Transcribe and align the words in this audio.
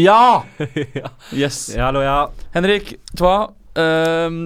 Ja! 0.08 0.42
Yes. 1.32 1.62
Hallo, 1.76 2.02
ja. 2.04 2.18
Henrik 2.54 2.94
Tva, 3.18 3.34
ehm, 3.78 4.40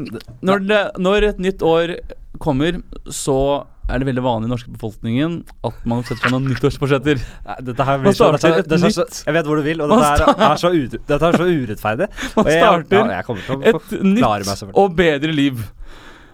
når, 0.44 0.66
det, 0.68 0.82
når 1.04 1.28
et 1.30 1.38
nytt 1.42 1.62
år 1.66 1.94
kommer, 2.42 2.80
så 3.12 3.36
er 3.84 4.00
det 4.00 4.06
veldig 4.08 4.22
vanlig 4.24 4.46
i 4.46 4.48
den 4.48 4.52
norske 4.54 4.72
befolkningen 4.72 5.34
at 5.68 5.82
man 5.88 6.00
setter 6.08 6.24
seg 6.24 6.32
noen 6.32 6.46
nyttårsforsetter. 6.48 7.20
Dette 7.66 7.84
her 7.84 8.00
blir 8.00 8.14
så, 8.16 8.30
starter 8.32 8.62
dette, 8.62 8.78
dette 8.80 8.92
så, 8.96 9.04
Jeg 9.26 9.36
vet 9.36 9.48
hvor 9.50 9.60
du 9.60 9.64
vil, 9.66 9.82
og 9.84 9.92
dette 9.92 10.12
er, 10.24 10.44
er 10.48 10.60
så, 10.62 10.70
u, 10.72 10.86
dette 10.94 11.18
er 11.28 11.36
så 11.36 11.48
urettferdig. 11.50 12.08
Man 12.08 12.46
Og 12.46 12.50
jeg- 12.50 12.62
starter 12.64 12.96
ja, 12.96 13.18
jeg 13.18 13.26
til 13.28 13.56
å 13.56 13.60
et 13.70 13.96
nytt 14.08 14.78
og 14.80 14.96
bedre 14.96 15.36
liv. 15.36 15.60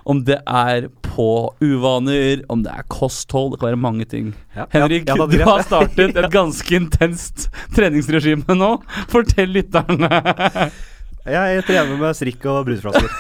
Om 0.05 0.25
det 0.25 0.39
er 0.49 0.89
på 1.05 1.55
uvaner, 1.61 2.43
om 2.49 2.63
det 2.65 2.73
er 2.73 2.83
kosthold, 2.93 3.53
det 3.53 3.59
kan 3.61 3.69
være 3.73 3.81
mange 3.81 4.05
ting. 4.09 4.35
Ja, 4.57 4.65
Henrik, 4.73 5.09
ja, 5.09 5.15
du 5.19 5.39
har 5.45 5.63
startet 5.67 6.17
et 6.17 6.31
ganske 6.39 6.77
intenst 6.77 7.51
treningsregime 7.77 8.55
nå. 8.57 8.83
Fortell 9.13 9.51
lytterne. 9.57 10.11
Jeg 11.31 11.63
trener 11.69 11.97
med 12.01 12.15
strikk 12.17 12.47
og 12.49 12.65
brusflasker. 12.65 13.11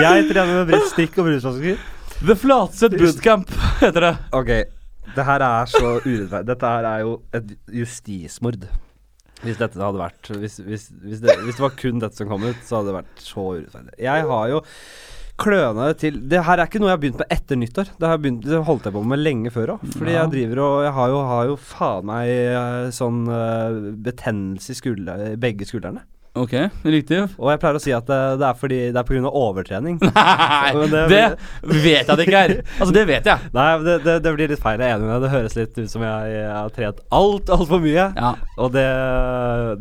jeg 0.00 0.24
trener 0.30 0.64
med 0.64 0.86
strikk 0.88 1.18
og 1.20 1.24
brusflasker. 1.28 1.76
The 2.24 2.34
Flatseth 2.40 2.96
Bootcamp 2.96 3.52
heter 3.82 4.00
det. 4.06 4.14
Ok, 4.36 4.50
det 5.14 5.24
her 5.28 5.40
er 5.44 5.64
så 5.68 6.00
urettferdig. 6.06 6.46
Dette 6.48 6.66
her 6.72 6.84
er 6.88 6.98
jo 7.04 7.12
et 7.36 7.46
justismord. 7.82 8.64
Hvis 9.40 9.56
dette 9.60 9.80
hadde 9.80 10.00
vært 10.02 10.28
hvis, 10.36 10.58
hvis, 10.60 10.88
hvis, 11.00 11.20
det, 11.24 11.36
hvis 11.46 11.56
det 11.56 11.64
var 11.64 11.76
kun 11.80 12.02
dette 12.02 12.18
som 12.20 12.28
kom 12.28 12.42
ut, 12.44 12.60
så 12.66 12.80
hadde 12.80 12.90
det 12.90 12.98
vært 12.98 13.22
så 13.24 13.44
urettferdig. 13.54 13.94
Jeg 14.04 14.26
har 14.28 14.50
jo 14.52 14.60
kløna 15.40 15.86
det 15.88 15.94
til 16.02 16.18
Det 16.28 16.42
her 16.44 16.60
er 16.60 16.68
ikke 16.68 16.80
noe 16.82 16.90
jeg 16.90 16.96
har 16.98 17.00
begynt 17.00 17.20
med 17.22 17.30
etter 17.32 17.56
nyttår. 17.56 17.92
Det, 17.96 18.08
har 18.10 18.18
begynt, 18.20 18.44
det 18.44 18.60
holdt 18.68 18.84
jeg 18.90 18.92
på 18.98 19.02
med 19.08 19.22
lenge 19.22 19.52
før 19.54 19.74
òg. 19.78 19.86
Fordi 19.96 20.12
Ja. 20.12 20.22
jeg 20.26 20.32
driver 20.34 20.60
og 20.66 20.74
Jeg 20.84 20.92
har 20.98 21.08
jo, 21.14 21.20
har 21.32 21.44
jo 21.48 21.56
faen 21.56 22.04
meg 22.10 22.28
eh, 22.28 22.90
sånn 22.92 23.22
uh, 23.32 23.78
betennelse 24.04 24.74
i 24.74 24.80
skulder, 24.82 25.24
begge 25.40 25.64
skuldrene. 25.68 26.04
Ok, 26.38 26.52
riktig. 26.86 27.18
Og 27.42 27.48
jeg 27.50 27.58
pleier 27.58 27.74
å 27.74 27.80
si 27.82 27.90
at 27.90 28.04
det, 28.06 28.16
det 28.38 28.44
er 28.46 28.54
fordi 28.60 28.76
Det 28.94 29.00
er 29.00 29.06
pga. 29.08 29.30
overtrening. 29.34 29.96
Nei, 30.14 30.70
det, 30.92 31.00
det- 31.10 31.38
vet 31.66 32.06
jeg 32.06 32.16
det 32.20 32.26
ikke 32.28 32.42
er. 32.46 32.52
Altså, 32.78 32.92
det 32.94 33.02
vet 33.08 33.26
jeg. 33.26 33.50
Nei, 33.56 33.64
det, 33.82 33.96
det, 34.04 34.14
det 34.22 34.32
blir 34.36 34.52
litt 34.52 34.62
feil. 34.62 34.78
Jeg 34.78 34.92
er 34.92 34.94
enig 35.00 35.08
med 35.08 35.16
deg. 35.16 35.24
Det 35.26 35.32
høres 35.34 35.56
litt 35.58 35.80
ut 35.80 35.90
som 35.90 36.04
jeg, 36.06 36.30
jeg 36.36 36.46
har 36.54 36.70
trent 36.76 37.02
alt, 37.18 37.50
altfor 37.56 37.82
mye. 37.82 38.06
Ja. 38.14 38.30
Og 38.62 38.70
det, 38.76 38.86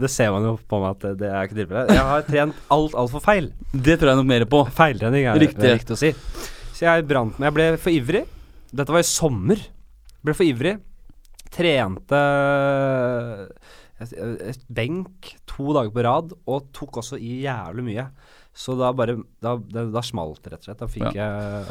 det 0.02 0.09
ser 0.09 0.33
man 0.33 0.47
jo 0.50 0.56
på 0.73 0.81
meg 0.81 0.97
at 0.97 1.19
det, 1.22 1.30
er 1.30 1.45
ikke 1.45 1.59
tilfellet. 1.61 1.94
Jeg 2.00 2.08
har 2.09 2.25
trent 2.31 2.66
alt 2.80 2.97
altfor 3.03 3.23
feil. 3.30 3.52
Det 3.72 4.00
tror 4.02 4.13
jeg 4.16 4.22
nok 4.23 4.31
mer 4.34 4.47
på. 4.50 4.63
Feiltrening 4.81 5.30
er 5.30 5.41
Riktig. 5.45 5.75
riktig 5.78 5.95
å 5.95 6.02
si. 6.02 6.11
Så 6.73 6.88
jeg 6.89 7.06
brant 7.09 7.38
meg. 7.38 7.52
Jeg 7.52 7.58
ble 7.59 7.69
for 7.86 7.94
ivrig. 7.94 8.25
Dette 8.73 8.94
var 8.97 9.06
i 9.06 9.09
sommer. 9.13 9.61
Jeg 9.61 10.25
Ble 10.25 10.34
for 10.41 10.50
ivrig. 10.50 10.75
Trente 11.53 12.17
et, 14.02 14.66
benk 14.72 15.33
to 15.50 15.73
dager 15.75 15.94
på 15.94 16.03
rad, 16.05 16.33
og 16.47 16.67
tok 16.75 17.02
også 17.03 17.19
i 17.19 17.42
jævlig 17.45 17.86
mye. 17.92 18.09
Så 18.56 18.75
da 18.80 18.91
bare 18.95 19.19
Da, 19.41 19.56
da, 19.58 19.86
da 19.94 20.03
smalt 20.06 20.44
det, 20.44 20.53
rett 20.53 20.64
og 20.64 20.69
slett. 20.69 20.81
Da 20.81 20.88
fikk 20.89 21.16
jeg 21.16 21.66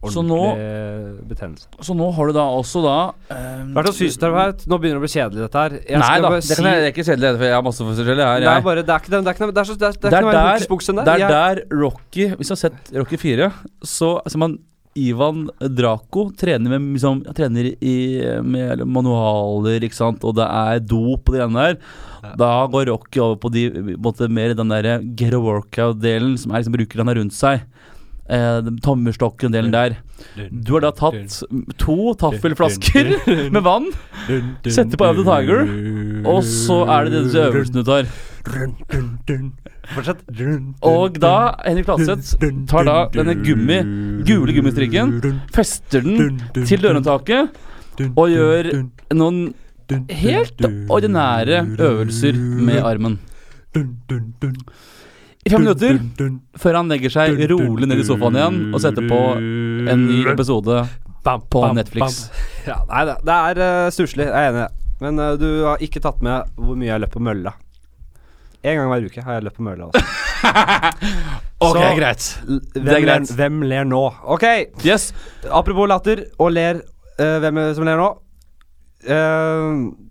Så 0.00 0.22
ordentlig 0.24 1.26
betennelse. 1.28 1.66
Så 1.84 1.94
nå 1.96 2.06
har 2.16 2.30
du 2.30 2.32
da 2.32 2.44
også 2.56 2.80
da 2.84 2.94
um, 3.12 3.74
Vært 3.76 3.90
hos 3.90 3.98
fysioterapeut. 4.00 4.62
Nå 4.70 4.78
begynner 4.80 4.96
det 4.96 5.02
å 5.02 5.04
bli 5.04 5.12
kjedelig, 5.12 5.42
dette 5.44 5.64
her. 5.64 5.76
Jeg 5.82 6.00
Nei 6.00 6.14
da, 6.16 6.30
bare 6.30 6.40
det, 6.40 6.56
jeg, 6.56 6.86
er 6.86 6.88
ikke 6.94 7.04
kjedelig, 7.10 7.32
for 7.36 7.46
jeg 7.48 7.56
har 7.58 7.66
masse 7.66 7.88
forskjellig 7.90 8.28
her. 8.30 8.40
det 8.40 8.54
er 8.54 8.64
bare 8.70 8.86
Det 8.86 8.94
er 8.94 9.04
ikke 9.04 9.12
det, 9.12 9.20
er 9.20 9.36
ikke 9.36 9.44
noe 9.44 9.52
er, 9.52 9.60
er, 9.60 9.68
er 9.68 10.16
er 10.16 10.28
mer 10.30 10.38
der- 10.38 10.64
enn 10.94 11.02
det. 11.02 11.06
Det 11.10 11.14
er 11.18 11.36
der 11.36 11.62
Rocky 11.82 12.28
Hvis 12.32 12.52
du 12.52 12.54
har 12.56 12.62
sett 12.64 12.92
Rocky 12.96 13.20
4, 13.20 13.50
så 13.84 14.14
ser 14.26 14.44
man 14.46 14.58
Ivan 14.98 15.44
Draco 15.60 16.26
trener 16.34 16.72
med 16.72 16.96
liksom, 16.96 17.20
trener 17.36 17.68
i, 17.78 17.96
med 18.42 18.82
manualer, 18.90 19.84
ikke 19.86 19.98
sant, 19.98 20.24
og 20.26 20.34
det 20.40 20.46
er 20.46 20.80
dop 20.82 21.30
og 21.30 21.36
det 21.36 21.44
ene 21.44 21.66
der. 21.68 21.78
Da 22.40 22.50
går 22.72 22.90
Rocky 22.90 23.22
over 23.22 23.38
på 23.40 23.52
de 23.54 23.68
måte, 23.94 24.28
mer 24.28 24.56
den 24.58 24.72
der 24.74 25.04
get 25.14 25.36
a 25.36 25.40
workout-delen, 25.40 26.34
som 26.40 26.50
er 26.50 26.64
liksom 26.64 26.74
bruker 26.74 27.04
han 27.04 27.14
rundt 27.20 27.36
seg. 27.36 27.62
Eh, 28.30 28.60
Tommerstokken-delen 28.84 29.72
der. 29.72 29.96
Du 30.52 30.74
har 30.76 30.84
da 30.84 30.90
tatt 30.94 31.40
to 31.80 32.12
taffelflasker 32.20 33.14
med 33.54 33.62
vann, 33.64 33.88
setter 34.66 35.00
på 35.00 35.08
the 35.16 35.24
Tiger, 35.26 35.64
og 36.28 36.44
så 36.46 36.82
er 36.86 37.08
det 37.08 37.24
disse 37.24 37.46
øvelsene 37.48 37.82
du 37.82 37.88
tar. 37.88 38.10
Fortsett. 39.90 40.20
Og 40.86 41.18
da, 41.20 41.32
Henrik 41.64 41.88
Flatseth 41.88 42.36
tar 42.70 42.86
da 42.86 42.98
denne 43.16 43.34
gummi, 43.42 43.80
gule 44.28 44.54
gummistrikken, 44.54 45.16
fester 45.56 46.04
den 46.06 46.38
til 46.60 46.84
dørhåndtaket 46.84 47.50
og 48.14 48.30
gjør 48.30 48.70
noen 49.18 49.42
helt 50.14 50.62
ordinære 50.92 51.64
øvelser 51.82 52.38
med 52.38 52.78
armen. 52.86 53.18
I 55.46 55.50
fem 55.50 55.62
minutter 55.64 55.96
før 56.60 56.76
han 56.76 56.90
legger 56.92 57.12
seg 57.14 57.38
rolig 57.50 57.86
ned 57.88 58.02
i 58.02 58.04
sofaen 58.04 58.36
igjen 58.36 58.58
og 58.76 58.82
setter 58.82 59.06
på 59.08 59.20
en 59.40 60.02
ny 60.04 60.18
episode 60.34 60.82
på 61.24 61.62
Netflix. 61.76 62.26
Ja, 62.68 62.76
nei, 62.90 63.06
det, 63.24 63.34
er 63.34 63.60
uh, 63.64 63.88
stusslig. 63.92 64.26
Jeg 64.28 64.36
er 64.36 64.50
enig. 64.52 64.66
Men 65.00 65.16
eh, 65.18 65.30
du 65.40 65.46
har 65.64 65.80
ikke 65.80 66.02
tatt 66.04 66.18
med 66.20 66.50
hvor 66.60 66.76
mye 66.76 66.90
jeg 66.90 67.00
løp 67.00 67.14
på 67.14 67.22
mølla. 67.24 67.54
En 68.60 68.76
gang 68.76 68.90
hver 68.90 69.06
uke 69.08 69.22
har 69.24 69.38
jeg 69.38 69.46
løpt 69.46 69.56
på 69.56 69.64
mølla. 69.64 69.88
Ok, 71.60 71.76
Så- 71.76 71.96
greit. 71.96 72.26
Hvem, 72.44 72.60
Det 72.72 72.80
er 72.80 72.84
Hvem, 72.84 72.92
ler, 72.94 73.06
greit. 73.06 73.32
hvem 73.36 73.56
ler 73.68 73.84
nå? 73.88 74.02
Ok, 74.32 74.44
Yes. 74.84 75.10
apropos 75.52 75.88
latter 75.88 76.22
og 76.40 76.52
ler. 76.52 76.82
Uh, 77.20 77.36
hvem 77.42 77.58
er 77.60 77.66
det 77.70 77.76
som 77.76 77.84
ler 77.88 77.96
nå? 78.00 78.06
Eh, 79.04 79.70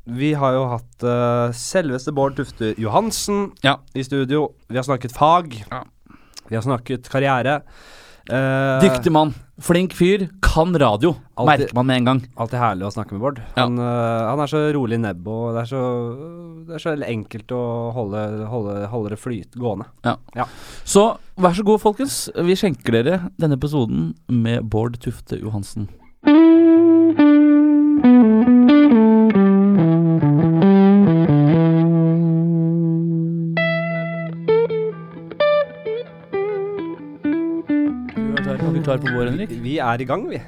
vi 0.09 0.31
har 0.33 0.55
jo 0.55 0.63
hatt 0.71 1.03
uh, 1.05 1.51
selveste 1.53 2.13
Bård 2.15 2.35
Tufte 2.39 2.71
Johansen 2.81 3.51
Ja. 3.61 3.77
i 3.93 4.01
studio. 4.03 4.47
Vi 4.69 4.79
har 4.79 4.83
snakket 4.87 5.13
fag. 5.13 5.53
Ja. 5.69 5.83
Vi 6.49 6.55
har 6.57 6.65
snakket 6.65 7.09
karriere. 7.11 7.59
Uh, 8.29 8.79
Dyktig 8.81 9.11
mann. 9.13 9.35
Flink 9.61 9.93
fyr. 9.93 10.27
Kan 10.41 10.73
radio. 10.79 11.15
Alltid- 11.37 11.67
Merker 11.67 11.75
man 11.75 11.85
med 11.85 11.97
en 11.97 12.05
gang. 12.09 12.21
Alltid 12.37 12.59
herlig 12.59 12.87
å 12.87 12.91
snakke 12.95 13.13
med 13.13 13.21
Bård. 13.21 13.41
Ja. 13.55 13.63
Han, 13.67 13.77
han 13.77 14.39
er 14.41 14.49
så 14.49 14.61
rolig 14.73 14.97
i 14.97 15.03
nebbet, 15.03 15.27
og 15.29 15.53
det 15.53 15.61
er 15.61 15.69
så, 15.69 15.83
det 16.65 16.75
er 16.77 16.83
så 16.83 16.93
enkelt 17.05 17.53
å 17.53 17.61
holde, 17.93 18.23
holde, 18.49 18.75
holde 18.89 19.13
det 19.13 19.19
flyt 19.21 19.57
gående. 19.59 19.85
Så 20.85 21.05
vær 21.37 21.53
så 21.57 21.65
god, 21.67 21.81
folkens. 21.85 22.17
Vi 22.33 22.57
skjenker 22.57 22.97
dere 22.97 23.19
denne 23.37 23.57
episoden 23.59 24.13
med 24.29 24.65
Bård 24.69 24.97
Tufte 25.03 25.37
Johansen. 25.41 25.89
Er 26.25 26.58
vi 38.89 38.97
klare 38.97 39.05
på 39.05 39.13
vår, 39.17 39.29
Henrik? 39.31 39.53
Vi 39.63 39.75
er 39.83 40.01
i 40.01 40.07
gang, 40.09 40.25
vi. 40.29 40.39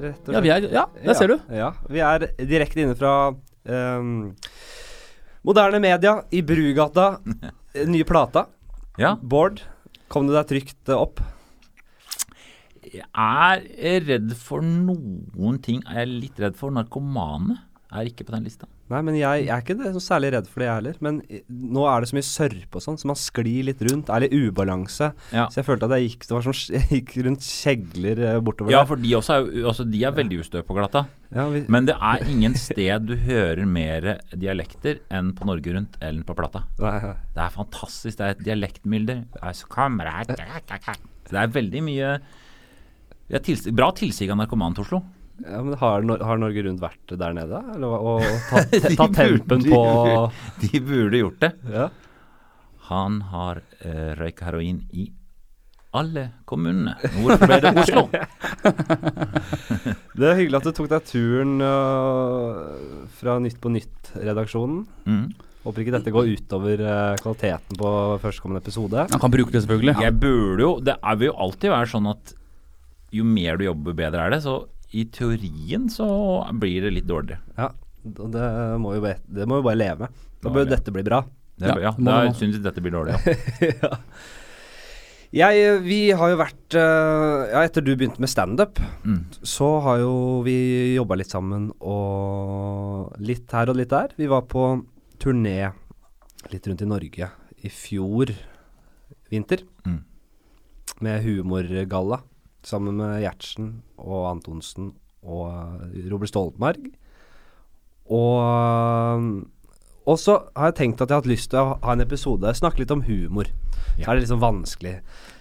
Rett 0.00 0.28
og 0.30 0.36
Ja, 0.36 0.40
vi 0.44 0.50
er, 0.54 0.66
ja 0.72 0.84
der 1.04 1.14
ser 1.18 1.28
du. 1.32 1.36
Ja, 1.52 1.72
Vi 1.90 2.00
er 2.00 2.24
direkte 2.38 2.80
inne 2.84 2.94
fra 2.96 3.14
um, 3.34 4.12
moderne 5.44 5.80
media 5.82 6.14
i 6.32 6.40
Brugata. 6.46 7.08
eh, 7.74 7.86
Nye 7.90 8.04
plata. 8.08 8.46
Ja. 9.00 9.16
Bård, 9.20 9.60
kom 10.08 10.26
du 10.28 10.34
deg 10.36 10.46
trygt 10.50 10.88
eh, 10.88 10.96
opp? 10.96 11.20
Jeg 12.90 13.66
er 13.78 14.06
redd 14.08 14.32
for 14.40 14.64
noen 14.64 15.60
ting. 15.62 15.82
Jeg 15.86 16.00
er 16.06 16.08
litt 16.10 16.40
redd 16.42 16.56
for 16.58 16.72
narkomane. 16.74 17.58
Er 17.90 18.06
ikke 18.06 18.22
på 18.22 18.30
den 18.30 18.44
lista. 18.46 18.68
Nei, 18.90 19.00
men 19.02 19.16
jeg, 19.18 19.46
jeg 19.46 19.50
er 19.54 19.62
ikke 19.64 19.74
det, 19.80 19.90
så 19.96 20.00
særlig 20.02 20.28
redd 20.36 20.46
for 20.50 20.62
det, 20.62 20.66
jeg 20.68 20.78
heller. 20.78 20.98
Men 21.02 21.16
eh, 21.26 21.40
nå 21.50 21.82
er 21.90 22.02
det 22.04 22.10
så 22.10 22.16
mye 22.18 22.26
sørpe 22.26 22.78
og 22.78 22.84
sånn, 22.84 22.98
så 23.00 23.08
man 23.10 23.18
sklir 23.18 23.66
litt 23.66 23.82
rundt. 23.86 24.12
Er 24.14 24.22
litt 24.24 24.34
ubalanse. 24.36 25.08
Ja. 25.34 25.48
Så 25.50 25.58
jeg 25.60 25.66
følte 25.66 25.88
at 25.88 25.96
jeg 25.96 26.12
gikk, 26.12 26.26
det 26.28 26.36
var 26.36 26.46
som, 26.46 26.54
jeg 26.76 26.86
gikk 27.00 27.16
rundt 27.26 27.46
kjegler 27.46 28.22
eh, 28.28 28.38
bortover 28.46 28.74
Ja, 28.74 28.84
der. 28.84 28.90
for 28.92 29.02
de 29.02 29.14
også 29.18 29.36
er, 29.40 29.50
altså, 29.72 29.86
de 29.90 30.04
er 30.06 30.14
veldig 30.20 30.40
ustø 30.44 30.62
på 30.66 30.78
glatta. 30.78 31.04
Ja, 31.34 31.48
vi, 31.50 31.64
Men 31.70 31.86
det 31.90 31.94
er 31.98 32.24
ingen 32.30 32.54
sted 32.58 33.06
du 33.10 33.14
hører 33.26 33.66
mer 33.66 34.10
dialekter 34.34 35.02
enn 35.14 35.34
på 35.38 35.46
Norge 35.50 35.74
Rundt 35.74 35.98
eller 36.02 36.26
på 36.26 36.34
Plata. 36.38 36.64
nei, 36.82 36.96
nei. 37.04 37.14
Det 37.34 37.44
er 37.46 37.54
fantastisk. 37.54 38.18
Det 38.18 38.26
er 38.26 38.34
et 38.36 38.44
dialektmilder. 38.48 39.24
Det 41.30 41.38
er 41.38 41.52
veldig 41.54 41.82
mye 41.86 42.14
Bra 43.30 43.92
tilsig 43.94 44.26
av 44.26 44.40
narkoman 44.40 44.74
til 44.74 44.82
Oslo. 44.82 44.98
Ja, 45.44 45.60
men 45.64 45.76
har, 45.80 46.02
Nor- 46.06 46.22
har 46.26 46.40
Norge 46.40 46.62
Rundt 46.66 46.82
vært 46.82 47.14
der 47.20 47.32
nede? 47.36 47.60
Eller, 47.74 47.86
og, 47.88 48.20
og 48.20 48.22
tatt, 48.50 48.76
ta 48.98 49.06
tempen 49.16 49.64
på 49.64 49.80
De 50.64 50.80
burde 50.84 51.22
gjort 51.24 51.40
det. 51.46 51.52
ja. 51.72 51.88
Han 52.90 53.20
har 53.30 53.60
uh, 53.86 54.12
røyka 54.18 54.48
heroin 54.48 54.80
i 54.90 55.04
alle 55.94 56.24
kommunene. 56.46 56.96
Hvorfor 57.20 57.46
ble 57.46 57.58
det 57.62 57.70
Oslo? 57.84 58.02
Det 60.20 60.26
er 60.28 60.36
hyggelig 60.40 60.58
at 60.58 60.66
du 60.66 60.72
tok 60.76 60.88
deg 60.90 61.04
turen 61.08 61.52
uh, 61.62 63.06
fra 63.20 63.36
Nytt 63.42 63.60
på 63.62 63.70
Nytt-redaksjonen. 63.72 64.82
Mm. 65.06 65.22
Håper 65.64 65.84
ikke 65.84 65.94
dette 65.94 66.12
går 66.14 66.32
utover 66.34 66.82
uh, 66.82 67.14
kvaliteten 67.20 67.78
på 67.80 67.92
førstkommende 68.22 68.62
episode. 68.64 69.06
Han 69.12 69.22
kan 69.22 69.32
bruke 69.34 69.54
det, 69.54 69.62
selvfølgelig. 69.64 69.96
Jeg 70.02 70.16
burde 70.22 70.66
jo 70.66 70.70
Det 70.84 70.96
er, 70.98 71.18
vil 71.20 71.30
jo 71.30 71.38
alltid 71.46 71.72
være 71.74 71.90
sånn 71.94 72.10
at 72.10 72.34
jo 73.14 73.26
mer 73.26 73.58
du 73.58 73.64
jobber, 73.66 73.96
bedre 73.98 74.26
er 74.26 74.34
det. 74.36 74.42
Så 74.44 74.58
i 74.92 75.04
teorien 75.14 75.88
så 75.92 76.06
blir 76.58 76.82
det 76.86 76.92
litt 76.96 77.06
dårligere. 77.06 77.40
Ja. 77.58 77.70
Det 78.02 78.46
må, 78.80 78.94
jo, 78.96 79.00
bare- 79.04 79.20
det 79.28 79.46
må 79.48 79.60
vi 79.60 79.66
bare 79.68 79.78
leve 79.78 79.98
med. 80.06 80.20
Da 80.42 80.50
bør 80.50 80.64
ja. 80.66 80.70
dette 80.76 80.92
bli 80.94 81.02
bra. 81.06 81.22
Det, 81.60 81.74
Ja, 81.82 81.90
da 81.92 82.14
syns 82.32 82.54
jeg 82.56 82.62
dette 82.64 82.80
blir 82.80 82.94
dårlig, 82.94 83.12
ja. 83.20 83.34
ja. 83.82 83.96
Jeg, 85.30 85.82
vi 85.84 85.98
har 86.16 86.32
jo 86.32 86.38
vært 86.40 86.74
eh, 86.74 87.42
Ja, 87.52 87.60
etter 87.62 87.84
du 87.86 87.92
begynte 87.94 88.18
med 88.22 88.30
standup, 88.32 88.80
Mm. 89.04 89.20
så 89.46 89.68
har 89.84 90.00
jo 90.02 90.14
vi 90.44 90.56
jobba 90.96 91.16
litt 91.20 91.30
sammen 91.30 91.68
og 91.80 93.14
litt 93.20 93.52
her 93.54 93.70
og 93.70 93.76
litt 93.78 93.92
der. 93.92 94.10
Vi 94.18 94.26
var 94.28 94.42
på 94.50 94.64
turné 95.22 95.70
litt 96.50 96.66
rundt 96.66 96.82
i 96.82 96.88
Norge 96.88 97.28
i 97.62 97.68
fjor 97.68 98.32
vinter 99.30 99.62
Mm. 99.86 100.00
med 101.00 101.22
humorgalla 101.24 102.22
sammen 102.66 102.98
med 103.00 103.20
Gjertsen 103.22 103.70
og 104.00 104.26
Antonsen 104.30 104.92
og 105.22 105.48
eh, 105.52 106.04
Robert 106.10 106.32
Stoltenberg. 106.32 106.90
Og, 108.10 109.26
og 110.10 110.16
så 110.18 110.36
har 110.56 110.72
jeg 110.72 110.78
tenkt 110.80 111.02
at 111.02 111.10
jeg 111.10 111.14
har 111.14 111.22
hatt 111.22 111.30
lyst 111.30 111.52
til 111.52 111.60
å 111.62 111.76
ha 111.84 111.94
en 111.94 112.04
episode 112.04 112.54
snakke 112.58 112.82
litt 112.82 112.94
om 112.94 113.04
humor. 113.06 113.50
Så 114.00 114.06
er 114.06 114.16
det 114.16 114.24
liksom 114.24 114.40
vanskelig. 114.42 114.96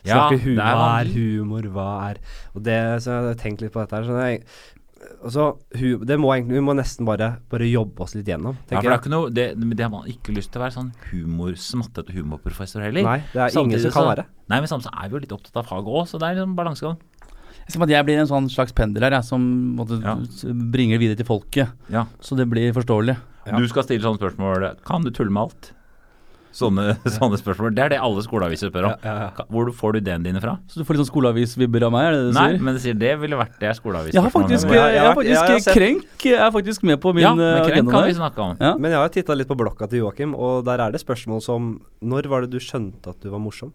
Ja, 0.08 0.26
Snakke 0.28 0.54
ja, 0.56 0.74
hva 0.76 0.90
er 1.02 1.10
humor, 1.14 1.66
hva 1.76 1.88
er 2.10 2.20
Og 2.56 2.64
det, 2.64 2.78
så 3.04 3.12
jeg 3.12 3.26
har 3.30 3.40
tenkt 3.40 3.64
litt 3.64 3.74
på 3.74 3.82
dette 3.82 3.98
her. 3.98 4.08
Så 4.08 4.20
jeg, 4.20 4.44
og 5.24 5.32
så, 5.34 5.46
det 6.08 6.18
må 6.20 6.32
egentlig, 6.34 6.58
Vi 6.60 6.64
må 6.64 6.76
nesten 6.78 7.08
bare, 7.08 7.30
bare 7.52 7.68
jobbe 7.70 8.04
oss 8.04 8.16
litt 8.18 8.28
gjennom, 8.30 8.58
Ja, 8.68 8.80
for 8.80 8.88
det, 8.88 8.92
er 8.92 9.02
ikke 9.02 9.14
noe, 9.14 9.32
det, 9.34 9.46
det 9.56 9.86
har 9.86 9.94
man 9.94 10.10
ikke 10.12 10.36
lyst 10.36 10.52
til 10.54 10.62
å 10.62 10.66
være 10.66 10.76
sånn 10.76 10.92
humor, 11.10 11.56
smattete 11.60 12.16
humorprofessor 12.16 12.84
heller. 12.84 13.08
Nei, 13.08 13.20
det 13.34 13.46
er 13.46 13.60
ingen 13.64 13.84
som 13.86 13.96
kan 13.96 14.10
være. 14.12 14.28
Nei, 14.52 14.60
men 14.60 14.72
samtidig 14.72 14.96
er 14.96 15.10
vi 15.10 15.18
jo 15.18 15.24
litt 15.26 15.36
opptatt 15.40 15.62
av 15.62 15.72
faget 15.72 15.94
òg, 15.94 16.06
så 16.10 16.20
det 16.22 16.30
er 16.30 16.40
liksom 16.40 16.58
balansegang. 16.60 17.00
Jeg 17.70 17.76
ser 17.76 17.82
på 17.84 17.86
at 17.86 17.92
jeg 17.94 18.06
blir 18.08 18.18
en 18.18 18.26
sånn 18.30 18.48
slags 18.50 18.74
pendel 18.74 19.04
her, 19.06 19.14
jeg, 19.20 19.28
som 19.30 19.44
måtte, 19.78 20.00
Ja. 20.02 20.16
bringer 20.74 20.98
det 20.98 21.04
videre 21.04 21.18
til 21.22 21.28
folket. 21.30 21.70
Ja. 21.94 22.08
Så 22.20 22.36
det 22.36 22.50
blir 22.50 22.74
forståelig. 22.74 23.14
Ja. 23.46 23.58
Du 23.62 23.68
skal 23.70 23.84
stille 23.86 24.02
sånne 24.02 24.18
spørsmål 24.20 24.66
Kan 24.86 25.06
du 25.06 25.12
tulle 25.14 25.30
med 25.30 25.44
alt? 25.48 25.70
Sånne, 26.50 26.96
sånne 27.06 27.38
spørsmål. 27.38 27.76
Det 27.78 27.84
er 27.84 27.90
det 27.94 28.00
alle 28.02 28.24
skoleaviser 28.26 28.72
spør 28.72 28.88
om. 28.90 28.94
Ja, 29.06 29.14
ja, 29.14 29.28
ja. 29.38 29.46
Hvor 29.54 29.70
får 29.70 29.94
du 29.94 30.00
ideene 30.02 30.26
dine 30.26 30.42
fra? 30.42 30.56
Så 30.68 30.82
du 30.82 30.84
får 30.88 30.98
litt 30.98 31.04
sånn 31.04 31.12
skoleavisvibber 31.12 31.86
av 31.86 31.94
meg, 31.94 32.08
er 32.08 32.16
det 32.16 32.22
det 32.24 32.32
du 32.32 32.38
Nei, 32.40 32.46
sier? 32.50 32.64
men 32.66 32.74
det 32.74 32.82
sier 32.82 32.98
det 32.98 33.12
ville 33.22 33.38
vært 33.38 33.60
det 33.62 33.74
skoleavis. 33.78 34.16
Jeg 34.18 34.24
har 34.26 34.34
faktisk, 34.34 34.74
jeg 34.74 34.96
jeg 34.96 35.04
har 35.06 35.14
faktisk 35.20 35.70
Krenk 35.78 36.26
jeg 36.26 36.40
er 36.42 36.52
faktisk 36.56 36.88
med 36.90 36.98
på 37.06 37.14
min 37.14 37.22
Ja, 37.24 37.32
eh, 37.34 37.38
men 37.38 37.62
Krenk 37.68 37.76
agenda 37.78 37.92
kan 37.94 38.08
vi 38.10 38.16
snakke 38.18 38.40
om. 38.48 38.58
Ja. 38.60 38.72
Men 38.82 38.96
jeg 38.96 39.00
har 39.04 39.14
titta 39.14 39.38
litt 39.38 39.48
på 39.52 39.58
blokka 39.62 39.88
til 39.92 40.02
Joakim, 40.02 40.34
og 40.34 40.66
der 40.66 40.82
er 40.88 40.92
det 40.98 41.04
spørsmål 41.06 41.44
som 41.46 41.70
Når 42.02 42.26
var 42.34 42.42
det 42.42 42.50
du 42.50 42.58
skjønte 42.58 43.14
at 43.14 43.22
du 43.22 43.30
var 43.30 43.40
morsom? 43.46 43.72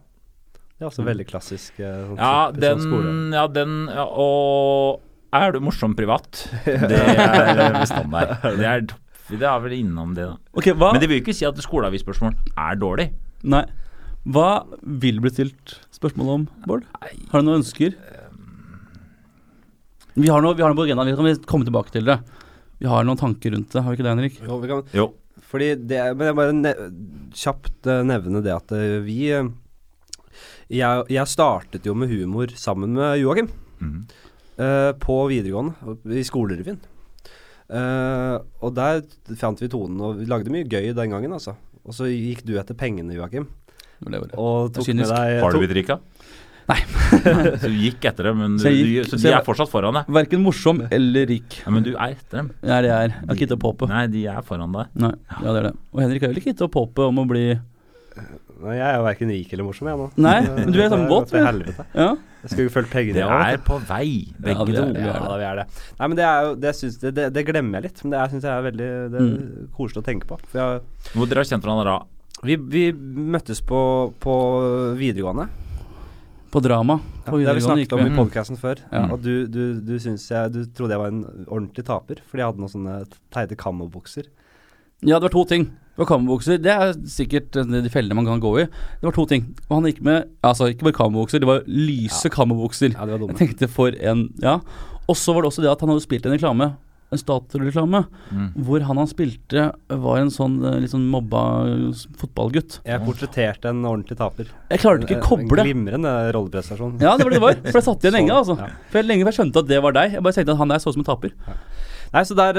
Det 0.84 0.90
er 0.90 0.92
også 0.92 1.04
veldig 1.06 1.24
klassisk. 1.30 1.78
eh, 1.80 2.02
Sånn 2.10 2.18
Ja, 2.20 2.50
den, 2.52 2.82
sånn 2.84 3.32
ja, 3.32 3.46
den 3.48 3.76
ja, 3.88 4.04
Og 4.04 5.00
er 5.34 5.54
du 5.56 5.62
morsom 5.64 5.94
privat? 5.96 6.42
Det 6.66 6.98
er 7.00 7.78
standard. 7.88 8.36
Det 8.60 8.68
er, 8.68 8.84
det 9.32 9.46
er 9.48 9.62
vel 9.64 9.72
innom 9.78 10.12
det, 10.14 10.26
da. 10.28 10.36
Ok, 10.52 10.68
hva 10.76 10.90
Men 10.92 11.00
det 11.00 11.08
vil 11.08 11.16
jo 11.22 11.24
ikke 11.24 11.34
si 11.38 11.46
at 11.48 11.56
skoleavisspørsmål 11.64 12.34
er 12.60 12.76
dårlig. 12.76 13.06
Nei. 13.48 13.62
Hva 14.28 14.50
vil 15.00 15.22
bli 15.24 15.32
stilt 15.32 15.78
spørsmål 15.96 16.28
om, 16.34 16.44
Bård? 16.68 16.84
Har 17.32 17.40
du 17.40 17.48
noen 17.48 17.62
ønsker? 17.62 17.96
Vi 20.14 20.28
har 20.30 20.44
noe, 20.44 20.54
vi 20.54 20.62
har 20.62 20.70
noe 20.70 20.78
på 20.78 20.84
agendaen, 20.86 21.08
vi 21.10 21.16
kan 21.34 21.48
komme 21.50 21.66
tilbake 21.66 21.90
til 21.96 22.06
det. 22.06 22.18
Vi 22.78 22.86
har 22.90 23.06
noen 23.08 23.18
tanker 23.18 23.54
rundt 23.56 23.72
det, 23.72 23.82
har 23.82 23.90
vi 23.90 23.96
ikke 23.98 24.06
det, 24.06 24.12
Henrik? 24.14 24.36
Jo, 24.44 24.60
vi 24.62 24.70
kan, 24.70 24.84
Jo. 24.94 25.08
fordi 25.50 25.72
det 25.88 26.00
Men 26.18 26.26
jeg 26.28 26.36
bare 26.38 26.54
ne 26.60 26.72
kjapt 27.34 27.88
eh, 27.90 28.02
nevne 28.06 28.42
det 28.44 28.52
at 28.54 28.72
eh, 28.76 28.98
vi 29.06 29.18
eh, 29.34 29.48
jeg, 30.70 31.04
jeg 31.12 31.26
startet 31.30 31.84
jo 31.86 31.94
med 31.94 32.08
humor 32.12 32.46
sammen 32.56 32.94
med 32.96 33.18
Joakim 33.22 33.50
Mm. 33.84 34.04
Uh, 34.56 34.92
på 35.02 35.14
videregående, 35.28 35.74
i 36.14 36.22
skolerevyen. 36.24 36.78
Uh, 37.68 38.38
og 38.62 38.70
der 38.76 39.00
fant 39.40 39.58
vi 39.60 39.68
tonen, 39.72 39.98
og 40.04 40.20
vi 40.20 40.28
lagde 40.30 40.52
mye 40.54 40.64
gøy 40.70 40.92
den 40.94 41.10
gangen, 41.12 41.32
altså. 41.34 41.56
Og 41.84 41.92
så 41.96 42.06
gikk 42.08 42.44
du 42.46 42.54
etter 42.60 42.76
pengene, 42.78 43.12
Joakim, 43.16 43.48
Det 44.00 44.12
det. 44.12 44.30
og 44.38 44.70
tok 44.72 44.86
med 44.94 45.10
deg 45.10 45.42
Har 45.42 45.52
du 45.52 45.58
blitt 45.60 45.74
rik, 45.76 45.90
da? 45.90 45.98
Nei. 46.70 46.78
så 47.60 47.68
du 47.68 47.76
gikk 47.76 48.06
etter 48.08 48.30
dem, 48.30 48.38
men 48.40 48.54
du, 48.56 48.62
Så 48.64 48.72
gikk- 48.72 49.04
du, 49.04 49.10
så 49.10 49.18
de 49.20 49.28
jeg- 49.28 49.36
er 49.40 49.44
fortsatt 49.44 49.68
foran 49.74 49.98
deg? 49.98 50.06
Verken 50.16 50.40
morsom 50.46 50.80
eller 50.88 51.26
rik. 51.28 51.58
Ja, 51.66 51.70
men 51.74 51.84
du 51.84 51.90
er 51.96 52.14
etter 52.14 52.40
dem. 52.40 52.48
Det 52.62 52.70
er 52.78 52.86
det 52.86 52.92
jeg 52.94 52.96
er. 53.02 53.12
Jeg 53.18 53.26
har 53.26 53.34
ikke 53.34 53.44
gitt 53.44 53.56
opp 53.58 53.66
håpet. 53.68 53.88
Nei, 53.92 54.06
de 54.14 54.22
er 54.32 54.40
foran 54.48 54.72
deg. 54.78 54.94
Nei, 54.96 55.12
ja 55.42 55.44
det 55.52 55.60
er 55.60 55.68
det. 55.68 55.74
Og 55.92 56.00
Henrik 56.06 56.22
har 56.24 56.30
heller 56.32 56.40
ikke 56.44 56.54
gitt 56.54 56.64
opp 56.64 56.78
håpet 56.80 57.04
om 57.10 57.20
å 57.20 57.26
bli 57.28 57.44
Nei, 58.62 58.76
jeg 58.78 58.84
er 58.86 58.94
jo 59.00 59.04
verken 59.04 59.28
rik 59.34 59.52
eller 59.52 59.64
morsom, 59.66 59.88
jeg 59.90 59.98
nå. 59.98 60.06
Nei, 60.22 60.34
men 60.46 60.72
du 60.72 60.78
er 60.80 60.88
sånn 60.92 61.08
våt, 61.10 61.30
du. 61.32 61.38
helvete. 61.42 61.86
Ja. 61.94 62.10
Jeg 62.44 62.50
skulle 62.52 62.66
jo 62.68 62.72
fulgt 62.74 62.90
pengene. 62.92 63.14
Det 63.16 63.24
jeg 63.24 63.54
er 63.56 63.62
på 63.66 63.78
vei, 63.88 64.08
begge 64.38 64.54
Ja, 64.54 64.62
er 64.62 64.86
to. 64.86 64.92
det. 64.92 65.04
Ja, 65.08 65.36
vi 65.40 65.44
er 65.48 65.56
det. 65.56 65.66
Nei, 65.98 66.06
men 66.08 66.16
det 66.16 66.24
er 66.28 66.42
jo 66.44 66.54
Det, 66.60 66.74
synes, 66.76 66.98
det, 67.00 67.14
det, 67.16 67.32
det 67.34 67.44
glemmer 67.48 67.80
jeg 67.80 67.88
litt. 67.90 68.04
Men 68.04 68.10
det 68.14 68.30
syns 68.30 68.44
jeg 68.44 68.52
er 68.52 68.66
veldig 68.70 68.88
det 69.10 69.20
er 69.20 69.24
Mm. 69.24 69.68
koselig 69.76 70.02
å 70.02 70.06
tenke 70.06 70.26
på. 70.28 70.38
For 70.52 70.58
jeg, 70.60 70.82
Hvor 71.14 71.26
dere 71.28 71.42
har 71.42 71.50
kjent 71.50 71.64
hverandre 71.64 71.84
da? 71.84 71.98
vi, 72.44 72.56
vi 72.56 72.92
møttes 72.92 73.60
på, 73.64 74.12
på 74.20 74.34
videregående. 74.98 75.48
På 76.52 76.60
drama. 76.62 77.00
Ja, 77.26 77.32
det 77.32 77.46
har 77.48 77.54
vi 77.58 77.60
snakket 77.64 77.92
om 77.96 78.06
i 78.06 78.12
podkasten 78.14 78.58
før. 78.60 78.78
Mm. 78.92 79.10
Og 79.10 79.22
du, 79.24 79.46
du, 79.48 79.80
du, 79.80 79.94
jeg, 79.98 80.52
du 80.52 80.60
trodde 80.76 80.92
jeg 80.94 81.00
var 81.00 81.08
en 81.10 81.24
ordentlig 81.48 81.84
taper 81.88 82.20
fordi 82.28 82.42
jeg 82.44 82.46
hadde 82.52 82.62
noen 82.62 82.70
sånne 82.74 82.98
teite 83.34 83.56
kamobukser. 83.58 84.28
Ja, 85.02 85.18
det 85.18 85.26
var 85.28 85.34
to 85.34 85.44
ting. 85.48 85.66
Det 85.94 86.02
var 86.02 86.08
kamobukser. 86.10 86.58
Det 86.58 86.72
er 86.72 86.94
sikkert 87.06 87.54
eh, 87.60 87.68
de 87.84 87.90
fellene 87.92 88.16
man 88.18 88.26
kan 88.26 88.40
gå 88.42 88.54
i. 88.62 88.64
Det 88.66 89.06
var 89.06 89.14
to 89.14 89.26
ting. 89.30 89.44
Og 89.68 89.76
han 89.76 89.90
gikk 89.90 90.00
med 90.02 90.30
Altså, 90.42 90.70
ikke 90.72 90.88
bare 90.88 90.98
kamobukser, 90.98 91.42
det 91.42 91.50
var 91.50 91.62
lyse 91.70 92.30
kamobukser. 92.34 92.96
Ja, 92.96 93.04
det 93.06 93.14
var 93.14 93.22
dumme. 93.22 93.36
Jeg 93.36 93.42
tenkte 93.54 93.70
for 93.70 93.94
en 93.94 94.28
Ja. 94.42 94.58
Og 95.06 95.18
så 95.20 95.34
var 95.36 95.44
det 95.44 95.52
også 95.52 95.62
det 95.62 95.70
at 95.70 95.84
han 95.84 95.92
hadde 95.92 96.02
spilt 96.02 96.26
en 96.26 96.32
reklame. 96.34 96.72
En 97.12 97.20
Statoil-reklame. 97.20 98.00
Mm. 98.32 98.46
Hvor 98.66 98.82
han 98.88 98.98
han 98.98 99.06
spilte, 99.06 99.68
var 100.02 100.18
en 100.18 100.32
sånn 100.34 100.56
eh, 100.64 100.80
litt 100.82 100.90
sånn 100.90 101.04
mobba 101.12 101.42
fotballgutt. 102.18 102.80
Jeg 102.88 103.04
portretterte 103.04 103.70
en 103.70 103.84
ordentlig 103.86 104.18
taper. 104.18 104.50
Jeg 104.72 104.82
klarte 104.82 105.06
ikke 105.06 105.20
å 105.20 105.28
koble. 105.28 105.60
En 105.62 105.68
glimrende 105.68 106.14
rolleprestasjon. 106.34 106.96
Ja, 107.04 107.14
det 107.14 107.28
var 107.28 107.36
det 107.36 107.38
det 107.38 107.44
var. 107.44 107.60
For 107.68 107.78
jeg 107.78 107.86
satt 107.86 108.02
igjen 108.08 108.16
lenge, 108.18 108.34
altså. 108.40 108.58
Ja. 108.58 108.72
For 108.90 108.98
jeg, 108.98 109.10
lenge 109.12 109.28
før 109.28 109.30
jeg 109.34 109.38
skjønte 109.42 109.62
at 109.62 109.70
det 109.70 109.82
var 109.84 109.94
deg. 110.00 110.16
Jeg 110.18 110.26
bare 110.26 110.38
tenkte 110.40 110.56
at 110.56 110.62
han 110.64 110.74
der 110.74 110.82
så 110.82 110.90
ut 110.90 110.98
som 110.98 111.04
en 111.04 111.10
taper. 111.12 111.36
Nei, 112.14 112.22
så 112.28 112.34
der, 112.38 112.58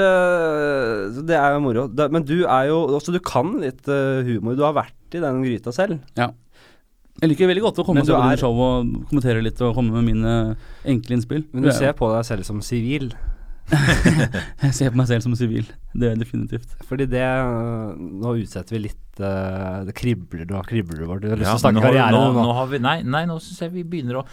så 1.16 1.22
det 1.26 1.36
er 1.38 1.54
jo 1.56 1.60
moro. 1.64 1.86
Men 2.12 2.24
du 2.28 2.42
er 2.44 2.66
jo 2.68 2.82
også 2.98 3.14
Du 3.14 3.20
kan 3.24 3.54
litt 3.62 3.86
øh, 3.88 4.20
humor. 4.28 4.56
Du 4.58 4.64
har 4.66 4.74
vært 4.76 5.16
i 5.16 5.22
den 5.22 5.38
gryta 5.46 5.72
selv. 5.72 6.00
Ja. 6.18 6.30
Jeg 7.22 7.30
liker 7.32 7.48
veldig 7.48 7.62
godt 7.64 7.78
å 7.80 7.86
komme 7.88 8.02
til 8.04 8.12
er- 8.12 8.36
show 8.36 8.52
og 8.60 8.90
kommentere 9.08 9.40
litt 9.40 9.56
og 9.64 9.72
komme 9.78 9.96
med 9.96 10.04
mine 10.10 10.34
enkle 10.84 11.16
innspill. 11.16 11.46
Men 11.54 11.64
du 11.64 11.70
er- 11.72 11.78
ser 11.78 11.94
på 11.96 12.10
deg 12.12 12.26
selv 12.28 12.44
som 12.44 12.60
sivil. 12.60 13.08
Jeg 14.62 14.74
ser 14.76 14.92
på 14.92 14.98
meg 15.00 15.08
selv 15.08 15.24
som 15.24 15.32
sivil. 15.34 15.64
Det 15.96 16.12
er 16.12 16.20
definitivt. 16.20 16.76
Fordi 16.86 17.06
det 17.10 17.22
øh, 17.24 17.96
Nå 17.96 18.36
utsetter 18.42 18.76
vi 18.76 18.82
litt 18.84 19.16
Det 19.18 19.94
kribler 19.96 20.44
du 20.46 20.52
har 20.54 20.68
kribler 20.68 21.00
du. 21.00 21.16
Du 21.24 21.28
har 21.32 21.40
lyst 21.40 21.48
Ja, 21.48 21.56
til 21.56 21.62
å 21.62 21.64
snakke 21.64 21.80
nå 21.80 21.82
har 21.82 21.88
vi- 21.88 21.96
karriere 21.96 22.12
nå, 22.12 22.20
nå. 22.36 22.44
nå 22.44 22.52
har 22.60 22.68
vi, 22.70 22.78
nei, 22.84 22.98
nei, 23.02 23.24
nå 23.26 23.40
syns 23.40 23.64
jeg 23.64 23.72
vi 23.72 23.82
begynner 23.88 24.20
å 24.20 24.26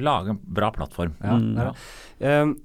lage 0.00 0.32
en 0.34 0.40
bra 0.42 0.72
plattform. 0.74 1.12
Ja, 1.20 1.36
Mm, 1.36 1.54
det. 1.60 1.68
Ehm, 2.24 2.56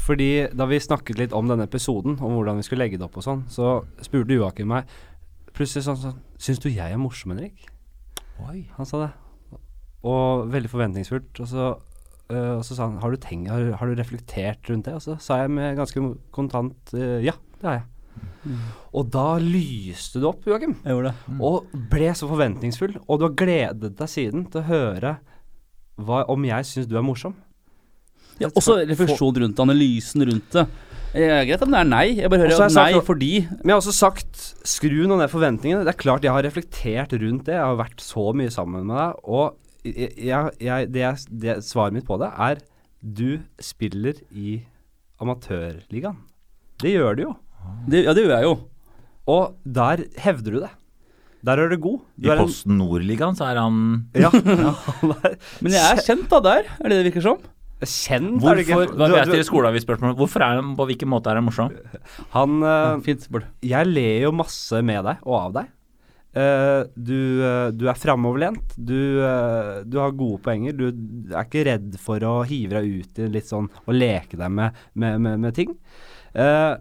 fordi 0.00 0.46
da 0.54 0.66
vi 0.70 0.80
snakket 0.82 1.20
litt 1.20 1.34
om 1.36 1.48
denne 1.50 1.66
episoden, 1.68 2.18
om 2.18 2.36
hvordan 2.36 2.58
vi 2.58 2.66
skulle 2.66 2.84
legge 2.84 2.98
det 3.00 3.06
opp 3.06 3.18
og 3.20 3.26
sånn, 3.26 3.44
så 3.52 3.78
spurte 4.04 4.36
Joakim 4.36 4.72
meg 4.72 4.90
plutselig 5.54 5.86
sånn 5.86 6.00
sånn 6.00 6.22
Syns 6.44 6.60
du 6.60 6.66
jeg 6.68 6.92
er 6.92 7.00
morsom, 7.00 7.32
Henrik? 7.32 7.62
Oi. 8.42 8.66
Han 8.76 8.88
sa 8.88 8.98
det. 9.04 9.12
Og 10.04 10.48
veldig 10.52 10.68
forventningsfullt. 10.68 11.38
Og 11.40 11.48
så, 11.48 11.68
øh, 12.28 12.56
og 12.58 12.64
så 12.66 12.76
sa 12.76 12.88
han 12.90 12.98
har 13.00 13.14
du, 13.14 13.16
tenkt, 13.22 13.48
har, 13.48 13.70
har 13.80 13.88
du 13.88 13.94
reflektert 13.96 14.68
rundt 14.68 14.90
det? 14.90 14.96
Og 14.98 15.04
så 15.06 15.14
sa 15.22 15.38
jeg 15.40 15.54
med 15.54 15.78
ganske 15.78 16.02
kontant 16.34 16.92
øh, 16.92 17.22
ja, 17.24 17.32
det 17.62 17.70
har 17.70 17.78
jeg. 17.78 17.86
Og 18.92 19.08
da 19.14 19.38
lyste 19.40 20.20
du 20.20 20.28
opp, 20.28 20.44
Joakim. 20.46 20.76
Jeg 20.84 20.94
gjorde 20.94 21.14
det. 21.14 21.32
Mm. 21.32 21.40
Og 21.48 21.72
ble 21.94 22.10
så 22.18 22.28
forventningsfull. 22.28 22.98
Og 23.06 23.20
du 23.20 23.26
har 23.28 23.38
gledet 23.40 23.94
deg 23.98 24.10
siden 24.10 24.44
til 24.52 24.60
å 24.60 24.68
høre 24.68 25.16
hva, 25.96 26.24
om 26.30 26.44
jeg 26.46 26.68
syns 26.68 26.90
du 26.90 26.98
er 26.98 27.06
morsom. 27.06 27.38
Ja, 28.42 28.50
også 28.50 28.80
refleksjon 28.88 29.40
rundt 29.44 29.62
analysen 29.62 30.24
rundt 30.26 30.56
det. 30.56 30.66
Jeg 31.14 31.30
er 31.30 31.44
greit 31.46 31.62
om 31.62 31.70
det 31.70 31.78
er 31.78 31.86
nei. 31.86 32.06
Jeg 32.18 32.30
bare 32.32 32.42
hører 32.42 32.54
jeg 32.56 32.74
nei 32.74 32.86
sagt, 32.90 33.06
fordi 33.06 33.32
Men 33.46 33.70
jeg 33.70 33.74
har 33.76 33.82
også 33.82 33.94
sagt 33.94 34.46
skru 34.66 35.04
nå 35.06 35.18
ned 35.20 35.30
forventningene. 35.30 35.84
Det 35.86 35.92
er 35.94 36.00
klart 36.00 36.26
jeg 36.26 36.34
har 36.34 36.42
reflektert 36.42 37.14
rundt 37.22 37.46
det. 37.46 37.54
Jeg 37.54 37.62
har 37.62 37.78
vært 37.78 38.02
så 38.02 38.32
mye 38.34 38.50
sammen 38.50 38.88
med 38.88 38.98
deg. 38.98 39.20
Og 39.22 39.54
jeg, 39.86 40.10
jeg, 40.18 40.54
jeg, 40.66 40.90
det, 40.90 41.10
det 41.44 41.58
svaret 41.62 41.94
mitt 41.94 42.08
på 42.08 42.18
det 42.18 42.32
er 42.48 42.62
du 43.04 43.44
spiller 43.62 44.18
i 44.32 44.56
amatørligaen. 45.22 46.18
Det 46.82 46.96
gjør 46.96 47.18
du 47.18 47.26
jo. 47.28 47.34
det, 47.86 48.06
Ja, 48.08 48.16
det 48.16 48.24
gjør 48.24 48.34
jeg 48.34 48.48
jo. 48.48 48.56
Og 49.30 49.54
der 49.62 50.02
hevder 50.24 50.56
du 50.56 50.60
det. 50.64 50.72
Der 51.44 51.60
er 51.60 51.68
du 51.68 51.76
god. 51.76 52.00
Du 52.16 52.26
I 52.26 52.32
er 52.32 52.40
Posten 52.40 52.78
Nord-ligaen 52.80 53.36
så 53.36 53.50
er 53.52 53.60
han 53.60 53.80
Ja, 54.16 54.30
ja, 54.64 54.72
han 54.72 55.12
er 55.20 55.36
Men 55.60 55.76
jeg 55.76 55.84
er 55.84 56.00
kjent 56.06 56.30
da 56.32 56.40
der, 56.44 56.70
er 56.80 56.88
det 56.90 56.98
det 56.98 57.06
virker 57.12 57.26
som? 57.28 57.42
Kjent, 57.88 58.42
er 58.42 58.54
det 58.58 58.64
ikke? 58.66 58.74
Hvorfor 58.74 58.96
Hva 58.96 59.08
vet 59.08 59.26
du- 59.28 59.32
dere? 59.32 60.14
Hvorfor 60.18 60.40
er 60.42 60.58
han 60.60 60.74
På 60.76 60.86
hvilken 60.88 61.08
måte 61.08 61.30
er 61.30 61.40
han 61.40 61.44
morsom? 61.46 61.70
Han 62.34 62.60
Ja, 62.60 62.94
eh, 62.94 63.00
fint, 63.00 63.20
spørsmål. 63.26 63.46
Jeg 63.62 63.86
ler 63.86 64.20
jo 64.22 64.32
masse 64.32 64.82
med 64.82 65.04
deg 65.04 65.16
og 65.24 65.34
av 65.40 65.52
deg. 65.60 65.72
Uh, 66.34 66.82
du, 66.98 67.14
uh, 67.46 67.70
du 67.70 67.84
er 67.86 67.94
framoverlent. 67.94 68.72
Du, 68.74 69.20
eh, 69.22 69.84
du 69.86 69.98
har 70.00 70.10
gode 70.18 70.40
poenger. 70.42 70.72
Du 70.74 70.88
er 70.88 71.44
ikke 71.44 71.62
redd 71.68 71.94
for 72.02 72.18
å 72.26 72.44
hive 72.44 72.74
deg 72.74 72.88
ut 73.04 73.18
i 73.22 73.28
litt 73.30 73.46
sånn 73.46 73.68
og 73.86 73.94
leke 73.94 74.36
deg 74.36 74.50
med, 74.50 74.74
med, 74.94 75.20
med, 75.20 75.38
med 75.44 75.54
ting. 75.54 75.76
Eh, 76.34 76.74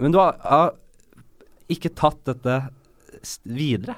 Men 0.00 0.12
du 0.12 0.16
har, 0.16 0.38
har 0.40 0.70
ikke 1.68 1.92
tatt 1.94 2.24
dette 2.24 2.70
videre. 3.44 3.96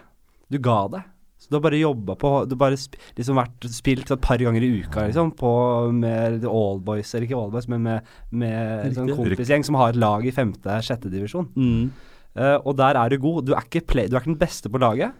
Du 0.50 0.58
ga 0.58 0.88
det. 0.88 1.04
Du 1.52 1.58
har 1.58 1.64
bare 1.66 1.80
jobba 1.80 2.16
på 2.16 2.30
Du 2.48 2.54
har 2.56 2.60
bare 2.64 2.78
sp 2.80 2.96
liksom 3.18 3.36
vært 3.36 3.66
spilt 3.72 4.10
et 4.14 4.24
par 4.24 4.40
ganger 4.40 4.64
i 4.64 4.70
uka, 4.80 5.06
liksom, 5.10 5.34
på 5.36 5.52
med 5.92 6.46
Allboys, 6.48 7.12
eller 7.12 7.28
ikke 7.28 7.38
Allboys, 7.38 7.68
men 7.68 7.84
med, 7.84 8.14
med 8.32 8.86
en 8.88 8.96
sånn 8.96 9.12
kompisgjeng 9.12 9.66
som 9.68 9.76
har 9.80 9.92
et 9.92 10.00
lag 10.00 10.24
i 10.24 10.32
femte-sjette 10.34 11.12
divisjon. 11.12 11.50
Mm. 11.52 11.90
Uh, 12.32 12.56
og 12.64 12.76
der 12.80 12.96
er 12.96 13.12
du 13.12 13.18
god. 13.20 13.42
Du 13.44 13.52
er 13.52 13.66
ikke, 13.66 13.84
play, 13.92 14.08
du 14.08 14.16
er 14.16 14.24
ikke 14.24 14.32
den 14.32 14.40
beste 14.40 14.72
på 14.72 14.80
laget. 14.80 15.12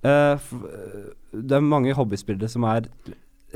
Uh, 0.00 0.40
det 1.36 1.58
er 1.58 1.66
mange 1.66 1.92
hobbyspillere 1.96 2.48
som 2.48 2.64
er 2.64 2.88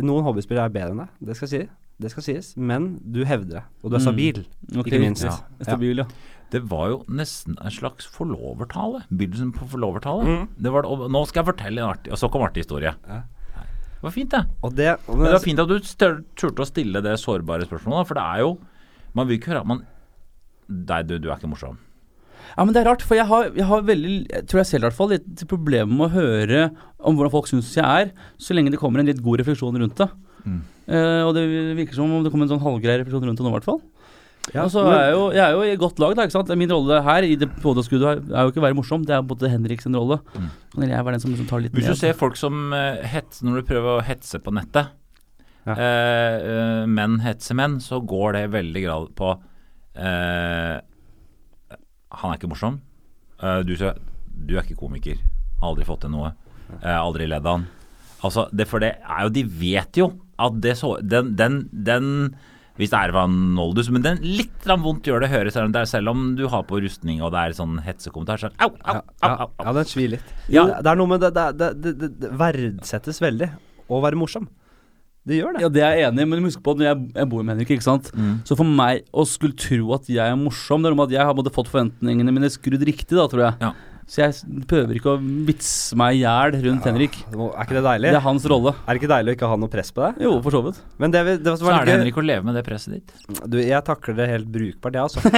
Noen 0.05 0.25
hobbyspillere 0.27 0.67
er 0.67 0.73
bedre 0.75 0.91
enn 0.91 1.01
deg, 1.05 1.11
det 1.23 1.37
skal, 1.39 1.53
jeg 1.53 1.69
si, 1.69 1.84
det 2.01 2.11
skal 2.11 2.23
sies, 2.27 2.53
men 2.57 2.99
du 3.07 3.21
hevder 3.25 3.61
det, 3.61 3.63
og 3.83 3.91
du 3.91 3.97
er 3.97 4.01
Mm. 4.01 4.07
stabil. 4.09 4.41
Ikke 4.83 4.99
minst. 5.01 5.23
Ja. 5.25 5.37
Stabil, 5.63 5.97
ja. 6.03 6.07
Det 6.51 6.63
var 6.71 6.89
jo 6.91 7.05
nesten 7.09 7.57
en 7.61 7.71
slags 7.71 8.07
forlovertale. 8.07 9.05
Begynnelsen 9.11 9.53
på 9.55 9.67
forlovertale. 9.71 10.25
Mm. 10.27 10.49
Det 10.61 10.73
var, 10.73 10.85
og 10.87 11.07
nå 11.11 11.23
skal 11.27 11.43
jeg 11.45 11.55
fortelle 11.55 11.79
en 11.83 11.89
artig 11.91 12.13
Og 12.13 12.19
så 12.19 12.31
kom 12.31 12.43
artig 12.43 12.63
historie. 12.65 12.95
Ja. 13.09 13.23
Det 13.55 14.03
var 14.03 14.11
fint, 14.11 14.31
det. 14.31 14.43
Og 14.63 14.75
det, 14.77 14.89
og 15.09 15.17
Men 15.17 15.25
det 15.27 15.33
var 15.33 15.41
fint 15.47 15.59
at 15.59 15.69
du 15.69 15.79
turte 16.37 16.61
å 16.63 16.67
stille 16.69 17.01
det 17.03 17.15
sårbare 17.19 17.65
spørsmålet, 17.67 18.07
for 18.07 18.15
det 18.15 18.23
er 18.23 18.39
jo 18.45 18.59
Man 19.15 19.27
vil 19.29 19.39
ikke 19.39 19.53
høre 19.55 19.61
at 19.65 19.67
man 19.67 19.85
Nei, 20.69 21.03
du, 21.03 21.19
du 21.19 21.29
er 21.31 21.37
ikke 21.37 21.49
morsom. 21.49 21.79
Ja, 22.57 22.65
men 22.65 22.75
det 22.75 22.83
er 22.85 22.91
rart, 22.91 23.03
for 23.03 23.15
jeg 23.17 23.27
har, 23.27 23.51
jeg 23.57 23.65
har 23.65 23.83
veldig 23.83 24.29
Jeg 24.31 24.47
tror 24.47 24.59
jeg 24.61 24.67
selv 24.67 24.85
i 24.85 24.87
hvert 24.89 24.97
fall 24.97 25.09
litt 25.15 25.45
problemer 25.49 25.91
med 25.93 26.07
å 26.11 26.15
høre 26.15 26.71
om 27.01 27.17
hvordan 27.17 27.33
folk 27.33 27.49
syns 27.51 27.73
jeg 27.75 27.85
er, 27.85 28.13
så 28.39 28.55
lenge 28.55 28.71
det 28.71 28.79
kommer 28.81 29.01
en 29.01 29.07
litt 29.07 29.23
god 29.25 29.41
refleksjon 29.41 29.77
rundt 29.81 29.97
det. 29.97 30.09
Mm. 30.45 30.61
Eh, 30.87 31.23
og 31.25 31.33
det 31.37 31.45
virker 31.79 31.97
som 31.97 32.13
om 32.13 32.25
det 32.25 32.33
kommer 32.33 32.49
en 32.49 32.55
sånn 32.55 32.65
halvgrei 32.65 32.99
refleksjon 33.01 33.25
rundt 33.29 33.41
det 33.41 33.47
nå, 33.47 33.53
i 33.53 33.57
hvert 33.59 33.69
fall. 33.69 33.83
Ja, 34.53 34.67
så 34.69 34.83
er 34.85 34.99
jeg, 35.07 35.13
jo, 35.15 35.21
jeg 35.33 35.41
er 35.41 35.55
jo 35.57 35.63
i 35.65 35.77
godt 35.81 36.01
lag, 36.03 36.13
da. 36.19 36.27
ikke 36.27 36.35
sant? 36.37 36.51
Min 36.61 36.69
rolle 36.69 36.99
her 37.07 37.25
i 37.25 37.37
det 37.41 37.49
podkastskuddet 37.63 38.27
er 38.29 38.45
jo 38.45 38.53
ikke 38.53 38.61
å 38.61 38.67
være 38.67 38.77
morsom, 38.77 39.07
det 39.09 39.15
er 39.17 39.25
både 39.25 39.49
Henrik 39.49 39.81
sin 39.81 39.97
rolle. 39.97 40.19
Mm. 40.35 40.51
Eller 40.77 40.93
jeg 40.93 41.07
var 41.07 41.17
den 41.17 41.23
som 41.23 41.33
liksom 41.33 41.49
tar 41.49 41.63
litt 41.65 41.73
Hvis 41.73 41.89
du 41.89 41.95
ned. 41.95 42.01
ser 42.03 42.19
folk 42.19 42.37
som 42.37 42.67
uh, 42.77 43.01
hetser 43.09 43.49
når 43.49 43.63
du 43.63 43.69
prøver 43.71 43.95
å 43.95 44.05
hetse 44.05 44.41
på 44.45 44.53
nettet, 44.53 44.93
Ja. 45.65 45.73
uh, 45.73 45.81
eh, 45.81 46.83
menn 46.93 47.23
hetser 47.25 47.57
menn, 47.57 47.79
så 47.81 48.03
går 48.05 48.37
det 48.37 48.43
veldig 48.53 48.83
grad 48.85 49.15
på 49.17 49.31
eh, 49.97 50.77
Han 52.21 52.35
er 52.35 52.37
ikke 52.37 52.51
morsom. 52.53 52.77
Eh, 53.41 53.63
du, 53.65 53.73
du 53.73 54.53
er 54.59 54.61
ikke 54.61 54.77
komiker. 54.77 55.17
Har 55.63 55.73
aldri 55.73 55.89
fått 55.89 56.05
til 56.05 56.13
noe. 56.13 56.35
Eh, 56.83 56.93
aldri 56.93 57.31
ledd 57.31 57.49
av 57.49 57.63
han. 57.63 57.67
Altså, 58.25 58.45
det, 58.53 58.69
for 58.69 58.81
det 58.85 58.95
er 59.01 59.25
jo 59.27 59.33
De 59.33 59.43
vet 59.45 59.99
jo 60.01 60.11
at 60.41 60.59
det 60.65 60.77
så 60.81 60.97
Den, 61.03 61.35
den, 61.39 61.65
den 61.73 62.11
hvis 62.75 62.91
det 62.91 62.99
er 62.99 63.13
Vanoldus, 63.15 63.87
men 63.95 64.03
den 64.03 64.19
litt 64.27 64.65
vondt 64.67 65.07
gjør 65.07 65.23
det 65.23 65.29
å 65.29 65.35
høre, 65.37 65.51
selv 65.55 65.69
om, 65.69 65.75
det 65.77 65.85
er, 65.85 65.91
selv 65.93 66.11
om 66.11 66.25
du 66.35 66.49
har 66.51 66.65
på 66.67 66.81
rustning 66.83 67.21
og 67.23 67.31
det 67.31 67.43
er 67.45 67.55
sånn 67.55 67.77
hetsekommentar. 67.85 68.41
Så, 68.43 68.51
au, 68.59 68.73
au, 68.73 68.97
ja, 68.97 69.03
au, 69.23 69.31
au, 69.31 69.45
au. 69.47 69.53
ja, 69.69 69.75
den 69.79 69.87
svir 69.93 70.11
litt. 70.17 70.35
Ja. 70.49 70.65
Det, 70.67 70.81
det 70.83 70.91
er 70.91 70.99
noe 70.99 71.13
med 71.13 71.23
det 71.23 71.31
Det, 71.37 71.47
det, 71.61 71.71
det, 71.85 71.95
det, 72.01 72.11
det 72.25 72.33
verdsettes 72.41 73.23
veldig 73.23 73.53
å 73.87 74.03
være 74.03 74.19
morsom. 74.19 74.51
Det 75.25 75.39
gjør 75.39 75.55
det. 75.55 75.63
Ja, 75.63 75.71
det 75.73 75.85
er 75.87 75.95
jeg 75.97 76.09
enig 76.11 76.25
i, 76.27 76.29
men 76.29 76.45
husk 76.45 76.61
på 76.65 76.75
at 76.75 76.83
jeg, 76.85 77.07
jeg 77.15 77.29
bor 77.33 77.45
med 77.47 77.55
Henrik, 77.55 77.71
ikke 77.79 77.87
sant. 77.87 78.11
Mm. 78.13 78.35
Så 78.45 78.59
for 78.59 78.69
meg 78.69 79.07
å 79.15 79.25
skulle 79.29 79.57
tro 79.57 79.95
at 79.97 80.11
jeg 80.11 80.21
er 80.21 80.37
morsom, 80.37 80.83
det 80.83 80.91
er 80.91 80.97
noe 80.97 81.01
med 81.01 81.15
at 81.15 81.17
jeg 81.17 81.29
har 81.31 81.39
både 81.39 81.53
fått 81.55 81.71
forventningene 81.73 82.35
mine 82.35 82.51
skrudd 82.53 82.83
riktig, 82.85 83.15
da, 83.17 83.25
tror 83.31 83.47
jeg. 83.47 83.57
Ja. 83.63 83.71
Så 84.07 84.21
jeg 84.21 84.65
prøver 84.69 84.99
ikke 84.99 85.15
å 85.15 85.21
vitse 85.49 85.97
meg 85.97 86.19
i 86.19 86.23
hjel 86.23 86.57
rundt 86.67 86.85
Henrik. 86.89 87.17
Må- 87.33 87.53
Er 87.55 87.65
ikke 87.65 87.77
det 87.79 87.85
deilig? 87.87 88.11
Det 88.13 88.19
er 88.21 88.25
hans 88.27 88.45
rolle. 88.53 88.75
Er 88.85 88.93
det 88.93 89.01
ikke 89.01 89.13
deilig 89.15 89.33
å 89.33 89.37
ikke 89.39 89.49
ha 89.49 89.57
noe 89.57 89.73
press 89.73 89.91
på 89.97 90.05
deg? 90.05 90.21
Jo, 90.27 90.33
for 90.45 90.53
så 90.53 90.61
vidt. 90.67 90.81
Men 91.01 91.15
det, 91.15 91.23
det 91.41 91.47
som 91.47 91.57
Så 91.63 91.69
var 91.69 91.81
er 91.81 91.89
det 91.89 91.97
Henrik 91.99 92.19
å 92.21 92.25
leve 92.25 92.45
med 92.45 92.59
det 92.59 92.65
presset 92.67 92.99
ditt. 92.99 93.15
Du, 93.49 93.57
jeg 93.59 93.81
takler 93.87 94.19
det 94.19 94.29
helt 94.29 94.51
brukbart, 94.53 94.99
jeg, 94.99 95.03
altså. 95.09 95.21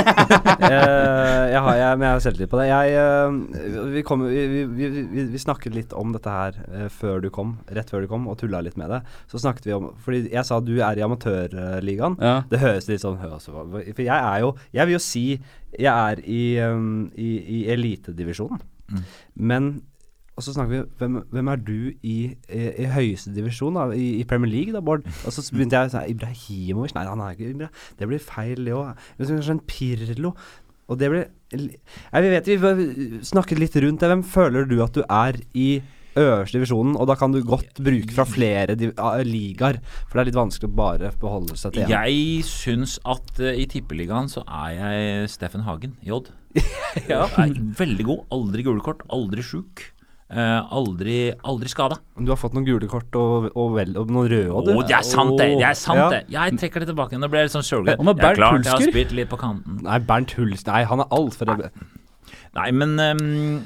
Eh, 0.66 1.44
jeg 1.52 1.60
har, 1.62 1.76
jeg, 1.78 1.98
men 1.98 2.06
jeg 2.06 2.14
har 2.14 2.22
selvtillit 2.24 2.50
på 2.50 2.58
det. 2.58 2.66
Jeg, 2.70 2.94
eh, 2.96 3.84
vi, 3.92 4.02
kom, 4.06 4.22
vi, 4.26 4.64
vi, 4.66 4.88
vi, 5.30 5.40
snakket 5.40 5.76
litt 5.76 5.92
om 5.96 6.14
dette 6.14 6.32
her 6.32 6.56
eh, 6.72 6.86
før 6.92 7.20
du 7.22 7.28
kom, 7.34 7.56
rett 7.76 7.92
før 7.92 8.06
du 8.06 8.08
kom, 8.10 8.26
og 8.30 8.38
tulla 8.40 8.62
litt 8.64 8.78
med 8.80 8.90
det. 8.90 9.02
Så 9.30 9.40
snakket 9.42 9.68
vi 9.68 9.76
om 9.76 9.90
Fordi 10.02 10.24
jeg 10.32 10.48
sa 10.48 10.58
du 10.64 10.74
er 10.80 10.98
i 10.98 11.04
amatørligaen. 11.06 12.18
Ja. 12.18 12.40
Det 12.50 12.62
høres 12.62 12.88
litt 12.90 13.04
sånn 13.04 13.20
altså, 13.20 13.52
For 13.68 14.02
jeg 14.02 14.16
er 14.16 14.42
jo 14.42 14.54
Jeg 14.74 14.88
vil 14.88 14.96
jo 14.96 15.02
si 15.02 15.24
jeg 15.78 16.12
er 16.12 16.22
i, 16.24 16.40
um, 16.66 17.10
i, 17.14 17.30
i 17.58 17.60
elitedivisjonen. 17.74 18.62
Mm. 18.90 19.04
Men 19.34 19.70
og 20.36 20.44
så 20.44 20.52
snakker 20.52 20.72
vi 20.74 20.82
hvem, 20.98 21.14
hvem 21.32 21.48
er 21.48 21.60
du 21.64 21.78
i, 22.02 22.16
i, 22.52 22.64
i 22.82 22.88
høyeste 22.92 23.32
divisjon, 23.32 23.76
da, 23.78 23.86
i, 23.96 24.18
i 24.20 24.24
Premier 24.28 24.50
League, 24.52 24.74
da, 24.74 24.82
Bård? 24.84 25.06
Og 25.24 25.32
så 25.32 25.44
begynte 25.48 25.80
jeg 25.80 25.88
å 25.88 25.92
si 25.94 26.12
Ibrahimovic? 26.12 26.92
Nei, 26.92 27.06
han 27.08 27.22
er 27.24 27.32
ikke 27.32 27.54
Ibra. 27.54 27.68
Det 27.96 28.08
blir 28.10 28.20
feil, 28.20 28.60
det 28.68 28.74
òg. 28.76 29.06
Kanskje 29.16 29.54
en 29.54 29.62
Pirlo? 29.64 30.34
Og 30.86 31.00
det 31.00 31.08
blir 31.10 31.24
Vi 31.56 32.30
vet 32.30 32.50
vi 32.52 33.22
snakket 33.24 33.62
litt 33.62 33.78
rundt 33.80 34.04
det. 34.04 34.10
Hvem 34.12 34.26
føler 34.28 34.68
du 34.68 34.76
at 34.84 34.94
du 34.94 35.02
er 35.08 35.40
i 35.56 35.70
øverste 36.20 36.58
divisjonen? 36.58 36.94
Og 37.00 37.06
da 37.10 37.16
kan 37.18 37.32
du 37.34 37.40
godt 37.46 37.80
bruke 37.82 38.12
fra 38.16 38.24
flere 38.28 38.76
ligaer, 39.26 39.78
for 40.06 40.18
det 40.18 40.24
er 40.24 40.30
litt 40.30 40.38
vanskelig 40.40 40.70
å 40.70 40.76
bare 40.78 41.10
beholde 41.20 41.56
seg 41.60 41.74
til 41.76 41.84
én. 41.86 41.92
Jeg 41.94 42.46
syns 42.48 42.96
at 43.04 43.42
uh, 43.42 43.52
i 43.52 43.66
Tippeligaen 43.70 44.30
så 44.32 44.44
er 44.46 44.76
jeg 44.78 45.28
Steffen 45.34 45.66
Hagen 45.68 45.96
i 46.06 46.12
Odd. 46.16 46.32
Ja. 47.10 47.26
Er 47.36 47.52
veldig 47.76 48.04
god. 48.08 48.24
Aldri 48.32 48.62
gule 48.64 48.80
kort, 48.80 49.02
aldri 49.12 49.42
sjuk. 49.44 49.82
Uh, 50.26 50.64
aldri 50.74 51.28
aldri 51.46 51.70
skada. 51.70 52.00
Du 52.18 52.32
har 52.32 52.38
fått 52.40 52.56
noen 52.56 52.64
gule 52.66 52.88
kort 52.90 53.14
og, 53.14 53.44
og, 53.52 53.76
vel, 53.76 53.92
og 54.00 54.08
noen 54.10 54.26
røde 54.32 54.48
Å, 54.50 54.62
du. 54.66 54.72
det 54.88 54.96
er 54.96 55.04
sant, 55.06 55.36
det! 55.38 55.52
Det 55.60 55.68
er 55.68 55.76
sant, 55.78 56.00
Ja. 56.00 56.08
det. 56.16 56.22
Jeg 56.34 56.56
trekker 56.58 56.82
det 56.82 56.88
tilbake. 56.90 57.20
Nå 57.20 57.28
ble 57.30 57.44
jeg 57.44 57.50
litt 57.50 57.54
sånn 57.54 57.68
sjølglad. 57.68 58.00
Jeg 58.02 58.16
er 58.16 58.40
klar 58.40 58.56
til 58.56 58.64
jeg 58.64 58.72
har 58.72 58.80
Hulsker? 58.80 58.90
spilt 58.96 59.14
litt 59.20 59.30
på 59.30 59.38
kanten. 59.38 59.78
Nei, 59.86 60.00
Bernt 60.08 60.34
Huls 60.34 60.66
Nei, 60.66 60.80
han 60.90 61.04
er 61.04 61.12
altfor 61.14 61.52
Nei, 62.56 62.66
men 62.74 62.96
ehm, 62.98 63.60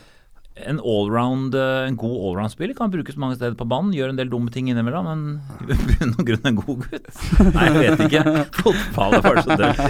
en 0.61 0.81
allround 0.83 1.55
eh, 1.57 1.87
En 1.89 1.97
god 1.97 2.17
allround-spiller 2.29 2.75
kan 2.77 2.91
brukes 2.93 3.17
mange 3.17 3.37
steder 3.39 3.55
på 3.57 3.65
banen. 3.71 3.93
Gjør 3.97 4.11
en 4.13 4.19
del 4.19 4.29
dumme 4.33 4.51
ting 4.53 4.69
innimellom, 4.69 5.07
men 5.07 5.23
i 5.71 5.77
bunn 5.79 6.15
og 6.19 6.27
grunn 6.29 6.51
en 6.51 6.59
god 6.59 6.83
gutt. 6.85 7.09
Nei, 7.55 7.65
jeg 7.71 7.79
vet 7.79 8.03
ikke. 8.09 8.45
Fotball 8.59 9.17
er 9.17 9.25
bare 9.25 9.45
så 9.47 9.57
dølt. 9.61 9.81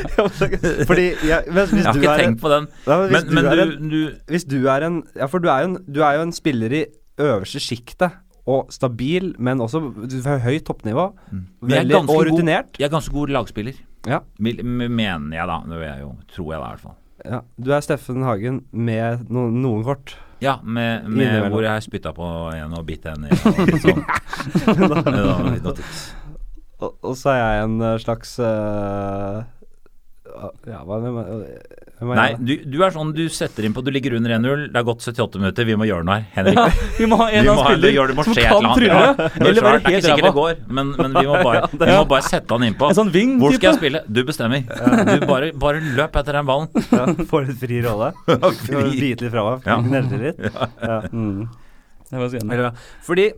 Fordi 0.91 1.07
jeg, 1.27 1.43
hvis, 1.51 1.73
hvis 1.75 1.83
Jeg 1.83 1.89
har 1.89 1.97
du 1.97 2.01
ikke 2.05 2.13
er 2.15 2.23
en, 2.23 2.25
tenkt 2.29 2.45
på 2.45 2.53
den. 2.53 2.69
ja, 2.87 2.99
men 3.01 3.11
hvis 3.15 3.27
Men, 3.33 3.45
du 3.45 3.51
er 3.51 3.65
en, 3.65 3.91
du 3.91 3.99
Hvis 4.31 4.45
du 4.53 4.59
er 4.71 4.87
en 4.91 5.01
Ja, 5.17 5.27
for 5.33 5.43
du 5.43 5.49
er 5.51 5.65
jo 5.65 5.73
en, 5.73 5.79
du 5.89 6.03
er 6.07 6.21
jo 6.21 6.27
en 6.29 6.33
spiller 6.37 6.77
i 6.81 6.85
øverste 7.21 7.61
sjiktet. 7.65 8.21
Og 8.51 8.71
stabil, 8.73 9.35
men 9.39 9.61
også 9.61 9.83
høyt 10.45 10.65
toppnivå. 10.67 11.11
Mm. 11.31 11.43
Veldig, 11.71 11.95
og 11.99 12.07
god- 12.09 12.31
rutinert. 12.31 12.79
Jeg 12.81 12.89
er 12.89 12.95
ganske 12.95 13.13
god 13.15 13.29
lagspiller. 13.37 13.77
Ja. 14.09 14.23
Mener 14.41 15.37
jeg, 15.37 15.47
da. 15.51 15.59
Det 15.69 15.83
jeg 15.85 16.01
jo, 16.01 16.15
tror 16.35 16.53
jeg 16.55 16.61
da, 16.63 16.65
i 16.65 16.73
hvert 16.73 16.81
fall. 16.87 16.97
ja. 17.27 17.41
Du 17.61 17.71
er 17.77 17.85
Steffen 17.85 18.23
Hagen 18.25 18.63
med 18.73 19.27
no, 19.31 19.49
noen 19.53 19.85
kort. 19.85 20.17
Ja, 20.41 20.55
med, 20.65 21.05
med 21.13 21.51
hvor 21.53 21.63
jeg 21.67 21.83
spytta 21.85 22.13
på 22.17 22.27
en 22.55 22.73
og 22.79 22.87
bitt 22.89 23.05
en 23.11 23.27
i. 23.29 23.37
Sånn. 23.83 24.01
Og, 26.81 26.95
og 27.05 27.13
så 27.21 27.29
er 27.35 27.41
jeg 27.43 27.65
en 27.67 27.75
eh, 27.85 27.99
slags 28.01 28.31
uh, 28.41 29.43
Ja, 30.65 30.79
hva 30.89 30.97
hvem 31.03 31.19
er- 31.21 31.27
hvem 31.29 31.43
Nei, 32.01 32.31
du, 32.41 32.55
du 32.65 32.79
er 32.81 32.95
sånn 32.95 33.11
du 33.13 33.27
setter 33.29 33.67
inn 33.69 33.75
på 33.77 33.83
Du 33.85 33.91
ligger 33.93 34.15
under 34.17 34.33
1-0, 34.39 34.63
det 34.73 34.79
har 34.79 34.87
gått 34.89 35.05
78 35.05 35.41
minutter, 35.43 35.67
vi 35.69 35.75
må 35.77 35.85
gjøre 35.85 36.07
noe 36.09 36.17
her. 36.17 36.29
Henrik, 36.39 36.79
Vi 36.97 37.09
må 37.11 37.19
ha 37.21 37.27
en 37.29 37.51
av 37.53 37.61
spiller 37.67 38.13
som 38.17 38.37
skje 38.37 38.45
kan 38.49 38.69
trylle. 38.71 39.01
Ja, 39.01 39.27
det 39.37 39.51
er 39.51 39.61
er 39.61 39.81
ikke 39.83 40.03
sikkert 40.07 40.27
det 40.27 40.33
går, 40.39 40.55
men, 40.79 40.95
men 40.97 41.19
vi, 41.19 41.27
må 41.29 41.43
bare, 41.51 41.63
vi 41.75 41.91
må 41.93 42.07
bare 42.15 42.25
sette 42.25 42.57
han 42.57 42.65
innpå. 42.71 42.89
En 42.89 42.99
sånn 43.03 43.13
Hvor 43.13 43.57
skal 43.57 43.69
jeg 43.69 43.81
spille? 43.83 44.03
Du 44.09 44.23
bestemmer. 44.29 44.65
Du 44.65 45.27
bare, 45.29 45.53
bare 45.67 45.85
løp 46.01 46.17
etter 46.23 46.41
den 46.41 46.49
ballen. 46.49 46.73
Ja, 46.91 47.05
Får 47.31 47.45
litt 47.47 47.61
fri 47.61 47.79
rolle. 47.85 48.11
Bite 48.27 49.27
litt 49.27 49.31
fra 49.31 49.45
meg. 49.47 49.69
Ja. 49.69 49.77
Gnelle 49.85 50.19
litt. 50.25 50.41
Ja. 50.81 50.97
Mm. 51.13 51.45
Det 52.11 52.19
var 52.19 52.33
så 52.33 52.71
Fordi 53.07 53.29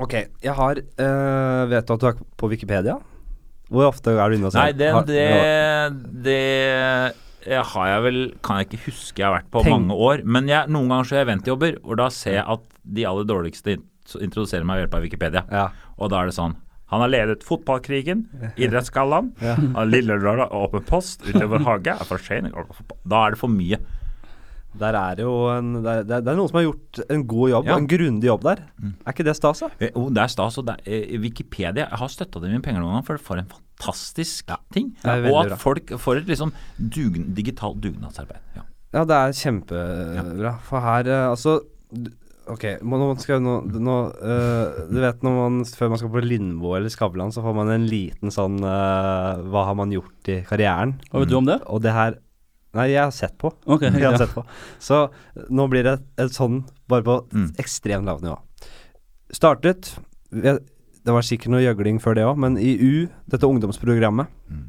Ok, 0.00 0.14
jeg 0.40 0.54
har 0.56 0.78
øh, 0.78 1.62
Vet 1.72 1.88
du 1.88 1.92
at 1.96 2.04
du 2.04 2.06
er 2.08 2.20
på 2.38 2.48
Wikipedia? 2.52 2.94
Hvor 3.70 3.90
ofte 3.90 4.14
er 4.14 4.30
du 4.30 4.36
inne 4.38 4.48
og 4.48 4.54
ser? 4.54 4.64
Nei, 4.64 4.72
det, 4.74 4.92
det, 5.10 6.22
det 6.24 6.38
har 7.46 7.86
jeg 7.88 8.02
vel 8.02 8.18
Kan 8.42 8.58
jeg 8.60 8.66
ikke 8.68 8.84
huske 8.90 9.18
jeg 9.22 9.26
har 9.26 9.38
vært 9.40 9.50
på 9.50 9.62
Tenk- 9.64 9.70
mange 9.72 9.96
år. 9.96 10.24
Men 10.24 10.46
jeg, 10.48 10.68
noen 10.68 10.88
ganger 10.88 11.04
så 11.04 11.16
har 11.16 11.24
jeg 11.24 11.28
eventjobber, 11.28 11.78
og 11.84 11.96
da 11.96 12.08
ser 12.08 12.32
jeg 12.40 12.44
at 12.46 12.60
de 12.84 13.04
aller 13.06 13.24
dårligste 13.24 13.76
introduserer 14.20 14.64
meg 14.66 14.76
ved 14.76 14.84
hjelp 14.88 14.94
av 14.98 15.02
Wikipedia. 15.06 15.42
Ja. 15.50 15.68
Og 15.98 16.10
da 16.10 16.20
er 16.22 16.26
det 16.26 16.34
sånn 16.34 16.56
Han 16.90 17.00
har 17.04 17.08
ledet 17.08 17.44
fotballkrigen, 17.46 18.24
idrettsgallaen, 18.58 19.32
Ja. 19.40 19.54
Lille 19.86 20.16
Lørdag 20.18 20.50
åpen 20.50 20.82
post 20.84 21.22
utover 21.22 21.62
hage, 21.62 21.94
er 21.94 22.04
for. 22.04 22.18
Da 23.06 23.26
er 23.26 23.30
det 23.30 23.38
for 23.38 23.48
mye. 23.48 23.78
Der 24.80 24.94
er 24.94 25.16
jo 25.22 25.30
en 25.50 25.82
det 25.82 25.86
er, 25.90 26.02
det 26.06 26.28
er- 26.28 26.36
noen 26.36 26.48
som 26.50 26.58
har 26.58 26.66
gjort 26.66 27.00
en 27.10 27.22
god 27.26 27.50
jobb, 27.50 27.66
Ja. 27.66 27.76
en 27.76 27.86
grundig 27.86 28.24
jobb 28.26 28.42
der. 28.42 28.56
Mm. 28.82 28.94
Er 29.06 29.12
ikke 29.12 29.24
det 29.24 29.36
stas, 29.36 29.60
da? 29.60 29.68
Eh, 29.80 29.90
oh, 29.94 30.10
det 30.10 30.18
er 30.22 30.28
stas. 30.28 30.58
Og 30.58 30.66
det 30.66 30.76
er, 30.86 31.14
eh, 31.14 31.18
Wikipedia 31.18 31.86
Jeg 31.88 31.98
har 31.98 32.08
støtta 32.08 32.40
dem 32.40 32.54
i 32.54 32.58
penger 32.58 32.80
noen 32.80 32.92
ganger, 32.94 33.06
for 33.06 33.16
det 33.16 33.22
får 33.26 33.38
en 33.38 33.46
fantastisk 33.46 33.69
ting. 34.72 34.92
Er 35.04 35.22
veldig 35.24 35.32
Og 35.34 35.52
at 35.52 35.58
folk 35.62 35.92
får 35.98 36.22
et 36.22 36.26
liksom 36.30 36.52
dugn, 36.78 37.30
digitalt 37.34 37.80
dugnadsarbeid. 37.82 38.40
Ja. 38.56 38.62
Ja, 38.92 39.04
det 39.06 39.14
er 39.16 39.36
kjempebra. 39.38 40.54
For 40.66 40.80
her, 40.80 41.06
eh, 41.08 41.28
altså 41.30 41.60
Ok, 42.50 42.64
må- 42.82 42.98
nå 42.98 43.12
skal 43.20 43.36
jeg 43.36 43.42
nå, 43.44 43.52
nå 43.78 43.96
uh, 44.18 44.86
Du 44.90 44.96
vet 44.98 45.20
når 45.22 45.34
man 45.36 45.58
før 45.64 45.90
man 45.92 45.98
skal 46.00 46.10
på 46.10 46.22
Lindmo 46.24 46.72
eller 46.74 46.90
Skavlan, 46.90 47.30
så 47.30 47.44
får 47.44 47.54
man 47.54 47.68
en 47.70 47.84
liten 47.86 48.32
sånn 48.34 48.56
uh, 48.64 49.38
Hva 49.52 49.66
har 49.68 49.76
man 49.78 49.92
gjort 49.94 50.26
i 50.32 50.40
karrieren? 50.48 50.96
Hva 51.12 51.20
vet 51.22 51.30
du 51.30 51.36
om 51.38 51.46
det? 51.46 51.60
Og 51.70 51.82
det 51.84 51.92
her 51.94 52.16
Nei, 52.74 52.88
jeg 52.92 53.02
har 53.02 53.10
sett 53.14 53.36
på. 53.38 53.52
Ok, 53.66 53.82
Jeg 53.90 54.02
har 54.02 54.12
ja. 54.14 54.18
sett 54.18 54.30
på. 54.34 54.44
Så 54.78 55.10
nå 55.50 55.64
blir 55.70 55.82
det 55.86 55.94
et 56.22 56.30
sånn, 56.34 56.60
bare 56.88 57.02
på 57.02 57.16
Mm. 57.34 57.48
ekstremt 57.58 58.06
lavt 58.06 58.22
nivå. 58.22 58.36
Startet 59.34 59.96
jeg- 60.32 60.60
Det 61.10 61.16
var 61.16 61.26
sikkert 61.26 61.50
noe 61.56 61.64
gjøgling 61.64 61.98
før 62.02 62.14
det 62.20 62.22
òg, 62.28 62.38
men 62.38 62.54
i 62.62 62.76
U, 62.78 63.08
dette 63.32 63.48
ungdomsprogrammet, 63.48 64.30
Mm. 64.50 64.66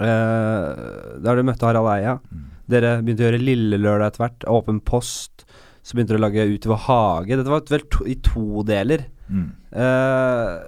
eh, 0.00 1.20
der 1.20 1.36
du 1.36 1.42
møtte 1.44 1.68
Harald 1.68 1.90
Eia 1.92 2.14
Mm. 2.32 2.48
Dere 2.72 3.02
begynte 3.02 3.24
å 3.24 3.26
gjøre 3.28 3.42
Lille 3.42 3.76
Lørdag 3.76 4.06
etter 4.12 4.22
hvert, 4.22 4.44
Åpen 4.48 4.78
post. 4.80 5.44
Så 5.82 5.94
begynte 5.96 6.14
dere 6.14 6.20
å 6.22 6.24
lage 6.24 6.46
Utover 6.54 6.78
hage. 6.86 7.36
Dette 7.36 7.50
var 7.50 7.60
vel 7.68 7.82
to, 7.90 8.04
i 8.06 8.14
to 8.14 8.62
deler. 8.64 9.04
Mm. 9.28 9.50
Eh, 9.74 10.62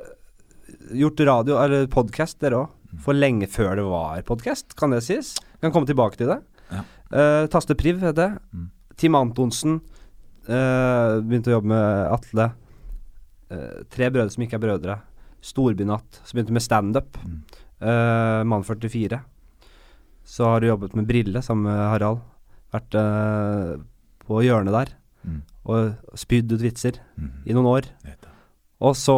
gjort 0.98 1.22
radio, 1.24 1.56
eller 1.62 1.86
podkast, 1.86 2.40
dere 2.42 2.58
òg. 2.64 2.68
Mm. 2.92 3.00
For 3.06 3.14
lenge 3.16 3.48
før 3.48 3.76
det 3.78 3.84
var 3.88 4.20
podkast, 4.26 4.74
kan 4.76 4.90
det 4.90 5.02
sies. 5.06 5.36
Kan 5.62 5.72
komme 5.72 5.86
tilbake 5.88 6.18
til 6.20 6.28
det. 6.34 6.40
Ja. 6.74 6.82
Eh, 7.14 7.46
Taste 7.46 7.74
Priv 7.78 8.00
het 8.04 8.16
det. 8.16 8.28
Mm. 8.52 8.68
Tim 9.00 9.14
Antonsen 9.18 9.80
eh, 10.48 11.20
begynte 11.24 11.48
å 11.54 11.56
jobbe 11.60 11.70
med 11.72 12.12
Atle. 12.18 12.50
Eh, 13.54 13.82
tre 13.88 14.10
brødre 14.10 14.30
som 14.34 14.42
ikke 14.44 14.58
er 14.58 14.64
brødre. 14.66 14.98
Storbynatt, 15.44 16.20
som 16.24 16.38
begynte 16.38 16.54
med 16.56 16.64
standup. 16.64 17.18
Mm. 17.24 17.38
Uh, 17.84 18.40
Mann 18.48 18.64
44. 18.64 19.18
Så 20.24 20.46
har 20.48 20.60
du 20.64 20.70
jobbet 20.70 20.94
med 20.96 21.06
Brille 21.08 21.42
sammen 21.44 21.68
med 21.68 21.82
Harald. 21.92 22.22
Vært 22.72 22.96
uh, 22.96 23.74
på 24.26 24.44
hjørnet 24.46 24.72
der 24.80 24.94
Mm. 25.24 25.38
og 25.64 25.94
spydd 26.20 26.50
ut 26.52 26.60
vitser 26.60 26.98
Mm. 27.16 27.30
i 27.48 27.54
noen 27.56 27.64
år. 27.70 27.86
Og 28.84 28.92
så 28.92 29.14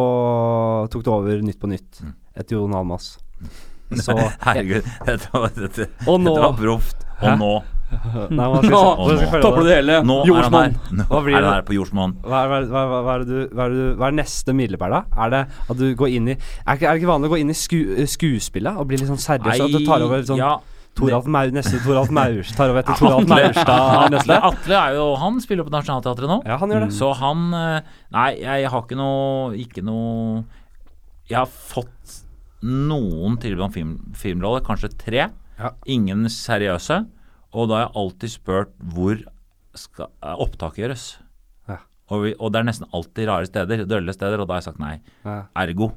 tok 0.87 1.03
det 1.03 1.11
over 1.11 1.41
Nytt 1.43 1.59
på 1.59 1.67
Nytt 1.67 1.99
Mm. 1.99 2.13
etter 2.35 2.55
Jon 2.55 2.75
Almas. 2.75 3.17
Så 4.03 4.15
Herregud, 4.15 4.83
dette 5.05 5.27
dette, 5.59 5.67
dette 5.67 5.89
var 6.07 6.55
proft. 6.55 7.03
Og 7.21 7.35
nå 7.39 7.51
Nei, 7.87 8.45
hva 8.51 8.61
skal 8.61 8.73
Nå? 8.73 8.79
Hvordan 8.99 9.19
skal 9.21 9.43
du 9.43 9.59
det? 9.63 9.75
hele. 9.77 9.97
Nå 10.07 10.17
er 10.23 10.47
han 10.47 10.55
her. 10.57 10.73
Nå 10.99 11.19
er 11.23 11.45
han 11.47 11.67
på 11.67 11.75
jordsmonn. 11.77 12.15
Hva 12.25 12.41
hva, 12.51 12.61
hva, 12.67 12.85
hva, 12.91 13.13
er 13.15 13.27
det 13.27 13.43
hva, 13.55 14.09
er 14.09 14.17
neste 14.17 14.55
milepæl, 14.57 14.95
da? 14.97 15.03
Er 15.25 15.33
det 15.33 15.43
at 15.47 15.79
du 15.79 15.85
går 15.99 16.15
inn 16.17 16.33
i 16.33 16.35
Er, 16.35 16.73
er 16.75 16.81
det 16.81 16.97
ikke 16.99 17.11
vanlig 17.13 17.31
å 17.31 17.35
gå 17.35 17.39
inn 17.43 17.53
i 17.53 17.57
sku, 17.57 17.77
skuespillet 18.09 18.79
og 18.79 18.89
bli 18.89 18.99
litt 18.99 19.11
sånn 19.11 19.21
seriøs? 19.21 19.63
At 19.67 19.77
du 19.77 19.87
tar 19.87 20.03
over 20.03 20.25
sånn 20.27 20.41
ja, 20.41 20.57
Toralf 20.97 21.27
Maur, 21.31 21.51
neste 21.55 21.79
Toralf 21.85 22.11
Maurs 22.13 22.51
tar 22.57 22.71
over 22.73 22.81
etter 22.81 22.97
Toralf 22.99 23.27
Maurstad 23.29 24.15
Atle. 24.17 24.39
Atle 24.51 24.79
er 24.79 24.95
jo 24.97 25.09
Han 25.21 25.41
spiller 25.43 25.67
på 25.67 25.73
Nationaltheatret 25.73 26.31
nå. 26.31 26.39
Ja, 26.47 26.57
han 26.61 26.73
gjør 26.73 26.87
det. 26.87 26.93
Så 26.97 27.11
han 27.21 27.49
eh, 27.55 27.91
Nei, 28.15 28.29
jeg 28.41 28.71
har 28.73 28.85
ikke 28.85 28.97
noe 28.99 29.51
Ikke 29.61 29.83
noe 29.85 30.41
Jeg 31.29 31.39
har 31.43 31.51
fått 31.51 32.23
noen 32.67 33.35
tilbud 33.37 33.67
om 33.67 33.73
film, 33.73 33.91
filmroller, 34.17 34.63
kanskje 34.65 34.89
tre. 34.97 35.27
Ja. 35.59 35.69
Ingen 35.93 36.25
seriøse. 36.33 37.03
Og 37.57 37.69
da 37.71 37.79
har 37.79 37.87
jeg 37.87 37.95
alltid 38.03 38.33
spurt 38.33 38.75
hvor 38.93 39.23
skal 39.77 40.11
eh, 40.21 40.35
opptaket 40.45 40.83
gjøres. 40.83 41.05
Ja. 41.69 41.79
Og, 42.11 42.21
vi, 42.25 42.35
og 42.37 42.53
det 42.53 42.61
er 42.61 42.69
nesten 42.69 42.89
alltid 42.95 43.29
rare 43.29 43.49
steder, 43.49 43.83
dølle 43.89 44.13
steder, 44.15 44.41
og 44.43 44.49
da 44.49 44.57
har 44.57 44.63
jeg 44.63 44.69
sagt 44.69 44.83
nei. 44.83 44.93
Ja. 45.25 45.39
Ergo. 45.63 45.91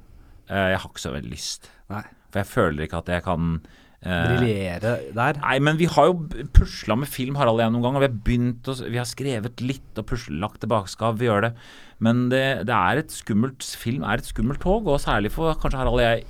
eh, 0.48 0.70
jeg 0.74 0.80
har 0.80 0.88
ikke 0.90 1.04
så 1.04 1.14
veldig 1.14 1.32
lyst. 1.34 1.70
Nei. 1.92 2.02
For 2.30 2.42
jeg 2.42 2.50
føler 2.50 2.86
ikke 2.86 3.00
at 3.02 3.08
jeg 3.10 3.24
kan 3.26 3.46
eh, 4.00 4.26
Briljere 4.30 4.92
der. 5.16 5.40
Nei, 5.42 5.56
men 5.66 5.80
vi 5.80 5.88
har 5.90 6.10
jo 6.10 6.44
pusla 6.56 6.96
med 7.00 7.10
film, 7.10 7.38
Harald 7.40 7.58
og 7.58 7.64
jeg, 7.64 7.74
noen 7.74 7.86
ganger. 7.88 8.04
Vi 8.04 8.10
har 8.10 8.20
begynt 8.28 8.70
å, 8.70 8.76
vi 8.86 9.00
har 9.00 9.08
skrevet 9.08 9.64
litt 9.64 10.00
og 10.00 10.06
puslet, 10.12 10.38
lagt 10.42 10.62
tilbake 10.64 10.92
skal 10.92 11.16
vi 11.18 11.28
gjøre 11.28 11.50
det. 11.50 11.70
Men 12.00 12.28
det, 12.32 12.44
det 12.70 12.76
er 12.76 13.02
et 13.02 13.12
skummelt 13.12 13.66
film 13.76 14.06
er 14.08 14.22
et 14.22 14.30
skummelt 14.30 14.62
tog, 14.64 14.88
og 14.88 15.02
særlig 15.02 15.32
for 15.34 15.52
kanskje 15.60 15.82
Harald 15.82 15.98
og 16.00 16.06
jeg 16.06 16.24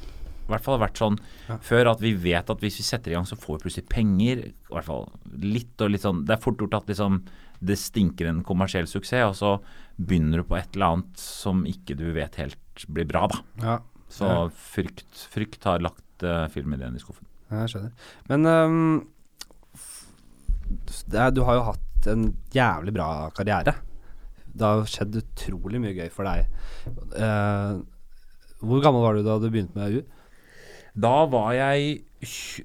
i 0.51 0.55
hvert 0.57 0.65
fall 0.67 0.77
har 0.79 0.89
vært 0.89 0.99
sånn 1.01 1.19
Ja. 1.49 1.57
før 1.63 1.91
at 1.93 2.01
vi 2.03 2.13
vet 2.19 2.51
at 2.51 2.61
hvis 2.65 2.81
vi 2.83 2.87
setter 2.87 3.13
i 3.13 3.15
gang, 3.15 3.25
så 3.29 3.39
får 3.39 3.59
vi 3.61 3.63
plutselig 3.69 3.89
penger. 3.89 4.43
I 4.51 4.75
hvert 4.75 4.89
fall 4.91 5.07
litt 5.39 5.81
og 5.87 5.91
litt 5.95 6.03
sånn 6.05 6.25
Det 6.27 6.35
er 6.37 6.43
fort 6.43 6.59
gjort 6.59 6.75
at 6.83 6.91
liksom 6.91 7.23
det 7.63 7.77
stinker 7.77 8.27
en 8.27 8.43
kommersiell 8.43 8.87
suksess, 8.89 9.29
og 9.29 9.37
så 9.37 9.51
begynner 10.01 10.41
du 10.41 10.45
på 10.49 10.57
et 10.57 10.75
eller 10.75 10.95
annet 10.95 11.19
som 11.21 11.63
ikke 11.69 11.95
du 11.99 12.07
vet 12.17 12.35
helt 12.41 12.87
blir 12.89 13.05
bra, 13.07 13.27
da. 13.29 13.41
Ja, 13.63 13.79
Så 14.11 14.25
Ja. 14.27 14.49
frykt, 14.49 15.05
frykt 15.31 15.63
har 15.65 15.79
lagt 15.79 16.25
uh, 16.25 16.49
filmideen 16.49 16.97
i 16.97 16.99
skuffen. 16.99 17.27
jeg 17.51 17.69
skjønner. 17.69 17.93
Men 18.29 18.47
um, 18.47 19.07
er, 21.13 21.31
du 21.35 21.43
har 21.47 21.59
jo 21.59 21.67
hatt 21.69 22.09
en 22.11 22.31
jævlig 22.55 22.95
bra 22.97 23.09
karriere. 23.37 23.75
Det 24.51 24.67
har 24.67 24.83
skjedd 24.91 25.21
utrolig 25.21 25.81
mye 25.83 25.95
gøy 25.95 26.09
for 26.11 26.27
deg. 26.27 26.47
Uh, 27.15 27.83
hvor 28.65 28.83
gammel 28.85 29.05
var 29.05 29.15
du 29.19 29.23
da 29.27 29.39
du 29.39 29.49
begynte 29.51 29.77
med 29.79 30.01
U? 30.01 30.03
Da 30.99 31.15
var 31.31 31.53
jeg 31.55 32.01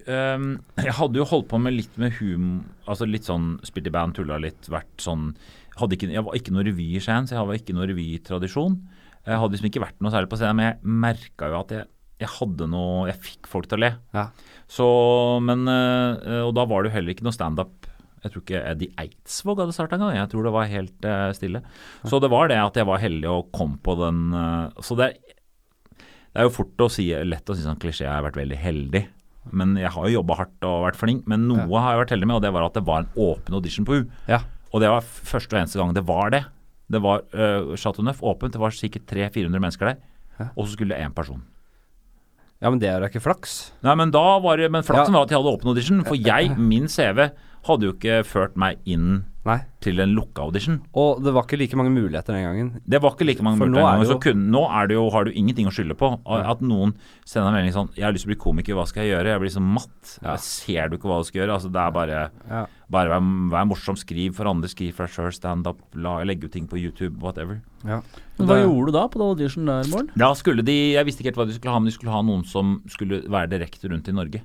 um, 0.10 0.48
Jeg 0.82 0.96
hadde 0.98 1.20
jo 1.22 1.28
holdt 1.30 1.50
på 1.52 1.60
med 1.62 1.76
litt 1.76 1.98
med 2.02 2.16
hum 2.20 2.48
Altså 2.90 3.08
litt 3.08 3.28
sånn 3.28 3.56
spilt 3.66 3.90
i 3.90 3.94
band, 3.94 4.18
tulla 4.18 4.40
litt, 4.42 4.70
vært 4.72 5.04
sånn 5.04 5.32
ikke, 5.76 6.10
Jeg 6.10 6.24
var 6.26 6.38
ikke 6.38 6.54
noe 6.56 6.66
revy 6.66 6.94
i 6.96 7.02
Skien, 7.04 7.28
så 7.28 7.36
jeg 7.36 7.50
var 7.50 7.58
ikke 7.60 7.74
noe 7.76 7.88
revytradisjon. 7.90 8.78
Jeg 9.26 9.40
hadde 9.42 9.56
liksom 9.58 9.68
ikke 9.68 9.82
vært 9.84 9.98
noe 10.00 10.14
særlig 10.14 10.30
på 10.32 10.38
scenen, 10.40 10.60
men 10.60 10.70
jeg 10.70 10.94
merka 11.04 11.50
jo 11.52 11.58
at 11.60 11.74
jeg, 11.76 11.88
jeg 12.24 12.32
hadde 12.38 12.68
noe 12.72 13.10
Jeg 13.10 13.20
fikk 13.26 13.50
folk 13.52 13.68
til 13.68 13.82
å 13.82 13.84
le. 13.84 13.90
Ja. 14.16 14.30
Så, 14.72 14.88
men 15.44 15.68
øh, 15.68 16.46
Og 16.46 16.54
da 16.56 16.64
var 16.70 16.84
det 16.84 16.92
jo 16.92 16.96
heller 16.96 17.16
ikke 17.16 17.28
noe 17.28 17.36
standup. 17.36 17.90
Jeg 18.26 18.34
tror 18.34 18.42
ikke 18.42 18.62
Eddie 18.72 18.94
Eidsvåg 19.04 19.60
hadde 19.62 19.76
starta 19.76 20.00
engang. 20.00 20.16
Jeg 20.18 20.30
tror 20.32 20.48
det 20.48 20.54
var 20.56 20.72
helt 20.72 21.10
øh, 21.12 21.28
stille. 21.38 21.62
Så 22.10 22.18
det 22.24 22.32
var 22.34 22.50
det 22.50 22.58
at 22.58 22.80
jeg 22.80 22.88
var 22.90 23.04
heldig 23.04 23.30
og 23.30 23.52
kom 23.54 23.76
på 23.86 23.94
den 24.00 24.24
øh, 24.34 24.80
Så 24.86 24.98
det, 24.98 25.12
det 26.36 26.42
er 26.44 26.50
jo 26.50 26.56
fort 26.58 26.84
å 26.84 26.90
si, 26.92 27.06
lett 27.24 27.48
å 27.48 27.56
si 27.56 27.64
sånn 27.64 27.80
klisjé, 27.80 28.04
jeg 28.04 28.12
har 28.12 28.26
vært 28.26 28.36
veldig 28.42 28.58
heldig. 28.60 29.02
Men 29.56 29.76
jeg 29.80 29.92
har 29.94 30.08
jo 30.10 30.18
jobba 30.18 30.36
hardt 30.42 30.66
og 30.68 30.82
vært 30.90 30.98
flink. 31.00 31.24
Men 31.32 31.46
noe 31.48 31.80
har 31.80 31.94
jeg 31.94 32.02
vært 32.02 32.14
heldig 32.16 32.28
med, 32.28 32.36
og 32.40 32.44
det 32.44 32.52
var 32.52 32.66
at 32.68 32.76
det 32.76 32.84
var 32.88 33.04
en 33.06 33.12
åpen 33.28 33.56
audition 33.56 33.86
på 33.88 34.00
U. 34.02 34.06
Ja. 34.28 34.42
Og 34.74 34.82
det 34.84 34.90
var 34.92 35.06
første 35.06 35.56
og 35.56 35.62
eneste 35.62 35.80
gang 35.80 35.94
det 35.96 36.04
var 36.10 36.34
det. 36.34 36.42
Det 36.92 37.00
var 37.02 37.24
uh, 37.32 37.72
Chateau 37.80 38.04
Neuf 38.04 38.20
åpent, 38.26 38.52
det 38.54 38.60
var 38.62 38.76
sikkert 38.76 39.06
300-400 39.10 39.64
mennesker 39.64 39.92
der. 39.94 40.02
Ja. 40.42 40.50
Og 40.58 40.66
så 40.68 40.74
skulle 40.76 40.92
det 40.98 41.06
én 41.06 41.14
person. 41.16 41.40
ja, 42.60 42.70
men 42.70 42.80
det 42.82 42.90
er 42.90 43.00
da 43.00 43.08
ikke 43.08 43.22
flaks. 43.24 43.72
Nei, 43.86 43.96
men 43.96 44.12
da 44.12 44.26
var 44.44 44.58
det 44.60 44.68
Men 44.74 44.84
flaksen 44.84 45.14
Ja. 45.14 45.20
var 45.22 45.30
at 45.30 45.32
de 45.32 45.38
hadde 45.38 45.54
åpen 45.56 45.72
audition. 45.72 46.04
For 46.04 46.16
jeg, 46.20 46.58
min 46.74 46.90
CV, 46.92 47.30
hadde 47.66 47.82
jo 47.88 47.94
ikke 47.94 48.24
ført 48.26 48.56
meg 48.56 48.78
inn 48.86 49.26
Nei. 49.46 49.60
til 49.82 50.00
en 50.02 50.16
lukka 50.18 50.42
audition. 50.42 50.80
Og 50.98 51.20
det 51.24 51.32
var 51.34 51.44
ikke 51.46 51.58
like 51.60 51.76
mange 51.78 51.92
muligheter 51.94 52.34
den 52.34 52.46
gangen. 52.46 52.82
Det 52.88 53.00
var 53.02 53.12
ikke 53.14 53.26
like 53.28 53.44
mange 53.46 53.58
For 53.60 53.68
muligheter. 53.68 53.82
den 53.82 53.86
gangen. 53.86 54.02
engang, 54.02 54.10
Så 54.10 54.18
jo- 54.18 54.34
kun, 54.34 54.52
nå 54.52 54.62
er 54.82 54.88
det 54.88 54.96
jo, 54.96 55.10
har 55.14 55.24
du 55.26 55.32
ingenting 55.32 55.68
å 55.68 55.74
skylde 55.74 55.94
på. 55.98 56.10
At 56.26 56.62
noen 56.62 56.96
sender 57.26 57.50
en 57.50 57.54
melding 57.54 57.74
sånn 57.74 57.90
'Jeg 57.96 58.04
har 58.06 58.12
lyst 58.14 58.26
til 58.26 58.34
å 58.34 58.36
bli 58.36 58.42
komiker, 58.42 58.74
hva 58.76 58.88
skal 58.88 59.04
jeg 59.04 59.14
gjøre?' 59.18 59.26
Jeg 59.34 59.40
blir 59.42 59.54
så 59.54 59.62
matt. 59.62 60.20
Ja. 60.24 60.32
Jeg 60.32 60.40
ser 60.40 60.90
du 60.90 60.98
ikke 60.98 61.10
hva 61.10 61.20
du 61.22 61.26
skal 61.26 61.42
gjøre? 61.42 61.54
Altså, 61.54 61.72
det 61.72 61.82
er 61.82 61.92
bare 61.92 62.32
Ja. 62.50 62.66
Bare 62.90 63.10
vær, 63.10 63.50
vær 63.50 63.66
morsom, 63.68 63.96
skriv 63.98 64.36
for 64.36 64.46
andre, 64.48 64.68
skriv 64.70 64.94
for 64.94 65.08
deg 65.08 65.14
sjøl, 65.16 65.34
standup, 65.34 65.78
legge 65.96 66.44
ut 66.46 66.52
ting 66.52 66.68
på 66.68 66.78
YouTube, 66.80 67.18
whatever. 67.20 67.62
ja. 67.84 68.02
Men 68.38 68.48
hva 68.48 68.56
Det- 68.62 68.66
gjorde 68.70 68.86
du 68.88 68.92
da 68.92 69.08
på 69.08 69.14
den 69.14 69.22
audition 69.22 69.66
der, 69.66 69.84
Bård? 69.86 70.10
Da 70.16 70.34
skulle 70.34 70.64
de 70.64 70.94
Jeg 70.94 71.06
visste 71.06 71.22
ikke 71.24 71.36
helt 71.36 71.38
hva 71.38 71.48
de 71.48 71.54
skulle 71.54 71.72
ha, 71.74 71.80
men 71.80 71.86
de 71.86 71.92
skulle 71.98 72.12
ha 72.12 72.22
noen 72.22 72.46
som 72.46 72.82
skulle 72.88 73.24
være 73.28 73.50
direkte 73.50 73.90
rundt 73.90 74.08
i 74.08 74.12
Norge. 74.12 74.42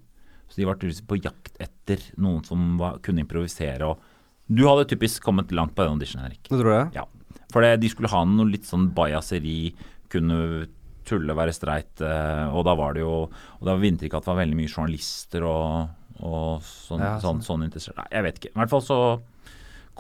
Så 0.51 0.59
de 0.59 0.67
var 0.67 0.81
på 0.81 1.19
jakt 1.23 1.55
etter 1.63 2.03
noen 2.19 2.43
som 2.47 2.75
var, 2.81 2.99
kunne 3.05 3.23
improvisere 3.23 3.87
og 3.87 4.03
Du 4.51 4.65
hadde 4.67 4.89
typisk 4.91 5.23
kommet 5.23 5.53
langt 5.55 5.77
på 5.77 5.85
den 5.87 5.95
auditionen, 5.95 6.25
Henrik. 6.27 6.43
Det 6.51 6.59
tror 6.59 6.73
jeg. 6.75 6.87
Ja. 6.97 7.05
For 7.53 7.63
det, 7.63 7.77
de 7.85 7.91
skulle 7.93 8.11
ha 8.11 8.25
noe 8.27 8.51
litt 8.51 8.67
sånn 8.67 8.89
bajaseri, 8.97 9.73
kunne 10.11 10.67
tulle, 11.07 11.37
være 11.39 11.55
streit, 11.55 12.03
eh, 12.03 12.51
og 12.51 12.65
da 12.67 12.75
var 12.75 12.95
det 12.95 13.05
jo 13.05 13.13
Og 13.31 13.63
da 13.67 13.77
vinte 13.79 14.07
ikke 14.07 14.19
at 14.19 14.27
det 14.27 14.33
var 14.33 14.41
veldig 14.43 14.59
mye 14.59 14.71
journalister 14.71 15.47
og, 15.47 15.95
og 16.19 16.67
sånn, 16.67 17.01
Ja, 17.01 17.13
sånn, 17.23 17.41
sånn. 17.41 17.47
sånn 17.47 17.67
interessert. 17.69 17.97
Nei, 18.03 18.09
jeg 18.11 18.27
vet 18.27 18.41
ikke. 18.41 18.53
I 18.53 18.59
hvert 18.61 18.75
fall 18.75 18.85
så 18.85 18.99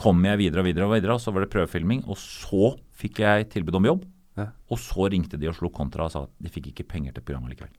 kom 0.00 0.22
jeg 0.24 0.38
videre 0.40 0.62
og 0.62 0.66
videre 0.66 0.86
og 0.88 0.94
videre, 0.96 1.14
og 1.14 1.22
så 1.22 1.32
var 1.34 1.44
det 1.44 1.52
prøvefilming, 1.52 2.02
og 2.08 2.18
så 2.18 2.74
fikk 3.00 3.22
jeg 3.22 3.50
tilbud 3.54 3.78
om 3.80 3.88
jobb. 3.90 4.04
Ja. 4.38 4.46
Og 4.70 4.78
så 4.80 5.08
ringte 5.12 5.38
de 5.40 5.50
og 5.50 5.56
slo 5.58 5.70
kontra 5.74 6.06
og 6.06 6.14
sa 6.14 6.22
at 6.26 6.34
de 6.40 6.52
fikk 6.52 6.70
ikke 6.72 6.86
penger 6.88 7.14
til 7.16 7.22
programmet 7.26 7.54
likevel. 7.54 7.72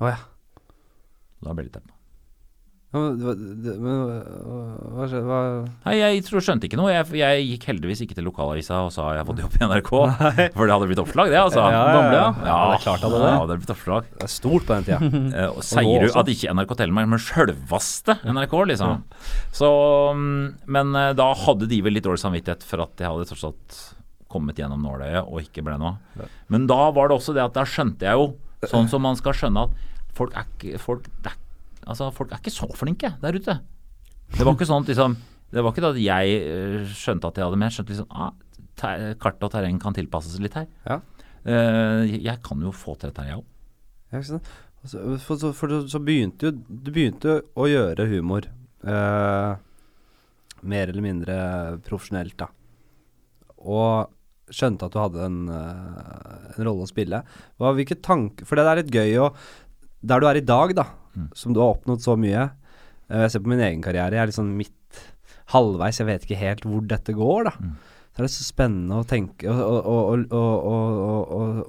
Oh, 0.00 0.08
ja. 0.10 0.18
Da 1.42 1.56
ble 1.56 1.66
det 1.66 1.74
tempo. 1.74 1.96
Men, 2.92 3.14
hva, 3.24 5.06
hva, 5.08 5.36
Nei, 5.86 5.94
jeg 5.96 6.24
tror 6.26 6.42
skjønte 6.44 6.68
ikke 6.68 6.76
noe. 6.76 6.90
Jeg, 6.92 7.06
jeg 7.16 7.44
gikk 7.54 7.62
heldigvis 7.70 8.02
ikke 8.04 8.16
til 8.18 8.26
lokalavisa 8.28 8.82
og 8.84 8.90
sa 8.92 9.06
jeg 9.14 9.22
har 9.22 9.28
fått 9.30 9.40
jobb 9.40 9.54
i 9.56 9.62
NRK. 9.70 9.88
For 10.58 10.68
det 10.68 10.74
hadde 10.74 10.88
blitt 10.90 11.00
oppslag, 11.00 11.30
det, 11.32 11.38
altså. 11.40 11.62
Ja, 11.72 11.86
ja, 11.88 12.02
ja. 12.12 12.26
Ja, 12.44 12.58
det 12.68 12.76
er 12.76 12.82
klart 12.84 13.06
hadde 13.06 13.22
det. 13.22 13.22
Ja, 13.22 13.30
det 13.30 13.38
hadde 13.40 13.56
blitt 13.62 13.72
oppslag. 13.72 14.10
Det 14.12 14.26
er 14.26 14.32
stort 14.34 14.68
på 14.68 14.76
den 14.76 14.88
tida. 14.90 15.00
Eh, 15.32 15.54
sier 15.64 16.04
du 16.04 16.18
at 16.20 16.28
ikke 16.28 16.52
NRK 16.52 16.74
Telemark, 16.82 17.08
men 17.08 17.22
sjølvaste 17.22 18.18
NRK, 18.28 18.56
liksom. 18.74 19.00
Så, 19.56 19.70
mm, 20.18 20.42
men 20.76 20.92
eh, 20.98 21.12
da 21.16 21.30
hadde 21.46 21.68
de 21.70 21.78
vel 21.86 21.96
litt 21.96 22.04
dårlig 22.04 22.20
samvittighet 22.20 22.66
for 22.68 22.84
at 22.84 23.00
jeg 23.00 23.08
hadde 23.08 23.28
tross 23.30 23.46
alt 23.48 23.78
kommet 24.32 24.60
gjennom 24.60 24.84
nåløyet 24.84 25.24
og 25.24 25.40
ikke 25.40 25.64
ble 25.64 25.78
noe. 25.80 26.28
Men 26.52 26.68
da 26.68 26.90
var 26.92 27.08
det 27.08 27.16
også 27.16 27.32
det 27.36 27.44
at 27.46 27.56
da 27.56 27.64
skjønte 27.68 28.08
jeg 28.08 28.20
jo, 28.20 28.34
sånn 28.68 28.92
som 28.92 29.04
man 29.04 29.16
skal 29.18 29.36
skjønne 29.38 29.64
at 29.64 29.88
folk 30.22 30.38
er 30.38 30.48
ikke 30.48 30.80
folk, 30.80 31.10
er, 31.26 31.36
altså, 31.84 32.08
folk 32.14 32.32
er 32.32 32.40
ikke 32.40 32.54
så 32.54 32.70
flinke 32.78 33.12
der 33.22 33.38
ute. 33.38 33.58
Det 34.32 34.46
var 34.46 34.56
ikke 34.56 34.70
sånn 34.70 34.86
at 34.86 34.94
liksom 34.94 35.18
Det 35.52 35.60
var 35.60 35.74
ikke 35.74 35.82
da 35.84 35.92
at 35.92 36.00
jeg 36.00 36.36
eh, 36.48 36.92
skjønte 36.96 37.28
at 37.28 37.36
jeg 37.36 37.44
hadde 37.44 37.58
mer. 37.60 37.68
Jeg 37.68 37.76
skjønte 37.76 37.92
liksom 37.92 38.12
ah, 38.16 38.30
Kart 39.20 39.44
og 39.44 39.50
terreng 39.52 39.76
kan 39.82 39.92
tilpasses 39.92 40.40
litt 40.40 40.54
her. 40.56 40.64
Ja. 40.88 41.02
Uh, 41.44 42.06
jeg 42.08 42.38
kan 42.46 42.62
jo 42.62 42.70
få 42.72 42.94
til 42.96 43.10
dette 43.10 43.20
her, 43.26 43.34
jeg 43.34 43.42
òg. 43.42 43.48
Altså, 44.16 44.38
For, 45.26 45.36
så, 45.38 45.50
for 45.54 45.70
så, 45.70 45.80
så 45.90 46.00
begynte 46.02 46.48
jo 46.48 46.52
Du 46.54 46.88
begynte 46.94 47.36
å 47.54 47.68
gjøre 47.70 48.08
humor 48.10 48.48
Uh, 48.82 49.54
mer 50.66 50.90
eller 50.90 51.04
mindre 51.04 51.36
profesjonelt, 51.86 52.34
da. 52.38 52.48
Og 53.62 54.10
skjønte 54.52 54.88
at 54.88 54.94
du 54.94 54.98
hadde 54.98 55.22
en, 55.22 55.38
uh, 55.48 56.48
en 56.56 56.66
rolle 56.66 56.86
å 56.86 56.90
spille. 56.90 57.22
Hva, 57.62 57.72
hvilke 57.78 58.00
tanker 58.02 58.48
For 58.48 58.58
det 58.58 58.66
er 58.66 58.80
litt 58.82 58.90
gøy 58.92 59.14
å 59.22 59.28
Der 60.04 60.20
du 60.20 60.26
er 60.26 60.36
i 60.40 60.40
dag, 60.44 60.74
da, 60.74 60.84
Mm. 61.12 61.28
som 61.36 61.52
du 61.52 61.60
har 61.60 61.74
oppnådd 61.74 62.00
så 62.00 62.14
mye 62.16 62.50
eh, 63.10 63.18
Jeg 63.20 63.30
ser 63.34 63.40
på 63.44 63.50
min 63.52 63.60
egen 63.60 63.82
karriere, 63.84 64.12
jeg 64.16 64.28
er 64.28 64.32
sånn 64.32 64.54
midt 64.56 64.72
halvveis, 65.52 65.98
jeg 66.00 66.06
vet 66.08 66.22
ikke 66.24 66.38
helt 66.40 66.62
hvor 66.64 66.80
dette 66.88 67.12
går, 67.12 67.44
da. 67.44 67.52
Mm. 67.60 67.74
Så 68.14 68.18
er 68.22 68.24
det 68.24 68.30
så 68.32 68.44
spennende 68.46 68.96
å 68.96 69.04
tenke 69.04 69.44
og, 69.52 69.86
og, 69.92 70.32
og, 70.32 71.68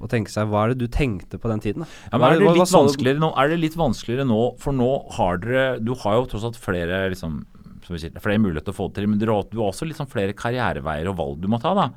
og, 0.00 0.08
tenke 0.12 0.30
seg 0.32 0.48
Hva 0.52 0.66
er 0.66 0.74
det 0.74 0.78
du 0.84 0.88
tenkte 0.92 1.40
på 1.40 1.48
den 1.50 1.60
tiden? 1.64 1.84
da? 1.84 1.88
Ja, 2.12 2.20
er 2.28 2.38
det 2.38 2.52
litt 2.58 2.72
vanskeligere 2.76 3.22
nå? 3.24 3.32
Er 3.40 3.48
det 3.52 3.58
litt 3.62 3.76
vanskeligere 3.80 4.26
nå? 4.28 4.40
For 4.60 4.76
nå 4.76 4.90
har 5.16 5.40
dere 5.42 5.64
Du 5.80 5.94
har 6.04 6.18
jo 6.20 6.26
tross 6.30 6.44
alt 6.44 6.60
flere 6.60 7.06
liksom, 7.12 7.40
sier, 7.88 8.12
flere 8.20 8.42
muligheter 8.42 8.72
å 8.74 8.76
få 8.76 8.88
det 8.90 9.00
til, 9.00 9.08
men 9.08 9.18
dere 9.18 9.32
har- 9.36 9.48
du 9.50 9.58
har 9.62 9.72
også 9.72 9.88
liksom 9.88 10.08
flere 10.12 10.36
karriereveier 10.36 11.08
og 11.08 11.16
valg 11.16 11.40
du 11.40 11.48
må 11.48 11.60
ta. 11.62 11.72
da. 11.74 11.88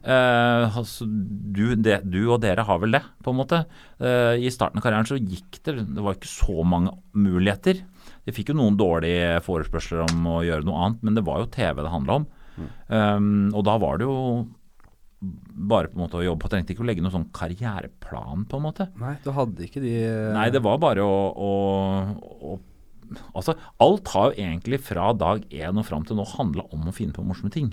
Eh, 0.00 0.78
altså, 0.80 1.06
du, 1.06 1.74
det, 1.76 2.00
du 2.08 2.20
og 2.30 2.40
dere 2.44 2.64
har 2.66 2.80
vel 2.82 2.96
det, 2.96 3.02
på 3.24 3.32
en 3.32 3.40
måte. 3.40 3.64
Eh, 3.98 4.40
I 4.40 4.52
starten 4.52 4.80
av 4.80 4.84
karrieren 4.86 5.08
så 5.08 5.18
gikk 5.18 5.60
det 5.66 5.76
Det 5.82 6.04
var 6.04 6.16
ikke 6.16 6.30
så 6.30 6.64
mange 6.66 6.94
muligheter. 7.12 7.82
De 8.24 8.34
fikk 8.36 8.52
jo 8.52 8.60
noen 8.60 8.78
dårlige 8.78 9.40
forespørsler 9.44 10.06
om 10.06 10.30
å 10.30 10.38
gjøre 10.46 10.66
noe 10.68 10.86
annet, 10.86 11.04
men 11.06 11.18
det 11.18 11.26
var 11.26 11.42
jo 11.42 11.52
TV 11.52 11.82
det 11.82 11.92
handla 11.92 12.20
om. 12.20 12.30
Um, 12.92 13.28
og 13.56 13.62
da 13.64 13.78
var 13.80 14.00
det 14.00 14.04
jo 14.04 14.16
bare 15.20 15.90
på 15.90 15.96
en 15.96 16.02
måte 16.04 16.18
å 16.20 16.24
jobbe. 16.24 16.40
på. 16.44 16.50
trengte 16.52 16.74
ikke 16.74 16.84
å 16.84 16.88
legge 16.88 17.04
noen 17.04 17.14
sånn 17.14 17.30
karriereplan, 17.36 18.46
på 18.48 18.60
en 18.60 18.64
måte. 18.64 18.88
Nei, 19.00 19.14
du 19.24 19.30
hadde 19.36 19.66
ikke 19.66 19.82
de 19.84 19.94
Nei, 20.36 20.48
det 20.52 20.62
var 20.64 20.80
bare 20.80 21.04
å, 21.04 21.20
å, 21.36 21.52
å 22.52 22.58
Altså, 23.34 23.56
alt 23.82 24.06
har 24.14 24.28
jo 24.30 24.38
egentlig 24.38 24.78
fra 24.86 25.08
dag 25.18 25.42
én 25.50 25.78
og 25.80 25.86
fram 25.88 26.04
til 26.06 26.14
nå 26.14 26.22
handla 26.30 26.62
om 26.70 26.84
å 26.86 26.94
finne 26.94 27.16
på 27.16 27.24
morsomme 27.26 27.50
ting. 27.50 27.72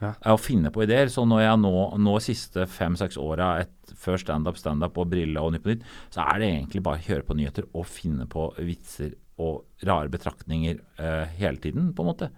Ja. 0.00 0.14
Å 0.32 0.38
finne 0.40 0.72
på 0.72 0.84
ideer. 0.86 1.10
Så 1.12 1.26
når 1.28 1.44
jeg 1.44 1.60
nå, 1.60 1.72
nå 2.00 2.14
siste 2.24 2.66
fem-seks 2.70 3.18
åra, 3.20 3.52
før 4.00 4.20
standup, 4.20 4.58
standup 4.60 4.96
og 5.00 5.10
briller 5.12 5.44
og 5.44 5.54
Nytt 5.54 5.64
på 5.64 5.74
Nytt, 5.74 5.88
så 6.12 6.24
er 6.24 6.40
det 6.40 6.52
egentlig 6.54 6.84
bare 6.86 7.02
å 7.02 7.06
høre 7.08 7.26
på 7.26 7.36
nyheter 7.36 7.68
og 7.70 7.88
finne 7.88 8.28
på 8.30 8.48
vitser 8.58 9.12
og 9.40 9.84
rare 9.88 10.12
betraktninger 10.12 10.80
uh, 11.00 11.26
hele 11.38 11.60
tiden, 11.60 11.92
på 11.96 12.04
en 12.04 12.10
måte. 12.10 12.30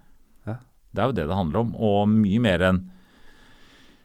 Ja. 0.47 0.59
Det 0.93 1.03
er 1.03 1.11
jo 1.11 1.17
det 1.19 1.29
det 1.31 1.39
handler 1.39 1.65
om, 1.65 1.73
og 1.79 2.11
mye 2.11 2.43
mer 2.43 2.67
enn 2.69 2.83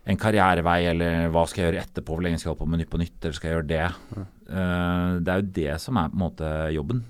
en 0.08 0.20
karrierevei, 0.20 0.80
eller 0.93 1.28
hva 1.34 1.43
skal 1.50 1.65
jeg 1.65 1.72
gjøre 1.72 1.84
etterpå, 1.84 2.15
hvor 2.15 2.24
lenge 2.24 2.39
skal 2.39 2.50
jeg 2.50 2.54
holde 2.54 2.63
på 2.63 2.72
med 2.72 2.82
Nytt 2.82 2.91
på 2.93 3.02
Nytt, 3.02 3.17
eller 3.20 3.36
skal 3.36 3.50
jeg 3.50 3.58
gjøre 3.58 3.70
det? 3.74 3.88
Eh, 4.48 5.10
det 5.20 5.34
er 5.34 5.41
jo 5.41 5.50
det 5.58 5.74
som 5.84 6.00
er 6.00 6.13
på 6.13 6.15
en 6.15 6.24
måte 6.24 6.52
jobben. 6.72 7.02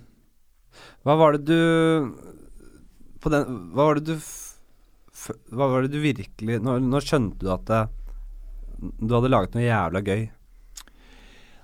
Hva 1.05 1.17
var 1.19 1.37
det 1.37 1.43
du 1.45 1.59
på 3.21 3.31
den, 3.33 3.59
Hva 3.75 3.85
var 3.89 3.99
det 3.99 4.09
du 4.09 4.15
Hva 5.17 5.67
var 5.71 5.85
det 5.85 5.95
du 5.95 6.01
virkelig 6.03 6.59
Når, 6.63 6.83
når 6.85 7.05
skjønte 7.05 7.41
du 7.41 7.51
at 7.53 7.65
det, 7.69 7.83
du 9.01 9.15
hadde 9.15 9.31
laget 9.33 9.55
noe 9.57 9.65
jævla 9.65 10.03
gøy? 10.05 10.27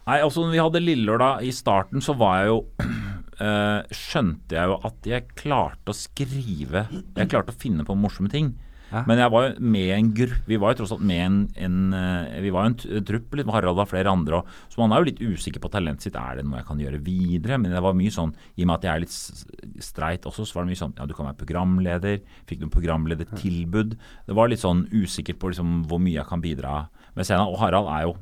Nei, 0.04 0.18
altså 0.20 0.44
når 0.44 0.52
vi 0.52 0.60
hadde 0.60 0.82
Lillelørdag 0.84 1.46
i 1.48 1.52
starten, 1.56 2.02
så 2.04 2.16
var 2.20 2.42
jeg 2.42 2.50
jo 2.50 2.58
øh, 2.82 3.80
Skjønte 4.04 4.58
jeg 4.58 4.72
jo 4.72 4.80
at 4.90 5.08
jeg 5.08 5.30
klarte 5.40 5.94
å 5.94 5.98
skrive 5.98 6.88
Jeg 6.92 7.30
klarte 7.32 7.54
å 7.54 7.62
finne 7.62 7.86
på 7.88 7.96
morsomme 7.96 8.32
ting. 8.34 8.56
Ja. 8.94 9.02
Men 9.10 9.22
jeg 9.22 9.34
var 9.34 9.46
jo 9.48 9.70
med 9.74 9.92
en 9.96 10.10
gruppe 10.14 10.52
Vi 10.52 10.60
var 10.62 10.74
jo 10.74 10.80
tross 10.82 10.92
alt 10.94 11.06
med 11.10 11.22
en, 11.26 11.38
en 11.66 11.78
eh, 11.98 12.42
Vi 12.46 12.52
var 12.54 12.68
jo 12.68 12.74
en 12.74 13.06
trupp. 13.08 13.38
Litt, 13.40 13.50
Harald 13.56 13.80
var 13.80 13.90
flere 13.90 14.12
andre. 14.12 14.42
òg. 14.42 14.52
så 14.70 14.82
man 14.82 14.94
er 14.94 15.02
jo 15.02 15.10
litt 15.10 15.24
usikker 15.24 15.64
på 15.64 15.72
talentet 15.74 16.08
sitt. 16.08 16.20
Er 16.20 16.40
det 16.40 16.46
noe 16.48 16.60
jeg 16.62 16.68
kan 16.70 16.84
gjøre 16.84 17.02
videre? 17.04 17.58
Men 17.62 17.74
det 17.74 17.84
var 17.84 17.98
mye 17.98 18.14
sånn 18.14 18.36
I 18.56 18.66
og 18.66 18.70
med 18.70 18.76
at 18.78 18.88
jeg 18.88 18.94
er 18.94 19.04
litt 19.06 19.84
streit 19.84 20.28
også, 20.30 20.46
så 20.46 20.60
var 20.60 20.68
det 20.68 20.74
mye 20.74 20.84
sånn 20.84 20.94
Ja, 21.00 21.08
du 21.10 21.16
kan 21.18 21.30
være 21.30 21.40
programleder. 21.42 22.22
Fikk 22.50 22.62
noen 22.62 22.76
programledertilbud. 22.76 23.98
Det 24.30 24.38
var 24.38 24.52
litt 24.52 24.64
sånn 24.64 24.86
usikker 24.94 25.40
på 25.40 25.54
liksom 25.54 25.82
hvor 25.90 26.02
mye 26.04 26.20
jeg 26.20 26.30
kan 26.30 26.44
bidra 26.44 26.86
med 27.18 27.28
scenen. 27.28 27.50
Og 27.50 27.60
Harald 27.64 27.90
er 27.90 28.08
jo 28.08 28.16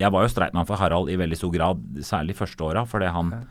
jeg 0.00 0.08
var 0.14 0.24
jo 0.24 0.30
streitmann 0.32 0.64
for 0.64 0.80
Harald 0.80 1.10
i 1.12 1.16
veldig 1.20 1.36
stor 1.36 1.50
grad, 1.52 1.80
særlig 2.00 2.32
første 2.38 2.64
åra. 2.64 2.86
Fordi 2.88 3.10
han 3.12 3.34
er 3.36 3.42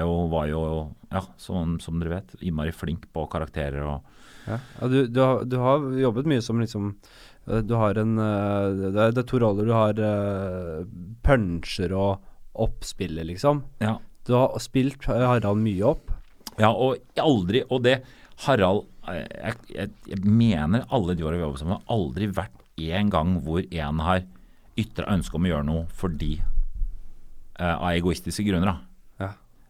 jo, 0.00 0.12
var 0.32 0.48
jo, 0.50 0.62
ja, 1.10 1.22
som, 1.40 1.78
som 1.82 2.00
dere 2.00 2.18
vet, 2.18 2.34
innmari 2.44 2.72
flink 2.74 3.08
på 3.12 3.26
karakterer 3.32 3.84
og 3.84 4.20
Ja, 4.48 4.58
ja 4.80 4.88
du, 4.92 4.98
du, 5.08 5.20
har, 5.20 5.44
du 5.48 5.56
har 5.60 5.86
jobbet 6.02 6.28
mye 6.28 6.42
som 6.44 6.60
liksom 6.60 6.90
eh, 7.48 7.62
Du 7.64 7.74
har 7.80 7.96
en 8.00 8.18
eh, 8.20 8.66
Det 8.84 8.90
er, 8.92 9.14
det 9.16 9.22
er 9.22 9.28
to 9.30 9.40
roller. 9.40 9.68
Du 9.68 9.74
har 9.74 10.02
eh, 10.08 10.82
puncher 11.24 11.94
og 11.96 12.24
oppspiller, 12.54 13.26
liksom. 13.26 13.64
Ja. 13.82 13.96
Du 14.28 14.34
har 14.36 14.52
spilt 14.62 15.08
Harald 15.08 15.62
mye 15.64 15.88
opp. 15.94 16.12
Ja, 16.60 16.70
og 16.70 17.00
aldri 17.18 17.64
Og 17.66 17.82
det 17.82 17.98
Harald 18.44 18.84
jeg, 19.04 19.56
jeg, 19.74 19.90
jeg 20.08 20.20
mener 20.24 20.86
alle 20.94 21.16
de 21.16 21.24
åra 21.26 21.36
vi 21.36 21.42
har 21.42 21.48
jobbet 21.48 21.60
sammen, 21.60 21.80
har 21.80 21.96
aldri 21.98 22.28
vært 22.32 22.62
én 22.80 23.10
gang 23.12 23.36
hvor 23.44 23.60
en 23.62 24.00
har 24.02 24.24
ytra 24.80 25.10
ønske 25.14 25.36
om 25.38 25.46
å 25.46 25.50
gjøre 25.50 25.66
noe 25.68 25.84
fordi 25.94 26.32
eh, 26.40 27.74
Av 27.74 27.90
egoistiske 27.92 28.46
grunner, 28.46 28.72
da. 28.72 28.93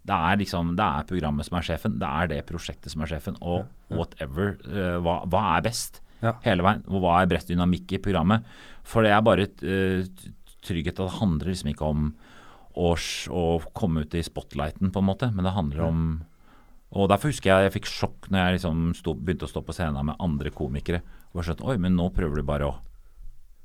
Det 0.05 0.17
er 0.17 0.37
liksom 0.41 0.75
Det 0.77 0.85
er 0.85 1.09
programmet 1.09 1.49
som 1.49 1.59
er 1.59 1.67
sjefen. 1.67 1.99
Det 2.01 2.09
er 2.09 2.31
det 2.35 2.43
prosjektet 2.49 2.93
som 2.93 3.05
er 3.05 3.13
sjefen. 3.15 3.39
Og 3.41 3.65
whatever. 3.93 4.57
Uh, 4.67 4.99
hva, 5.05 5.23
hva 5.31 5.45
er 5.55 5.65
best? 5.69 6.03
Ja. 6.25 6.37
Hele 6.45 6.65
veien. 6.67 6.85
Og 6.91 7.05
hva 7.05 7.21
er 7.21 7.31
best 7.31 7.51
dynamikk 7.53 7.97
i 7.97 8.03
programmet? 8.05 8.45
For 8.85 9.07
det 9.07 9.15
er 9.15 9.25
bare 9.25 9.49
uh, 9.49 10.29
trygghet. 10.65 11.01
Det 11.01 11.19
handler 11.21 11.53
liksom 11.53 11.73
ikke 11.73 11.89
om 11.89 12.13
å, 12.75 12.93
å 12.95 13.45
komme 13.77 14.05
ut 14.05 14.15
i 14.19 14.25
spotlighten, 14.25 14.93
på 14.93 15.03
en 15.03 15.09
måte. 15.09 15.31
Men 15.33 15.49
det 15.49 15.57
handler 15.57 15.89
om 15.89 16.07
og 16.95 17.09
Derfor 17.11 17.33
husker 17.33 17.51
jeg 17.51 17.67
jeg 17.67 17.75
fikk 17.75 17.89
sjokk 17.91 18.29
når 18.31 18.39
jeg 18.39 18.57
liksom 18.59 18.83
sto, 18.95 19.17
begynte 19.19 19.49
å 19.49 19.51
stå 19.51 19.65
på 19.67 19.75
scenen 19.75 20.13
med 20.13 20.21
andre 20.23 20.53
komikere. 20.55 21.01
Og 21.35 21.43
skjønte 21.43 21.67
oi, 21.67 21.75
men 21.83 21.97
nå 21.99 22.07
prøver 22.15 22.39
du 22.39 22.47
bare 22.47 22.69
å 22.71 22.75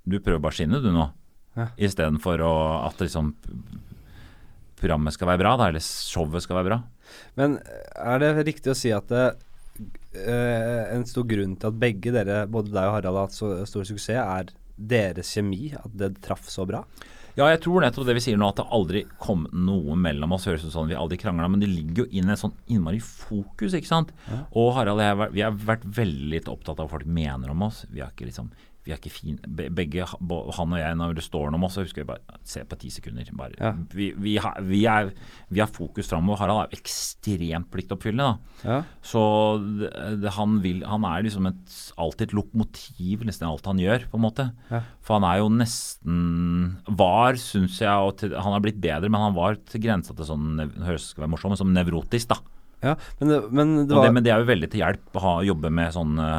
Du 0.09 0.17
prøver 0.17 0.41
bare 0.41 0.55
å 0.55 0.57
skinne, 0.57 0.79
du 0.81 0.89
nå. 0.89 1.05
Ja. 1.53 1.67
Istedenfor 1.77 2.41
at 2.41 3.01
liksom 3.03 3.35
programmet 4.81 5.15
skal 5.15 5.31
være 5.31 5.43
bra, 5.43 5.53
da, 5.59 5.69
eller 5.71 5.83
showet 5.83 6.45
skal 6.45 6.59
være 6.59 6.69
bra. 6.71 6.79
Men 7.39 7.59
er 7.59 8.23
det 8.23 8.47
riktig 8.47 8.73
å 8.73 8.77
si 8.77 8.91
at 8.95 9.09
det, 9.11 9.27
eh, 10.15 10.89
en 10.95 11.05
stor 11.09 11.27
grunn 11.29 11.55
til 11.59 11.71
at 11.71 11.79
begge 11.81 12.13
dere, 12.15 12.43
både 12.51 12.73
deg 12.73 12.83
og 12.83 12.97
Harald, 12.97 13.15
har 13.15 13.29
hatt 13.29 13.37
så 13.37 13.53
stor 13.69 13.87
suksess, 13.87 14.19
er 14.19 14.51
deres 14.79 15.33
kjemi? 15.35 15.73
At 15.77 15.95
det 15.99 16.15
traff 16.25 16.47
så 16.51 16.67
bra? 16.69 16.83
Ja, 17.37 17.45
jeg 17.53 17.61
tror 17.63 17.83
nettopp 17.83 18.07
det 18.07 18.17
vi 18.17 18.23
sier 18.23 18.39
nå, 18.39 18.49
at 18.51 18.57
det 18.59 18.65
aldri 18.75 19.03
kom 19.21 19.45
noe 19.55 19.95
mellom 19.95 20.33
oss. 20.35 20.47
Høres 20.49 20.65
ut 20.65 20.73
som 20.73 20.89
vi 20.89 20.97
aldri 20.97 21.19
krangla, 21.21 21.47
men 21.47 21.61
det 21.61 21.69
ligger 21.71 22.03
jo 22.03 22.19
inn 22.19 22.31
et 22.33 22.41
sånn 22.41 22.55
innmari 22.67 22.99
fokus, 23.03 23.75
ikke 23.77 23.87
sant. 23.87 24.11
Og 24.59 24.73
Harald 24.75 24.99
og 24.99 25.05
jeg 25.05 25.35
vi 25.37 25.45
har 25.45 25.55
vært 25.55 25.85
veldig 25.99 26.41
opptatt 26.51 26.81
av 26.81 26.87
hva 26.87 26.97
folk 26.97 27.07
mener 27.07 27.53
om 27.53 27.63
oss. 27.69 27.85
Vi 27.93 28.03
har 28.03 28.11
ikke 28.11 28.27
liksom 28.27 28.49
vi 28.85 28.93
er 28.93 28.97
ikke 28.97 29.11
fine. 29.11 29.37
begge, 29.75 30.05
Han 30.07 30.73
og 30.73 30.79
jeg, 30.79 30.95
når 30.97 31.13
det 31.17 31.23
står 31.25 31.49
noe 31.51 31.59
om 31.59 31.65
oss, 31.67 31.75
så 31.77 31.83
husker 31.83 32.01
vi 32.05 32.07
bare 32.13 32.37
Se 32.47 32.63
på 32.65 32.77
ti 32.79 32.89
sekunder. 32.89 33.27
Bare, 33.37 33.53
Ja. 33.59 33.73
vi, 33.93 34.11
vi, 34.17 34.37
har, 34.37 34.55
vi, 34.65 34.85
er, 34.89 35.11
vi 35.51 35.59
har 35.59 35.67
fokus 35.67 36.07
framover. 36.09 36.39
Harald 36.39 36.61
er 36.63 36.77
ekstremt 36.79 37.69
pliktoppfyllende. 37.69 38.39
da 38.63 38.69
Ja. 38.69 38.83
Så 39.05 39.21
det, 39.79 39.91
det, 40.23 40.31
han, 40.33 40.61
vil, 40.63 40.83
han 40.87 41.03
er 41.05 41.23
liksom 41.27 41.45
et, 41.51 41.75
alltid 41.97 42.29
et 42.29 42.33
lokomotiv, 42.39 43.25
nesten 43.27 43.47
alt 43.47 43.65
han 43.69 43.77
gjør, 43.83 44.07
på 44.09 44.17
en 44.17 44.25
måte. 44.25 44.47
Ja. 44.71 44.81
For 45.05 45.19
han 45.19 45.27
er 45.29 45.41
jo 45.43 45.49
nesten 45.53 46.77
Var, 46.87 47.37
syns 47.41 47.79
jeg 47.81 47.89
og 48.09 48.17
til, 48.21 48.33
Han 48.35 48.53
har 48.55 48.63
blitt 48.63 48.79
bedre, 48.81 49.09
men 49.09 49.21
han 49.21 49.35
var 49.37 49.55
til 49.69 49.81
grensa 49.83 50.15
til 50.15 50.25
sånn 50.25 50.55
det 50.59 50.69
høres 50.85 51.11
skal 51.13 51.25
være 51.25 51.33
morsom, 51.35 51.51
men 51.53 51.59
som 51.61 51.73
nevrotisk, 51.75 52.29
da. 52.31 52.39
ja. 52.83 52.95
Men, 53.19 53.35
men 53.51 53.75
det 53.87 53.95
var 53.95 54.07
det, 54.07 54.13
men 54.15 54.23
det 54.25 54.31
er 54.33 54.39
jo 54.43 54.49
veldig 54.49 54.69
til 54.71 54.81
hjelp 54.83 55.19
å 55.19 55.23
ha, 55.25 55.33
jobbe 55.45 55.69
med 55.73 55.93
sånne 55.95 56.29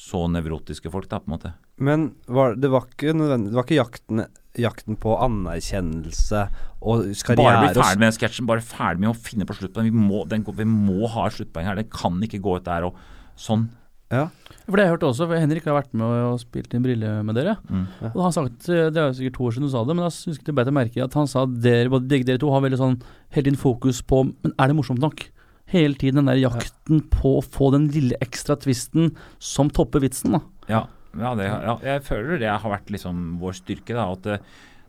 så 0.00 0.24
nevrotiske 0.32 0.90
folk, 0.92 1.08
da, 1.10 1.20
på 1.20 1.28
en 1.28 1.34
måte. 1.34 1.52
Men 1.80 2.10
var, 2.28 2.54
det 2.60 2.70
var 2.72 2.86
ikke 2.88 3.12
Det 3.12 3.56
var 3.56 3.66
ikke 3.66 3.78
jakten, 3.78 4.24
jakten 4.58 4.96
på 5.00 5.16
anerkjennelse 5.26 6.46
og 6.80 7.10
Bare 7.36 7.66
bli 7.66 7.74
ferdig 7.76 8.00
med 8.00 8.16
sketsjen, 8.16 8.48
bare 8.48 8.64
ferdig 8.64 9.04
med 9.04 9.10
å 9.12 9.18
finne 9.18 9.44
på 9.48 9.58
sluttpoeng. 9.58 9.90
Vi 9.90 10.06
må, 10.08 10.22
den, 10.28 10.46
vi 10.46 10.66
må 10.68 11.10
ha 11.12 11.26
et 11.28 11.36
sluttpoeng 11.36 11.68
her. 11.68 11.76
Det 11.76 11.90
kan 11.92 12.16
ikke 12.24 12.40
gå 12.40 12.56
ut 12.56 12.64
der 12.64 12.88
og 12.88 12.96
sånn. 13.40 13.68
Ja. 14.10 14.24
For 14.66 14.74
det 14.74 14.82
har 14.82 14.88
jeg 14.88 14.94
hørt 14.96 15.04
også, 15.06 15.26
for 15.28 15.38
Henrik 15.38 15.66
har 15.68 15.76
vært 15.76 15.92
med 15.94 16.22
og 16.30 16.38
spilt 16.42 16.72
inn 16.74 16.82
Brille 16.82 17.10
med 17.26 17.36
dere. 17.38 17.58
Mm. 17.68 17.84
Og 18.10 18.20
han 18.24 18.34
sagt, 18.34 18.64
Det 18.66 18.96
er 18.96 19.12
sikkert 19.16 19.36
to 19.36 19.46
år 19.46 19.54
siden 19.54 19.68
du 19.68 19.72
sa 19.74 19.84
det, 19.86 19.96
men 19.98 20.06
jeg 20.06 20.32
husker 20.32 20.50
jeg 20.50 20.56
bet 20.58 20.70
jeg 20.70 20.78
merke 20.78 20.98
i 20.98 21.04
at 21.04 21.18
han 21.18 21.28
sa 21.30 21.44
at 21.46 21.60
dere, 21.62 21.92
både 21.92 22.10
begge 22.10 22.26
dere 22.28 22.40
to 22.42 22.50
har 22.54 22.64
veldig 22.64 22.80
sånn 22.80 22.96
hele 23.34 23.46
tiden 23.50 23.60
fokus 23.60 24.02
på 24.02 24.24
Men 24.30 24.56
er 24.56 24.70
det 24.70 24.78
morsomt 24.78 25.02
nok? 25.02 25.28
Hele 25.70 25.98
tiden 25.98 26.22
den 26.22 26.30
der 26.32 26.40
jakten 26.40 27.04
på 27.12 27.36
å 27.38 27.44
få 27.44 27.70
den 27.74 27.88
lille 27.94 28.18
ekstra 28.24 28.56
twisten 28.58 29.12
som 29.38 29.70
topper 29.70 30.02
vitsen. 30.02 30.34
da 30.34 30.40
Ja, 30.70 30.82
ja, 31.18 31.34
det, 31.38 31.46
ja, 31.50 31.76
jeg 31.82 32.02
føler 32.06 32.38
det 32.42 32.50
har 32.50 32.72
vært 32.72 32.90
liksom 32.90 33.38
vår 33.42 33.56
styrke. 33.58 33.94
Da, 33.96 34.08
at 34.14 34.26
det, 34.26 34.40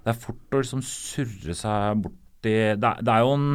det 0.06 0.13
er 0.13 0.24
fort 0.24 0.58
å 0.58 0.63
liksom 0.63 0.84
surre 0.86 1.56
seg 1.58 2.02
borti 2.06 2.17
det, 2.41 2.82
det 2.82 3.13
er 3.13 3.22
jo 3.22 3.38
en 3.38 3.54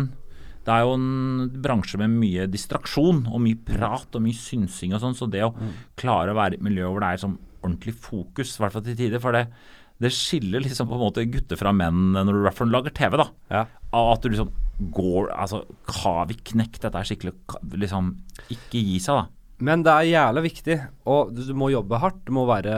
det 0.67 0.75
er 0.75 0.83
jo 0.83 0.97
en 0.97 1.51
bransje 1.62 1.99
med 2.01 2.11
mye 2.11 2.49
distraksjon 2.51 3.21
og 3.31 3.43
mye 3.45 3.59
prat 3.69 4.17
og 4.19 4.23
mye 4.25 4.35
synsing 4.35 4.97
og 4.97 5.03
sånn, 5.03 5.15
så 5.15 5.29
det 5.31 5.45
å 5.47 5.53
klare 5.99 6.33
å 6.33 6.39
være 6.39 6.57
i 6.57 6.59
et 6.59 6.65
miljø 6.67 6.89
hvor 6.91 7.05
det 7.05 7.11
er 7.15 7.23
sånn 7.23 7.37
ordentlig 7.61 7.95
fokus, 8.03 8.57
i 8.57 8.62
hvert 8.65 8.75
fall 8.75 8.83
til 8.87 8.97
tider 8.99 9.23
For 9.23 9.37
det, 9.37 9.45
det 10.03 10.11
skiller 10.15 10.65
liksom 10.65 10.91
på 10.91 10.99
en 10.99 11.05
måte 11.05 11.27
gutter 11.31 11.59
fra 11.61 11.71
menn 11.75 12.17
når 12.17 12.41
du 12.43 12.65
lager 12.73 12.95
TV, 12.95 13.15
da. 13.23 13.29
Ja. 13.53 13.62
At 13.95 14.27
du 14.27 14.33
liksom 14.33 14.51
går 14.79 15.31
Altså, 15.33 15.62
har 16.03 16.27
vi 16.29 16.37
knekt 16.53 16.83
dette 16.85 17.01
er 17.01 17.09
skikkelig? 17.09 17.33
Liksom, 17.81 18.12
ikke 18.53 18.83
gi 18.83 18.99
seg, 19.03 19.23
da. 19.23 19.37
Men 19.65 19.81
det 19.87 19.93
er 19.93 20.11
jævla 20.11 20.43
viktig, 20.45 20.77
og 21.09 21.31
du, 21.33 21.41
må 21.57 21.71
jobbe 21.73 22.01
hardt. 22.03 22.21
Du 22.27 22.35
må 22.37 22.45
være, 22.49 22.75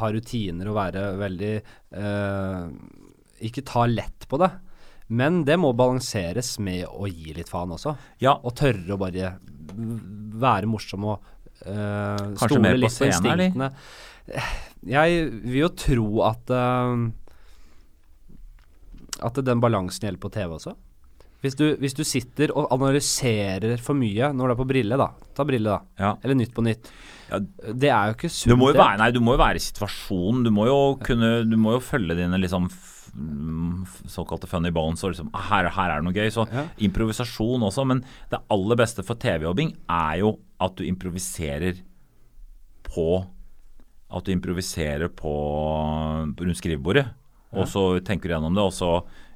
ha, 0.00 0.08
rutiner 0.08 0.70
og 0.70 0.78
være 0.78 1.02
veldig 1.20 1.52
eh, 2.00 2.62
Ikke 3.44 3.64
ta 3.68 3.84
lett 3.90 4.24
på 4.30 4.40
det. 4.40 4.48
Men 5.12 5.42
det 5.44 5.58
må 5.60 5.74
balanseres 5.76 6.54
med 6.62 6.86
å 6.88 7.08
gi 7.10 7.34
litt 7.36 7.50
faen 7.50 7.74
også. 7.76 7.96
Ja, 8.22 8.38
Og 8.38 8.54
tørre 8.56 8.94
å 8.94 9.00
bare 9.00 9.34
være 10.40 10.70
morsom 10.70 11.08
og 11.10 11.28
eh, 11.66 12.36
stole 12.40 12.76
litt 12.78 12.96
på 12.96 13.10
instinktene. 13.10 13.72
Jeg 14.86 15.24
vil 15.42 15.58
jo 15.64 15.70
tro 15.76 16.08
at 16.24 16.52
eh, 16.54 16.94
At 19.22 19.40
den 19.44 19.60
balansen 19.62 20.06
gjelder 20.08 20.20
på 20.22 20.30
TV 20.32 20.54
også. 20.56 20.76
Hvis 21.40 21.54
du, 21.56 21.64
hvis 21.80 21.94
du 21.96 22.02
sitter 22.04 22.50
og 22.52 22.66
analyserer 22.74 23.78
for 23.80 23.96
mye 23.96 24.28
når 24.36 24.50
du 24.50 24.52
er 24.52 24.58
på 24.58 24.66
Brille, 24.68 24.96
da. 25.00 25.06
Ta 25.34 25.44
Brille, 25.48 25.72
da. 25.72 25.80
ja. 25.98 26.10
Eller 26.22 26.36
Nytt 26.36 26.52
på 26.52 26.64
Nytt. 26.66 26.90
Ja. 27.30 27.38
Det 27.40 27.88
er 27.88 28.10
jo 28.10 28.16
ikke 28.18 28.28
sunt. 28.28 28.50
Du 28.52 28.58
må 28.60 28.68
jo 28.72 28.76
være, 28.76 28.98
nei, 29.00 29.10
du 29.16 29.20
må 29.24 29.36
jo 29.36 29.40
være 29.40 29.56
i 29.56 29.64
situasjonen. 29.64 30.42
Du 30.44 30.50
må 30.52 30.66
jo 30.68 30.78
kunne 31.00 31.30
Du 31.48 31.56
må 31.56 31.72
jo 31.78 31.80
følge 31.84 32.16
dine 32.18 32.36
liksom 32.42 32.68
såkalte 34.06 34.46
funny 34.46 34.70
bones 34.70 35.00
og 35.02 35.10
liksom 35.14 35.30
ah, 35.34 35.46
her, 35.48 35.66
her 35.74 35.90
er 35.96 35.98
det 36.02 36.06
noe 36.06 36.14
gøy. 36.14 36.28
Så 36.30 36.44
Ja. 36.52 36.66
improvisasjon 36.78 37.64
også. 37.66 37.86
Men 37.88 38.04
det 38.30 38.38
aller 38.50 38.76
beste 38.78 39.02
for 39.02 39.16
TV-jobbing 39.18 39.72
er 39.88 40.18
jo 40.20 40.34
at 40.60 40.76
du 40.76 40.84
improviserer 40.84 41.80
på 42.84 43.08
At 44.10 44.24
du 44.26 44.32
improviserer 44.34 45.08
på 45.08 45.30
rundt 46.36 46.58
skrivebordet. 46.58 47.06
Og 47.52 47.66
så 47.68 47.82
tenker 48.06 48.28
du 48.28 48.34
gjennom 48.36 48.54
det, 48.54 48.62
og 48.62 48.74
så 48.74 48.90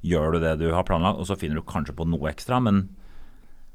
gjør 0.06 0.36
du 0.36 0.42
det 0.44 0.58
du 0.60 0.68
har 0.74 0.84
planlagt, 0.86 1.18
og 1.18 1.26
så 1.26 1.36
finner 1.38 1.58
du 1.58 1.66
kanskje 1.66 1.96
på 1.96 2.06
noe 2.06 2.30
ekstra, 2.30 2.60
men 2.62 2.84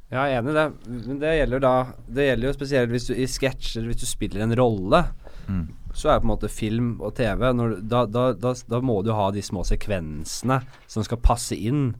Ja, 0.09 0.23
jeg 0.25 0.39
er 0.39 0.41
enig 0.41 0.53
i 0.53 0.57
det. 0.57 0.67
Men 1.05 1.17
det 1.21 1.31
gjelder 1.37 1.59
da 1.61 1.73
Det 2.09 2.23
gjelder 2.25 2.47
jo 2.47 2.53
spesielt 2.55 2.93
hvis 2.95 3.03
du 3.05 3.11
i 3.13 3.27
sketsjer, 3.29 3.83
hvis 3.85 3.99
du 4.01 4.07
spiller 4.09 4.41
en 4.41 4.55
rolle. 4.57 5.03
Mm. 5.45 5.67
Så 5.93 6.09
er 6.09 6.21
på 6.21 6.25
en 6.25 6.31
måte 6.31 6.49
film 6.49 6.95
og 7.01 7.13
TV 7.17 7.43
når, 7.53 7.75
da, 7.89 8.05
da, 8.09 8.31
da, 8.33 8.79
må 8.81 9.01
du 9.05 9.11
ha 9.13 9.27
de 9.33 9.41
små 9.45 9.61
sekvensene 9.65 10.61
som 10.89 11.05
skal 11.05 11.21
passe 11.21 11.57
inn. 11.57 11.95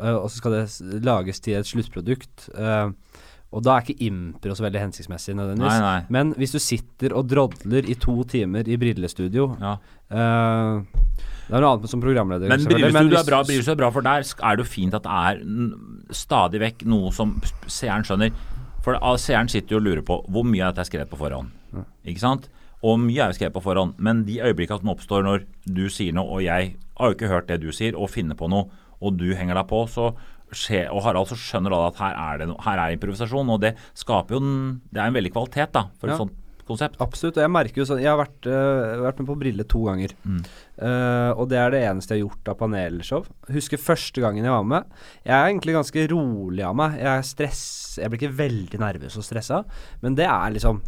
øh, 0.00 0.16
og 0.16 0.30
så 0.30 0.40
skal 0.40 0.56
det 0.56 1.04
lages 1.04 1.40
til 1.40 1.54
et 1.60 1.66
sluttprodukt. 1.66 2.48
øh, 2.54 2.90
og 3.52 3.62
da 3.62 3.76
er 3.76 3.84
ikke 3.84 4.06
impro 4.08 4.54
så 4.56 4.64
veldig 4.64 4.80
hensiktsmessig 4.80 5.34
nødvendigvis. 5.36 5.76
Nei, 5.76 5.80
nei. 5.84 6.04
Men 6.08 6.32
hvis 6.40 6.54
du 6.54 6.58
sitter 6.58 7.12
og 7.12 7.28
drodler 7.28 7.84
i 7.84 7.94
to 8.00 8.22
timer 8.24 8.64
i 8.66 8.78
brillestudio 8.80 9.50
Ja. 9.60 9.76
øh, 10.10 10.82
Det 11.48 11.56
er 11.58 11.60
noe 11.64 11.76
annet 11.76 11.90
som 11.90 12.00
programleder. 12.00 12.48
Men 12.48 12.60
brillestudio 12.64 12.86
er 12.86 13.08
hvis- 13.20 13.26
bra, 13.28 13.42
brillestudio 13.44 13.72
er 13.72 13.80
bra, 13.82 13.90
for 13.90 14.00
der 14.02 14.22
er 14.22 14.56
det 14.56 14.64
jo 14.64 14.70
fint 14.70 14.94
at 14.94 15.02
det 15.02 15.12
er 15.12 16.14
stadig 16.14 16.60
vekk 16.60 16.84
noe 16.86 17.10
som 17.12 17.40
seeren 17.66 18.04
skjønner. 18.06 18.32
For 18.82 18.94
seeren 19.18 19.48
sitter 19.48 19.76
jo 19.76 19.76
og 19.78 19.84
lurer 19.86 20.02
på 20.02 20.16
hvor 20.30 20.44
mye 20.44 20.62
av 20.66 20.74
dette 20.74 20.86
er 20.86 20.90
skrevet 20.90 21.10
på 21.10 21.18
forhånd. 21.18 21.50
Ikke 22.06 22.18
sant? 22.22 22.48
Og 22.82 22.98
mye 22.98 23.20
er 23.22 23.30
jo 23.32 23.38
skrevet 23.38 23.54
på 23.54 23.62
forhånd, 23.62 23.94
men 23.98 24.24
de 24.24 24.38
øyeblikkene 24.42 24.80
som 24.82 24.90
oppstår 24.90 25.22
når 25.24 25.44
du 25.72 25.88
sier 25.88 26.12
noe, 26.12 26.26
og 26.26 26.42
jeg 26.42 26.74
har 26.98 27.08
jo 27.10 27.14
ikke 27.14 27.28
hørt 27.30 27.46
det 27.46 27.60
du 27.60 27.70
sier, 27.70 27.94
og 27.94 28.10
finner 28.10 28.34
på 28.34 28.48
noe, 28.50 28.68
og 29.00 29.16
du 29.16 29.34
henger 29.34 29.54
deg 29.54 29.68
på, 29.68 29.86
så 29.88 30.14
skje, 30.52 30.90
og 30.92 31.02
Harald 31.04 31.28
så 31.30 31.36
skjønner 31.38 31.70
da 31.70 31.86
at 31.86 31.96
her 31.96 32.14
er 32.18 32.38
det 32.42 32.48
no, 32.48 32.56
her 32.60 32.78
er 32.78 32.96
improvisasjon, 32.96 33.48
og 33.54 33.60
det 33.62 33.76
skaper 33.94 34.34
jo 34.36 34.40
en, 34.42 34.80
Det 34.92 35.00
er 35.00 35.06
en 35.06 35.14
veldig 35.14 35.32
kvalitet 35.32 35.72
da, 35.72 35.84
for 35.98 36.08
et 36.08 36.12
Ja. 36.12 36.18
sånt 36.18 36.34
konsept. 36.72 36.98
Absolutt. 37.04 37.38
Og 37.38 37.44
jeg 37.44 37.52
merker 37.52 37.82
jo 37.82 37.86
sånn 37.88 38.02
Jeg 38.02 38.10
har 38.10 38.20
vært, 38.20 38.48
øh, 38.50 39.02
vært 39.04 39.20
med 39.22 39.28
på 39.30 39.38
Brille 39.42 39.66
to 39.68 39.84
ganger. 39.86 40.14
Mm. 40.24 40.40
Uh, 40.82 41.30
og 41.36 41.46
det 41.52 41.60
er 41.60 41.70
det 41.74 41.82
eneste 41.86 42.16
jeg 42.16 42.24
har 42.24 42.30
gjort 42.30 42.50
av 42.50 42.58
panelshow. 42.62 43.28
Husker 43.52 43.78
første 43.78 44.24
gangen 44.24 44.48
jeg 44.48 44.54
var 44.56 44.66
med. 44.66 44.96
Jeg 45.22 45.36
er 45.36 45.52
egentlig 45.52 45.76
ganske 45.76 46.08
rolig 46.10 46.64
av 46.66 46.74
meg. 46.80 46.98
Jeg 47.02 47.28
stress 47.28 47.62
Jeg 48.00 48.10
blir 48.10 48.22
ikke 48.22 48.34
veldig 48.40 48.82
nervøs 48.82 49.20
og 49.20 49.26
stressa, 49.26 49.62
men 50.02 50.16
det 50.18 50.26
er 50.26 50.56
liksom 50.56 50.80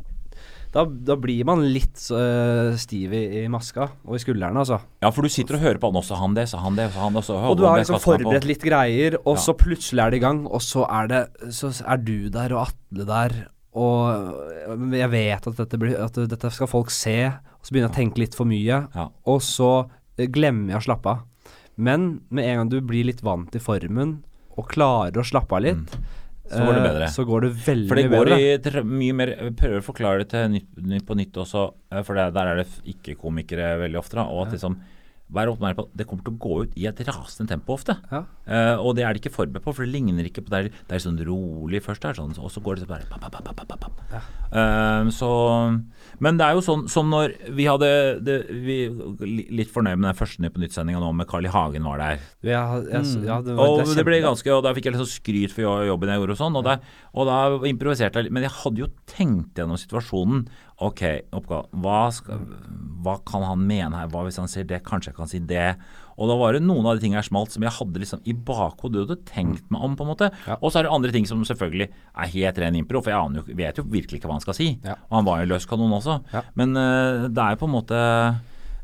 da, 0.74 0.82
da 1.06 1.14
blir 1.20 1.46
man 1.46 1.62
litt 1.70 2.02
øh, 2.10 2.74
stiv 2.80 3.12
i, 3.14 3.22
i 3.44 3.50
maska 3.52 3.86
og 4.02 4.16
i 4.16 4.22
skuldrene, 4.22 4.58
altså. 4.64 4.80
Ja, 5.04 5.12
for 5.14 5.22
du 5.22 5.30
sitter 5.30 5.54
og 5.58 5.62
hører 5.62 5.78
på 5.78 5.90
han 5.92 6.00
også, 6.00 6.18
han 6.18 6.34
det, 6.34 6.48
så 6.50 6.58
han 6.64 6.74
det, 6.78 6.88
så 6.90 7.04
han 7.04 7.14
det, 7.14 7.22
så 7.28 7.36
Og 7.38 7.58
du 7.60 7.62
har 7.68 7.78
liksom 7.78 8.00
forberedt 8.02 8.48
litt 8.48 8.64
greier, 8.66 9.20
og 9.22 9.36
Ja. 9.36 9.42
så 9.46 9.54
plutselig 9.54 10.02
er 10.02 10.10
det 10.10 10.18
i 10.18 10.24
gang, 10.24 10.42
og 10.48 10.64
så 10.66 10.82
er 10.90 11.06
det 11.12 11.22
Så 11.54 11.70
er 11.86 12.02
du 12.02 12.28
der 12.34 12.56
og 12.56 12.66
Atle 12.66 13.06
der, 13.06 13.36
og 13.74 14.94
jeg 14.94 15.10
vet 15.10 15.46
at 15.50 15.56
dette, 15.58 15.78
blir, 15.82 15.96
at 15.98 16.14
dette 16.30 16.50
skal 16.54 16.70
folk 16.70 16.90
se, 16.94 17.16
og 17.26 17.60
så 17.66 17.74
begynner 17.74 17.88
jeg 17.90 17.94
å 17.94 17.98
tenke 18.00 18.22
litt 18.22 18.34
for 18.38 18.46
mye, 18.46 18.82
Ja. 18.94 19.08
og 19.26 19.40
så 19.42 19.70
eh, 20.18 20.26
glemmer 20.30 20.74
jeg 20.74 20.82
å 20.82 20.86
slappe 20.88 21.10
av. 21.10 21.24
Men 21.76 22.20
med 22.30 22.44
en 22.46 22.56
gang 22.62 22.68
du 22.70 22.80
blir 22.86 23.04
litt 23.08 23.22
vant 23.26 23.54
i 23.58 23.62
formen, 23.62 24.20
og 24.56 24.68
klarer 24.70 25.18
å 25.18 25.26
slappe 25.26 25.56
av 25.58 25.64
litt, 25.66 25.96
Så 26.46 26.60
går 26.60 26.74
det 26.76 26.80
eh, 26.82 26.88
bedre. 26.92 27.06
Så 27.08 27.24
går 27.26 27.40
det 27.40 27.52
veldig 27.64 27.88
For 27.88 27.96
det 27.96 28.10
går 28.12 28.30
bedre. 28.30 28.80
i 28.80 28.84
mye 28.84 29.14
mer 29.16 29.30
Jeg 29.32 29.54
prøver 29.56 29.78
å 29.80 29.84
forklare 29.86 30.18
det 30.20 30.28
til 30.28 30.50
nytt, 30.52 30.66
nytt 30.76 31.06
på 31.08 31.16
nytt 31.16 31.32
også, 31.40 31.62
eh, 31.90 32.02
for 32.04 32.14
det, 32.14 32.26
der 32.36 32.46
er 32.52 32.56
det 32.60 32.66
ikke-komikere 32.92 33.78
veldig 33.80 33.98
ofte. 33.98 34.14
da, 34.20 34.26
Og 34.28 34.46
at 34.46 34.52
liksom 34.52 34.76
Vær 35.32 35.48
oppmerksom 35.48 35.78
på 35.78 35.86
at 35.88 35.94
det 35.98 36.06
kommer 36.08 36.26
til 36.26 36.34
å 36.34 36.40
gå 36.44 36.56
ut 36.64 36.74
i 36.76 36.84
et 36.90 37.00
rasende 37.08 37.48
tempo 37.48 37.74
ofte. 37.74 37.96
Ja. 38.10 38.24
Uh, 38.44 38.76
og 38.84 38.92
det 38.98 39.06
er 39.06 39.16
de 39.16 39.22
ikke 39.22 39.32
forberedt 39.32 39.64
på, 39.64 39.72
for 39.72 39.86
det 39.86 39.94
ligner 39.94 40.28
ikke 40.28 40.44
på 40.44 40.52
Det 40.52 40.58
er, 40.60 40.68
det 40.90 40.98
er 40.98 41.02
sånn 41.02 41.20
rolig 41.26 41.80
først, 41.84 42.04
der, 42.04 42.18
sånn, 42.18 42.36
og 42.36 42.52
så 42.52 42.62
går 42.64 42.82
det 42.82 42.90
bare 42.90 43.08
pap, 43.08 43.24
pap, 43.24 43.48
pap, 43.56 43.76
pap. 43.80 44.02
Eh, 44.54 45.08
så 45.14 45.30
Men 46.22 46.36
det 46.38 46.46
er 46.46 46.54
jo 46.58 46.62
sånn 46.62 46.84
som 46.90 47.08
når 47.10 47.32
vi 47.56 47.64
hadde 47.66 47.88
det, 48.24 48.36
vi, 48.50 48.76
Litt 49.54 49.70
fornøyd 49.72 49.98
med 49.98 50.10
den 50.12 50.18
første 50.18 50.42
Nytt 50.44 50.54
på 50.54 50.62
nytt-sendinga 50.62 51.00
nå 51.02 51.08
med 51.16 51.26
Carl 51.30 51.46
I. 51.48 51.50
Hagen 51.54 51.84
var 51.88 51.98
der. 52.02 52.20
Ja, 52.46 52.62
jeg, 52.82 53.02
ja, 53.26 53.40
det, 53.42 53.56
var- 53.56 53.68
Og 53.72 53.80
det 53.82 53.96
det 53.98 54.04
ble 54.06 54.20
ganske, 54.24 54.50
og 54.54 54.62
da 54.66 54.74
fikk 54.76 54.86
jeg 54.90 54.94
litt 54.94 55.02
sånn 55.02 55.14
skryt 55.14 55.54
for 55.56 55.84
jobben 55.88 56.12
jeg 56.12 56.20
gjorde 56.22 56.36
og 56.36 56.40
sånn. 56.42 56.58
Og, 56.60 56.64
da, 56.68 56.76
og 57.14 57.26
da 57.30 57.38
improviserte 57.70 58.20
jeg 58.20 58.28
litt. 58.28 58.36
Men 58.38 58.46
jeg 58.46 58.54
hadde 58.60 58.84
jo 58.84 58.90
tenkt 59.10 59.58
gjennom 59.58 59.80
situasjonen. 59.80 60.46
Ok, 60.84 61.02
oppgave. 61.34 61.68
Hva, 61.84 62.00
skal, 62.14 62.40
hva 63.04 63.18
kan 63.26 63.44
han 63.46 63.62
mene 63.66 63.94
her? 64.00 64.08
Hva 64.10 64.24
hvis 64.26 64.40
han 64.42 64.50
sier 64.50 64.66
det? 64.66 64.82
Kanskje 64.86 65.12
jeg 65.12 65.18
kan 65.20 65.30
si 65.30 65.38
det? 65.38 65.68
Og 66.18 66.30
da 66.30 66.36
var 66.38 66.56
det 66.56 66.62
noen 66.64 66.86
av 66.86 66.96
de 66.96 67.04
tingene 67.04 67.20
jeg 67.22 67.30
smalt 67.30 67.54
som 67.54 67.66
jeg 67.66 67.74
hadde 67.78 68.02
liksom 68.02 68.24
i 68.28 68.34
bakhodet 68.46 69.04
og 69.04 69.26
tenkt 69.28 69.66
meg 69.74 69.84
om, 69.86 69.96
på 69.98 70.06
en 70.06 70.12
måte. 70.12 70.30
Ja. 70.46 70.58
Og 70.60 70.70
så 70.70 70.80
er 70.80 70.88
det 70.88 70.94
andre 70.94 71.12
ting 71.14 71.28
som 71.28 71.44
selvfølgelig 71.46 71.88
er 71.90 72.34
helt 72.34 72.60
ren 72.62 72.78
impro, 72.78 73.02
for 73.02 73.14
jeg 73.14 73.20
aner 73.20 73.42
jo, 73.42 73.58
vet 73.58 73.80
jo 73.80 73.86
virkelig 73.86 74.20
ikke 74.20 74.30
hva 74.30 74.38
han 74.38 74.44
skal 74.44 74.58
si. 74.58 74.72
Ja. 74.86 74.98
Og 75.10 75.20
han 75.20 75.28
var 75.28 75.42
jo 75.42 75.52
løs 75.52 75.68
kanon 75.70 75.96
også. 75.98 76.20
Ja. 76.34 76.44
Men 76.58 76.76
uh, 76.78 77.28
det 77.28 77.46
er 77.46 77.54
jo 77.54 77.62
på 77.64 77.70
en 77.70 77.74
måte 77.74 78.02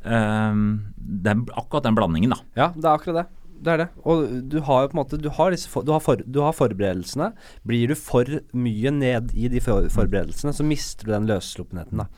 um, 0.05 0.65
Det 0.97 1.35
er 1.35 1.45
akkurat 1.61 1.87
den 1.87 1.99
blandingen, 1.99 2.35
da. 2.35 2.43
Ja, 2.59 2.73
det 2.77 2.87
er 2.87 2.95
akkurat 2.95 3.23
det. 3.23 3.29
Det 3.61 3.73
er 3.75 3.83
det. 3.83 3.89
Og 4.09 4.29
du 4.49 4.61
har 4.65 4.85
jo 4.85 4.91
på 4.91 4.97
en 4.97 5.03
måte 5.03 5.19
Du 5.21 5.29
har, 5.37 5.57
for, 5.69 5.85
du 5.85 5.93
har, 5.93 6.01
for, 6.05 6.21
du 6.25 6.41
har 6.45 6.57
forberedelsene. 6.57 7.33
Blir 7.69 7.93
du 7.93 7.97
for 7.99 8.41
mye 8.57 8.93
ned 8.95 9.35
i 9.37 9.51
de 9.53 9.61
for, 9.65 9.89
forberedelsene, 9.93 10.55
så 10.57 10.67
mister 10.67 11.09
du 11.09 11.13
den 11.15 11.29
løssluppenheten, 11.31 12.05
da. 12.05 12.09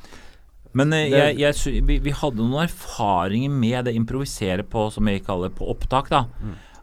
Men 0.78 0.92
eh, 0.96 1.10
jeg, 1.12 1.38
jeg, 1.42 1.84
vi, 1.88 1.98
vi 2.00 2.14
hadde 2.16 2.40
noen 2.40 2.64
erfaringer 2.68 3.52
med 3.52 3.86
det 3.88 3.96
improvisere 3.98 4.64
på, 4.64 4.88
som 4.94 5.08
jeg 5.10 5.24
kaller 5.26 5.52
på 5.52 5.68
opptak. 5.72 6.08
da 6.12 6.26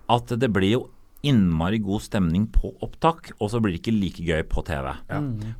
At 0.10 0.32
det 0.39 0.49
blir 0.54 0.75
jo 0.78 0.88
innmari 1.28 1.82
god 1.84 1.99
stemning 2.06 2.45
på 2.47 2.69
opptak, 2.86 3.34
og 3.43 3.49
så 3.52 3.60
blir 3.60 3.73
det 3.73 3.82
ikke 3.82 3.91
like 3.91 4.23
gøy 4.23 4.43
på 4.47 4.62
TV. 4.63 4.86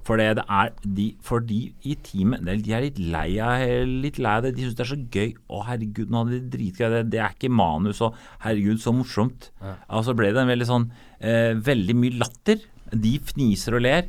For 0.08 0.16
det, 0.22 0.28
det 0.40 0.46
er 0.48 0.70
de, 0.86 1.08
for 1.26 1.44
de 1.44 1.58
i 1.84 1.98
teamet 2.06 2.46
De 2.64 2.72
er 2.72 2.86
litt 2.86 3.02
lei 3.02 3.34
av 3.44 3.66
litt 4.06 4.22
lei 4.24 4.38
av 4.38 4.46
det. 4.46 4.54
De 4.56 4.64
syns 4.64 4.78
det 4.78 4.86
er 4.86 4.92
så 4.94 5.00
gøy. 5.18 5.34
Å, 5.50 5.64
herregud, 5.68 6.08
nå 6.14 6.22
hadde 6.22 6.38
de 6.38 6.54
dritgøy. 6.54 6.86
Det, 6.94 7.02
det 7.12 7.20
er 7.26 7.36
ikke 7.36 7.52
manus, 7.52 8.00
og 8.06 8.16
herregud, 8.46 8.80
så 8.80 8.94
morsomt. 8.96 9.50
Og 9.90 10.06
så 10.08 10.16
ble 10.16 10.32
det 10.32 10.46
en 10.46 10.54
veldig 10.54 10.70
sånn 10.70 10.88
eh, 11.20 11.52
Veldig 11.60 11.98
mye 12.06 12.22
latter. 12.24 12.64
De 12.96 13.18
fniser 13.34 13.76
og 13.76 13.84
ler. 13.84 14.08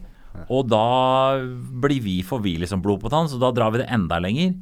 Og 0.48 0.68
da 0.70 1.38
blir 1.82 2.00
vi 2.04 2.16
får 2.26 2.42
vi 2.44 2.56
liksom 2.62 2.82
blod 2.84 3.02
på 3.02 3.10
tann, 3.12 3.28
så 3.28 3.38
da 3.40 3.50
drar 3.54 3.72
vi 3.74 3.82
det 3.82 3.88
enda 3.92 4.20
lenger. 4.22 4.54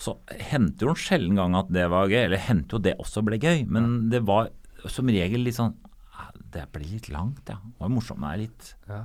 Så 0.00 0.16
hendte 0.50 0.86
jo 0.86 0.94
en 0.94 1.00
sjelden 1.00 1.36
gang 1.36 1.54
at 1.58 1.68
det 1.74 1.84
var 1.92 2.08
gøy, 2.08 2.22
eller 2.24 2.40
hendte 2.40 2.78
jo 2.78 2.82
det 2.82 2.94
også 3.02 3.20
ble 3.26 3.36
gøy, 3.42 3.66
men 3.68 4.08
det 4.12 4.22
var 4.24 4.48
som 4.88 5.10
regel 5.12 5.42
litt 5.44 5.58
sånn 5.58 5.74
ah, 6.16 6.30
Det 6.32 6.62
blir 6.72 6.88
litt 6.88 7.10
langt, 7.12 7.42
ja. 7.52 7.58
Det 7.60 7.82
var 7.82 7.90
morsomt, 7.92 8.22
men 8.22 8.30
det 8.30 8.36
er 8.38 8.44
litt 8.46 8.70
Ja. 8.88 9.00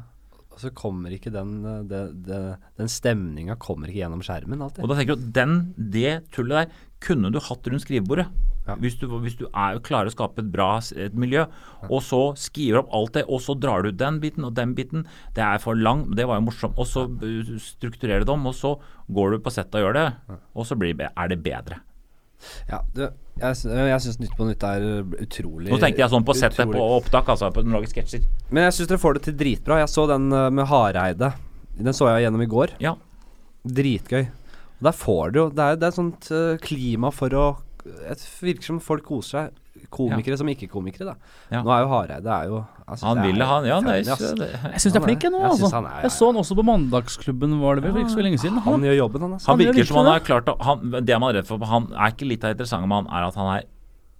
Og 0.56 0.64
så 0.64 0.72
kommer 0.72 1.12
ikke 1.12 1.34
den 1.36 1.60
eh, 1.68 1.84
det, 1.92 2.02
det, 2.26 2.42
Den 2.80 2.92
stemninga 2.92 3.58
kommer 3.62 3.92
ikke 3.92 4.06
gjennom 4.06 4.24
skjermen 4.26 4.64
Og 4.64 4.82
da 4.82 4.98
tenker 4.98 5.16
du 5.16 5.20
at 5.20 5.32
den, 5.36 5.56
det 5.76 6.18
tullet 6.36 6.66
der 6.66 6.84
kunne 7.06 7.30
du 7.30 7.38
hatt 7.44 7.68
rundt 7.70 7.84
skrivebordet. 7.84 8.26
Ja. 8.66 8.74
Hvis, 8.82 8.96
du, 8.98 9.06
hvis 9.22 9.36
du 9.38 9.44
er, 9.52 9.78
klarer 9.86 10.10
å 10.10 10.14
skape 10.14 10.42
et 10.42 10.48
bra 10.50 10.80
et 10.98 11.14
miljø, 11.22 11.44
og 11.86 12.00
så 12.02 12.22
skriver 12.40 12.80
opp 12.80 12.96
alt 12.98 13.20
det, 13.20 13.26
og 13.30 13.44
så 13.46 13.54
drar 13.54 13.86
du 13.86 13.92
den 13.94 14.18
biten 14.24 14.48
og 14.48 14.56
den 14.58 14.74
biten. 14.78 15.04
Det 15.38 15.44
er 15.46 15.62
for 15.62 15.78
lang, 15.78 16.08
det 16.18 16.26
var 16.26 16.40
jo 16.40 16.48
morsomt. 16.48 16.80
Og 16.82 16.90
så 16.90 17.06
uh, 17.06 17.52
strukturerer 17.62 18.24
du 18.24 18.32
det 18.32 18.34
om, 18.34 18.50
og 18.50 18.58
så 18.58 18.74
går 19.14 19.36
du 19.36 19.44
på 19.46 19.54
settet 19.54 19.78
og 19.78 19.86
gjør 19.86 20.00
det, 20.00 20.08
og 20.56 20.66
så 20.66 20.80
blir, 20.82 20.98
er 21.06 21.30
det 21.30 21.44
bedre. 21.46 21.84
Ja, 22.70 22.82
du, 22.96 23.04
jeg, 23.42 23.58
jeg 23.66 24.04
syns 24.06 24.20
Nytt 24.22 24.38
på 24.38 24.48
Nytt 24.48 24.64
er 24.68 24.86
utrolig 25.24 25.74
Nå 25.74 25.80
tenkte 25.82 26.04
jeg 26.04 26.12
sånn 26.14 26.26
på 26.28 26.36
settet 26.38 26.72
på 26.72 26.86
opptak, 27.00 27.28
altså 27.34 27.52
på 27.54 27.66
du 27.66 27.74
sketsjer. 27.92 28.24
Men 28.50 28.68
jeg 28.68 28.78
syns 28.78 28.92
dere 28.92 29.02
får 29.02 29.18
det 29.18 29.26
til 29.28 29.38
dritbra. 29.42 29.82
Jeg 29.84 29.92
så 29.92 30.08
den 30.10 30.30
eh, 30.32 30.48
med 30.56 30.70
Hareide. 30.72 31.34
Den 31.76 31.98
så 31.98 32.08
jeg 32.14 32.26
gjennom 32.26 32.46
i 32.46 32.50
går. 32.52 32.78
Ja. 32.84 32.96
Dritgøy. 33.66 34.24
Og 34.76 34.88
der 34.88 34.96
får 34.96 35.32
du 35.32 35.40
jo 35.40 35.46
Det 35.56 35.64
er, 35.66 35.78
det 35.80 35.88
er 35.88 35.94
et 35.94 36.00
sånt 36.00 36.32
eh, 36.36 36.58
klima 36.64 37.12
for 37.16 37.34
å 37.36 37.46
Det 37.86 38.18
virker 38.44 38.70
som 38.74 38.82
folk 38.84 39.06
koser 39.08 39.36
seg 39.36 39.62
Komikere 39.96 40.38
som 40.42 40.48
ikke-komikere, 40.52 41.06
da. 41.12 41.16
Ja. 41.52 41.62
Nå 41.66 41.72
er 41.76 41.84
jo 41.86 41.90
Hareide 41.94 42.32
er 42.38 42.50
jo 42.52 42.58
jeg 42.86 42.98
synes 43.00 43.04
Han 43.08 43.18
det 43.18 43.26
ville 43.32 43.46
han 43.50 43.66
Ja, 43.66 43.80
nei, 43.82 43.96
det, 44.02 44.06
Jeg 44.06 44.18
syns 44.84 44.94
det 44.94 45.00
er 45.02 45.06
flink, 45.08 45.24
jeg 45.26 45.32
nå. 45.34 45.42
Altså. 45.42 45.70
Jeg, 45.72 45.84
er- 45.90 46.02
Jeg 46.06 46.12
så 46.20 46.26
han 46.32 46.42
også 46.44 46.56
på 46.60 46.66
Mandagsklubben, 46.70 47.60
var 47.62 47.76
det 47.80 47.84
vel 47.88 47.94
for 47.96 48.00
ikke 48.06 48.16
så 48.18 48.26
lenge 48.28 48.40
siden. 48.44 48.58
Han 48.66 48.74
Han, 48.76 48.84
gjør 48.90 48.98
jobben, 49.02 49.22
han. 49.26 49.34
Altså. 49.40 49.48
Han 49.54 49.58
virker 49.64 49.86
som 49.90 49.98
han 50.04 50.12
har 50.14 50.20
klart 50.28 50.52
å 50.52 50.58
han, 50.62 50.92
Det 51.06 51.20
man 51.20 51.32
er 51.34 51.40
redd 51.42 51.48
for 51.48 51.58
Han 51.66 51.88
er 51.96 52.12
ikke 52.14 52.28
litt 52.30 52.44
av 52.44 52.54
interessante 52.58 52.88
med 52.88 53.04
han, 53.04 53.08
er 53.16 53.28
at 53.32 53.36
han 53.42 53.50
er 53.58 53.64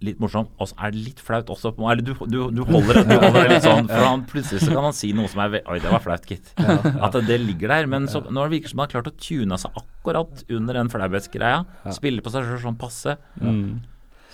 litt 0.04 0.18
morsom, 0.20 0.44
og 0.60 0.68
så 0.68 0.74
er 0.84 0.90
det 0.92 1.00
litt 1.06 1.20
flaut 1.24 1.46
også. 1.48 1.70
på- 1.72 1.86
Eller 1.90 2.02
du, 2.04 2.12
du, 2.28 2.50
du 2.52 2.62
holder 2.68 2.98
det 3.00 3.04
du 3.08 3.14
holder 3.16 3.46
det 3.48 3.52
litt 3.54 3.62
sånn, 3.64 3.86
for 3.88 4.04
han 4.04 4.26
plutselig 4.28 4.60
så 4.66 4.74
kan 4.74 4.84
han 4.84 4.92
si 4.92 5.08
noe 5.16 5.26
som 5.32 5.40
er 5.40 5.62
Oi, 5.64 5.78
det 5.80 5.88
var 5.90 6.02
flaut, 6.04 6.26
gitt. 6.28 6.50
At 6.58 7.12
det, 7.24 7.38
ligger 7.40 7.68
der. 7.72 7.86
Men 7.88 8.04
så, 8.06 8.20
nå 8.28 8.44
virker 8.52 8.68
det 8.68 8.70
som 8.74 8.82
han 8.82 8.90
har 8.90 8.92
klart 9.00 9.08
å 9.08 9.16
tune 9.16 9.56
seg 9.56 9.72
akkurat 9.80 10.44
under 10.52 10.74
den 10.74 10.90
flauhetsgreia. 10.92 11.64
Spille 11.96 12.20
på 12.20 12.28
seg 12.34 12.44
sjøl 12.44 12.60
sånn 12.66 12.76
passe. 12.76 13.16
Mm. 13.40 13.80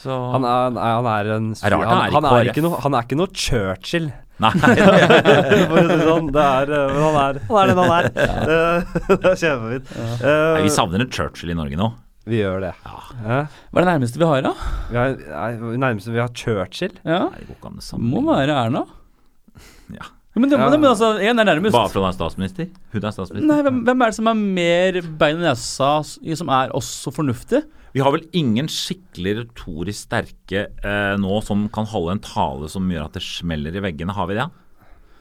Så 0.02 0.16
Han 0.34 0.44
er, 0.44 0.62
han 0.66 0.76
er, 0.76 0.92
han 0.98 1.06
er 1.12 1.28
en 1.36 1.48
er 1.54 1.74
rart 1.76 1.86
han, 1.86 1.92
han 1.92 2.02
er 2.02 2.12
han, 2.16 2.26
er 2.40 2.50
ikke 2.52 2.64
noe, 2.64 2.78
han 2.82 2.94
er 2.98 3.04
ikke 3.06 3.18
noe 3.20 3.30
Churchill. 3.38 4.08
Nei. 4.42 4.50
For 4.58 5.76
å 5.78 5.82
si 5.86 5.98
sånn. 6.02 6.30
Det 6.34 6.46
er, 6.46 6.72
øh, 6.74 6.94
men 6.94 7.02
han 7.04 7.18
er, 7.20 7.36
han 7.48 7.60
er 7.60 7.68
den 7.70 7.82
han 7.82 7.92
er. 7.96 8.08
Ja. 8.22 8.30
det 9.12 9.28
er 9.30 9.36
kjempefint. 9.44 9.92
Eh, 9.94 10.38
Nei, 10.56 10.62
vi 10.66 10.72
savner 10.74 11.04
en 11.04 11.12
Churchill 11.14 11.52
i 11.54 11.58
Norge 11.58 11.78
nå. 11.78 11.90
vi 12.26 12.40
gjør 12.40 12.64
det. 12.64 12.72
Ja. 12.86 12.96
Eh, 13.22 13.60
Hva 13.70 13.78
er 13.78 13.84
det 13.84 13.90
nærmeste 13.92 14.18
vi 14.22 14.26
har, 14.30 14.42
da? 14.46 14.52
vi 14.90 14.98
har, 14.98 15.14
nei, 15.36 15.76
nærmeste 15.84 16.14
vi 16.14 16.22
har 16.22 16.32
Churchill. 16.34 16.96
Ja, 17.06 17.28
Nei, 17.28 17.44
det 17.44 17.60
går 17.62 17.78
ikke 17.78 18.00
Må 18.02 18.24
være 18.30 18.58
Erna. 18.64 18.82
Ja. 19.92 20.08
Men, 20.34 20.48
det, 20.48 20.56
Ja. 20.58 20.68
men 20.72 20.88
altså, 20.88 21.12
én 21.20 21.36
er 21.38 21.44
nærmest. 21.44 21.74
Bare 21.76 21.90
fordi 21.92 22.00
hun 22.02 22.08
er 22.08 22.16
statsminister? 22.16 22.68
Hun 22.94 23.04
er 23.04 23.12
statsminister. 23.12 23.48
Nei, 23.50 23.60
hvem, 23.66 23.82
hvem 23.84 24.02
er 24.02 24.12
det 24.12 24.16
som 24.16 24.30
er 24.32 24.38
mer 24.58 25.00
bein 25.20 25.42
i 25.42 25.44
nesa, 25.44 25.90
som 26.40 26.48
er 26.56 26.72
også 26.78 27.12
fornuftig? 27.12 27.60
Vi 27.92 28.00
har 28.00 28.14
vel 28.14 28.24
ingen 28.32 28.68
skikkelig 28.72 29.34
retorisk 29.42 30.06
sterke 30.06 30.66
eh, 30.80 31.14
nå 31.20 31.40
som 31.44 31.66
kan 31.72 31.88
holde 31.90 32.16
en 32.16 32.22
tale 32.24 32.70
som 32.72 32.86
gjør 32.88 33.10
at 33.10 33.18
det 33.18 33.24
smeller 33.26 33.74
i 33.76 33.82
veggene. 33.84 34.14
Har 34.16 34.30
vi 34.30 34.38
det? 34.38 34.48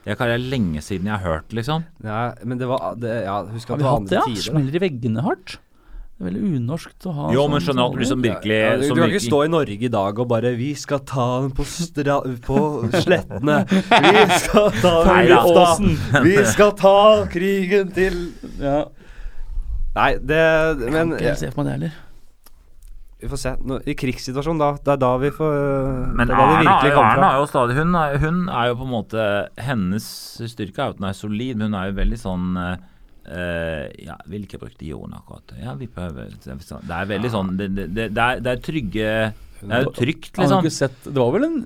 Det 0.06 0.16
er 0.18 0.40
lenge 0.42 0.82
siden 0.82 1.10
jeg 1.12 1.20
har 1.20 1.26
hørt, 1.42 1.52
liksom. 1.54 1.84
Ja, 2.02 2.32
men 2.44 2.58
det 2.58 2.70
var 2.72 2.96
det, 2.98 3.20
Ja, 3.28 3.44
husk 3.52 3.70
Har 3.70 3.76
at 3.76 3.82
vi 3.82 3.84
det 3.84 3.92
var 3.92 4.08
det, 4.08 4.16
ja? 4.16 4.24
tider. 4.30 4.48
Smeller 4.48 4.78
i 4.80 4.82
veggene 4.82 5.26
hardt? 5.26 5.58
Det 6.22 6.24
er 6.24 6.34
veldig 6.36 6.50
unorskt 6.62 7.06
å 7.10 7.14
ha 7.18 7.28
Jo, 7.34 7.44
men 7.50 7.62
sånn 7.62 7.68
skjønner 7.68 7.84
at 7.90 7.94
du 7.94 8.02
liksom 8.02 8.24
virkelig 8.26 8.58
Ja, 8.58 8.72
du, 8.78 8.84
som 8.88 8.98
du 8.98 9.02
kan 9.02 9.14
ikke 9.14 9.24
stå 9.26 9.40
i 9.46 9.52
Norge 9.52 9.88
i 9.88 9.92
dag 9.94 10.20
og 10.22 10.28
bare 10.30 10.52
'Vi 10.58 10.72
skal 10.78 11.00
ta 11.12 11.26
den 11.42 11.52
på, 11.58 11.66
stra 11.66 12.18
på 12.46 12.58
slettene'. 12.94 13.60
'Vi 13.68 14.40
skal 14.46 14.70
ta 14.82 14.94
den 15.08 15.28
i 15.28 15.38
Åsen'. 15.38 15.98
'Vi 16.26 16.36
skal 16.46 16.72
ta 16.78 17.26
krigen 17.26 17.92
til 17.92 18.34
ja. 18.62 18.86
Nei, 19.96 20.12
det 20.22 20.40
Jeg 20.40 20.94
kan 20.94 21.14
ikke 21.18 21.38
se 21.38 21.52
for 21.52 21.64
meg 21.64 21.66
det 21.66 21.74
heller. 21.78 22.11
Vi 23.22 23.30
får 23.30 23.38
se. 23.38 23.52
Nå, 23.70 23.78
I 23.86 23.94
krigssituasjonen, 23.98 24.62
da. 24.62 24.70
Det 24.82 24.96
er 24.96 25.02
da 25.02 25.12
vi 25.22 25.30
får 25.36 25.58
Men 26.18 26.30
det 26.30 26.34
er 26.34 26.40
Erna, 26.42 26.78
Erna 26.82 27.28
er 27.28 27.38
jo 27.38 27.50
stadig 27.52 27.76
hun 27.78 27.94
er, 27.98 28.16
hun 28.22 28.40
er 28.50 28.72
jo 28.72 28.80
på 28.80 28.88
en 28.88 28.96
måte 28.96 29.28
Hennes 29.62 30.08
styrke 30.50 30.82
er 30.82 30.90
jo 30.90 30.96
at 30.96 31.04
hun 31.04 31.10
er 31.12 31.20
solid, 31.20 31.60
men 31.60 31.70
hun 31.70 31.78
er 31.78 31.92
jo 31.92 32.00
veldig 32.00 32.20
sånn 32.22 32.48
uh, 32.58 33.86
Ja, 34.02 34.18
vil 34.32 34.48
ikke 34.48 34.64
bruke 34.64 34.80
de 34.80 34.90
ordene 34.98 35.22
akkurat. 35.22 35.54
Ja, 35.62 35.76
vi 35.78 35.90
prøver 35.92 36.34
Det 36.34 36.98
er 36.98 37.14
veldig 37.14 37.32
sånn 37.36 37.54
Det, 37.62 37.70
det, 37.78 37.88
det, 38.02 38.10
er, 38.18 38.42
det 38.42 38.56
er 38.56 38.66
trygge 38.66 39.14
Det 39.62 39.70
er 39.70 39.86
jo 39.86 39.94
trygt, 40.00 40.32
liksom. 40.42 40.66
ikke 40.66 40.74
sett 40.80 41.06
Det 41.06 41.18
var 41.20 41.36
vel 41.38 41.48
en 41.52 41.62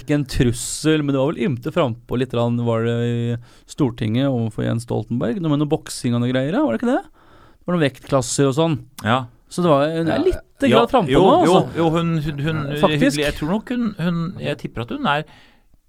Ikke 0.00 0.16
en 0.16 0.26
trussel, 0.38 1.04
men 1.04 1.12
det 1.12 1.20
var 1.20 1.34
vel 1.34 1.44
ymte 1.50 1.74
frampå 1.74 2.16
litt. 2.16 2.32
Var 2.32 2.88
det 2.88 2.96
i 3.10 3.36
Stortinget 3.68 4.32
overfor 4.32 4.64
Jens 4.70 4.88
Stoltenberg? 4.88 5.44
Noe 5.44 5.52
med 5.52 5.66
noe 5.66 5.74
boksing 5.76 6.16
og 6.16 6.24
noe 6.24 6.32
greier? 6.32 6.56
Var 6.56 6.72
det 6.72 6.80
ikke 6.80 6.94
det? 6.94 7.02
Det 7.04 7.68
var 7.68 7.76
noen 7.76 7.86
vektklasser 7.86 8.48
og 8.48 8.56
sånn. 8.56 8.80
Ja. 9.04 9.22
Så 9.54 9.62
det 9.62 9.70
var 9.70 9.86
hun 9.94 10.08
er 10.10 10.16
Ja. 10.16 10.20
lite 10.26 10.70
grad 10.72 10.90
frampå 10.90 11.12
jo, 11.14 11.22
nå. 11.22 11.34
jo, 11.46 11.54
Altså. 11.54 11.76
jo, 11.78 11.88
hun, 11.94 12.12
hun, 12.18 12.42
hun 12.42 12.60
Faktisk. 12.82 13.02
hyggelig. 13.04 13.24
Jeg 13.28 13.34
tror 13.38 13.52
nok 13.54 13.68
hun, 13.74 13.84
hun 14.00 14.20
Jeg 14.42 14.58
tipper 14.64 14.82
at 14.82 14.94
hun 14.96 15.06
er 15.12 15.24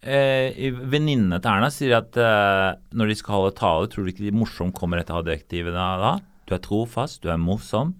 eh, 0.05 0.71
Venninnene 0.93 1.39
til 1.41 1.49
Erna 1.51 1.69
sier 1.73 1.97
at 1.97 2.17
eh, 2.21 2.77
når 2.93 3.09
de 3.11 3.15
skal 3.17 3.39
holde 3.39 3.55
tale, 3.57 3.89
tror 3.89 4.05
du 4.05 4.11
ikke 4.13 4.25
de 4.27 4.33
morsom 4.37 4.71
kommer 4.75 5.01
etter 5.01 5.17
adjektivene 5.17 5.85
da? 6.03 6.15
Du 6.45 6.53
er 6.53 6.61
trofast, 6.61 7.23
du 7.25 7.31
er 7.33 7.39
morsom. 7.41 7.95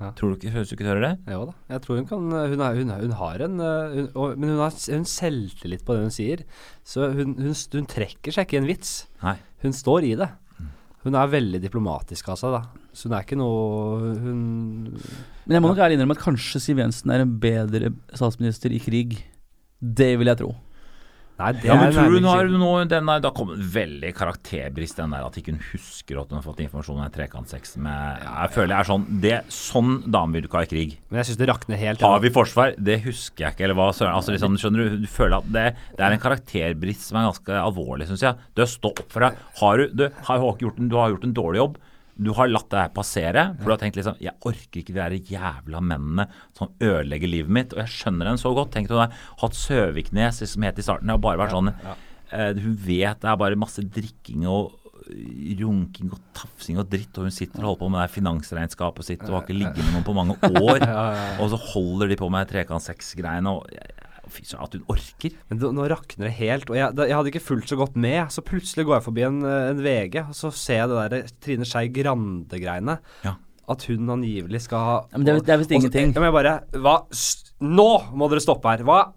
Ja. 0.00 0.14
Tror 0.16 0.32
du 0.32 0.38
ikke, 0.38 0.54
Høres 0.54 0.70
du 0.70 0.76
ikke 0.78 0.86
høre 0.88 1.02
det? 1.04 1.12
Jo 1.28 1.42
da. 1.50 1.54
Jeg 1.74 1.82
tror 1.84 1.98
hun 2.00 2.06
kan 2.08 2.22
Hun, 2.32 2.60
er, 2.64 2.78
hun, 2.80 2.88
hun 3.02 3.12
har 3.18 3.42
en 3.44 3.58
hun, 3.60 4.06
og, 4.16 4.38
Men 4.40 4.54
hun 4.54 4.62
har 4.64 4.72
hun 4.72 5.04
selvtillit 5.04 5.84
på 5.84 5.92
det 5.98 6.06
hun 6.06 6.14
sier. 6.14 6.44
Så 6.88 7.10
hun, 7.12 7.34
hun, 7.36 7.52
hun 7.74 7.86
trekker 7.90 8.32
seg 8.32 8.48
ikke 8.48 8.56
i 8.56 8.62
en 8.62 8.70
vits. 8.70 8.94
Nei. 9.20 9.36
Hun 9.60 9.76
står 9.76 10.08
i 10.08 10.14
det. 10.16 10.30
Hun 11.04 11.14
er 11.20 11.28
veldig 11.32 11.60
diplomatisk 11.60 12.32
av 12.32 12.40
seg, 12.40 12.56
da. 12.56 12.62
Så 12.92 13.06
hun 13.06 13.14
er 13.14 13.26
ikke 13.26 13.38
noe 13.38 14.14
Hun 14.18 14.40
Men 15.46 15.56
jeg 15.56 15.62
må 15.62 15.70
nok 15.70 15.82
ærlig 15.84 15.98
innrømme 15.98 16.16
at 16.18 16.24
kanskje 16.24 16.62
Siv 16.62 16.80
Jensen 16.82 17.12
er 17.14 17.22
en 17.24 17.36
bedre 17.42 17.92
statsminister 18.10 18.74
i 18.74 18.82
krig. 18.82 19.20
Det 19.80 20.12
vil 20.20 20.30
jeg 20.30 20.42
tro. 20.42 20.50
Nei, 21.40 21.50
det 21.56 21.68
Ja, 21.70 21.76
men 21.78 21.88
er 21.88 21.94
tror 21.94 22.10
du 22.12 22.18
hun 22.18 22.28
har 22.28 22.50
noe 22.52 22.82
den 22.88 23.08
der, 23.08 23.22
Da 23.24 23.30
kommer 23.32 23.56
det 23.56 23.68
veldig 23.72 24.10
karakterbrist, 24.16 24.98
den 24.98 25.14
der 25.14 25.24
at 25.24 25.38
ikke 25.40 25.54
hun 25.54 25.62
husker 25.70 26.20
at 26.20 26.32
hun 26.32 26.40
har 26.40 26.44
fått 26.44 26.60
informasjon 26.66 26.98
om 26.98 27.06
en 27.06 27.14
trekantseks 27.14 27.76
med 27.80 28.26
Jeg 28.26 28.52
føler 28.56 28.74
jeg 28.74 28.80
er 28.80 28.90
sånn 28.90 29.06
det, 29.24 29.34
Sånn 29.56 29.94
dame 30.12 30.36
vil 30.36 30.44
du 30.44 30.50
ikke 30.50 30.60
ha 30.60 30.66
i 30.68 30.72
krig. 30.74 30.96
Men 31.08 31.22
jeg 31.22 31.30
synes 31.30 31.40
det 31.40 31.48
rakner 31.50 31.80
helt. 31.80 32.04
Har 32.04 32.20
vi 32.24 32.32
forsvar? 32.34 32.74
Det 32.76 32.98
husker 33.06 33.46
jeg 33.46 33.56
ikke, 33.56 33.66
eller 33.68 33.78
hva 33.78 33.90
søren. 33.96 34.16
Altså, 34.18 34.34
liksom, 34.34 34.58
skjønner 34.60 34.84
du, 34.84 34.98
du 35.04 35.10
føler 35.10 35.38
at 35.38 35.48
det, 35.54 35.66
det 35.96 36.04
er 36.06 36.16
en 36.16 36.22
karakterbrist 36.22 37.08
som 37.08 37.20
er 37.20 37.30
ganske 37.30 37.60
alvorlig, 37.60 38.10
syns 38.10 38.26
jeg. 38.26 38.50
Det 38.54 38.66
har 38.66 38.72
stått 38.74 39.04
opp 39.04 39.14
for 39.14 39.26
deg. 39.26 39.40
Har 39.62 39.80
du, 39.80 39.96
du, 39.96 40.04
har 40.28 40.44
gjort 40.60 40.82
en, 40.82 40.90
du 40.92 40.98
har 41.00 41.14
gjort 41.14 41.26
en 41.28 41.36
dårlig 41.36 41.62
jobb. 41.62 41.80
Du 42.20 42.32
har 42.36 42.50
latt 42.52 42.68
det 42.72 42.80
her 42.82 42.90
passere. 42.92 43.44
For 43.56 43.70
du 43.70 43.72
har 43.74 43.80
tenkt 43.80 43.96
liksom 43.96 44.18
Jeg 44.20 44.34
orker 44.44 44.82
ikke 44.82 44.92
de 44.92 45.00
der 45.00 45.14
jævla 45.32 45.80
mennene 45.80 46.26
som 46.58 46.72
ødelegger 46.84 47.30
livet 47.32 47.54
mitt. 47.56 47.72
Og 47.72 47.80
jeg 47.84 47.94
skjønner 47.94 48.28
henne 48.28 48.42
så 48.42 48.52
godt. 48.56 48.72
Tenk 48.74 48.90
deg 48.90 48.98
å 48.98 49.04
ha 49.06 49.08
hatt 49.44 49.56
Søviknes 49.56 50.42
som 50.52 50.66
het 50.68 50.78
i 50.78 50.84
starten. 50.84 51.08
Det 51.08 51.16
har 51.16 51.24
bare 51.24 51.40
vært 51.44 51.54
sånn 51.56 51.72
uh, 51.72 52.52
Hun 52.60 52.76
vet 52.84 53.22
det 53.24 53.30
er 53.32 53.40
bare 53.40 53.58
masse 53.60 53.82
drikking 53.82 54.44
og 54.50 54.76
runking 55.60 56.10
og 56.14 56.20
tafsing 56.36 56.76
og 56.78 56.86
dritt, 56.92 57.16
og 57.18 57.24
hun 57.26 57.34
sitter 57.34 57.64
og 57.64 57.70
holder 57.72 57.80
på 57.80 57.88
med 57.90 58.02
det 58.04 58.12
finansregnskapet 58.14 59.06
sitt 59.08 59.24
og 59.26 59.32
har 59.38 59.42
ikke 59.46 59.56
ligget 59.58 59.80
med 59.82 59.96
noen 59.96 60.04
på 60.06 60.14
mange 60.14 60.36
år. 60.70 60.84
Og 61.42 61.50
så 61.50 61.58
holder 61.72 62.12
de 62.12 62.18
på 62.20 62.28
med 62.30 62.46
trekant 62.52 62.84
seks-greiene. 62.84 63.56
Og 63.58 63.66
jeg- 63.74 63.96
Fy 64.30 64.42
søren, 64.46 64.64
at 64.68 64.72
hun 64.78 64.84
orker. 64.94 65.36
Men 65.50 65.58
nå, 65.62 65.70
nå 65.76 65.88
rakner 65.90 66.28
det 66.28 66.34
helt. 66.38 66.70
Og 66.70 66.76
jeg, 66.78 66.96
jeg 66.96 67.16
hadde 67.18 67.32
ikke 67.32 67.42
fulgt 67.44 67.68
så 67.72 67.76
godt 67.80 67.96
med. 68.00 68.30
Så 68.30 68.44
plutselig 68.46 68.86
går 68.86 68.96
jeg 69.00 69.06
forbi 69.10 69.26
en, 69.26 69.40
eh, 69.44 69.68
en 69.74 69.82
VG, 69.84 70.18
og 70.28 70.34
så 70.38 70.52
ser 70.54 70.82
jeg 70.84 70.88
det 70.92 70.98
der 71.12 71.30
Trine 71.44 71.66
Skei 71.68 71.88
Grande-greiene. 72.00 72.98
Ja. 73.26 73.34
At 73.70 73.84
hun 73.86 74.08
angivelig 74.10 74.64
skal 74.64 74.78
ha 74.82 74.94
Ja, 75.12 75.18
det 75.18 75.28
er- 75.28 75.40
det 75.46 75.54
er 75.54 75.58
visst 75.58 75.70
og 75.70 75.74
så- 75.74 75.78
ingenting. 75.80 76.14
Ja, 76.14 76.20
men 76.20 76.32
jeg 76.32 76.38
bare 76.40 76.60
Hva 76.82 76.96
Nå 77.60 77.90
må 78.16 78.28
dere 78.30 78.40
stoppe 78.42 78.70
her. 78.72 78.82
Hva 78.84 79.12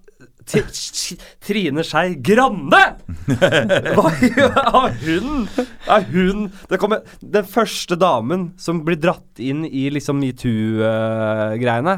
Trine 1.41 1.83
Skei 1.87 2.15
Grande! 2.21 2.79
Hva 3.95 4.11
gjør 4.19 4.97
hun? 5.03 5.47
Er 5.87 6.05
hun 6.11 6.43
Det 6.69 6.79
kommer 6.81 7.01
Den 7.23 7.47
første 7.49 7.97
damen 7.99 8.49
som 8.61 8.81
blir 8.85 8.99
dratt 8.99 9.39
inn 9.43 9.63
i 9.65 9.85
liksom 9.93 10.19
metoo-greiene, 10.21 11.95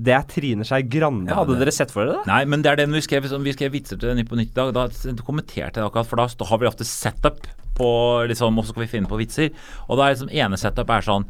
det 0.00 0.14
er 0.16 0.26
Trine 0.30 0.64
Skei 0.66 0.84
Grande. 0.88 1.28
Ja, 1.30 1.40
Hadde 1.40 1.58
dere 1.60 1.72
sett 1.74 1.92
for 1.92 2.04
dere 2.06 2.20
det? 2.20 2.30
Nei, 2.30 2.40
men 2.48 2.64
det 2.64 2.72
er 2.72 2.80
den 2.82 2.94
vi 2.94 3.02
skrev, 3.04 3.26
vi 3.44 3.54
skrev 3.56 3.72
vitser 3.74 4.00
til 4.00 4.14
Nytt 4.16 4.30
på 4.30 4.38
Nytt 4.38 4.52
i 4.54 4.56
dag. 4.56 4.72
Da 4.76 4.86
kommenterte 5.26 5.80
jeg 5.80 5.86
akkurat, 5.86 6.08
for 6.08 6.20
da 6.20 6.48
har 6.50 6.62
vi 6.62 6.68
ofte 6.70 6.86
setup 6.88 7.44
på 7.76 7.90
liksom, 8.30 8.58
og 8.58 8.66
så 8.66 8.74
skal 8.74 8.84
vi 8.86 8.92
finne 8.92 9.10
på 9.10 9.18
vitser. 9.20 9.50
Og 9.88 9.98
da 10.00 10.06
er 10.06 10.14
liksom 10.16 10.32
ene 10.32 10.60
setup 10.60 10.92
er 10.94 11.06
sånn 11.06 11.26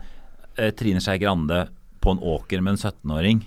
eh, 0.56 0.70
Trine 0.76 1.02
Skei 1.02 1.18
Grande 1.22 1.64
på 2.00 2.14
en 2.14 2.22
åker 2.22 2.62
med 2.64 2.76
en 2.76 2.82
17-åring. 2.90 3.42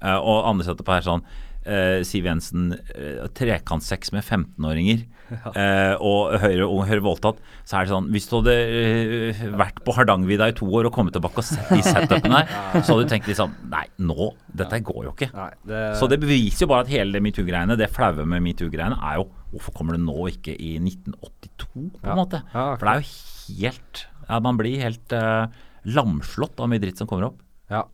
Eh, 0.00 0.18
og 0.18 0.46
andre 0.48 0.68
setup 0.68 0.92
er 0.92 1.06
sånn 1.06 1.24
eh, 1.64 2.00
Siv 2.06 2.26
Jensen 2.28 2.72
uh, 2.74 3.26
trekantsex 3.36 4.12
med 4.14 4.24
15-åringer. 4.24 5.02
eh, 5.54 5.94
og 6.02 6.32
Høyre 6.42 6.66
og 6.66 6.80
Høyre 6.88 7.02
voldtatt. 7.04 7.38
Så 7.62 7.76
er 7.78 7.86
det 7.86 7.92
sånn 7.92 8.08
Hvis 8.10 8.24
du 8.26 8.32
hadde 8.40 8.54
eh, 8.56 9.42
vært 9.60 9.78
på 9.86 9.94
Hardangervidda 9.94 10.48
i 10.50 10.56
to 10.58 10.66
år 10.66 10.88
og 10.88 10.94
kommet 10.96 11.14
tilbake 11.14 11.38
og 11.38 11.46
sett 11.46 11.70
de 11.70 11.84
setupene 11.86 12.40
her, 12.40 12.50
så 12.82 12.96
hadde 12.96 13.04
du 13.06 13.12
tenkt 13.12 13.30
liksom 13.30 13.54
Nei, 13.70 13.84
nå 14.02 14.32
Dette 14.58 14.80
går 14.88 15.06
jo 15.06 15.12
ikke. 15.14 15.30
Nei, 15.36 15.50
det, 15.70 15.82
Så 16.00 16.08
det 16.10 16.18
beviser 16.22 16.64
jo 16.66 16.70
bare 16.72 16.82
at 16.86 16.90
hele 16.90 17.14
det 17.14 17.22
metoo-greiene, 17.22 17.78
det 17.78 17.90
flaue 17.94 18.26
med 18.26 18.42
metoo-greiene, 18.48 18.98
er 18.98 19.20
jo 19.20 19.28
Hvorfor 19.52 19.74
kommer 19.78 19.94
det 19.96 20.02
nå 20.02 20.16
ikke 20.30 20.54
i 20.54 20.76
1982, 20.82 21.70
på 21.70 22.02
en 22.02 22.10
Ja. 22.10 22.18
måte? 22.18 22.42
For 22.50 22.82
det 22.86 22.90
er 22.92 23.00
jo 23.00 23.62
helt 23.62 24.02
ja, 24.28 24.40
Man 24.42 24.58
blir 24.58 24.82
helt 24.82 25.14
eh, 25.14 25.62
lamslått 25.94 26.58
av 26.62 26.68
mye 26.70 26.82
dritt 26.82 26.98
som 27.00 27.08
kommer 27.10 27.30
opp. 27.30 27.38
Ja. 27.70 27.84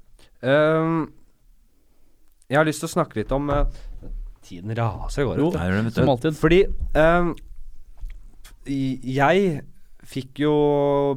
Ehm, 0.44 1.06
jeg 2.48 2.58
har 2.60 2.66
lyst 2.68 2.82
til 2.82 2.88
å 2.90 2.94
snakke 2.94 3.20
litt 3.20 3.32
om 3.34 3.50
uh, 3.50 3.64
Tiden 4.46 4.70
raser 4.78 5.24
av 5.24 5.32
gårde. 5.32 5.42
Jo, 5.42 5.82
du. 5.82 5.90
Som 5.96 6.10
alltid. 6.12 6.36
Fordi 6.38 6.60
ehm, 6.94 7.32
jeg 8.66 9.46
fikk 10.06 10.42
jo 10.44 10.52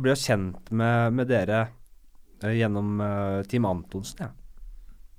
Ble 0.02 0.16
kjent 0.18 0.72
med, 0.74 1.14
med 1.14 1.30
dere 1.30 1.60
eh, 2.42 2.56
gjennom 2.58 2.96
uh, 3.04 3.42
Team 3.50 3.68
Antonsen, 3.70 4.24
ja. 4.26 4.32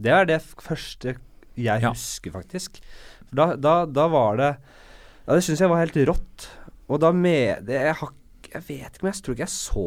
Det 0.00 0.12
er 0.16 0.26
det 0.30 0.40
første 0.42 1.14
jeg 1.60 1.82
Ja. 1.84 1.90
husker, 1.92 2.32
faktisk. 2.32 2.78
For 3.28 3.36
da, 3.36 3.46
da, 3.60 3.74
da 3.86 4.06
var 4.10 4.38
det 4.40 4.50
Ja, 5.26 5.34
det 5.36 5.42
syns 5.44 5.60
jeg 5.62 5.70
var 5.70 5.82
helt 5.84 5.98
rått. 6.08 6.48
Og 6.90 6.98
da 7.02 7.12
med 7.14 7.68
jeg, 7.70 7.94
har, 8.00 8.14
jeg 8.48 8.62
vet 8.66 8.88
ikke, 8.96 9.04
men 9.04 9.12
jeg 9.12 9.22
tror 9.22 9.36
ikke 9.36 9.46
jeg 9.46 9.54
så 9.54 9.86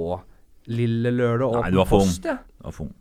Lille 0.71 1.11
Lørdag 1.11 1.57
Nei, 1.59 1.71
du 1.74 1.82
ung. 1.82 1.89
post, 1.89 2.24
jeg. 2.24 2.39
Det 2.39 2.63
var 2.69 2.76
for 2.78 2.86
ung. 2.88 2.93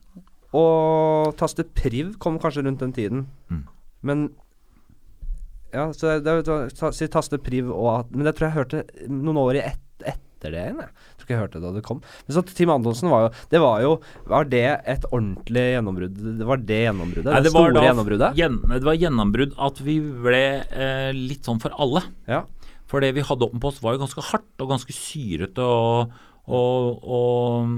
Og 0.52 1.32
Taste 1.40 1.64
Priv 1.76 2.14
kom 2.22 2.38
kanskje 2.42 2.64
rundt 2.66 2.82
den 2.84 2.92
tiden. 2.96 3.26
Mm. 3.52 3.62
Men 4.02 4.24
Ja, 5.72 5.86
så 5.96 6.18
det, 6.20 6.34
det, 6.44 6.56
si 6.92 7.06
taste 7.08 7.38
priv 7.40 7.70
og 7.72 7.86
at 7.94 8.10
Men 8.12 8.26
det 8.28 8.34
tror 8.36 8.44
jeg 8.44 8.52
jeg 8.52 8.58
hørte 8.60 9.08
noen 9.08 9.38
år 9.40 9.56
i 9.56 9.62
et, 9.64 9.78
etter 10.04 10.52
det 10.52 10.64
igjen. 10.66 10.80
Jeg. 10.82 10.90
tror 11.16 11.24
ikke 11.24 11.32
jeg 11.32 11.40
hørte 11.40 11.60
det 11.60 11.64
da 11.64 11.70
det 11.78 11.84
kom. 11.86 12.02
Men 12.26 12.36
så 12.36 12.42
Team 12.50 12.72
Antonsen 12.74 13.08
var 13.08 13.22
jo 13.24 13.30
Det 13.54 13.60
var 13.62 13.80
jo 13.80 13.92
Var 14.28 14.50
det 14.52 14.64
et 14.92 15.06
ordentlig 15.08 15.64
gjennombrudd? 15.76 16.18
Det 16.42 16.48
var 16.50 16.60
det 16.68 16.80
gjennombruddet? 16.82 17.30
Nei, 17.30 17.38
det, 17.40 17.48
det 17.48 17.54
store 17.54 17.72
da- 17.78 17.86
gjennombruddet? 17.86 18.36
Gjen, 18.42 18.58
det 18.74 18.82
var 18.90 19.00
gjennombrudd 19.00 19.56
at 19.70 19.80
vi 19.86 19.96
ble 20.26 20.42
eh, 20.60 21.08
litt 21.16 21.48
sånn 21.48 21.62
for 21.62 21.72
alle. 21.80 22.04
Ja. 22.28 22.42
For 22.90 23.00
det 23.00 23.14
vi 23.16 23.24
hadde 23.24 23.46
oppe 23.48 23.62
på 23.62 23.70
oss 23.72 23.80
var 23.80 23.96
jo 23.96 24.02
ganske 24.04 24.26
hardt 24.28 24.60
og 24.60 24.74
ganske 24.74 24.92
syrete 24.92 25.64
og, 25.64 26.12
og, 26.52 27.00
og, 27.00 27.72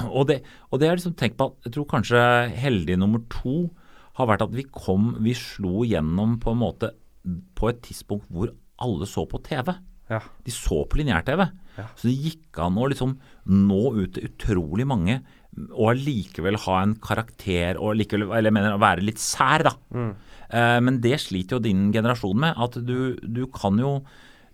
og, 0.16 0.26
det, 0.30 0.40
og 0.70 0.80
det 0.80 0.88
er 0.88 0.98
liksom 0.98 1.16
tenkt 1.18 1.38
på 1.40 1.50
at 1.50 1.68
jeg 1.68 1.76
tror 1.76 1.88
kanskje 1.90 2.24
heldig 2.56 2.98
nummer 3.00 3.24
to 3.32 3.70
har 4.18 4.28
vært 4.28 4.44
at 4.44 4.52
vi 4.52 4.66
kom 4.68 5.14
Vi 5.24 5.32
slo 5.36 5.86
gjennom 5.88 6.36
på 6.42 6.52
en 6.52 6.60
måte 6.60 6.92
på 7.56 7.70
et 7.70 7.80
tidspunkt 7.86 8.26
hvor 8.34 8.50
alle 8.82 9.06
så 9.06 9.22
på 9.30 9.38
TV. 9.46 9.70
Ja. 10.10 10.18
De 10.42 10.52
så 10.52 10.80
på 10.90 10.98
lineær-TV. 10.98 11.44
Ja. 11.76 11.84
Så 11.94 12.08
det 12.08 12.16
gikk 12.18 12.58
an 12.60 12.80
å 12.80 12.88
liksom 12.90 13.14
nå 13.46 13.82
ut 13.94 14.16
til 14.16 14.26
utrolig 14.26 14.86
mange 14.90 15.20
og 15.52 15.92
allikevel 15.92 16.56
ha 16.64 16.78
en 16.80 16.94
karakter 17.04 17.78
og 17.78 17.98
likevel, 18.00 18.30
eller 18.30 18.48
jeg 18.48 18.56
mener 18.56 18.78
være 18.80 19.04
litt 19.04 19.20
sær, 19.20 19.66
da. 19.66 19.72
Mm. 19.92 20.12
Eh, 20.48 20.78
men 20.84 21.00
det 21.04 21.18
sliter 21.20 21.58
jo 21.58 21.64
din 21.64 21.90
generasjon 21.94 22.40
med. 22.40 22.56
At 22.56 22.78
du, 22.80 23.14
du 23.20 23.44
kan 23.52 23.78
jo 23.80 23.98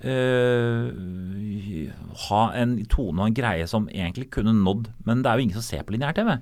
eh, 0.00 1.88
ha 2.28 2.42
en 2.58 2.76
tone 2.90 3.22
og 3.22 3.26
en 3.30 3.36
greie 3.36 3.66
som 3.70 3.88
egentlig 3.90 4.28
kunne 4.34 4.54
nådd, 4.56 4.92
men 5.08 5.24
det 5.24 5.30
er 5.30 5.38
jo 5.38 5.48
ingen 5.48 5.58
som 5.58 5.66
ser 5.66 5.84
på 5.86 5.94
lineær-TV. 5.96 6.36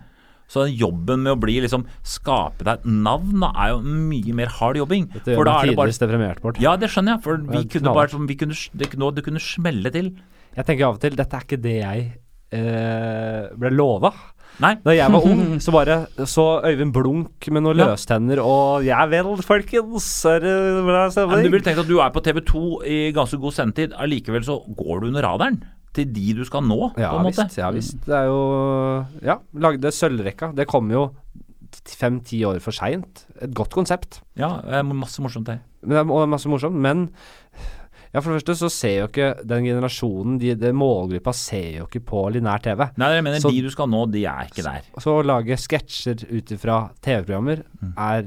Så 0.50 0.68
jobben 0.70 1.24
med 1.24 1.34
å 1.34 1.40
bli 1.42 1.56
liksom 1.64 1.88
skape 2.06 2.62
deg 2.62 2.78
et 2.78 2.84
navn 2.86 3.42
da, 3.42 3.50
er 3.64 3.72
jo 3.74 3.80
mye 3.82 4.36
mer 4.38 4.52
hard 4.60 4.78
jobbing. 4.78 5.08
Dette 5.10 5.32
For 5.32 5.40
gjør 5.40 5.48
da 5.48 5.56
meg 5.56 5.72
er 5.72 5.74
tidligst 5.74 6.04
deprimert 6.04 6.42
bort. 6.44 6.60
Ja, 6.62 6.76
det 6.78 6.92
skjønner 6.92 7.16
jeg. 7.16 7.24
For 7.24 7.42
vi 7.42 7.64
kunne 7.72 7.94
bare 7.96 8.22
vi 8.28 8.38
kunne, 8.38 8.58
det, 8.78 8.92
det 8.94 9.26
kunne 9.26 9.42
smelle 9.42 9.90
til. 9.94 10.12
Jeg 10.56 10.68
tenker 10.68 10.86
av 10.86 10.96
og 10.96 11.02
til 11.02 11.18
Dette 11.18 11.36
er 11.36 11.48
ikke 11.48 11.58
det 11.60 11.74
jeg 11.80 12.06
eh, 12.54 13.42
ble 13.58 13.72
lova. 13.74 14.12
Nei. 14.62 14.74
Da 14.84 14.94
jeg 14.96 15.12
var 15.12 15.24
ung, 15.28 15.58
så 15.64 15.72
bare 15.74 15.96
så 16.24 16.44
Øyvind 16.64 16.92
Blunk 16.94 17.48
med 17.52 17.62
noen 17.66 17.76
Ja. 17.82 17.90
løstenner 17.92 18.40
og 18.40 18.84
Ja 18.86 19.04
vel, 19.10 19.36
folkens, 19.44 20.06
er 20.30 20.40
det 20.40 20.54
bra 20.86 21.02
Men 21.02 21.10
du 21.10 21.12
stemning? 21.12 21.50
ville 21.52 21.64
tenkt 21.66 21.82
at 21.84 21.88
du 21.90 21.98
er 22.00 22.10
på 22.14 22.22
TV 22.24 22.40
2 22.40 22.62
i 22.88 22.98
ganske 23.12 23.38
god 23.42 23.52
sendetid. 23.52 23.92
Allikevel 24.00 24.44
så 24.46 24.56
går 24.76 25.00
du 25.02 25.06
under 25.12 25.22
radaren 25.28 25.60
til 25.96 26.08
de 26.12 26.32
du 26.36 26.44
skal 26.44 26.60
nå, 26.64 26.92
Ja 27.00 27.10
på 27.12 27.20
en 27.20 27.28
måte. 27.28 27.44
visst, 27.46 27.56
ja 27.58 27.70
visst. 27.72 28.00
Det 28.04 28.14
er 28.14 28.26
jo 28.28 28.40
Ja, 29.24 29.38
lagde 29.54 29.92
Sølvrekka. 29.92 30.54
Det 30.56 30.66
kom 30.68 30.90
jo 30.90 31.10
fem-ti 31.96 32.40
år 32.48 32.58
for 32.64 32.72
seint. 32.72 33.26
Et 33.42 33.52
godt 33.54 33.70
konsept. 33.74 34.20
Ja, 34.38 34.82
masse 34.82 35.20
morsomt 35.20 35.46
der. 35.46 35.58
Men 35.82 35.96
det 35.98 36.10
og 36.10 36.28
masse 36.28 36.48
morsomt. 36.48 36.74
Men 36.74 37.10
ja, 38.16 38.22
for 38.24 38.32
det 38.32 38.38
første 38.40 38.54
så 38.62 38.70
ser 38.72 38.94
jo 39.02 39.08
ikke 39.10 39.26
den 39.44 39.66
generasjonen, 39.68 40.38
de, 40.40 40.54
de 40.56 40.70
målgruppa, 40.72 41.34
ser 41.36 41.82
jo 41.82 41.84
ikke 41.90 42.00
på 42.08 42.22
linær 42.32 42.62
TV. 42.64 42.86
Nei, 42.96 43.10
jeg 43.18 43.26
mener 43.26 43.42
Så- 43.44 43.52
de 43.52 43.60
du 43.66 43.68
skal 43.74 43.90
nå, 43.92 44.06
de 44.10 44.24
er 44.24 44.48
ikke 44.48 44.64
der. 44.64 44.88
Så 45.04 45.18
å 45.18 45.26
lage 45.26 45.58
sketsjer 45.60 46.24
ut 46.32 46.54
ifra 46.56 46.78
TV-programmer 47.04 47.60
Mm. 47.82 47.92
er 47.98 48.26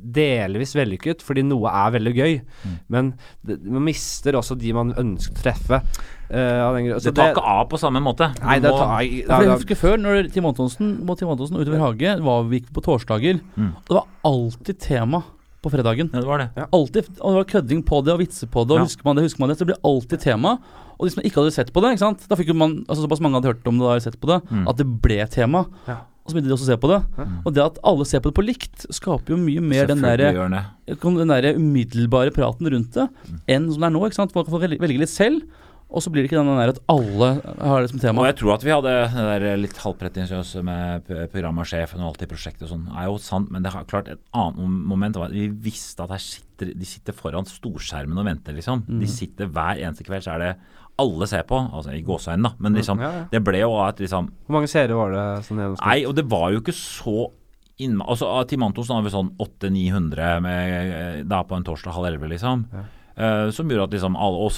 delvis 0.00 0.72
vellykket, 0.78 1.20
fordi 1.26 1.42
noe 1.44 1.68
er 1.68 1.90
veldig 1.98 2.12
gøy. 2.16 2.36
Mm. 2.64 2.76
Men 2.88 3.10
det, 3.44 3.58
man 3.66 3.84
mister 3.84 4.38
også 4.38 4.56
de 4.56 4.70
man 4.72 4.94
ønsker 4.94 5.34
å 5.34 5.42
treffe. 5.42 5.82
Uh, 6.30 6.62
av 6.68 6.76
den. 6.78 6.86
Så 7.02 7.10
Det 7.10 7.16
tar 7.18 7.34
ikke 7.34 7.42
av 7.42 7.64
på 7.68 7.80
samme 7.82 8.00
måte. 8.00 8.30
Nei, 8.40 8.60
det 8.62 8.70
tar, 8.70 9.02
tar 9.26 9.34
For 9.34 9.42
jeg 9.44 9.50
husker 9.58 9.80
før, 9.80 9.96
når 9.98 10.30
Tim 10.32 10.46
Antonsen 10.46 10.94
Tim 11.18 11.28
Antonsen 11.34 11.58
utover 11.58 11.82
hage 11.82 12.14
var 12.22 12.44
vi 12.48 12.60
gikk 12.60 12.70
på 12.72 12.84
torsdager. 12.86 13.40
Mm. 13.58 13.74
Det 13.88 13.98
var 13.98 14.06
alltid 14.24 14.78
tema 14.78 15.24
på 15.62 15.70
fredagen. 15.70 16.10
Ja, 16.12 16.20
det 16.20 16.26
var 16.26 16.38
det. 16.38 16.50
Alltid, 16.72 17.08
og 17.20 17.32
det 17.34 17.38
var 17.40 17.48
kødding 17.60 17.82
på 17.84 18.04
det 18.04 18.12
og 18.14 18.20
vitser 18.20 18.48
på 18.48 18.64
det. 18.66 18.72
Og 18.72 18.78
Ja. 18.80 18.84
husker 18.88 19.04
man 19.04 19.16
det, 19.16 19.24
husker 19.24 19.40
man 19.40 19.48
det 19.50 19.56
Så 19.58 19.64
det 19.66 19.72
blir 19.74 19.82
alltid 19.84 20.20
tema. 20.20 20.58
Og 20.98 21.06
de 21.06 21.10
som 21.14 21.22
ikke 21.22 21.40
hadde 21.40 21.52
sett 21.52 21.72
på 21.72 21.80
det, 21.82 21.92
ikke 21.96 21.98
sant? 22.04 22.28
da 22.28 22.34
fikk 22.36 22.54
man 22.54 22.84
altså 22.88 23.06
såpass 23.06 23.20
mange 23.20 23.34
hadde 23.40 23.52
hørt 23.54 23.66
om 23.66 23.78
det 23.78 23.86
og 23.86 24.02
sett 24.02 24.20
på 24.20 24.26
det, 24.28 24.42
Mm. 24.50 24.68
at 24.68 24.76
det 24.76 24.86
ble 25.02 25.26
tema. 25.28 25.66
Ja. 25.88 25.96
Og 26.24 26.28
så 26.30 26.34
begynte 26.36 26.48
de 26.48 26.54
også 26.54 26.68
å 26.68 26.72
se 26.72 26.76
på 26.76 26.88
det. 26.88 27.00
Mm. 27.16 27.38
Og 27.46 27.54
det 27.54 27.62
at 27.64 27.78
alle 27.82 28.04
ser 28.04 28.20
på 28.20 28.28
det 28.30 28.34
på 28.34 28.44
likt, 28.44 28.86
skaper 28.92 29.28
jo 29.30 29.36
mye 29.36 29.60
mer 29.60 29.86
den 29.86 30.00
der, 30.02 30.16
den 30.18 30.96
kan- 31.00 31.16
den 31.16 31.28
der 31.28 31.54
umiddelbare 31.56 32.30
praten 32.30 32.68
rundt 32.70 32.92
det 32.92 33.08
Mm. 33.08 33.40
enn 33.48 33.72
som 33.72 33.80
det 33.80 33.86
er 33.86 33.90
nå. 33.90 34.04
ikke 34.06 34.14
sant? 34.14 34.32
Folk 34.32 34.46
får 34.48 34.60
velge, 34.60 34.78
velge 34.78 34.98
litt 34.98 35.08
selv, 35.08 35.42
og 35.90 36.04
så 36.04 36.10
blir 36.12 36.22
det 36.22 36.30
ikke 36.30 36.38
den 36.38 36.60
der 36.60 36.72
at 36.72 36.80
alle 36.92 37.28
har 37.42 37.82
det 37.82 37.90
som 37.90 38.02
tema. 38.02 38.22
Og 38.22 38.28
jeg 38.28 38.36
tror 38.38 38.52
at 38.54 38.64
vi 38.66 38.72
hadde 38.72 38.92
det 38.92 39.24
der 39.26 39.58
litt 39.58 39.80
halvpretensiøse 39.82 40.62
med 40.66 41.08
programsjefen 41.32 42.02
og 42.02 42.12
alt 42.12 42.22
i 42.22 42.28
prosjektet 42.30 42.66
og 42.68 42.72
sånn, 42.74 42.84
er 42.94 43.08
jo 43.08 43.16
sant, 43.22 43.50
men 43.50 43.66
det 43.66 43.72
har 43.74 43.88
klart 43.90 44.10
et 44.12 44.22
annet 44.30 44.60
moment 44.92 45.18
var 45.18 45.32
at 45.32 45.34
vi 45.36 45.48
visste 45.50 46.06
at 46.06 46.14
her 46.14 46.22
sitter, 46.22 46.70
de 46.78 46.86
sitter 46.86 47.16
foran 47.16 47.48
storskjermen 47.48 48.22
og 48.22 48.28
venter, 48.28 48.54
liksom. 48.54 48.84
Mm. 48.86 49.02
De 49.02 49.10
sitter 49.10 49.50
hver 49.50 49.82
eneste 49.82 50.06
kveld, 50.06 50.26
så 50.26 50.36
er 50.36 50.44
det 50.44 50.52
alle 51.00 51.26
ser 51.30 51.44
på, 51.48 51.58
altså 51.58 51.96
i 51.96 52.04
gåseøynene, 52.04 52.50
da, 52.50 52.62
men 52.62 52.76
liksom, 52.76 53.02
Ja, 53.02 53.10
ja. 53.16 53.26
det 53.32 53.42
ble 53.46 53.62
jo 53.62 53.74
at 53.80 54.00
liksom 54.02 54.30
Hvor 54.46 54.58
mange 54.58 54.68
seere 54.70 54.98
var 54.98 55.14
det 55.14 55.26
sånn 55.46 55.62
gjennomsnitt? 55.62 55.86
Nei, 55.86 56.00
og 56.06 56.16
det 56.18 56.26
var 56.30 56.50
jo 56.54 56.62
ikke 56.62 56.76
så 56.76 57.30
innma... 57.80 58.06
Altså, 58.12 58.28
Timantos 58.50 58.90
har 58.92 59.02
vi 59.04 59.12
sånn 59.12 59.32
800-900 59.40 60.50
eh, 60.52 61.20
da 61.28 61.42
på 61.48 61.56
en 61.56 61.66
torsdag 61.66 61.96
halv 61.96 62.10
elleve, 62.10 62.28
liksom. 62.34 62.66
Eh, 63.16 63.50
som 63.50 63.70
gjorde 63.70 63.88
at 63.88 63.96
liksom 63.96 64.16
alle 64.16 64.44
Og 64.46 64.52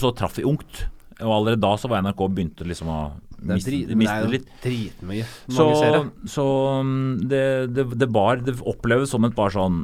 så, 0.00 0.12
traff 0.16 0.38
vi 0.38 0.46
ungt. 0.48 0.86
Og 1.18 1.32
allerede 1.34 1.60
da 1.62 1.72
så 1.78 1.90
var 1.90 2.04
NRK 2.06 2.22
begynte 2.30 2.66
liksom 2.66 2.90
å 2.92 2.98
miste, 3.42 3.74
det 3.90 3.96
miste 3.98 4.14
er 4.14 4.24
jo 4.24 4.32
litt. 4.36 4.50
dritmye. 4.62 5.26
Så, 5.50 5.66
så 6.30 6.46
mm, 6.86 7.28
det, 7.30 7.44
det, 7.74 7.86
det 7.98 8.08
var 8.14 8.42
Det 8.46 8.54
oppleves 8.62 9.10
som 9.10 9.26
et 9.26 9.34
bare 9.34 9.54
sånn 9.54 9.80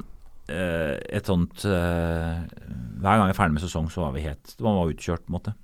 eh, 0.51 0.95
Et 1.15 1.27
sånt 1.27 1.67
eh, 1.67 2.39
Hver 3.03 3.19
gang 3.19 3.27
vi 3.27 3.35
er 3.35 3.39
ferdig 3.39 3.59
med 3.59 3.67
sesong, 3.67 3.91
så 3.91 4.07
var 4.07 4.15
vi 4.15 4.25
helt 4.29 4.55
Man 4.63 4.79
var 4.79 4.95
utkjørt, 4.95 5.27
på 5.27 5.33
en 5.35 5.39
måte. 5.41 5.57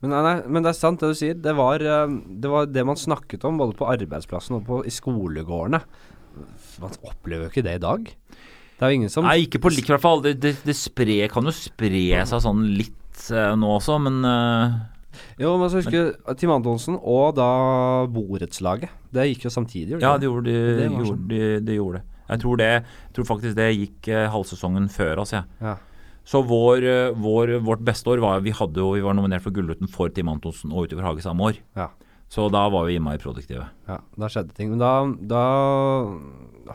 Men, 0.00 0.14
nei, 0.14 0.22
nei, 0.24 0.36
men 0.48 0.64
det 0.64 0.72
er 0.72 0.78
sant 0.78 1.02
det 1.02 1.10
du 1.12 1.18
sier. 1.18 1.36
Det 1.36 1.52
var, 1.52 1.82
det 1.84 2.48
var 2.48 2.70
det 2.72 2.86
man 2.88 2.96
snakket 2.96 3.44
om 3.44 3.58
både 3.60 3.76
på 3.76 3.84
arbeidsplassen 3.84 4.56
og 4.56 4.62
på, 4.64 4.78
i 4.88 4.92
skolegårdene. 4.96 5.82
Man 6.80 6.96
opplever 7.04 7.44
jo 7.44 7.52
ikke 7.52 7.66
det 7.66 7.74
i 7.76 7.82
dag. 7.84 8.08
Det 8.80 8.86
er 8.86 8.94
jo 8.94 8.98
ingen 9.02 9.12
som 9.12 9.26
Nei, 9.28 9.42
ikke 9.44 9.60
på 9.60 9.72
likt, 9.74 9.90
i 9.90 9.92
hvert 9.92 10.00
fall. 10.00 10.22
Det, 10.24 10.38
det, 10.40 10.54
det 10.64 10.76
spre, 10.78 11.18
kan 11.28 11.44
jo 11.44 11.52
spre 11.52 12.22
seg 12.30 12.40
sånn 12.46 12.62
litt 12.78 13.26
uh, 13.28 13.52
nå 13.60 13.74
også, 13.76 13.98
men 14.00 14.22
uh, 14.24 14.78
Jo, 15.36 15.58
men 15.60 15.68
så 15.68 15.82
husker 15.82 16.14
men, 16.14 16.38
Tim 16.40 16.54
Antonsen 16.54 16.96
og 16.96 17.36
da 17.36 17.50
borettslaget. 18.08 18.94
Det 19.12 19.28
gikk 19.34 19.44
jo 19.50 19.52
samtidig. 19.52 20.00
Ja, 20.00 20.14
det 20.16 20.24
det 20.24 20.30
gjorde 20.30 20.48
de. 20.48 20.56
Det 20.78 20.88
gjorde, 20.88 21.12
sånn. 21.12 21.28
de, 21.28 21.44
de 21.68 21.76
gjorde 21.76 22.00
det. 22.00 22.06
Jeg 22.30 22.42
tror, 22.44 22.58
det, 22.62 22.72
jeg 22.80 23.14
tror 23.18 23.26
faktisk 23.26 23.56
det 23.58 23.70
gikk 23.74 24.10
uh, 24.14 24.24
halvsesongen 24.32 24.88
før 24.96 25.24
oss, 25.26 25.36
jeg. 25.36 25.44
Ja. 25.60 25.76
Så 26.30 26.42
vår, 26.46 26.84
eh, 26.86 27.16
vår, 27.16 27.56
vårt 27.64 27.80
beste 27.82 28.10
år 28.12 28.20
var 28.22 28.42
vi, 28.44 28.52
hadde 28.54 28.78
jo, 28.78 28.92
vi 28.94 29.02
var 29.02 29.16
nominert 29.18 29.42
for 29.42 29.54
Gullruten 29.54 29.88
for 29.90 30.12
Tim 30.14 30.28
Antonsen 30.30 30.70
og 30.70 30.86
Utover 30.86 31.08
Hage 31.08 31.24
samme 31.24 31.48
år. 31.48 31.58
Ja. 31.74 31.88
Så 32.30 32.44
da 32.52 32.68
var 32.70 32.86
vi 32.86 32.94
innmari 32.94 33.18
produktive. 33.18 33.66
ja, 33.88 33.96
da 33.98 34.28
skjedde 34.30 34.54
ting. 34.54 34.70
Men 34.70 34.78
da, 34.78 34.92
da 35.32 35.44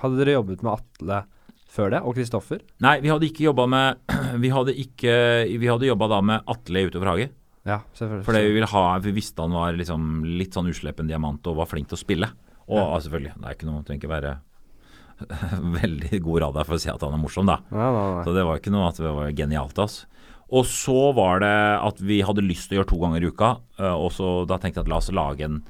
hadde 0.01 0.19
dere 0.19 0.35
jobbet 0.35 0.65
med 0.65 0.73
Atle 0.73 1.21
før 1.69 1.91
det, 1.91 2.01
og 2.05 2.15
Kristoffer. 2.15 2.61
Nei, 2.83 2.99
vi 3.03 3.11
hadde 3.11 3.27
ikke 3.27 3.47
jobba 3.49 3.65
med 3.67 4.13
Vi 4.43 4.51
hadde 4.53 4.75
ikke 4.79 5.15
Vi 5.59 5.67
hadde 5.69 5.89
jobba 5.89 6.07
da 6.11 6.21
med 6.21 6.47
Atle 6.51 6.85
Utover 6.87 7.11
Hage. 7.13 7.29
Ja, 7.65 7.79
selvfølgelig. 7.97 8.25
Fordi 8.27 8.41
vi 8.53 8.65
ha 8.71 8.83
Vi 9.03 9.13
visste 9.15 9.41
han 9.41 9.55
var 9.55 9.73
liksom 9.73 10.25
litt 10.37 10.53
sånn 10.55 10.69
uslepen 10.69 11.07
diamant 11.09 11.45
og 11.49 11.57
var 11.61 11.69
flink 11.71 11.89
til 11.89 11.97
å 11.97 12.03
spille. 12.03 12.29
Og 12.67 12.77
Ja. 12.79 12.85
ja, 12.95 12.99
selvfølgelig, 13.05 13.33
det 13.37 13.45
er 13.49 13.57
ikke 13.57 13.69
noe 13.69 13.83
Trenger 13.85 14.01
ikke 14.03 14.13
være 14.15 14.35
veldig 15.79 16.19
god 16.25 16.41
radar 16.43 16.65
for 16.67 16.75
å 16.75 16.81
si 16.81 16.89
at 16.91 17.03
han 17.05 17.13
er 17.15 17.21
morsom, 17.21 17.47
da. 17.47 17.61
Nei, 17.71 17.85
nei, 17.95 18.05
nei. 18.17 18.23
Så 18.25 18.33
det 18.35 18.43
var 18.43 18.59
ikke 18.59 18.73
noe 18.73 18.89
at 18.89 18.97
det 18.99 19.13
var 19.15 19.31
genialt 19.37 19.77
av 19.79 19.85
oss. 19.87 20.01
Og 20.55 20.65
så 20.69 20.97
var 21.17 21.39
det 21.41 21.53
at 21.81 22.01
vi 22.05 22.19
hadde 22.25 22.43
lyst 22.45 22.67
til 22.69 22.77
å 22.77 22.81
gjøre 22.81 22.89
to 22.91 22.99
ganger 23.01 23.23
i 23.23 23.29
uka, 23.31 23.51
øh, 23.79 23.95
og 23.95 24.11
så 24.13 24.33
da 24.49 24.57
tenkte 24.61 24.81
jeg 24.81 24.85
at 24.85 24.91
la 24.91 24.99
oss 24.99 25.07
lage 25.15 25.47
en 25.47 25.61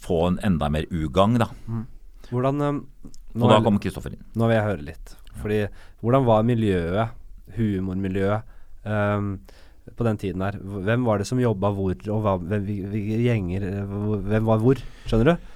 få 0.00 0.20
en 0.30 0.38
enda 0.46 0.70
mer 0.72 0.86
ugang, 0.94 1.34
da. 1.42 1.50
Hvordan 2.30 2.62
um, 2.64 2.80
Og 3.34 3.44
da 3.48 3.58
kommer 3.58 3.66
kom 3.66 3.82
Kristoffer 3.82 4.14
inn. 4.14 4.24
nå 4.38 4.48
vil 4.48 4.56
jeg 4.58 4.68
høre 4.68 4.86
litt. 4.86 5.14
Fordi 5.42 5.60
hvordan 6.04 6.26
var 6.28 6.46
miljøet, 6.46 7.14
humormiljøet, 7.56 8.54
um, 8.86 9.34
på 9.94 10.06
den 10.06 10.20
tiden 10.20 10.44
her? 10.44 10.58
Hvem 10.58 11.04
var 11.04 11.20
det 11.20 11.26
som 11.28 11.40
jobba 11.42 11.72
hvor, 11.76 11.96
og 12.08 12.22
hva, 12.24 12.36
hvem, 12.40 12.68
gjenger 13.24 13.66
eh, 13.68 13.96
Hvem 14.30 14.46
var 14.48 14.62
hvor? 14.62 14.80
Skjønner 15.04 15.34
du? 15.34 15.50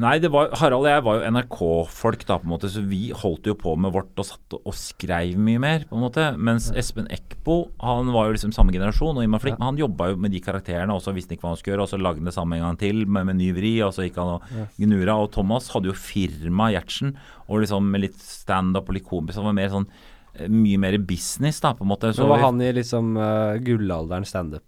Nei, 0.00 0.14
det 0.22 0.30
var, 0.32 0.52
Harald 0.60 0.86
og 0.86 0.90
jeg 0.90 1.02
var 1.06 1.16
jo 1.18 1.30
NRK-folk, 1.34 2.22
da, 2.28 2.36
på 2.40 2.46
en 2.46 2.52
måte, 2.52 2.70
så 2.70 2.82
vi 2.86 3.00
holdt 3.16 3.48
jo 3.50 3.56
på 3.58 3.72
med 3.80 3.92
vårt 3.94 4.20
og 4.20 4.26
satt 4.28 4.56
og 4.58 4.76
skreiv 4.76 5.40
mye 5.40 5.60
mer, 5.62 5.86
på 5.88 5.98
en 5.98 6.04
måte. 6.04 6.26
Mens 6.38 6.68
Espen 6.78 7.08
Eckbo, 7.12 7.58
han 7.82 8.12
var 8.14 8.28
jo 8.28 8.36
liksom 8.36 8.54
samme 8.56 8.74
generasjon, 8.74 9.18
og 9.18 9.26
Imar 9.26 9.42
Flink, 9.42 9.58
men 9.58 9.72
han 9.72 9.80
jobba 9.82 10.12
jo 10.12 10.20
med 10.22 10.34
de 10.34 10.42
karakterene, 10.44 10.94
og 10.94 11.02
så 11.04 11.14
visste 11.16 11.34
han 11.34 11.40
ikke 11.40 11.48
hva 11.48 11.54
han 11.54 11.60
skulle 11.62 11.74
gjøre, 11.74 11.88
og 11.88 11.92
så 11.92 12.00
lagde 12.00 12.22
han 12.22 12.30
det 12.30 12.36
samme 12.36 12.60
en 12.60 12.66
gang 12.68 12.80
til 12.84 13.02
med, 13.06 13.28
med 13.30 13.40
ny 13.40 13.50
vri, 13.56 13.74
og 13.86 13.92
så 13.96 14.06
gikk 14.06 14.20
han 14.22 14.36
og 14.36 14.48
gnura. 14.78 15.18
Og 15.18 15.32
Thomas 15.34 15.72
hadde 15.74 15.90
jo 15.90 15.98
firma 15.98 16.70
Gjertsen, 16.74 17.16
og 17.48 17.64
liksom 17.64 17.90
med 17.90 18.06
litt 18.06 18.22
standup 18.22 18.88
og 18.88 18.98
litt 18.98 19.08
komisk, 19.08 19.40
han 19.40 19.50
var 19.50 19.58
mer 19.58 19.74
sånn 19.74 19.90
mye 20.48 20.78
mer 20.78 20.96
business, 20.98 21.58
da, 21.60 21.72
på 21.74 21.82
en 21.84 21.90
måte. 21.90 22.12
Så 22.14 22.26
var 22.28 22.38
han 22.44 22.60
i 22.62 22.70
liksom 22.72 23.16
uh, 23.18 23.56
gullalderen, 23.58 24.24
standup 24.24 24.64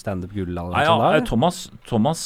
standup-gullalderen? 0.00 0.74
Uh, 0.74 0.84
stand 0.84 1.02
ja, 1.02 1.08
eller? 1.12 1.26
Thomas, 1.28 1.70
Thomas 1.86 2.24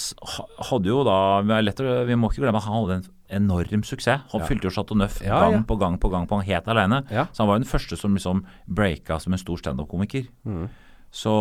hadde 0.70 0.86
jo 0.92 1.02
da 1.04 1.40
å- 1.42 2.06
vi 2.06 2.14
må 2.16 2.30
ikke 2.30 2.44
glemme 2.44 2.56
at 2.62 2.64
han 2.68 2.78
hadde 2.78 2.98
en 3.00 3.08
enorm 3.42 3.82
suksess. 3.84 4.22
Han 4.32 4.40
Ja. 4.40 4.46
fylte 4.46 4.64
jo 4.64 4.70
Chateau 4.70 4.96
Neuf 4.96 5.20
Ja, 5.20 5.40
gang 5.40 5.52
ja. 5.52 5.62
på 5.68 5.78
gang 5.78 5.98
på 5.98 6.08
gang 6.10 6.26
på 6.26 6.38
gang 6.38 6.46
helt 6.46 6.64
alene. 6.68 7.04
Ja. 7.10 7.26
Så 7.32 7.38
han 7.42 7.48
var 7.48 7.58
jo 7.58 7.64
den 7.64 7.72
første 7.72 7.96
som 7.98 8.14
liksom 8.14 8.44
breaka 8.68 9.20
som 9.20 9.32
en 9.32 9.38
stor 9.38 9.56
standup-komiker. 9.58 10.28
Mm. 10.46 10.68
Så, 11.10 11.32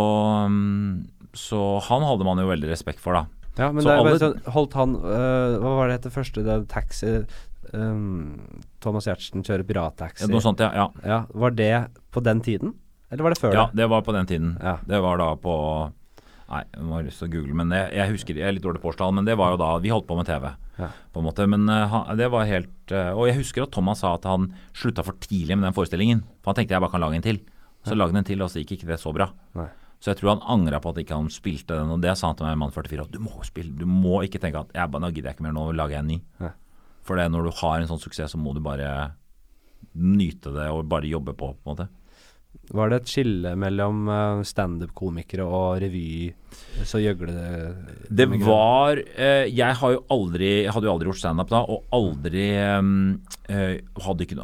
mm, 0.50 1.08
så 1.34 1.80
han 1.88 2.02
hadde 2.04 2.24
man 2.26 2.38
jo 2.40 2.48
veldig 2.48 2.70
respekt 2.72 3.00
for, 3.00 3.14
da. 3.14 3.26
Ja, 3.58 3.72
men 3.72 3.82
Så 3.84 3.90
det 3.90 3.94
er 3.94 4.04
bare 4.04 4.14
alle- 4.14 4.20
sånn 4.20 4.54
Holdt 4.54 4.74
han 4.74 4.96
uh, 4.96 5.58
Hva 5.58 5.72
var 5.80 5.88
det 5.90 6.04
het 6.04 6.14
første? 6.14 6.44
Det 6.46 6.68
taxi 6.70 7.26
øhm, 7.74 8.40
Thomas 8.84 9.08
Giertsen 9.08 9.44
kjører 9.44 9.64
pirattaxi. 9.68 10.28
Noe 10.32 10.42
sånt, 10.44 10.60
ja. 10.64 10.72
ja. 10.76 10.88
Ja, 11.06 11.20
Var 11.34 11.52
det 11.58 11.72
på 12.12 12.24
den 12.24 12.42
tiden? 12.46 12.74
Eller 13.12 13.24
var 13.24 13.34
det 13.36 13.40
før 13.40 13.54
Ja, 13.56 13.66
det? 13.72 13.78
det 13.82 13.88
var 13.90 14.02
på 14.04 14.14
den 14.16 14.26
tiden. 14.28 14.58
Ja. 14.62 14.78
Det 14.86 15.00
var 15.04 15.18
da 15.18 15.34
på 15.36 15.54
Nei, 16.48 16.62
jeg 16.72 16.84
må 16.88 16.94
ha 16.96 17.02
lyst 17.04 17.20
til 17.20 17.28
å 17.28 17.32
google, 17.34 17.54
men 17.60 17.72
jeg, 17.76 17.90
jeg 17.98 18.12
husker 18.14 18.38
Jeg 18.40 18.48
er 18.48 18.54
litt 18.56 18.64
dårlig 18.64 18.80
på 18.80 18.88
årstall, 18.94 19.12
men 19.18 19.26
det 19.28 19.34
var 19.36 19.52
jo 19.52 19.58
da 19.60 19.74
Vi 19.84 19.90
holdt 19.92 20.08
på 20.08 20.16
med 20.16 20.26
TV, 20.30 20.46
Ja. 20.80 20.88
på 21.12 21.20
en 21.20 21.26
måte. 21.28 21.48
Men 21.50 21.68
han, 21.68 22.14
det 22.16 22.30
var 22.32 22.46
helt 22.48 22.92
eh, 22.96 23.10
Og 23.12 23.28
jeg 23.28 23.36
husker 23.42 23.66
at 23.66 23.72
Thomas 23.76 24.00
sa 24.00 24.14
at 24.16 24.24
han 24.30 24.54
slutta 24.72 25.04
for 25.04 25.18
tidlig 25.20 25.58
med 25.58 25.68
den 25.68 25.76
forestillingen. 25.76 26.22
For 26.40 26.54
han 26.54 26.62
tenkte 26.62 26.78
jeg 26.78 26.84
bare 26.86 26.94
kan 26.96 27.04
lage 27.04 27.20
en 27.20 27.26
til. 27.26 27.42
Så 27.84 27.96
lagde 27.96 28.16
han 28.16 28.22
en 28.24 28.28
til, 28.28 28.42
og 28.44 28.50
så 28.52 28.60
gikk 28.64 28.78
ikke 28.78 28.88
det 28.94 29.00
så 29.02 29.12
bra. 29.16 29.28
Nei. 29.60 29.68
Så 30.00 30.12
jeg 30.14 30.20
tror 30.20 30.36
han 30.36 30.44
angra 30.46 30.80
på 30.80 30.92
at 30.94 31.00
ikke 31.02 31.16
han 31.18 31.28
spilte 31.34 31.74
den, 31.76 31.90
og 31.96 32.02
det 32.04 32.14
sa 32.20 32.30
han 32.30 32.36
til 32.38 32.46
meg 32.46 32.56
i 32.56 32.60
Mann 32.62 32.72
44. 32.76 33.02
at 33.08 33.12
Du 33.12 33.20
må 33.24 33.32
spille, 33.48 33.72
du 33.76 33.86
må 33.90 34.20
ikke 34.28 34.40
tenke 34.44 34.60
at 34.62 34.72
jeg 34.76 34.92
bare, 34.94 35.02
nå 35.04 35.10
gidder 35.12 35.32
jeg 35.32 35.38
ikke 35.40 35.46
mer, 35.48 35.56
nå 35.58 35.64
lager 35.76 35.98
jeg 35.98 36.04
en 36.06 36.12
ny. 36.14 36.18
Nei. 36.44 36.52
For 37.08 37.20
det, 37.20 37.30
når 37.32 37.48
du 37.48 37.56
har 37.62 37.80
en 37.80 37.90
sånn 37.90 38.04
suksess, 38.04 38.36
så 38.36 38.42
må 38.42 38.54
du 38.56 38.60
bare 38.64 39.14
nyte 39.98 40.52
det 40.54 40.68
og 40.74 40.86
bare 40.92 41.10
jobbe 41.10 41.34
på, 41.38 41.54
på 41.56 41.64
en 41.66 41.72
måte. 41.74 41.88
Var 42.76 42.90
det 42.92 42.98
et 43.00 43.12
skille 43.12 43.52
mellom 43.60 44.08
øh, 44.12 44.42
standup-komikere 44.48 45.46
og 45.46 45.78
revy? 45.80 46.34
Så 46.88 47.00
gjøgle 47.00 47.32
Det 48.10 48.26
var 48.42 48.98
eh, 48.98 49.46
Jeg 49.52 49.78
har 49.80 49.94
jo 49.94 50.02
aldri 50.12 50.50
hadde 50.66 50.88
jo 50.88 50.94
aldri 50.94 51.08
gjort 51.08 51.22
standup 51.22 51.52
da, 51.52 51.62
og 51.64 51.86
aldri 51.96 52.48
eh, 52.58 53.78
ikke, 54.26 54.40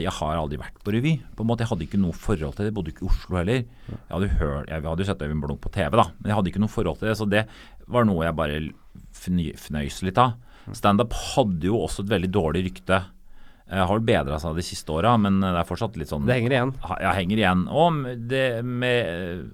Jeg 0.00 0.14
har 0.18 0.40
aldri 0.40 0.58
vært 0.58 0.82
på 0.82 0.94
revy. 0.96 1.14
På 1.36 1.44
en 1.44 1.50
måte 1.52 1.66
Jeg 1.66 1.72
hadde 1.74 1.86
ikke 1.86 2.02
noe 2.02 2.16
forhold 2.16 2.56
til 2.56 2.64
det. 2.66 2.72
Jeg 2.72 2.78
bodde 2.80 2.94
ikke 2.94 3.06
i 3.06 3.12
Oslo 3.12 3.38
heller. 3.38 3.62
Jeg 3.62 4.02
hadde, 4.10 4.32
hørt, 4.40 4.72
jeg 4.72 4.86
hadde 4.88 5.06
jo 5.06 5.10
sett 5.12 5.24
Øyvind 5.28 5.46
Blunk 5.46 5.62
på 5.62 5.74
TV, 5.74 5.94
da, 6.02 6.08
men 6.18 6.32
jeg 6.32 6.40
hadde 6.40 6.54
ikke 6.54 6.64
noe 6.64 6.74
forhold 6.74 6.98
til 6.98 7.12
det. 7.12 7.16
Så 7.20 7.30
det 7.30 7.46
var 7.86 8.08
noe 8.08 8.26
jeg 8.26 8.38
bare 8.38 8.60
fnøys 9.14 10.02
litt 10.08 10.18
av. 10.18 10.34
Standup 10.76 11.12
hadde 11.34 11.68
jo 11.70 11.78
også 11.84 12.04
et 12.04 12.10
veldig 12.12 12.30
dårlig 12.34 12.64
rykte. 12.68 12.98
Jeg 13.68 13.84
har 13.84 13.92
vel 13.98 14.04
bedra 14.08 14.38
seg 14.40 14.56
de 14.56 14.64
siste 14.64 14.92
åra, 14.96 15.14
men 15.20 15.40
det 15.44 15.50
er 15.60 15.66
fortsatt 15.68 15.96
litt 16.00 16.08
sånn 16.08 16.24
Det 16.26 16.38
henger 16.38 16.54
igjen. 16.56 16.70
Ja, 17.04 17.12
henger 17.16 17.36
igjen. 17.42 17.64
Og 17.68 17.98
det 18.30 18.44
med 18.64 19.50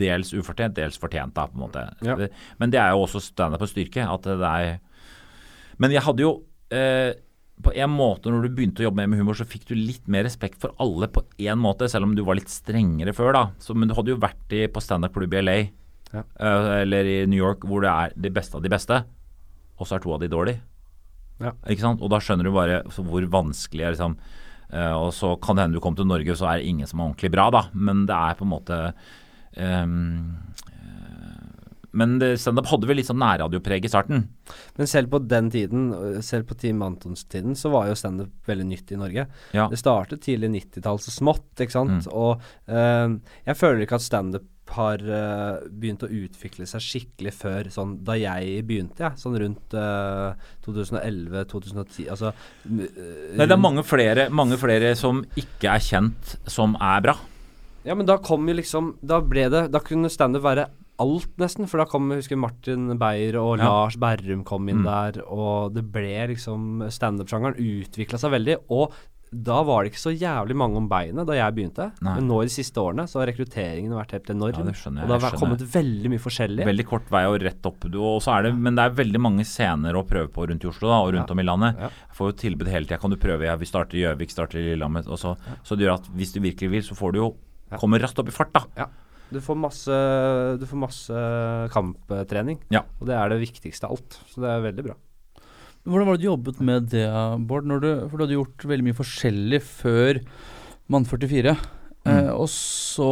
dels 0.00 0.30
ufortjent, 0.32 0.76
dels 0.78 0.96
fortjent, 1.00 1.34
da, 1.36 1.44
på 1.50 1.58
en 1.58 1.64
måte. 1.66 1.82
Ja. 2.06 2.16
Men 2.60 2.72
det 2.72 2.80
er 2.80 2.94
jo 2.94 3.02
også 3.04 3.20
standup 3.22 3.60
på 3.60 3.68
styrke. 3.68 4.06
At 4.08 4.24
det 4.28 4.38
er 4.40 4.78
Men 5.80 5.90
jeg 5.92 6.02
hadde 6.06 6.22
jo 6.24 6.30
eh, 6.72 7.12
På 7.60 7.72
en 7.76 7.90
måte, 7.92 8.30
når 8.32 8.46
du 8.46 8.54
begynte 8.56 8.80
å 8.80 8.86
jobbe 8.88 9.04
med 9.10 9.20
humor, 9.20 9.36
så 9.36 9.44
fikk 9.44 9.66
du 9.68 9.74
litt 9.76 10.06
mer 10.08 10.24
respekt 10.24 10.56
for 10.62 10.72
alle 10.80 11.08
på 11.12 11.24
én 11.44 11.60
måte, 11.60 11.90
selv 11.92 12.08
om 12.08 12.14
du 12.16 12.22
var 12.24 12.38
litt 12.38 12.48
strengere 12.48 13.12
før, 13.12 13.34
da. 13.36 13.42
Så, 13.60 13.76
men 13.76 13.90
du 13.90 13.94
hadde 13.98 14.14
jo 14.14 14.20
vært 14.22 14.54
i, 14.56 14.62
på 14.72 14.80
standup-klubb 14.80 15.34
i 15.36 15.42
LA, 15.44 15.58
Ja. 16.14 16.22
eh, 16.40 16.70
eller 16.86 17.04
i 17.04 17.18
New 17.28 17.36
York, 17.38 17.66
hvor 17.68 17.84
det 17.84 17.90
er 17.92 18.14
de 18.16 18.30
beste 18.32 18.56
av 18.56 18.62
de 18.64 18.72
beste, 18.72 19.02
og 19.80 19.88
så 19.88 19.96
er 19.96 20.04
to 20.04 20.12
av 20.14 20.20
de 20.22 20.28
dårlige. 20.30 20.60
Ja. 21.40 21.54
Ikke 21.72 21.86
sant? 21.86 22.04
Og 22.04 22.12
da 22.12 22.20
skjønner 22.22 22.46
du 22.46 22.52
bare 22.54 22.82
hvor 22.92 23.26
vanskelig 23.32 23.86
er 23.86 23.94
liksom 23.94 24.18
uh, 24.20 24.96
Og 25.00 25.10
så 25.16 25.32
kan 25.40 25.56
det 25.56 25.64
hende 25.64 25.78
du 25.78 25.82
kommer 25.82 26.02
til 26.02 26.10
Norge, 26.10 26.36
så 26.36 26.50
er 26.50 26.60
det 26.60 26.68
ingen 26.68 26.90
som 26.90 27.00
er 27.00 27.08
ordentlig 27.08 27.32
bra, 27.32 27.48
da. 27.54 27.66
Men 27.72 28.04
det 28.10 28.16
er 28.16 28.36
på 28.36 28.44
en 28.44 28.52
måte 28.52 28.80
eh, 29.56 29.86
Men 31.96 32.18
standup 32.38 32.68
hadde 32.70 32.90
vel 32.90 33.00
litt 33.00 33.08
sånn 33.08 33.18
nærradiopreg 33.22 33.88
i 33.88 33.90
starten. 33.90 34.26
Men 34.76 34.90
selv 34.90 35.10
på 35.14 35.22
den 35.32 35.48
tiden, 35.50 35.88
selv 36.22 36.46
på 36.50 36.58
Team 36.60 36.84
Antons-tiden, 36.86 37.56
så 37.58 37.72
var 37.72 37.88
jo 37.88 37.96
standup 37.98 38.46
veldig 38.46 38.68
nytt 38.68 38.92
i 38.92 39.00
Norge. 39.00 39.26
Ja. 39.56 39.66
Det 39.72 39.80
startet 39.80 40.22
tidlig 40.28 40.52
90-tall, 40.54 41.00
så 41.02 41.10
smått, 41.14 41.50
ikke 41.56 41.74
sant. 41.74 42.04
Mm. 42.04 42.14
Og 42.14 42.44
uh, 42.70 43.16
jeg 43.48 43.58
føler 43.58 43.88
ikke 43.88 43.98
at 43.98 44.06
standup 44.06 44.46
har 44.76 45.02
uh, 45.02 45.60
begynt 45.70 46.04
å 46.06 46.08
utvikle 46.10 46.66
seg 46.68 46.82
skikkelig 46.84 47.32
før 47.34 47.70
sånn 47.74 47.96
da 48.06 48.14
jeg 48.18 48.62
begynte, 48.68 49.02
jeg. 49.08 49.18
Sånn 49.20 49.38
rundt 49.42 49.74
uh, 49.74 50.34
2011-2010. 50.66 52.08
Altså 52.12 52.30
øh, 52.30 53.36
Nei, 53.36 53.46
det 53.46 53.54
er 53.56 53.60
mange 53.62 53.84
flere, 53.86 54.28
mange 54.34 54.58
flere 54.60 54.92
som 54.98 55.22
ikke 55.38 55.72
er 55.74 55.84
kjent, 55.84 56.36
som 56.50 56.76
er 56.80 57.02
bra. 57.08 57.16
Ja, 57.86 57.96
men 57.96 58.06
da 58.08 58.18
kom 58.20 58.44
jo 58.44 58.52
liksom 58.58 58.90
Da 59.00 59.22
ble 59.24 59.46
det 59.48 59.62
Da 59.72 59.80
kunne 59.80 60.10
standup 60.12 60.42
være 60.44 60.66
alt, 61.00 61.30
nesten. 61.40 61.64
For 61.64 61.80
da 61.80 61.86
kom 61.88 62.10
jeg 62.12 62.20
husker 62.20 62.36
Martin 62.36 62.90
Beyer 63.00 63.38
og 63.40 63.54
Ja. 63.56 63.70
Lars 63.70 63.96
Berrum 63.96 64.42
kom 64.44 64.68
inn 64.68 64.82
Mm. 64.82 64.84
der, 64.84 65.22
og 65.24 65.72
det 65.72 65.86
ble 65.90 66.26
liksom 66.34 66.84
Standup-sjangeren 66.92 67.56
utvikla 67.56 68.20
seg 68.20 68.34
veldig. 68.36 68.58
Og 68.68 68.92
da 69.32 69.60
var 69.62 69.84
det 69.84 69.92
ikke 69.92 70.00
så 70.02 70.10
jævlig 70.10 70.56
mange 70.58 70.76
om 70.80 70.88
beinet 70.90 71.26
da 71.28 71.36
jeg 71.36 71.54
begynte. 71.54 71.84
Nei. 72.02 72.16
Men 72.18 72.26
nå 72.26 72.40
i 72.42 72.48
de 72.48 72.52
siste 72.54 72.82
årene 72.82 73.04
så 73.06 73.20
har 73.20 73.28
rekrutteringen 73.30 73.92
vært 73.94 74.10
helt 74.16 74.30
enorm. 74.34 74.56
Ja, 74.58 74.64
det 74.66 74.74
skjønner 74.80 75.04
og 75.06 75.12
det 75.12 75.18
har 75.22 75.36
kommet 75.38 75.62
veldig 75.74 76.10
mye 76.10 76.22
forskjellig. 76.24 76.66
Veldig 76.66 76.86
kort 76.90 77.12
vei 77.14 77.22
og 77.30 77.36
rett 77.44 77.68
opp. 77.70 77.86
Du, 77.86 78.00
og 78.02 78.18
så 78.24 78.40
det, 78.42 78.50
men 78.58 78.74
det 78.74 78.88
er 78.88 78.96
veldig 78.98 79.20
mange 79.22 79.44
scener 79.46 79.94
å 79.94 80.02
prøve 80.08 80.32
på 80.34 80.48
rundt 80.50 80.66
i 80.66 80.70
Oslo 80.72 80.90
da, 80.90 80.98
og 81.04 81.12
rundt 81.14 81.30
Ja. 81.30 81.36
om 81.36 81.38
i 81.40 81.46
landet. 81.46 81.78
Ja. 81.78 81.90
Jeg 82.10 82.16
får 82.18 82.32
jo 82.32 82.36
tilbud 82.42 82.68
hele 82.74 82.86
tida. 82.90 82.98
Kan 82.98 83.10
du 83.14 83.16
prøve? 83.22 83.46
Ja, 83.46 83.54
vi 83.60 83.66
starter 83.70 83.94
i 83.96 84.02
Gjøvik, 84.02 84.30
starter 84.34 84.58
i 84.58 84.64
Lillehammer. 84.72 85.06
Så, 85.14 85.36
så 85.62 85.76
det 85.78 85.86
gjør 85.86 85.94
at 86.00 86.10
hvis 86.18 86.32
du 86.34 86.40
virkelig 86.40 86.70
vil, 86.74 86.82
så 86.82 86.98
får 86.98 87.12
du 87.14 87.18
jo 87.22 87.28
komme 87.78 88.00
raskt 88.02 88.18
opp 88.18 88.28
i 88.28 88.34
fart, 88.34 88.50
da. 88.52 88.88
Du 89.30 89.38
får 89.38 89.54
masse, 89.62 89.94
du 90.58 90.66
får 90.66 90.80
masse 90.82 91.20
kamptrening, 91.70 92.58
Ja. 92.74 92.82
og 93.00 93.06
det 93.06 93.14
er 93.14 93.28
det 93.30 93.38
viktigste 93.46 93.86
av 93.86 93.92
alt. 93.94 94.18
Så 94.26 94.42
det 94.42 94.50
er 94.50 94.64
veldig 94.72 94.84
bra. 94.90 94.94
Hvordan 95.88 96.06
var 96.10 96.16
det 96.18 96.22
du 96.22 96.28
jobbet 96.28 96.60
med 96.60 96.88
det, 96.92 97.06
Bård? 97.48 97.68
Du, 97.80 97.90
for 98.10 98.16
du 98.18 98.24
hadde 98.26 98.36
gjort 98.36 98.66
veldig 98.68 98.88
mye 98.90 98.98
forskjellig 98.98 99.62
før 99.64 100.20
Mann 100.92 101.06
44. 101.08 101.56
Eh, 101.56 101.76
Mm. 102.00 102.30
og 102.32 102.46
så 102.48 103.06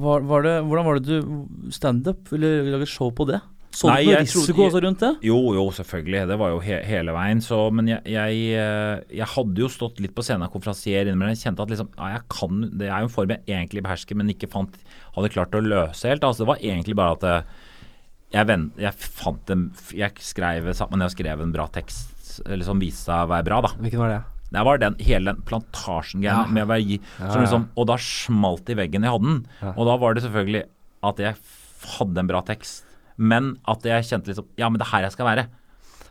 var, 0.00 0.22
var 0.24 0.40
det 0.46 0.52
Hvordan 0.64 0.84
var 0.86 0.96
det 0.96 1.04
du 1.20 1.70
Standup? 1.76 2.30
Ville 2.32 2.62
lage 2.72 2.86
show 2.88 3.10
på 3.12 3.26
det? 3.28 3.36
Så 3.70 3.86
Nei, 3.86 4.00
du 4.02 4.10
noe 4.10 4.22
risiko 4.24 4.64
også 4.64 4.80
rundt 4.82 5.02
det? 5.04 5.10
Jo, 5.28 5.36
jo, 5.54 5.66
selvfølgelig. 5.76 6.22
Det 6.26 6.38
var 6.40 6.50
jo 6.50 6.58
he 6.64 6.78
hele 6.88 7.12
veien. 7.14 7.38
Så, 7.44 7.58
men 7.70 7.86
jeg, 7.92 8.00
jeg, 8.10 8.40
eh, 8.58 9.02
jeg 9.20 9.28
hadde 9.36 9.62
jo 9.62 9.68
stått 9.70 10.00
litt 10.02 10.14
på 10.16 10.24
scenen 10.26 10.42
av 10.48 10.50
konferansier 10.54 11.04
innimellom. 11.06 11.36
Jeg 11.36 11.44
kjente 11.44 11.62
at 11.62 11.70
liksom, 11.70 11.90
ja, 12.00 12.08
jeg 12.16 12.24
kan, 12.34 12.64
det 12.80 12.88
er 12.88 13.04
jo 13.04 13.10
en 13.10 13.14
form 13.14 13.34
jeg 13.36 13.44
egentlig 13.46 13.84
behersker, 13.86 14.18
men 14.18 14.32
ikke 14.32 14.50
fant, 14.50 14.74
hadde 15.14 15.30
klart 15.36 15.54
å 15.54 15.62
løse 15.62 16.10
helt. 16.10 16.24
Altså, 16.26 16.42
det 16.42 16.50
var 16.50 16.64
egentlig 16.72 16.96
bare 16.98 17.14
at 17.20 17.28
eh, 17.28 17.68
jeg, 18.30 18.46
vent, 18.46 18.76
jeg 18.78 18.94
fant 18.94 19.50
en 19.50 19.70
Jeg 19.96 20.22
skrev 20.22 20.70
sammen 20.78 21.02
jeg 21.02 21.16
skrev 21.16 21.40
en 21.42 21.54
bra 21.54 21.66
tekst 21.72 22.16
eller 22.46 22.64
som 22.64 22.80
viste 22.80 23.08
seg 23.08 23.26
å 23.26 23.30
være 23.30 23.44
bra, 23.48 23.58
da. 23.66 23.72
Hvilken 23.82 24.00
var 24.00 24.12
det? 24.14 24.20
Det 24.50 24.62
var 24.66 24.80
den 24.82 24.96
hele 25.02 25.32
den 25.32 25.42
plantasjen-greia 25.46 26.44
Ja. 26.44 26.46
med 26.50 26.64
å 26.64 26.70
være 26.70 26.86
gi, 26.86 27.00
Ja, 27.18 27.26
ja. 27.26 27.40
liksom, 27.42 27.68
Og 27.76 27.86
da 27.86 27.96
smalt 27.96 28.64
det 28.66 28.74
i 28.74 28.80
veggen. 28.82 29.02
Jeg 29.02 29.12
hadde 29.12 29.26
den. 29.26 29.46
Ja. 29.62 29.74
Og 29.76 29.86
da 29.86 29.96
var 29.96 30.14
det 30.14 30.22
selvfølgelig 30.24 30.64
at 31.02 31.16
jeg 31.18 31.34
hadde 31.98 32.18
en 32.18 32.30
bra 32.30 32.42
tekst. 32.42 32.84
Men 33.16 33.58
at 33.68 33.82
jeg 33.82 34.06
kjente 34.08 34.32
liksom 34.32 34.46
Ja, 34.56 34.68
men 34.68 34.78
det 34.78 34.86
er 34.86 34.92
her 34.96 35.02
jeg 35.02 35.12
skal 35.12 35.26
være. 35.26 35.46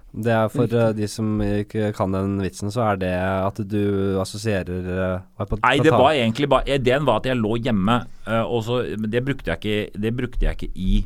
Det 0.10 0.32
er 0.34 0.48
for 0.50 0.66
uh, 0.66 0.92
de 0.98 1.06
som 1.08 1.38
ikke 1.46 1.92
kan 1.94 2.12
den 2.12 2.40
vitsen, 2.42 2.72
så 2.74 2.82
er 2.94 2.96
det 2.98 3.14
at 3.14 3.60
du 3.70 4.18
assosierer 4.18 4.88
uh, 4.90 5.46
Nei, 5.62 5.78
det 5.86 5.92
var 5.94 6.16
egentlig 6.16 6.50
bare 6.50 6.66
Ideen 6.66 7.06
var 7.06 7.22
at 7.22 7.30
jeg 7.30 7.38
lå 7.38 7.60
hjemme, 7.62 8.00
uh, 8.26 8.42
og 8.50 8.64
så 8.66 8.80
Det 8.98 9.22
brukte 9.22 9.52
jeg 9.52 9.60
ikke 9.62 10.02
Det 10.02 10.14
brukte 10.18 10.48
jeg 10.48 10.58
ikke 10.58 10.72
i 10.74 11.06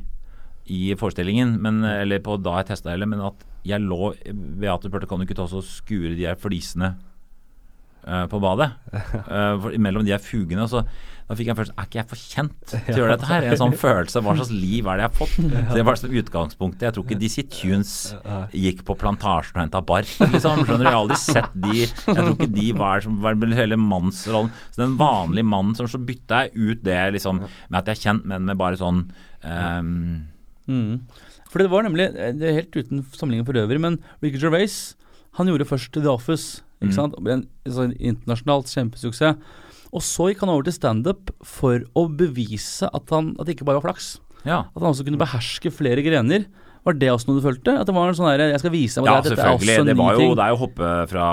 i 0.71 0.93
forestillingen, 0.99 1.57
men, 1.63 1.81
eller 1.83 2.21
på 2.23 2.37
da 2.39 2.61
jeg 2.61 2.71
testa 2.71 2.93
heller, 2.93 3.09
men 3.09 3.23
at 3.25 3.41
jeg 3.67 3.83
lå 3.83 4.11
Beate 4.59 4.91
spurte 4.91 5.07
kan 5.09 5.19
du 5.19 5.27
ikke 5.27 5.39
ta 5.39 5.47
og 5.47 5.65
skure 5.67 6.15
de 6.17 6.27
her 6.27 6.39
flisene 6.39 6.93
uh, 8.07 8.25
på 8.31 8.39
badet. 8.43 8.73
Uh, 8.91 9.55
for, 9.63 9.75
mellom 9.81 10.05
de 10.05 10.13
her 10.15 10.23
fugene. 10.23 10.67
Så 10.69 10.83
da 11.23 11.37
fikk 11.39 11.47
jeg 11.47 11.53
en 11.53 11.57
følelse 11.61 11.73
Er 11.79 11.85
ikke 11.87 11.97
jeg 12.01 12.07
for 12.09 12.19
kjent 12.33 12.55
til 12.67 12.95
å 12.95 12.97
gjøre 12.99 13.13
dette 13.15 13.29
her? 13.29 13.47
En 13.47 13.61
sånn 13.61 13.75
følelse. 13.79 14.23
Hva 14.25 14.35
slags 14.35 14.51
liv 14.51 14.87
er 14.87 14.99
det 14.99 15.05
jeg 15.05 15.11
har 15.11 15.19
fått? 15.21 15.37
Så 15.37 15.75
det 15.77 15.85
var 15.87 15.97
liksom 15.97 16.17
utgangspunktet. 16.23 16.85
Jeg 16.87 16.97
tror 16.97 17.07
ikke 17.07 17.19
Dizzie 17.21 17.47
Tunes 17.47 17.93
gikk 18.51 18.83
på 18.87 18.97
plantasjen 18.99 19.61
og 19.61 19.63
henta 19.63 19.83
bark, 19.93 20.11
liksom. 20.19 20.65
Skjønner 20.65 20.83
du? 20.83 20.89
Jeg 20.89 20.91
har 20.91 20.99
aldri 20.99 21.21
sett 21.21 21.55
de 21.55 21.79
Jeg 21.85 22.19
tror 22.19 22.35
ikke 22.35 22.51
de 22.57 22.67
var 22.83 23.07
som 23.07 23.23
var 23.23 23.39
hele 23.61 23.79
mannsrollen. 23.79 24.51
Så 24.75 24.83
den 24.83 24.99
vanlige 24.99 25.47
mannen 25.55 25.79
som 25.79 25.87
så 25.91 26.01
bytta 26.03 26.45
jeg 26.45 26.55
ut 26.59 26.83
det 26.83 26.99
liksom 27.15 27.43
med 27.45 27.79
at 27.79 27.93
jeg 27.93 27.99
er 27.99 28.05
kjent, 28.09 28.27
men 28.27 28.47
med 28.49 28.59
bare 28.59 28.79
sånn 28.79 29.05
ehm, 29.47 30.32
Mm. 30.67 31.01
For 31.51 31.59
det 31.59 31.69
var 31.69 31.83
nemlig 31.83 32.05
eh, 32.15 32.31
Det 32.33 32.47
er 32.49 32.55
helt 32.61 32.75
uten 32.77 33.03
sammenligning 33.11 33.45
for 33.45 33.53
øvrig, 33.59 33.79
men 33.83 33.99
Ricky 34.23 34.39
Gervais 34.41 34.95
han 35.37 35.47
gjorde 35.49 35.65
først 35.67 35.91
The 35.97 36.09
Office. 36.09 36.61
Ikke 36.81 36.91
Mm. 36.91 36.95
sant? 36.95 37.13
En, 37.27 37.47
en 37.65 37.71
sånn 37.71 37.93
internasjonalt 37.97 38.67
kjempesuksess. 38.69 39.37
Og 39.93 40.01
så 40.01 40.27
gikk 40.31 40.39
han 40.41 40.49
over 40.49 40.63
til 40.67 40.73
standup 40.73 41.31
for 41.45 41.79
å 41.95 42.07
bevise 42.09 42.89
at, 42.93 43.09
han, 43.13 43.35
at 43.39 43.45
det 43.45 43.55
ikke 43.55 43.65
bare 43.65 43.79
var 43.81 43.87
flaks. 43.93 44.19
Ja. 44.45 44.65
At 44.75 44.81
han 44.81 44.91
også 44.91 45.05
kunne 45.05 45.17
beherske 45.21 45.71
flere 45.71 46.01
grener. 46.03 46.45
Var 46.83 46.93
det 46.99 47.07
også 47.13 47.29
noe 47.29 47.39
du 47.39 47.45
følte? 47.45 47.77
At 47.79 47.87
det 47.87 47.95
var 47.95 48.09
en 48.09 48.17
sånn 48.17 48.27
herre 48.27 48.49
Jeg 48.51 48.59
skal 48.59 48.71
vise 48.73 48.99
deg 48.99 49.05
Ja, 49.07 49.21
dette 49.21 49.37
er 49.39 49.57
selvfølgelig. 49.57 49.79
en 49.79 49.85
Det, 49.87 49.95
var 49.97 50.13
jo, 50.19 50.35
det 50.35 50.43
er 50.43 50.49
jo 50.51 50.57
å 50.57 50.63
hoppe 50.65 50.89
fra 51.07 51.27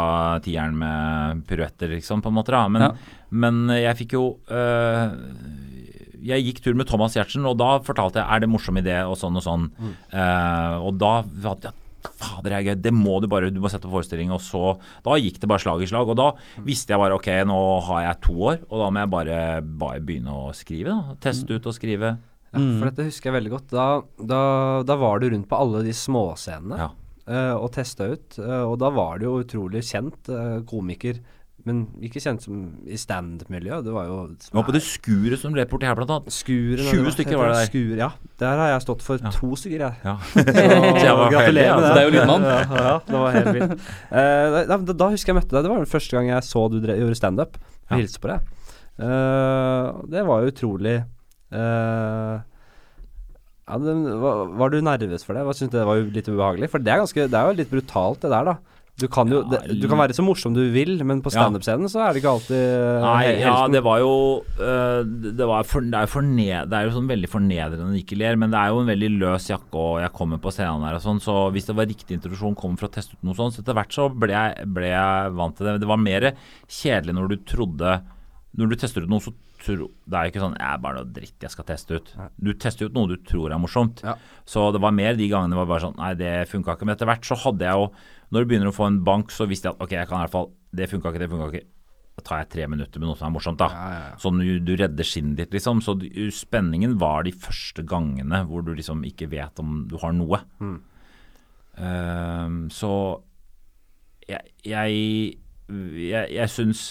tieren 0.44 0.76
med 0.78 1.40
piruetter, 1.48 1.88
liksom, 1.90 2.22
på 2.22 2.28
en 2.30 2.36
måte. 2.38 2.52
da 2.54 2.68
Men, 2.68 2.82
Ja. 2.82 2.92
men 3.32 3.66
jeg 3.74 3.96
fikk 3.98 4.12
jo 4.12 4.38
øh, 4.48 5.10
Jeg 6.22 6.44
gikk 6.44 6.60
tur 6.64 6.74
med 6.78 6.86
Thomas 6.90 7.14
Giertsen, 7.16 7.46
og 7.48 7.56
da 7.60 7.78
fortalte 7.86 8.20
jeg 8.20 8.26
er 8.28 8.40
det 8.40 8.48
morsom 8.50 8.76
idé 8.80 8.96
og 9.08 9.16
sånn 9.20 9.36
og 9.40 9.44
sånn. 9.46 9.68
Mm. 9.78 9.92
Uh, 10.12 10.74
og 10.88 10.98
da 11.00 11.12
Faen, 11.22 11.76
fader, 12.16 12.48
det 12.48 12.56
er 12.56 12.62
gøy. 12.64 12.76
Det 12.80 12.92
må 12.96 13.18
du 13.20 13.26
bare 13.28 13.50
Du 13.52 13.58
må 13.60 13.68
sette 13.68 13.84
på 13.84 13.92
forestilling. 13.92 14.30
Og 14.32 14.40
så 14.40 14.78
Da 15.04 15.18
gikk 15.20 15.36
det 15.42 15.48
bare 15.50 15.60
slag 15.60 15.82
i 15.84 15.88
slag. 15.90 16.08
Og 16.08 16.16
da 16.16 16.30
visste 16.64 16.94
jeg 16.94 17.00
bare 17.02 17.16
ok, 17.18 17.28
nå 17.48 17.58
har 17.90 18.02
jeg 18.06 18.20
to 18.24 18.36
år, 18.52 18.62
og 18.70 18.80
da 18.80 18.88
må 18.90 19.02
jeg 19.04 19.10
bare, 19.12 19.38
bare 19.84 20.00
begynne 20.00 20.32
å 20.32 20.54
skrive. 20.56 20.94
da 20.96 21.16
Teste 21.20 21.58
ut 21.58 21.66
og 21.68 21.76
skrive. 21.76 22.14
Ja, 22.50 22.58
for 22.58 22.88
dette 22.88 23.04
husker 23.06 23.30
jeg 23.30 23.36
veldig 23.42 23.52
godt. 23.52 23.68
Da, 23.70 23.84
da, 24.32 24.40
da 24.88 24.96
var 24.98 25.20
du 25.20 25.28
rundt 25.30 25.46
på 25.50 25.58
alle 25.60 25.84
de 25.86 25.92
småscenene 25.94 26.78
Ja. 26.80 26.88
eh, 27.28 27.52
og 27.54 27.68
testa 27.76 28.08
ut. 28.10 28.38
eh, 28.40 28.64
og 28.64 28.78
da 28.80 28.88
var 28.90 29.18
du 29.20 29.26
jo 29.28 29.36
utrolig 29.44 29.84
kjent 29.86 30.26
komiker, 30.66 31.20
men 31.68 31.82
ikke 32.04 32.20
kjent 32.22 32.44
som 32.44 32.58
i 32.88 32.96
standup-miljøet. 32.98 33.84
Det 33.86 33.92
var 33.94 34.06
jo 34.08 34.16
Jeg 34.32 34.56
var 34.56 34.66
på 34.66 34.74
det 34.74 34.82
skuret 34.84 35.40
som 35.42 35.52
ble 35.54 35.64
borti 35.68 35.88
her, 35.88 35.96
blant 35.98 36.12
annet. 36.14 36.34
Skuren, 36.34 36.86
20 36.88 37.14
stykker 37.16 37.40
var 37.40 37.52
det 37.52 37.58
der. 37.58 37.70
Skur, 37.70 37.94
ja. 38.00 38.08
Der 38.42 38.62
har 38.62 38.72
jeg 38.72 38.84
stått 38.86 39.04
for 39.06 39.20
Ja. 39.22 39.32
to 39.34 39.50
stykker, 39.60 39.84
jeg. 39.86 39.94
Ja. 40.04 40.16
Så 41.00 41.06
jeg 41.06 41.32
gratulerer 41.34 41.74
med 41.76 41.84
altså. 41.84 41.94
Det 41.94 42.02
er 42.02 42.06
jo 42.08 42.14
lydmann. 42.16 42.48
Ja, 42.50 42.84
ja, 42.86 42.96
det 43.06 43.22
var 43.24 43.36
helt 43.36 43.54
vilt. 43.56 43.72
Uh, 44.10 44.60
da, 44.70 44.76
da, 44.76 44.98
da 45.04 45.10
husker 45.12 45.32
jeg 45.32 45.38
møtte 45.40 45.54
deg. 45.54 45.64
Det 45.66 45.72
var 45.72 45.82
den 45.82 45.92
første 45.94 46.16
gang 46.16 46.30
jeg 46.32 46.48
så 46.48 46.66
du 46.72 46.78
drev, 46.80 47.02
gjorde 47.04 47.18
standup. 47.18 47.58
Ja. 47.90 47.96
Hilste 47.96 48.22
på 48.22 48.32
deg. 48.32 48.54
Uh, 49.00 50.00
det 50.12 50.24
var 50.28 50.42
jo 50.44 50.52
utrolig 50.52 50.98
uh, 51.56 52.36
ja, 53.70 53.78
det, 53.78 53.94
var, 54.20 54.42
var 54.58 54.72
du 54.72 54.80
nervøs 54.82 55.24
for 55.24 55.36
det? 55.36 55.44
Hva 55.46 55.54
Syns 55.54 55.70
du 55.70 55.78
det 55.78 55.86
var 55.86 56.00
litt 56.02 56.28
ubehagelig? 56.28 56.68
For 56.72 56.82
det 56.82 56.90
er, 56.92 57.02
ganske, 57.04 57.28
det 57.30 57.38
er 57.38 57.50
jo 57.52 57.58
litt 57.60 57.70
brutalt, 57.70 58.24
det 58.24 58.32
der, 58.32 58.50
da. 58.50 58.56
Du 59.00 59.06
kan 59.12 59.30
jo 59.32 59.40
det, 59.48 59.60
Du 59.80 59.86
kan 59.90 60.00
være 60.00 60.16
så 60.16 60.24
morsom 60.24 60.54
du 60.56 60.60
vil, 60.74 60.92
men 61.06 61.22
på 61.24 61.32
standup-scenen 61.32 61.90
så 61.90 62.02
er 62.04 62.12
det 62.12 62.22
ikke 62.22 62.34
alltid 62.36 62.58
eh, 62.58 63.04
Nei, 63.04 63.24
ja, 63.40 63.54
det 63.72 63.82
var 63.86 64.02
jo 64.02 64.12
uh, 64.60 65.00
Det, 65.06 65.48
var 65.48 65.66
for, 65.68 65.86
det, 65.86 65.96
er 65.96 66.10
forned, 66.10 66.70
det 66.70 66.78
er 66.78 66.88
jo 66.88 66.94
sånn 66.98 67.10
veldig 67.10 67.30
fornedrende 67.32 67.86
når 67.86 67.96
du 67.96 68.02
ikke 68.02 68.20
ler, 68.20 68.38
men 68.40 68.52
det 68.52 68.60
er 68.60 68.72
jo 68.74 68.82
en 68.84 68.92
veldig 68.92 69.10
løs 69.16 69.50
jakke, 69.50 69.72
og 69.80 70.00
jeg 70.04 70.14
kommer 70.16 70.42
på 70.42 70.54
scenen 70.54 70.86
her 70.88 70.98
og 70.98 71.04
sånn, 71.04 71.22
så 71.24 71.36
hvis 71.54 71.68
det 71.70 71.76
var 71.78 71.90
riktig 71.90 72.18
introduksjon, 72.18 72.58
kom 72.58 72.78
for 72.80 72.90
å 72.90 72.94
teste 72.94 73.16
ut 73.16 73.26
noe 73.26 73.38
sånt, 73.38 73.56
så 73.56 73.64
etter 73.64 73.78
hvert 73.78 73.96
så 73.96 74.08
ble 74.12 74.34
jeg, 74.34 74.70
ble 74.76 74.92
jeg 74.92 75.36
vant 75.40 75.56
til 75.56 75.70
det. 75.70 75.78
Det 75.82 75.90
var 75.90 76.02
mer 76.02 76.30
kjedelig 76.80 77.16
når 77.16 77.30
du 77.30 77.38
trodde 77.48 78.00
Når 78.58 78.72
du 78.72 78.76
tester 78.80 79.04
ut 79.04 79.10
noe, 79.10 79.22
så 79.22 79.32
tro, 79.60 79.88
det 80.08 80.18
er 80.18 80.30
ikke 80.30 80.42
sånn 80.42 80.56
Jeg 80.58 80.66
er 80.66 80.80
bare 80.82 81.00
noe 81.00 81.12
dritt 81.14 81.44
jeg 81.44 81.52
skal 81.52 81.66
teste 81.68 81.98
ut. 81.98 82.12
Du 82.40 82.52
tester 82.54 82.88
ut 82.88 82.96
noe 82.96 83.10
du 83.10 83.18
tror 83.26 83.52
er 83.52 83.60
morsomt. 83.62 84.02
Ja. 84.06 84.16
Så 84.48 84.70
det 84.74 84.80
var 84.82 84.94
mer 84.96 85.18
de 85.18 85.28
gangene 85.30 85.54
det 85.54 85.60
var 85.60 85.68
bare 85.70 85.84
sånn 85.86 85.98
Nei, 86.00 86.14
det 86.18 86.32
funka 86.50 86.76
ikke. 86.76 86.88
Men 86.88 86.96
etter 86.96 87.10
hvert 87.10 87.28
så 87.28 87.38
hadde 87.44 87.68
jeg 87.68 87.82
jo 87.82 87.90
Når 88.30 88.40
du 88.40 88.50
begynner 88.50 88.70
å 88.70 88.76
få 88.76 88.88
en 88.88 89.02
bank, 89.06 89.34
så 89.34 89.48
visste 89.50 89.70
jeg 89.70 89.76
at 89.76 89.84
ok, 89.84 89.94
jeg 89.98 90.10
kan 90.10 90.20
i 90.20 90.24
hvert 90.24 90.34
fall 90.34 90.50
Det 90.76 90.88
funka 90.90 91.12
ikke, 91.12 91.22
det 91.22 91.30
funka 91.32 91.48
ikke. 91.52 91.68
Da 92.18 92.26
tar 92.26 92.42
jeg 92.42 92.50
tre 92.52 92.66
minutter 92.68 93.00
med 93.00 93.08
noe 93.10 93.18
som 93.18 93.28
er 93.30 93.34
morsomt, 93.36 93.60
da. 93.60 93.70
Ja, 93.72 93.88
ja. 94.10 94.12
Sånn 94.20 94.42
du, 94.42 94.52
du 94.64 94.74
redder 94.76 95.06
skinnet 95.06 95.38
ditt, 95.38 95.54
liksom. 95.56 95.80
Så 95.84 95.94
du, 96.00 96.06
spenningen 96.34 96.98
var 97.00 97.24
de 97.26 97.32
første 97.32 97.84
gangene 97.86 98.42
hvor 98.48 98.64
du 98.66 98.74
liksom 98.74 99.04
ikke 99.08 99.30
vet 99.32 99.62
om 99.62 99.84
du 99.90 99.96
har 100.02 100.14
noe. 100.16 100.42
Mm. 100.60 100.78
Um, 101.80 102.60
så 102.74 102.92
jeg 104.28 104.52
Jeg, 104.66 105.38
jeg, 105.70 106.26
jeg 106.34 106.50
syns 106.52 106.82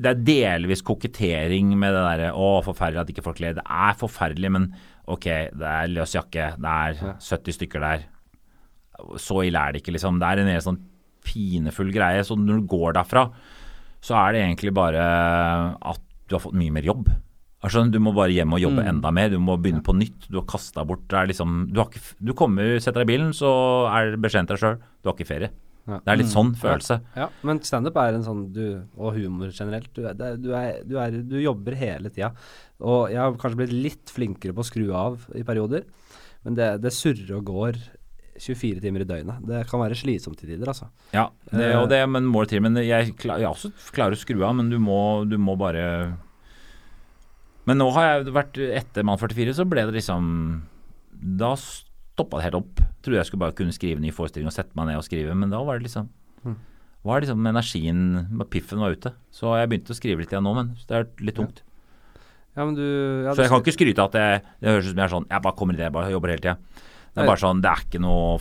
det 0.00 0.10
er 0.10 0.24
delvis 0.26 0.82
kokettering 0.82 1.76
med 1.78 1.92
det 1.94 2.02
derre 2.02 2.32
'Å, 2.34 2.64
forferdelig 2.66 3.00
at 3.00 3.10
ikke 3.14 3.22
folk 3.24 3.38
ler'. 3.40 3.54
Det 3.54 3.64
er 3.68 3.94
forferdelig, 3.94 4.50
men 4.50 4.74
ok, 5.06 5.24
det 5.54 5.68
er 5.70 5.86
løs 5.92 6.14
jakke. 6.14 6.56
Det 6.58 6.72
er 6.72 6.94
70 7.20 7.52
stykker 7.58 7.80
der. 7.80 8.04
Så 9.18 9.42
ille 9.44 9.58
er 9.58 9.72
det 9.72 9.82
ikke, 9.82 9.92
liksom. 9.94 10.18
Det 10.18 10.26
er 10.26 10.40
en 10.42 10.52
helt 10.52 10.64
sånn 10.66 10.80
pinefull 11.24 11.92
greie. 11.92 12.22
Så 12.24 12.36
når 12.38 12.60
du 12.62 12.66
går 12.66 12.92
derfra, 12.94 13.30
så 14.02 14.14
er 14.28 14.32
det 14.32 14.42
egentlig 14.44 14.74
bare 14.74 15.76
at 15.82 16.00
du 16.28 16.34
har 16.36 16.40
fått 16.40 16.54
mye 16.58 16.72
mer 16.72 16.82
jobb. 16.82 17.08
Altså, 17.64 17.90
du 17.90 17.98
må 17.98 18.12
bare 18.14 18.28
hjem 18.32 18.52
og 18.52 18.60
jobbe 18.60 18.82
Mm. 18.84 18.88
enda 19.00 19.10
mer. 19.12 19.28
Du 19.30 19.38
må 19.38 19.56
begynne 19.60 19.82
på 19.82 19.94
nytt. 19.96 20.28
Du 20.30 20.36
har 20.38 20.44
kasta 20.46 20.84
bort 20.84 21.08
det 21.08 21.28
liksom, 21.28 21.72
du, 21.72 21.80
har 21.80 21.88
ikke, 21.88 22.14
du 22.22 22.32
kommer, 22.34 22.78
setter 22.78 23.04
deg 23.04 23.08
i 23.08 23.16
bilen, 23.16 23.30
så 23.32 23.88
er 23.88 24.16
beskjeden 24.16 24.46
til 24.46 24.56
deg 24.56 24.60
sjøl 24.60 24.78
du 25.02 25.08
har 25.08 25.14
ikke 25.14 25.26
ferie. 25.26 25.50
Ja. 25.86 25.98
Det 26.00 26.08
er 26.14 26.16
litt 26.16 26.30
Mm. 26.30 26.34
sånn 26.34 26.52
følelse. 26.56 26.96
Ja, 27.16 27.26
men 27.44 27.58
standup 27.60 27.96
er 28.00 28.14
en 28.14 28.22
sånn 28.24 28.52
du, 28.54 28.82
Og 28.96 29.14
humor 29.18 29.50
generelt. 29.52 29.90
Du, 29.92 30.06
er, 30.08 30.14
du, 30.40 30.50
er, 30.56 30.78
du, 30.86 30.96
er, 30.98 31.10
du 31.22 31.36
jobber 31.42 31.74
hele 31.76 32.08
tida. 32.10 32.30
Og 32.80 33.10
jeg 33.10 33.18
har 33.20 33.34
kanskje 33.36 33.56
blitt 33.60 33.74
litt 33.74 34.10
flinkere 34.14 34.54
på 34.56 34.64
å 34.64 34.68
skru 34.70 34.86
av 34.96 35.26
i 35.36 35.42
perioder, 35.44 35.84
men 36.44 36.54
det, 36.56 36.80
det 36.80 36.90
surrer 36.92 37.36
og 37.36 37.44
går 37.44 37.76
24 38.40 38.80
timer 38.82 39.04
i 39.04 39.06
døgnet. 39.06 39.44
Det 39.46 39.60
kan 39.70 39.78
være 39.84 39.94
slitsomt 39.94 40.36
til 40.40 40.48
tider, 40.50 40.66
altså. 40.72 40.88
Ja, 41.12 41.28
det, 41.52 41.68
Eh. 41.70 41.76
og 41.82 41.88
det, 41.92 42.00
men 42.08 42.24
må 42.26 42.46
til. 42.48 42.60
Men 42.64 42.74
jeg, 42.80 43.12
klar, 43.20 43.38
jeg 43.38 43.46
også 43.52 43.70
klarer 43.94 44.16
å 44.16 44.18
skru 44.24 44.40
av, 44.42 44.56
men 44.56 44.70
du 44.72 44.78
må, 44.82 45.28
du 45.28 45.36
må 45.38 45.54
bare 45.56 46.16
Men 47.66 47.78
nå 47.78 47.86
har 47.94 48.08
jeg 48.24 48.32
vært 48.34 48.58
etter 48.76 49.04
Mann 49.04 49.16
44, 49.20 49.54
så 49.56 49.64
ble 49.68 49.86
det 49.86 49.94
liksom 50.00 50.62
Da 51.38 51.54
stoppa 51.56 52.36
det 52.40 52.50
helt 52.50 52.58
opp. 52.58 52.82
Trodde 53.04 53.18
jeg 53.20 53.28
skulle 53.28 53.44
bare 53.44 53.56
kunne 53.58 53.74
skrive 53.76 54.00
ny 54.00 54.10
forestilling 54.16 54.48
og 54.48 54.54
sette 54.56 54.72
meg 54.78 54.88
ned 54.88 54.96
og 55.00 55.04
skrive, 55.06 55.34
men 55.36 55.52
da 55.52 55.60
var 55.62 55.78
det 55.78 55.86
liksom 55.90 56.08
Mm. 56.44 56.56
var 57.04 57.20
liksom 57.22 57.46
energien 57.46 58.00
Piffen 58.50 58.80
var 58.80 58.92
ute. 58.92 59.12
Så 59.32 59.52
jeg 59.56 59.68
begynte 59.70 59.92
å 59.92 59.96
skrive 59.96 60.20
litt 60.20 60.32
igjen 60.32 60.44
nå, 60.44 60.54
men 60.56 60.74
det 60.88 60.96
er 60.98 61.06
litt 61.24 61.36
tungt. 61.36 61.62
Ja, 62.56 62.64
men 62.64 62.74
du 62.76 62.84
ja, 63.24 63.32
Så 63.34 63.42
jeg 63.44 63.50
kan 63.50 63.60
ikke 63.62 63.74
skryte 63.76 64.04
at 64.04 64.12
jeg, 64.14 64.42
det 64.60 64.68
høres 64.70 64.84
ut 64.86 64.90
som 64.92 65.00
jeg 65.00 65.04
er 65.08 65.14
sånn 65.16 65.26
Jeg 65.28 65.42
bare 65.42 65.56
kommer 65.58 65.74
i 65.74 65.76
det, 65.76 65.86
jeg 65.88 65.92
bare 65.96 66.10
jobber 66.12 66.28
hele 66.32 66.40
tida. 66.44 66.56
Det 67.14 67.22
er 67.22 67.26
bare 67.26 67.42
sånn 67.42 67.60
Det 67.64 67.70
er 67.70 67.82
ikke 67.88 68.00
noe 68.04 68.38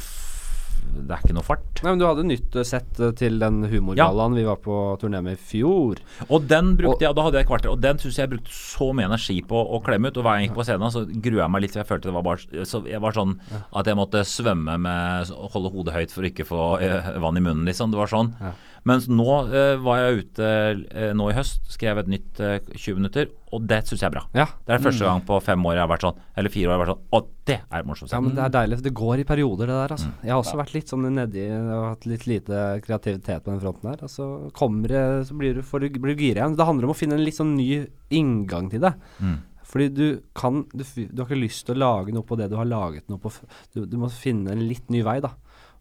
Det 0.93 1.11
er 1.15 1.21
ikke 1.23 1.35
noe 1.35 1.43
fart. 1.45 1.81
Nei, 1.83 1.91
men 1.93 1.99
du 2.01 2.05
hadde 2.05 2.23
nytt 2.27 2.55
eh, 2.59 2.65
sett 2.67 2.99
eh, 3.03 3.11
til 3.17 3.39
den 3.41 3.63
humorgallaen 3.71 4.35
vi 4.37 4.43
var 4.47 4.59
på 4.63 4.75
turné 5.01 5.21
med 5.25 5.37
i 5.37 5.41
fjor. 5.41 5.99
Og 6.29 6.47
den 6.47 6.73
brukte 6.79 6.95
Og- 6.95 7.01
jeg, 7.01 7.09
og 7.09 7.15
da 7.17 7.25
hadde 7.27 7.39
jeg 7.41 7.47
kvarter, 7.49 7.71
og 7.73 7.81
den 7.83 7.97
syns 8.01 8.17
jeg 8.21 8.29
brukte 8.31 8.53
så 8.53 8.89
mye 8.93 9.05
energi 9.09 9.39
på 9.41 9.57
å 9.57 9.81
klemme 9.83 10.11
ut. 10.11 10.17
Og 10.17 10.23
hver 10.23 10.37
gang 10.37 10.43
jeg 10.45 10.49
gikk 10.51 10.59
på 10.61 10.65
scenen, 10.67 10.93
så 10.93 11.05
grua 11.09 11.43
jeg 11.45 11.51
meg 11.55 11.61
litt, 11.65 11.71
for 11.75 11.83
jeg 11.83 11.89
følte 11.91 12.09
det 12.11 12.17
var 12.19 12.27
bare 12.29 12.65
så 12.69 12.83
Jeg 12.87 13.01
var 13.01 13.11
sånn 13.17 13.35
at 13.73 13.85
jeg 13.89 13.95
måtte 13.99 14.23
svømme 14.27 14.77
med 14.79 15.31
å 15.33 15.49
holde 15.53 15.71
hodet 15.73 15.93
høyt 15.97 16.11
for 16.11 16.23
å 16.23 16.29
ikke 16.31 16.45
få 16.47 16.61
eh, 16.81 17.11
vann 17.19 17.37
i 17.37 17.43
munnen, 17.43 17.65
liksom. 17.65 17.91
Det 17.91 17.97
var 17.99 18.07
sånn. 18.11 18.33
Ja. 18.39 18.53
Mens 18.89 19.05
nå 19.07 19.25
uh, 19.47 19.75
var 19.83 20.01
jeg 20.01 20.23
ute 20.23 20.47
uh, 20.91 21.11
nå 21.15 21.29
i 21.31 21.35
høst, 21.37 21.61
skrev 21.71 22.01
et 22.01 22.09
nytt 22.11 22.41
eh, 22.43 22.57
20 22.73 22.97
minutter, 22.99 23.29
og 23.55 23.63
det 23.69 23.79
syns 23.87 24.01
jeg 24.01 24.09
er 24.09 24.15
bra. 24.15 24.23
Ja. 24.35 24.45
Det 24.67 24.75
er 24.75 24.83
første 24.83 25.07
gang 25.07 25.23
på 25.27 25.37
fem 25.45 25.63
år 25.69 25.77
jeg 25.77 25.83
har 25.85 25.91
vært 25.91 26.05
sånn, 26.07 26.19
eller 26.39 26.53
fire 26.53 26.67
år 26.67 26.73
jeg 26.73 26.75
har 26.75 26.81
vært 26.83 26.91
sånn, 26.91 27.05
og 27.15 27.29
det 27.47 27.57
er 27.61 27.87
morsomt. 27.87 28.11
Ja, 28.11 28.19
men 28.23 28.35
det 28.35 28.43
er 28.43 28.53
deilig. 28.57 28.79
for 28.79 28.87
Det 28.87 28.93
går 28.99 29.23
i 29.23 29.27
perioder, 29.29 29.71
det 29.71 29.77
der. 29.77 29.95
Altså. 29.95 30.09
Mm. 30.11 30.19
Jeg 30.25 30.33
har 30.33 30.43
også 30.43 30.59
vært 30.59 30.75
litt 30.75 30.91
sånn 30.93 31.07
nedi 31.15 31.45
og 31.53 31.85
hatt 31.85 32.09
litt 32.09 32.27
lite 32.29 32.65
kreativitet 32.83 33.45
på 33.45 33.53
den 33.53 33.63
fronten 33.63 33.91
her. 33.93 34.03
Og 34.03 34.11
så 34.11 34.27
kommer 34.57 34.93
det 34.93 35.03
Så 35.29 35.39
blir 35.39 35.57
du, 35.57 35.63
får 35.63 35.85
du, 35.85 35.99
blir 36.03 36.15
du 36.17 36.23
gira 36.27 36.43
igjen. 36.43 36.59
Det 36.59 36.67
handler 36.67 36.89
om 36.89 36.95
å 36.95 36.97
finne 36.97 37.19
en 37.19 37.25
litt 37.25 37.39
sånn 37.39 37.55
ny 37.55 37.69
inngang 38.15 38.71
til 38.73 38.83
det. 38.83 38.93
Mm. 39.23 39.39
Fordi 39.73 39.87
du 39.89 40.07
kan 40.37 40.63
du, 40.73 40.83
du 40.83 41.23
har 41.23 41.27
ikke 41.29 41.39
lyst 41.39 41.65
til 41.65 41.77
å 41.77 41.81
lage 41.81 42.13
noe 42.13 42.27
på 42.27 42.37
det 42.37 42.49
du 42.51 42.59
har 42.59 42.67
laget 42.69 43.07
noe 43.09 43.21
på 43.21 43.31
Du, 43.73 43.85
du 43.89 43.97
må 43.97 44.11
finne 44.13 44.53
en 44.53 44.67
litt 44.67 44.91
ny 44.93 45.01
vei, 45.05 45.17
da. 45.23 45.33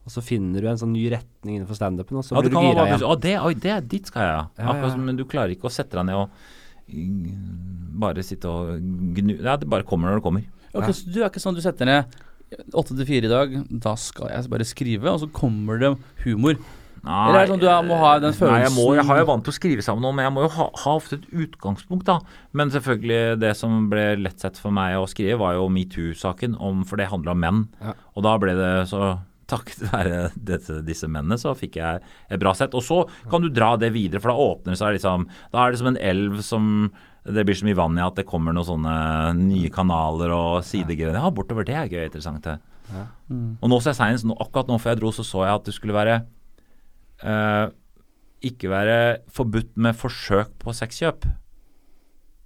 Og 0.04 0.10
så 0.10 0.22
finner 0.22 0.60
du 0.60 0.66
en 0.66 0.76
sånn 0.80 0.92
ny 0.92 1.04
retning 1.12 1.60
innenfor 1.60 1.76
standupen, 1.78 2.16
og 2.18 2.24
så 2.26 2.34
Ja, 2.34 2.40
blir 2.42 2.50
du 2.50 2.56
gira 2.58 2.86
igjen. 2.88 3.04
å, 3.06 3.14
det, 3.20 3.36
oi, 3.40 3.54
det, 3.54 3.88
dit 3.88 4.06
skal 4.06 4.22
jeg, 4.22 4.32
ja. 4.32 4.42
Ja, 4.58 4.64
ja, 4.64 4.72
Akkurat 4.72 4.90
som- 4.96 5.04
Men 5.06 5.16
du 5.16 5.24
klarer 5.24 5.50
ikke 5.54 5.68
å 5.70 5.72
sette 5.72 5.90
deg 5.94 6.06
ned 6.06 6.14
og 6.16 6.28
bare 8.02 8.22
sitte 8.26 8.48
og 8.50 8.80
gnu 9.16 9.36
Ja, 9.42 9.56
det 9.56 9.68
bare 9.70 9.84
kommer 9.86 10.10
når 10.10 10.20
det 10.20 10.26
kommer. 10.26 10.44
Ja, 10.74 10.80
så 10.90 11.04
du 11.12 11.20
er 11.22 11.28
ikke 11.30 11.42
sånn 11.42 11.54
du 11.54 11.62
setter 11.64 11.86
ned 11.88 12.06
åtte 12.76 12.92
til 12.96 13.06
fire 13.08 13.24
i 13.24 13.32
dag, 13.32 13.54
da 13.80 13.94
skal 13.96 14.28
jeg 14.28 14.50
bare 14.52 14.64
skrive, 14.68 15.08
og 15.08 15.20
så 15.22 15.28
kommer 15.32 15.78
det 15.80 15.96
humor. 16.26 16.58
Nei, 17.02 17.28
Eller 17.30 17.38
er 17.40 17.46
det 17.46 17.52
sånn 17.54 17.60
du 17.60 17.66
er- 17.66 17.82
må 17.82 17.96
ha 17.98 18.18
den 18.20 18.32
følelsen 18.32 18.52
Nei, 18.52 18.60
jeg, 18.62 18.72
må, 18.76 18.94
jeg 18.94 19.04
har 19.06 19.18
jo 19.18 19.24
vant 19.24 19.42
til 19.44 19.50
å 19.52 19.56
skrive 19.58 19.82
sammen 19.82 20.02
noe, 20.02 20.12
men 20.12 20.24
jeg 20.26 20.32
må 20.34 20.42
jo 20.42 20.48
ha, 20.54 20.68
ha 20.84 20.90
ofte 20.94 21.14
et 21.14 21.24
utgangspunkt, 21.32 22.04
da. 22.04 22.20
Men 22.52 22.70
selvfølgelig, 22.70 23.40
det 23.40 23.56
som 23.56 23.88
ble 23.90 24.16
lett 24.22 24.38
sett 24.38 24.56
for 24.58 24.70
meg 24.70 24.94
å 25.00 25.08
skrive, 25.08 25.38
var 25.38 25.54
jo 25.54 25.68
metoo-saken, 25.68 26.54
for 26.86 26.96
det 26.96 27.08
handla 27.08 27.30
om 27.32 27.40
menn. 27.40 27.68
Ja. 27.80 27.94
Og 28.14 28.22
da 28.22 28.36
ble 28.38 28.54
det 28.54 28.88
så 28.88 29.18
Takket 29.52 29.86
være 29.92 30.18
dette, 30.34 30.80
disse 30.86 31.08
mennene, 31.10 31.38
så 31.40 31.54
fikk 31.58 31.78
jeg 31.80 32.02
et 32.02 32.42
bra 32.42 32.54
sett. 32.56 32.74
Og 32.78 32.84
så 32.86 33.02
kan 33.30 33.44
du 33.44 33.50
dra 33.52 33.74
det 33.80 33.92
videre, 33.94 34.22
for 34.22 34.32
da 34.32 34.50
åpner 34.50 34.74
det 34.74 34.80
seg 34.80 34.96
liksom 34.96 35.26
Da 35.52 35.64
er 35.64 35.72
det 35.72 35.82
som 35.82 35.90
en 35.92 36.02
elv 36.12 36.44
som 36.46 36.68
det 37.22 37.44
blir 37.46 37.54
så 37.54 37.66
mye 37.68 37.78
vann 37.78 37.98
i 38.00 38.02
at 38.02 38.16
det 38.18 38.26
kommer 38.26 38.54
noen 38.54 38.66
sånne 38.66 38.94
nye 39.38 39.70
kanaler 39.70 40.32
og 40.34 40.64
sidegreier. 40.66 41.14
Ja, 41.14 41.30
bortover. 41.30 41.66
Det 41.66 41.76
er 41.78 41.90
gøy 41.90 42.06
interessant. 42.08 42.42
Det. 42.42 42.56
Ja. 42.90 43.04
Mm. 43.30 43.60
Og 43.60 43.70
nå 43.70 43.78
så 43.78 43.92
jeg 43.92 44.00
senest, 44.00 44.26
akkurat 44.42 44.72
nå 44.72 44.80
før 44.82 44.96
jeg 44.96 45.02
dro, 45.02 45.12
så 45.14 45.26
så 45.26 45.44
jeg 45.46 45.60
at 45.60 45.68
det 45.68 45.76
skulle 45.76 45.96
være 45.96 46.16
eh, 47.22 47.66
Ikke 48.50 48.72
være 48.72 48.96
forbudt 49.30 49.76
med 49.78 49.94
forsøk 49.94 50.56
på 50.58 50.74
sexkjøp. 50.74 51.28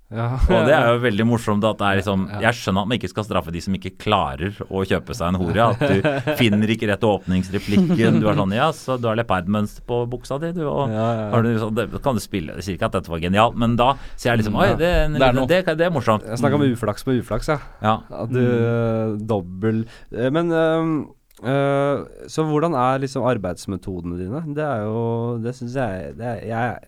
Ja. 0.07 0.37
Og 0.39 0.69
det 0.69 0.75
er 0.77 0.93
jo 0.93 0.99
veldig 1.09 1.25
morsomt 1.27 1.65
at 1.67 1.81
det 1.81 1.87
er 1.87 1.99
liksom 1.99 2.27
Jeg 2.39 2.55
skjønner 2.55 2.85
at 2.85 2.91
man 2.91 2.99
ikke 3.01 3.11
skal 3.11 3.25
straffe 3.27 3.51
de 3.55 3.63
som 3.65 3.75
ikke 3.75 3.97
klarer 3.99 4.61
å 4.71 4.85
kjøpe 4.87 5.17
seg 5.19 5.33
en 5.33 5.39
hore. 5.41 5.67
At 5.67 5.83
du 5.83 6.07
finner 6.41 6.73
ikke 6.73 6.91
rett 6.93 7.07
åpningsreplikken. 7.07 8.21
Du 8.23 8.29
er 8.31 8.39
sånn 8.39 8.55
Ja, 8.55 8.69
så 8.77 8.99
du 9.01 9.09
har 9.11 9.19
leopardmønster 9.19 9.87
på 9.89 10.05
buksa 10.13 10.39
di, 10.43 10.53
du. 10.57 10.63
Og 10.71 10.95
Ja, 10.95 11.09
ja, 11.19 11.27
har 11.35 11.47
du 11.47 11.51
sånn, 11.63 11.75
det 11.79 11.89
kan 12.05 12.19
du 12.19 12.23
spille 12.23 12.59
Jeg 12.61 12.69
sier 12.69 12.79
ikke 12.79 12.91
at 12.93 13.01
dette 13.01 13.13
var 13.13 13.23
genialt, 13.25 13.59
men 13.59 13.75
da 13.81 13.93
sier 14.15 14.33
jeg 14.33 14.45
liksom 14.45 14.59
Oi, 14.63 14.71
det, 14.79 14.95
Det 15.17 15.33
det, 15.51 15.61
det, 15.75 15.89
er 15.89 15.95
morsomt. 15.95 16.27
Jeg 16.27 16.43
snakka 16.43 16.61
om 16.61 16.67
uflaks 16.69 17.07
på 17.07 17.19
uflaks, 17.19 17.51
ja. 17.51 17.59
Ja. 17.83 17.99
At 18.23 18.33
du 18.33 18.43
øh, 18.43 19.17
dobbel 19.27 19.85
øh, 20.15 20.33
Men 20.33 20.53
um, 20.55 20.97
Uh, 21.37 22.07
Så 22.33 22.47
hvordan 22.49 22.73
er 22.73 23.03
liksom 23.03 23.27
arbeidsmetodene 23.29 24.17
dine? 24.17 24.39
Det 24.57 24.65
er 24.65 24.87
jo 24.87 25.03
Det 25.45 25.53
syns 25.53 25.75
jeg 25.77 26.15
det 26.17 26.25
er, 26.25 26.39
jeg, 26.49 26.79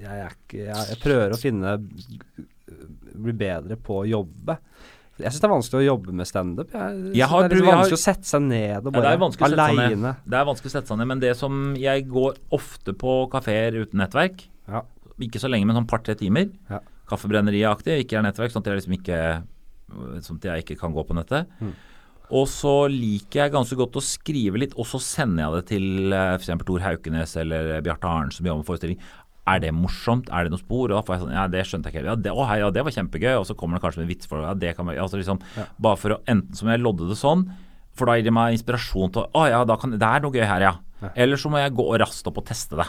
jeg 0.00 0.30
jeg, 0.54 0.70
jeg 0.70 0.96
prøver 1.02 1.34
å 1.34 1.40
finne 1.40 1.74
Bli 3.14 3.32
bedre 3.32 3.76
på 3.76 4.02
å 4.02 4.08
jobbe. 4.08 4.58
Jeg 5.20 5.32
syns 5.34 5.40
det 5.42 5.48
er 5.50 5.52
vanskelig 5.52 5.80
å 5.82 5.86
jobbe 5.90 6.12
med 6.16 6.26
standup. 6.26 6.70
Jeg, 6.72 7.14
Jeg 7.18 7.28
har 7.28 7.42
det 7.48 7.52
er 7.52 7.56
liksom 7.60 7.66
vanskelig 7.74 7.90
har- 7.90 7.98
å 7.98 8.04
sette 8.06 8.24
seg 8.24 8.42
ned 8.42 8.86
og 8.86 8.92
bare 8.94 9.02
ned. 9.18 9.90
aleine. 9.90 10.16
Det 10.26 10.38
er 10.38 10.44
vanskelig 10.48 10.70
å 10.70 10.76
sette 10.78 10.88
seg 10.88 10.98
ned, 10.98 11.06
men 11.08 11.20
det 11.20 11.36
som 11.36 11.74
Jeg 11.76 12.08
går 12.08 12.36
ofte 12.52 12.92
på 12.96 13.30
kafeer 13.30 13.72
uten 13.84 14.00
nettverk. 14.00 14.46
Ja. 14.68 14.82
Ikke 15.20 15.36
så 15.42 15.50
lenge, 15.50 15.66
men 15.66 15.76
sånn 15.76 15.86
par-tre 15.88 16.14
timer. 16.16 16.50
Ja. 16.70 16.80
Kaffebrenneriaktig, 17.06 18.06
ikke 18.06 18.18
er 18.18 18.22
nettverk, 18.22 18.50
sånn 18.52 18.64
at 18.64 18.70
jeg 18.72 18.80
liksom 18.80 18.96
ikke 19.02 19.42
Sånn 20.22 20.36
at 20.38 20.42
jeg 20.46 20.62
ikke 20.64 20.78
kan 20.78 20.92
gå 20.94 21.02
på 21.04 21.16
nettet. 21.18 21.48
Mm. 21.60 21.72
Og 22.30 22.46
så 22.46 22.86
liker 22.88 23.40
jeg 23.42 23.52
ganske 23.52 23.74
godt 23.76 23.96
å 23.98 24.00
skrive 24.00 24.56
litt, 24.56 24.72
og 24.78 24.86
så 24.86 25.00
sender 25.02 25.42
jeg 25.42 25.52
det 25.56 25.66
til 25.66 26.12
eh, 26.12 26.34
f.eks. 26.38 26.64
Tor 26.64 26.78
Haukenes 26.78 27.36
eller 27.42 27.80
Bjarte 27.82 28.06
Arnt 28.06 28.32
som 28.32 28.46
jobber 28.46 28.62
med 28.62 28.66
forestilling. 28.66 28.98
Er 29.50 29.62
det 29.62 29.72
morsomt? 29.74 30.30
Er 30.30 30.46
det 30.46 30.52
noe 30.54 30.62
spor? 30.62 30.86
Og 30.88 30.94
da 30.96 31.02
får 31.06 31.16
jeg 31.16 31.24
sånn 31.24 31.34
Ja, 31.36 31.46
det 31.50 31.64
skjønte 31.68 31.90
jeg 31.90 31.94
ikke 31.94 32.02
helt. 32.02 32.10
Ja, 32.12 32.18
det, 32.26 32.34
å, 32.34 32.46
hei, 32.50 32.60
ja, 32.62 32.70
det 32.74 32.84
var 32.86 32.94
kjempegøy. 32.94 33.32
Og 33.40 33.48
så 33.48 33.56
kommer 33.58 33.78
det 33.78 33.84
kanskje 33.84 34.02
med 34.02 34.08
en 34.08 34.12
vits 34.14 34.30
for 34.30 34.40
det. 34.40 34.48
Ja, 34.48 34.54
det 34.66 34.76
kan 34.78 34.88
være 34.90 35.02
altså 35.04 35.20
liksom, 35.20 35.42
Ja. 35.56 35.66
Bare 35.88 36.00
for 36.00 36.16
å 36.16 36.20
enten 36.30 36.58
som 36.58 36.70
jeg 36.72 36.82
lodde 36.82 37.08
det 37.10 37.18
sånn, 37.18 37.46
for 37.96 38.06
da 38.10 38.16
gir 38.18 38.28
det 38.28 38.34
meg 38.34 38.54
inspirasjon 38.56 39.14
til 39.16 39.26
å 39.26 39.46
ja, 39.50 39.64
da 39.66 39.76
kan, 39.80 39.96
det 39.98 40.06
er 40.06 40.22
noe 40.24 40.34
gøy 40.34 40.46
her, 40.46 40.66
ja. 40.68 40.74
Ja. 41.00 41.10
Eller 41.24 41.40
så 41.40 41.50
må 41.52 41.60
jeg 41.60 41.72
gå 41.76 41.86
raskt 42.00 42.28
opp 42.28 42.38
og 42.42 42.46
teste 42.48 42.76
det. 42.78 42.86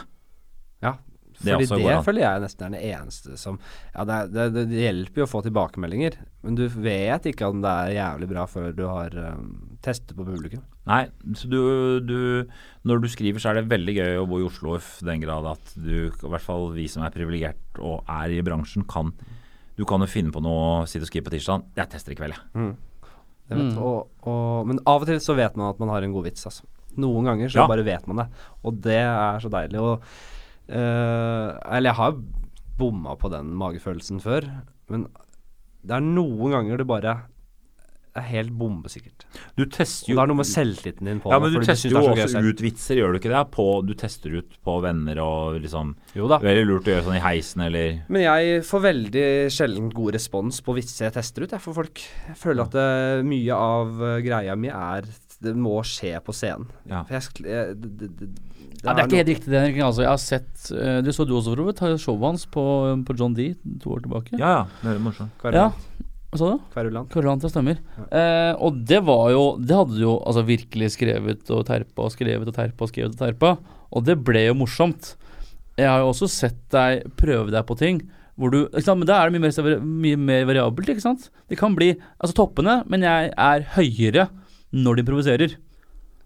Ja, 0.83 0.95
Det 1.41 1.55
fordi 1.55 1.65
også 1.65 1.77
det, 1.79 1.95
føler 2.05 2.21
jeg 2.25 2.41
nesten 2.43 2.65
er 2.67 2.73
det 2.75 2.81
eneste 2.91 3.37
som 3.39 3.57
Ja, 3.95 4.03
det, 4.05 4.17
det, 4.33 4.47
det, 4.53 4.65
det 4.69 4.83
hjelper 4.83 5.23
jo 5.23 5.27
å 5.27 5.31
få 5.31 5.41
tilbakemeldinger, 5.45 6.19
men 6.45 6.57
du 6.59 6.65
vet 6.69 7.25
ikke 7.31 7.49
om 7.49 7.63
det 7.63 7.71
er 7.85 7.95
jævlig 7.97 8.29
bra 8.33 8.45
før 8.51 8.75
du 8.77 8.83
har 8.89 9.15
um, 9.31 9.47
testet 9.81 10.13
på 10.17 10.27
publikum. 10.27 10.61
Nei, 10.89 11.03
så 11.37 11.45
du, 11.45 11.99
du 12.01 12.47
Når 12.89 13.01
du 13.03 13.07
skriver, 13.13 13.37
så 13.39 13.51
er 13.51 13.59
det 13.59 13.69
veldig 13.69 13.93
gøy 13.99 14.15
å 14.17 14.27
bo 14.29 14.39
i 14.41 14.45
Oslo 14.47 14.73
i 14.79 15.05
den 15.05 15.21
grad 15.21 15.45
at 15.51 15.73
du, 15.77 16.07
i 16.09 16.29
hvert 16.31 16.41
fall 16.41 16.71
vi 16.73 16.87
som 16.89 17.03
er 17.05 17.13
privilegert 17.13 17.77
og 17.79 18.01
er 18.09 18.33
i 18.33 18.41
bransjen, 18.41 18.87
kan 18.89 19.11
Du 19.77 19.85
kan 19.85 20.01
jo 20.01 20.09
finne 20.09 20.33
på 20.33 20.41
noe, 20.41 20.87
sitte 20.89 21.05
og 21.05 21.11
skrive 21.11 21.27
på 21.29 21.35
tirsdag. 21.35 21.63
Jeg 21.77 21.89
tester 21.93 22.11
i 22.13 22.17
kveld, 22.17 22.33
jeg. 22.33 22.43
Mm. 22.57 22.73
vet, 23.51 23.61
Mm. 23.61 23.77
og, 23.83 24.07
og, 24.25 24.67
men 24.67 24.79
av 24.87 25.01
og 25.03 25.07
til 25.09 25.19
så 25.19 25.33
vet 25.35 25.55
man 25.59 25.69
at 25.73 25.79
man 25.81 25.89
har 25.89 26.03
en 26.03 26.13
god 26.13 26.23
vits, 26.29 26.45
altså. 26.47 26.63
Noen 26.97 27.25
ganger 27.29 27.49
så 27.51 27.61
Ja. 27.61 27.67
bare 27.67 27.83
vet 27.83 28.05
man 28.07 28.17
det, 28.21 28.27
og 28.63 28.81
det 28.81 28.97
er 28.99 29.39
så 29.43 29.49
deilig. 29.51 29.79
Og, 29.79 30.01
eh, 30.69 31.49
eller 31.75 31.89
jeg 31.91 31.95
har 31.97 32.15
bomma 32.77 33.15
på 33.19 33.29
den 33.31 33.53
magefølelsen 33.59 34.21
før, 34.23 34.47
men 34.89 35.07
det 35.85 35.95
er 35.97 36.01
noen 36.05 36.51
ganger 36.55 36.77
det 36.77 36.87
bare 36.87 37.15
er 38.17 38.25
helt 38.27 38.51
bombesikkert. 38.59 39.23
Du 39.55 39.63
Og 39.63 39.71
tester 39.71 40.11
det 40.11 40.17
jo 40.17 40.25
noe 40.27 40.39
med 40.41 40.47
selvtilliten 40.49 41.07
din 41.07 41.21
på 41.23 41.31
Ja, 41.31 41.37
det, 41.39 41.45
men 41.45 41.53
du 41.55 41.67
tester 41.67 41.89
du 41.91 41.95
jo 41.95 42.01
er 42.01 42.11
også 42.11 42.27
selv. 42.33 42.49
ut 42.51 42.63
vitser, 42.65 42.99
gjør 42.99 43.13
du 43.15 43.19
ikke 43.21 43.31
det? 43.31 43.43
På, 43.55 43.67
du 43.87 43.93
tester 43.95 44.35
ut 44.35 44.57
på 44.67 44.75
venner 44.83 45.21
og 45.23 45.61
liksom 45.63 45.93
Jo 46.17 46.27
da. 46.31 46.41
Veldig 46.43 46.65
lurt 46.67 46.89
å 46.89 46.95
gjøre 46.95 47.05
sånn 47.07 47.19
i 47.21 47.23
heisen 47.23 47.63
eller 47.67 48.01
Men 48.11 48.25
jeg 48.25 48.61
får 48.67 48.85
veldig 48.87 49.25
sjelden 49.55 49.89
god 49.95 50.15
respons 50.17 50.59
på 50.65 50.75
vitser 50.75 51.07
jeg 51.07 51.15
tester 51.19 51.45
ut, 51.47 51.55
jeg, 51.55 51.63
for 51.63 51.77
folk. 51.77 52.03
Jeg 52.27 52.39
føler 52.41 52.65
at 52.67 52.75
det, 52.75 52.87
mye 53.31 53.59
av 53.71 54.03
eh, 54.09 54.17
greia 54.25 54.57
mi 54.59 54.71
er 54.71 55.07
Det 55.41 55.55
må 55.57 55.79
skje 55.87 56.17
på 56.21 56.35
scenen. 56.35 56.67
Ja. 56.85 57.05
For 57.07 57.17
jeg, 57.17 57.45
jeg, 57.47 57.77
det, 57.81 57.93
det, 57.97 58.09
det, 58.19 58.27
Ja, 58.81 58.93
det 58.93 59.03
er 59.03 59.07
ikke 59.07 59.21
helt 59.21 59.31
riktig, 59.31 59.51
det. 59.53 59.61
Henrik. 59.61 59.79
Altså, 59.85 60.03
jeg 60.03 60.11
har 60.11 60.21
sett 60.21 60.67
uh, 60.73 60.99
Du 61.05 61.11
så 61.13 61.25
du 61.25 61.35
også, 61.37 61.55
har 61.79 61.97
showet 62.01 62.27
hans 62.27 62.45
på, 62.49 62.65
på 63.07 63.15
John 63.17 63.33
D 63.37 63.53
to 63.81 63.95
år 63.95 64.03
tilbake. 64.03 64.35
Ja 64.41 64.51
ja, 64.57 64.63
det 64.81 64.95
er 64.95 65.01
morsomt. 65.01 65.33
Kverulant. 65.41 65.90
Hva 66.31 66.39
sa 66.39 66.49
du? 66.53 66.61
Kverulant. 66.71 67.09
Kverulant, 67.11 67.43
det 67.43 67.51
stemmer. 67.51 67.81
Eh, 68.07 68.53
og 68.55 68.77
det 68.87 69.01
var 69.03 69.25
jo 69.33 69.41
Det 69.59 69.75
hadde 69.75 69.97
du 69.97 70.05
jo 70.05 70.13
altså 70.23 70.45
virkelig 70.47 70.93
skrevet 70.95 71.51
og 71.51 71.65
terpa 71.67 72.05
og 72.07 72.13
skrevet 72.13 72.47
og 72.47 72.55
terpa 72.55 72.87
og 72.87 72.91
skrevet 72.93 73.17
og 73.17 73.19
terpa. 73.19 73.57
Og 73.91 74.05
det 74.07 74.15
ble 74.23 74.45
jo 74.45 74.55
morsomt. 74.55 75.15
Jeg 75.75 75.89
har 75.91 75.99
jo 75.99 76.11
også 76.13 76.29
sett 76.31 76.61
deg 76.71 77.03
prøve 77.19 77.51
deg 77.51 77.67
på 77.67 77.77
ting 77.79 78.01
hvor 78.39 78.53
du? 78.53 78.61
Men 78.71 79.05
da 79.05 79.19
er 79.19 79.29
det 79.29 79.37
mye 79.37 79.43
mer, 79.43 79.81
mye 79.83 80.19
mer 80.19 80.45
variabelt, 80.49 80.87
ikke 80.89 81.03
sant? 81.03 81.27
Det 81.51 81.59
kan 81.59 81.75
bli 81.77 81.91
altså 82.17 82.37
toppene, 82.39 82.79
men 82.89 83.03
jeg 83.05 83.33
er 83.35 83.67
høyere 83.75 84.29
når 84.71 84.97
de 84.97 85.03
improviserer. 85.05 85.57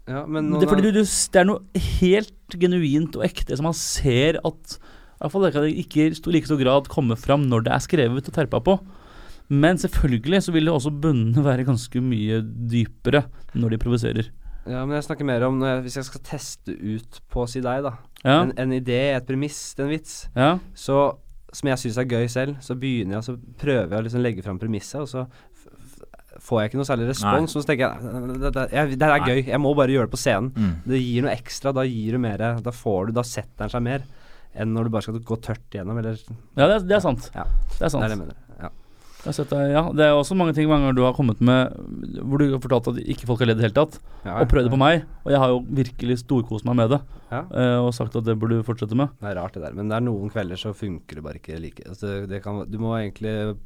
Ja, 0.06 0.22
men 0.30 0.52
Det 0.54 0.68
fordi 0.70 0.86
du, 0.86 1.00
du, 1.00 1.02
det 1.02 1.40
er 1.40 1.48
noe 1.48 1.82
helt 1.98 2.56
genuint 2.62 3.18
og 3.18 3.26
ekte 3.26 3.58
som 3.58 3.66
man 3.66 3.74
ser 3.76 4.38
at 4.46 4.76
i 4.76 5.24
hvert 5.24 5.32
fall 5.32 5.46
det 5.46 5.52
kan 5.54 5.66
ikke 5.66 6.06
i 6.06 6.14
like 6.30 6.46
stor 6.46 6.60
grad 6.60 6.88
komme 6.92 7.16
fram 7.18 7.48
når 7.50 7.66
det 7.66 7.72
er 7.74 7.82
skrevet 7.82 8.30
og 8.30 8.36
terpa 8.36 8.60
på. 8.62 8.76
Men 9.48 9.78
selvfølgelig 9.78 10.42
så 10.46 10.54
vil 10.54 10.66
det 10.68 10.74
også 10.74 10.90
bunnene 10.90 11.44
være 11.50 11.66
ganske 11.68 12.02
mye 12.02 12.40
dypere 12.42 13.26
når 13.54 13.76
de 13.76 13.82
provoserer. 13.84 14.30
Ja, 14.66 14.80
men 14.82 14.96
jeg 14.96 15.06
snakker 15.06 15.28
mer 15.28 15.44
om 15.46 15.60
når 15.60 15.68
jeg, 15.76 15.82
hvis 15.86 15.96
jeg 16.00 16.08
skal 16.08 16.24
teste 16.26 16.74
ut 16.74 17.20
på 17.30 17.44
si 17.50 17.60
deg, 17.62 17.84
da. 17.86 17.92
Ja, 18.24 18.40
En, 18.42 18.50
en 18.58 18.72
idé, 18.74 19.14
et 19.14 19.26
premiss, 19.28 19.60
en 19.78 19.92
vits. 19.92 20.24
ja, 20.34 20.56
Så 20.74 20.98
som 21.54 21.68
jeg 21.70 21.78
syns 21.78 21.96
er 22.02 22.08
gøy 22.10 22.26
selv, 22.28 22.56
så 22.60 22.74
begynner 22.76 23.16
jeg, 23.16 23.24
så 23.28 23.36
prøver 23.62 23.94
jeg 23.94 24.02
å 24.02 24.04
liksom 24.04 24.24
legge 24.24 24.42
fram 24.44 24.58
premisset, 24.60 24.98
og 25.00 25.08
så 25.08 25.22
får 26.42 26.60
jeg 26.60 26.70
ikke 26.70 26.80
noe 26.80 26.88
særlig 26.88 27.06
respons. 27.08 27.54
Nei. 27.54 27.62
så 27.62 27.68
tenker 27.68 27.86
jeg 27.86 28.40
det, 28.42 28.50
det, 28.52 28.96
det 29.00 29.08
er 29.08 29.22
gøy, 29.24 29.38
jeg 29.46 29.60
må 29.62 29.72
bare 29.78 29.94
gjøre 29.94 30.08
det 30.10 30.12
på 30.12 30.20
scenen. 30.20 30.50
Mm. 30.52 30.72
Det 30.84 31.00
gir 31.00 31.24
noe 31.24 31.32
ekstra, 31.32 31.72
da 31.76 31.84
gir 31.88 32.16
du 32.18 32.20
mer 32.22 32.42
Da 32.60 32.74
får 32.74 33.08
du, 33.08 33.14
da 33.16 33.24
setter 33.24 33.62
den 33.64 33.72
seg 33.72 33.86
mer 33.86 34.04
enn 34.56 34.72
når 34.72 34.88
du 34.88 34.92
bare 34.94 35.04
skal 35.04 35.20
gå 35.30 35.36
tørt 35.44 35.74
gjennom, 35.76 35.98
eller 36.00 36.16
ja 36.16 36.66
det, 36.66 36.74
er, 36.78 36.84
det 36.88 36.94
er 36.96 37.02
sant. 37.04 37.26
Ja. 37.34 37.42
Det 37.76 37.86
er 37.86 37.90
sant. 37.92 38.00
Det 38.00 38.06
er 38.06 38.12
det 38.12 38.16
jeg 38.16 38.22
mener. 38.22 38.36
Ja. 38.56 38.70
Jeg 38.70 38.70
har 38.70 38.72
sett 38.72 39.15
deg, 39.26 39.70
ja, 39.74 39.82
det 39.92 40.04
er 40.06 40.14
også 40.14 40.36
mange 40.38 40.54
ting 40.54 40.68
mange 40.70 40.86
ganger 40.86 40.96
du 40.96 41.02
har 41.04 41.14
kommet 41.16 41.40
med 41.40 41.74
hvor 42.22 42.38
du 42.38 42.46
har 42.52 42.60
fortalt 42.62 42.88
at 42.92 43.00
ikke 43.02 43.26
folk 43.26 43.40
har 43.42 43.48
ledd 43.50 43.58
i 43.58 43.62
det 43.64 43.68
hele 43.72 43.78
tatt, 43.86 43.98
Ja, 44.26 44.40
og 44.42 44.48
prøvd 44.50 44.66
det 44.66 44.72
på 44.72 44.78
meg. 44.80 45.04
Og 45.24 45.30
jeg 45.30 45.38
har 45.42 45.48
jo 45.52 45.60
virkelig 45.70 46.16
storkost 46.22 46.64
meg 46.66 46.76
med 46.76 46.90
det, 46.90 47.00
Ja. 47.30 47.40
eh, 47.50 47.78
og 47.82 47.92
sagt 47.94 48.14
at 48.16 48.24
det 48.24 48.38
burde 48.38 48.56
du 48.58 48.62
fortsette 48.66 48.94
med. 48.98 49.08
Det 49.20 49.28
er 49.30 49.36
rart, 49.40 49.52
det 49.54 49.62
der. 49.62 49.72
Men 49.74 49.88
det 49.88 49.96
er 49.96 50.04
noen 50.06 50.30
kvelder 50.30 50.56
så 50.58 50.72
funker 50.74 51.14
det 51.18 51.22
bare 51.26 51.38
ikke 51.40 51.58
like. 51.60 51.82
Altså, 51.88 52.26
det 52.26 52.42
kan, 52.42 52.64
du 52.70 52.78
må 52.78 52.94
egentlig 52.98 53.56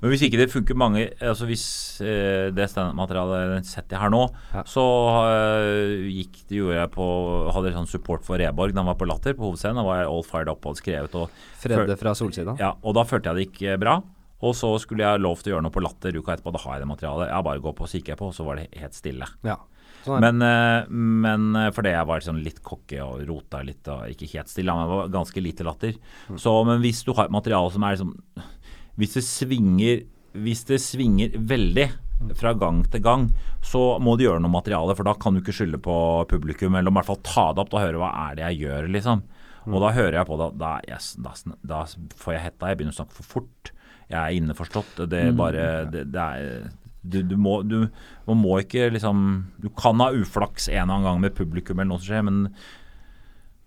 Men 0.00 0.10
hvis 0.10 0.22
ikke 0.22 0.38
det 0.38 0.50
funker 0.50 0.74
mange 0.78 1.10
Altså 1.20 1.44
hvis 1.46 2.00
eh, 2.00 2.50
det 2.54 2.68
standup-materialet 2.70 3.64
setter 3.66 3.96
jeg 3.96 4.00
her 4.00 4.10
nå, 4.10 4.22
Ja. 4.54 4.62
så 4.62 4.84
eh, 5.30 6.06
gikk 6.10 6.42
det 6.48 6.58
gjorde 6.60 6.78
jeg 6.80 6.90
på 6.94 7.06
Hadde 7.52 7.72
sånn 7.74 7.88
support 7.90 8.24
for 8.24 8.38
Reborg 8.38 8.72
da 8.74 8.80
han 8.82 8.86
var 8.90 8.98
på 8.98 9.06
Latter 9.08 9.34
på 9.34 9.50
hovedscenen. 9.50 9.76
Da 9.76 9.82
var 9.86 10.02
jeg 10.02 10.10
all 10.10 10.22
fired 10.26 10.48
up 10.48 10.64
og 10.64 10.74
hadde 10.74 10.82
skrevet 10.82 11.14
og 11.14 11.30
Fredde 11.62 11.96
fra 11.98 12.14
Solsida. 12.14 12.56
Ja, 12.60 12.74
og 12.82 12.94
da 12.94 13.02
følte 13.04 13.32
jeg 13.32 13.36
det 13.36 13.46
gikk 13.50 13.62
eh, 13.72 13.76
bra. 13.80 14.00
Og 14.44 14.52
så 14.56 14.68
skulle 14.82 15.06
jeg 15.06 15.22
lov 15.24 15.40
til 15.40 15.52
å 15.52 15.56
gjøre 15.56 15.64
noe 15.64 15.72
på 15.74 15.82
Latter 15.84 16.16
uka 16.18 16.34
etterpå. 16.34 16.52
Da 16.52 16.60
har 16.66 16.76
jeg 16.76 16.84
det 16.84 16.90
materialet. 16.90 17.30
Jeg 17.30 17.46
bare 17.48 17.64
går 17.64 17.76
på, 17.78 17.88
gikk 17.88 18.10
jeg 18.12 18.20
på, 18.20 18.28
og 18.28 18.36
så 18.36 18.44
var 18.44 18.60
det 18.60 18.68
helt 18.76 18.96
stille. 18.96 19.28
Ja. 19.46 19.56
Sånn. 20.06 20.22
Men, 20.22 20.42
eh, 20.44 20.88
men 20.90 21.46
eh, 21.58 21.70
fordi 21.74 21.94
jeg 21.94 22.06
var 22.06 22.22
sånn 22.22 22.42
litt 22.44 22.60
cocky 22.64 23.00
og 23.02 23.24
rota 23.26 23.62
litt 23.66 23.88
og 23.90 24.06
ikke 24.12 24.28
helt 24.36 24.52
stille, 24.52 24.74
men 24.74 24.86
det 24.86 24.92
var 24.92 25.14
ganske 25.16 25.42
lite 25.42 25.66
latter. 25.66 25.96
Mm. 26.30 26.38
Så, 26.42 26.52
men 26.68 26.82
hvis 26.84 27.02
du 27.06 27.10
har 27.16 27.26
et 27.26 27.34
materiale 27.34 27.72
som 27.74 27.86
er 27.86 27.96
liksom 27.96 28.12
Hvis 28.96 29.16
det 29.18 29.24
svinger 29.26 30.04
Hvis 30.32 30.62
det 30.68 30.78
svinger 30.80 31.34
veldig 31.36 31.88
fra 32.38 32.54
gang 32.56 32.78
til 32.88 33.02
gang, 33.04 33.26
så 33.60 33.98
må 34.00 34.14
du 34.16 34.22
gjøre 34.24 34.40
noe 34.40 34.48
materiale, 34.48 34.94
for 34.96 35.04
da 35.04 35.12
kan 35.20 35.36
du 35.36 35.42
ikke 35.42 35.52
skylde 35.52 35.76
på 35.84 35.96
publikum, 36.30 36.72
eller 36.72 36.88
i 36.88 36.96
hvert 36.96 37.08
fall 37.10 37.18
ta 37.20 37.44
det 37.52 37.60
opp 37.60 37.74
Da 37.74 37.82
høre 37.82 38.00
hva 38.00 38.08
er 38.22 38.38
det 38.38 38.46
jeg 38.46 38.62
gjør, 38.64 38.88
liksom. 38.94 39.20
Mm. 39.66 39.74
Og 39.74 39.82
da 39.84 39.90
hører 39.92 40.16
jeg 40.16 40.28
på 40.30 40.38
det, 40.40 40.46
da, 40.62 40.70
yes, 40.88 41.10
da, 41.20 41.34
da 41.60 41.82
får 42.16 42.36
jeg 42.38 42.44
hetta, 42.46 42.70
jeg 42.70 42.78
begynner 42.80 42.96
å 42.96 42.98
snakke 43.02 43.18
for 43.18 43.28
fort. 43.34 43.72
Jeg 44.10 44.18
er 44.20 44.36
innforstått. 44.40 45.08
Det 45.10 45.18
er 45.24 45.30
Mm. 45.32 45.36
bare 45.36 45.62
det, 45.90 46.04
det 46.12 46.20
er 46.22 46.70
du, 47.06 47.20
du, 47.22 47.36
må, 47.38 47.60
du, 47.62 47.88
man 48.26 48.36
må 48.42 48.56
ikke 48.60 48.88
liksom 48.90 49.46
Du 49.62 49.68
kan 49.78 49.98
ha 50.02 50.08
uflaks 50.10 50.68
en 50.68 50.74
eller 50.74 50.94
annen 50.94 51.04
gang 51.06 51.20
med 51.22 51.34
publikum 51.38 51.78
eller 51.78 51.92
noe 51.92 51.98
som 52.02 52.08
skjer, 52.10 52.24
men 52.26 52.48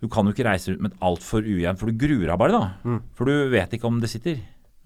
du 0.01 0.07
kan 0.11 0.25
jo 0.27 0.31
ikke 0.31 0.45
reise 0.47 0.71
rundt 0.71 0.81
med 0.81 0.93
et 0.93 0.99
altfor 1.03 1.43
ujevnt, 1.43 1.79
for 1.79 1.87
du 1.91 1.97
gruer 1.99 2.27
deg 2.27 2.37
bare, 2.39 2.51
da. 2.51 2.71
Mm. 2.87 3.01
For 3.15 3.25
du 3.27 3.49
vet 3.51 3.73
ikke 3.75 3.87
om 3.87 3.99
det 3.99 4.09
sitter. 4.11 4.37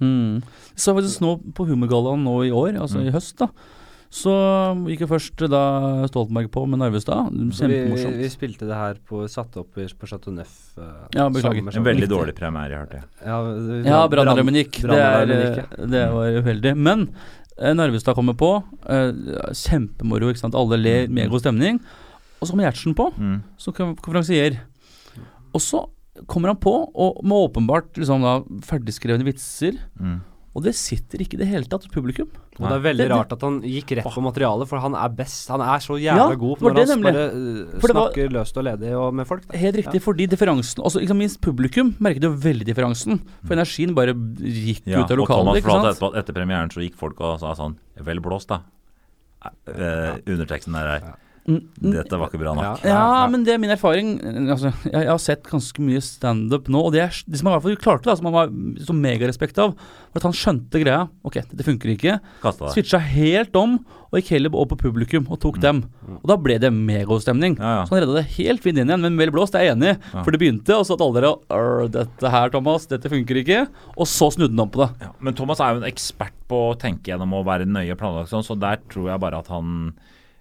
Mm. 0.02 0.42
Så 0.76 0.94
faktisk 0.98 1.22
nå 1.22 1.36
på 1.54 1.68
Humorgallaen 1.70 2.24
nå 2.26 2.34
i 2.48 2.52
år, 2.54 2.80
altså 2.82 2.98
Mm. 3.02 3.08
i 3.08 3.14
høst, 3.14 3.38
da. 3.38 3.48
Så 4.14 4.30
gikk 4.86 5.00
jo 5.02 5.08
først 5.10 5.42
da 5.50 5.62
Stoltenberg 6.06 6.52
på 6.54 6.68
med 6.70 6.78
Narvestad. 6.84 7.32
vi, 7.34 7.48
Kjempemorsomt. 7.58 8.18
vi 8.22 8.28
spilte 8.30 8.68
det 8.70 8.78
her 8.78 9.00
på 9.10 9.24
Satt 9.32 9.56
opp 9.58 9.72
på 9.74 10.06
Chateau 10.10 10.34
Neuf. 10.36 10.52
Uh, 10.78 11.08
Ja, 11.16 11.26
beklager. 11.34 11.74
En 11.80 11.84
veldig 11.88 12.10
dårlig 12.12 12.36
premiere, 12.38 12.78
hørte 12.84 13.00
jeg. 13.00 13.06
Ja, 13.26 13.40
det- 13.44 13.86
Ja, 13.88 14.08
brann- 14.08 14.54
gikk. 14.54 14.82
Det, 14.82 15.00
er, 15.00 15.32
eh, 15.32 15.88
det 15.90 16.04
var 16.14 16.30
uheldig. 16.44 16.76
Men 16.78 17.08
eh, 17.58 17.74
Narvestad 17.74 18.14
kommer 18.16 18.36
på. 18.38 18.64
Eh, 18.86 19.12
kjempemoro, 19.54 20.30
ikke 20.30 20.44
sant. 20.46 20.54
Alle 20.56 20.78
ler, 20.78 21.08
med 21.08 21.30
god 21.32 21.42
stemning. 21.42 21.80
Og 22.40 22.48
så 22.48 22.52
kommer 22.54 22.70
Gjertsen 22.70 22.94
på, 22.94 23.14
Mm. 23.18 23.42
som 23.58 23.74
kon- 23.74 23.96
konferansier. 23.96 24.60
Og 25.56 25.62
så 25.62 25.88
kommer 26.28 26.50
han 26.50 26.58
på, 26.58 26.92
og 26.94 27.24
med 27.24 27.34
åpenbart 27.50 27.94
liksom 27.98 28.22
da 28.22 28.42
ferdigskrevne 28.62 29.26
vitser. 29.26 29.80
Mm. 30.00 30.22
Og 30.54 30.62
det 30.62 30.76
sitter 30.78 31.18
ikke 31.18 31.34
i 31.34 31.38
det 31.42 31.48
hele 31.50 31.66
tatt 31.66 31.82
hos 31.82 31.90
publikum. 31.90 32.28
Og 32.60 32.68
det 32.70 32.76
er 32.76 32.82
veldig 32.84 32.98
Det- 32.98 33.10
det- 33.10 33.16
rart 33.18 33.32
at 33.34 33.42
han 33.42 33.56
gikk 33.66 33.96
rett 33.98 34.06
på 34.06 34.22
materialet, 34.22 34.68
for 34.70 34.78
han 34.78 34.94
er 34.94 35.10
best. 35.10 35.48
Han 35.50 35.62
er 35.62 35.80
så 35.82 35.98
Ja, 36.00 36.28
god 36.36 36.60
når 36.62 36.76
det 36.76 36.90
han 36.90 37.02
bare 37.02 37.24
uh, 37.34 37.80
For 37.80 37.88
det 37.88 37.96
var- 37.96 38.12
snakker 38.14 38.30
løst 38.30 38.58
og 38.58 38.64
ledig 38.66 38.92
og 38.96 39.14
med 39.16 39.26
folk. 39.26 39.48
Da. 39.48 39.58
Helt 39.58 39.76
riktig, 39.78 40.02
fordi 40.02 40.28
differansen 40.30 40.84
Altså 40.84 41.02
ikke 41.02 41.18
minst 41.18 41.42
publikum 41.42 41.96
merket 42.00 42.22
jo 42.22 42.36
veldig 42.36 42.66
differansen. 42.66 43.20
For 43.48 43.56
energien 43.56 43.96
bare 43.96 44.14
gikk 44.14 44.82
Ja, 44.86 45.02
ut 45.02 45.10
av 45.12 45.18
og 45.20 45.28
Thomas 45.28 45.30
lokalet. 45.30 45.58
ikke 45.58 45.66
fortalte 45.66 45.96
sant? 45.96 45.98
etterpå 45.98 46.16
at 46.18 46.26
etter 46.26 46.34
premieren 46.38 46.70
så 46.70 46.82
gikk 46.88 46.96
folk 46.96 47.20
og 47.22 47.40
sa 47.40 47.54
sånn 47.56 47.76
Vel 48.00 48.20
blåst, 48.20 48.48
da. 48.48 48.60
Eh, 49.68 50.18
underteksten 50.28 50.72
der 50.74 50.88
er 50.88 51.00
Mm, 51.02 51.08
mm. 51.08 51.16
Dette 51.44 52.16
var 52.16 52.30
ikke 52.30 52.40
bra 52.40 52.54
nok. 52.56 52.86
Ja. 52.88 52.94
Ja, 52.94 53.24
men 53.28 53.42
det 53.44 53.56
er 53.56 53.60
min 53.60 53.74
erfaring. 53.74 54.14
Altså, 54.48 54.70
jeg, 54.88 54.94
jeg 54.96 55.10
har 55.12 55.20
sett 55.20 55.44
ganske 55.50 55.84
mye 55.84 56.00
standup 56.04 56.70
nå, 56.72 56.86
og 56.88 56.94
det, 56.96 57.02
er, 57.04 57.18
det 57.28 57.40
som 57.42 57.50
han 57.50 57.56
i 57.56 57.58
hvert 57.58 57.66
fall 57.66 57.82
klarte, 57.84 58.08
da, 58.08 58.16
som 58.20 58.30
han 58.30 58.38
var 58.38 58.54
så 58.88 58.96
megarespekt 58.96 59.60
av, 59.60 59.74
var 59.76 60.22
at 60.22 60.28
han 60.30 60.38
skjønte 60.40 60.80
greia. 60.80 61.02
Ok, 61.28 61.42
dette 61.50 61.66
funker 61.68 61.92
ikke. 61.96 62.16
Kasta 62.46 62.70
det. 62.70 62.72
Switcha 62.78 63.02
helt 63.04 63.60
om, 63.60 63.76
og 64.14 64.20
gikk 64.22 64.32
heller 64.36 64.56
over 64.56 64.72
på 64.72 64.80
publikum 64.86 65.28
og 65.34 65.42
tok 65.44 65.60
dem. 65.60 65.82
Og 66.22 66.26
da 66.30 66.38
ble 66.40 66.60
det 66.62 66.70
megastemning. 66.72 67.58
Ja, 67.60 67.76
ja. 67.80 67.84
Så 67.90 67.98
han 67.98 68.04
redda 68.06 68.22
det 68.22 68.26
helt 68.38 68.64
fint 68.64 68.80
inn 68.80 68.88
igjen, 68.94 69.04
men 69.04 69.20
vel 69.20 69.34
blåst, 69.36 69.58
jeg 69.58 69.72
er 69.72 69.76
enig. 69.76 69.96
Ja. 70.14 70.22
For 70.24 70.32
det 70.32 70.40
begynte, 70.46 70.78
og 70.78 70.88
så 70.88 70.96
at 70.96 71.04
alle 71.04 71.20
dere 71.20 71.34
«Arr, 71.58 71.88
Dette 71.92 72.34
her, 72.38 72.54
Thomas, 72.54 72.88
dette 72.92 73.12
funker 73.12 73.42
ikke. 73.42 73.66
Og 73.98 74.08
så 74.08 74.32
snudde 74.32 74.54
han 74.56 74.64
om 74.64 74.72
på 74.72 74.86
det. 74.86 74.92
Ja, 75.04 75.12
men 75.20 75.36
Thomas 75.36 75.60
er 75.60 75.76
jo 75.76 75.84
en 75.84 75.90
ekspert 75.92 76.38
på 76.48 76.70
å 76.70 76.76
tenke 76.80 77.12
gjennom 77.12 77.36
å 77.36 77.44
være 77.48 77.68
nøye 77.68 77.98
planlagt, 78.00 78.32
sånn, 78.32 78.46
så 78.46 78.56
der 78.56 78.80
tror 78.94 79.12
jeg 79.12 79.24
bare 79.26 79.44
at 79.44 79.52
han 79.52 79.92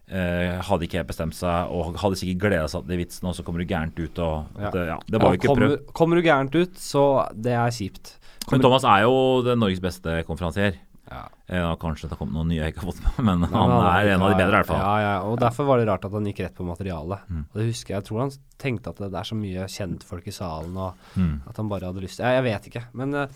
eh, 0.08 0.60
hadde 0.66 0.86
ikke 0.88 0.98
helt 1.00 1.10
bestemt 1.12 1.34
seg, 1.38 1.70
og 1.72 1.96
hadde 2.02 2.18
sikkert 2.20 2.40
gleda 2.46 2.68
seg 2.68 2.86
til 2.88 2.98
vitsen, 3.02 3.28
og 3.30 3.34
så 3.38 3.44
kommer 3.46 3.62
du 3.62 3.66
gærent 3.72 3.98
ut. 3.98 4.18
Og, 4.18 4.46
Ja. 4.60 4.70
Det, 4.74 4.86
ja, 4.88 4.98
det 5.06 5.20
var 5.22 5.32
jo 5.34 5.40
ikke 5.40 5.48
kommer, 5.52 5.68
prøv. 5.76 5.92
kommer 5.92 6.16
du 6.16 6.22
gærent 6.22 6.54
ut, 6.54 6.74
så 6.78 7.04
det 7.34 7.52
er 7.52 7.70
kjipt. 7.70 8.16
Men 8.50 8.60
Thomas 8.60 8.82
er 8.84 9.04
jo 9.06 9.42
den 9.46 9.58
Norges 9.62 9.80
beste 9.80 10.24
konferansier. 10.26 10.74
Ja. 11.12 11.26
Eh, 11.48 11.76
kanskje 11.76 12.06
det 12.08 12.14
har 12.14 12.18
kommet 12.22 12.32
noen 12.38 12.48
nye 12.48 12.60
jeg 12.62 12.72
ikke 12.72 12.84
har 12.86 12.92
fått 12.92 13.02
med, 13.04 13.24
men 13.26 13.40
Nei, 13.44 13.50
han 13.52 13.72
er 13.84 14.06
en 14.14 14.22
av 14.24 14.30
de 14.32 14.36
bedre, 14.38 14.52
i 14.54 14.56
hvert 14.62 14.66
fall. 14.70 14.80
Ja, 14.80 14.92
ja, 15.02 15.14
og 15.28 15.34
derfor 15.42 15.66
var 15.68 15.78
det 15.78 15.86
rart 15.90 16.04
at 16.08 16.12
han 16.16 16.24
gikk 16.24 16.40
rett 16.40 16.54
på 16.56 16.64
materialet. 16.64 17.26
Mm. 17.28 17.42
Og 17.52 17.58
det 17.60 17.66
husker 17.68 17.92
jeg, 17.94 17.98
jeg 18.00 18.06
tror 18.08 18.20
han 18.22 18.32
tenkte 18.62 18.90
at 18.94 19.02
det 19.02 19.10
er 19.20 19.28
så 19.28 19.36
mye 19.36 19.66
kjentfolk 19.68 20.26
i 20.30 20.32
salen, 20.32 20.76
og 20.76 20.94
Mm. 21.18 21.42
at 21.50 21.56
han 21.60 21.68
bare 21.68 21.84
hadde 21.90 22.00
lyst 22.00 22.18
Jeg, 22.22 22.32
jeg 22.38 22.44
vet 22.46 22.68
ikke, 22.70 22.84
men 22.96 23.14
uh, 23.14 23.26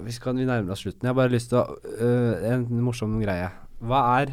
vi, 0.00 0.12
skal, 0.16 0.34
vi 0.38 0.46
nærmer 0.48 0.72
oss 0.72 0.80
slutten. 0.86 1.02
Jeg 1.04 1.12
har 1.12 1.18
bare 1.18 1.34
lyst 1.34 1.50
til 1.52 1.58
å 1.60 1.66
uh, 2.00 2.48
En 2.54 2.64
morsom 2.80 3.18
greie. 3.20 3.50
Hva 3.84 4.00
er 4.22 4.32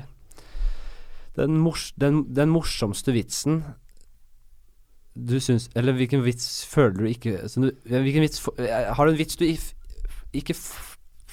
den, 1.37 1.59
mors, 1.61 1.91
den, 1.99 2.23
den 2.33 2.51
morsomste 2.53 3.13
vitsen 3.15 3.61
du 5.17 5.39
syns 5.41 5.69
Eller 5.77 5.95
hvilken 5.97 6.21
vits 6.25 6.61
føler 6.69 6.99
du 6.99 7.07
ikke 7.09 7.39
du, 7.57 7.71
Hvilken 7.89 8.21
vits 8.25 8.43
Har 8.59 9.07
du 9.07 9.13
en 9.13 9.17
vits 9.19 9.39
du 9.39 9.47
if, 9.47 9.71
ikke 10.35 10.53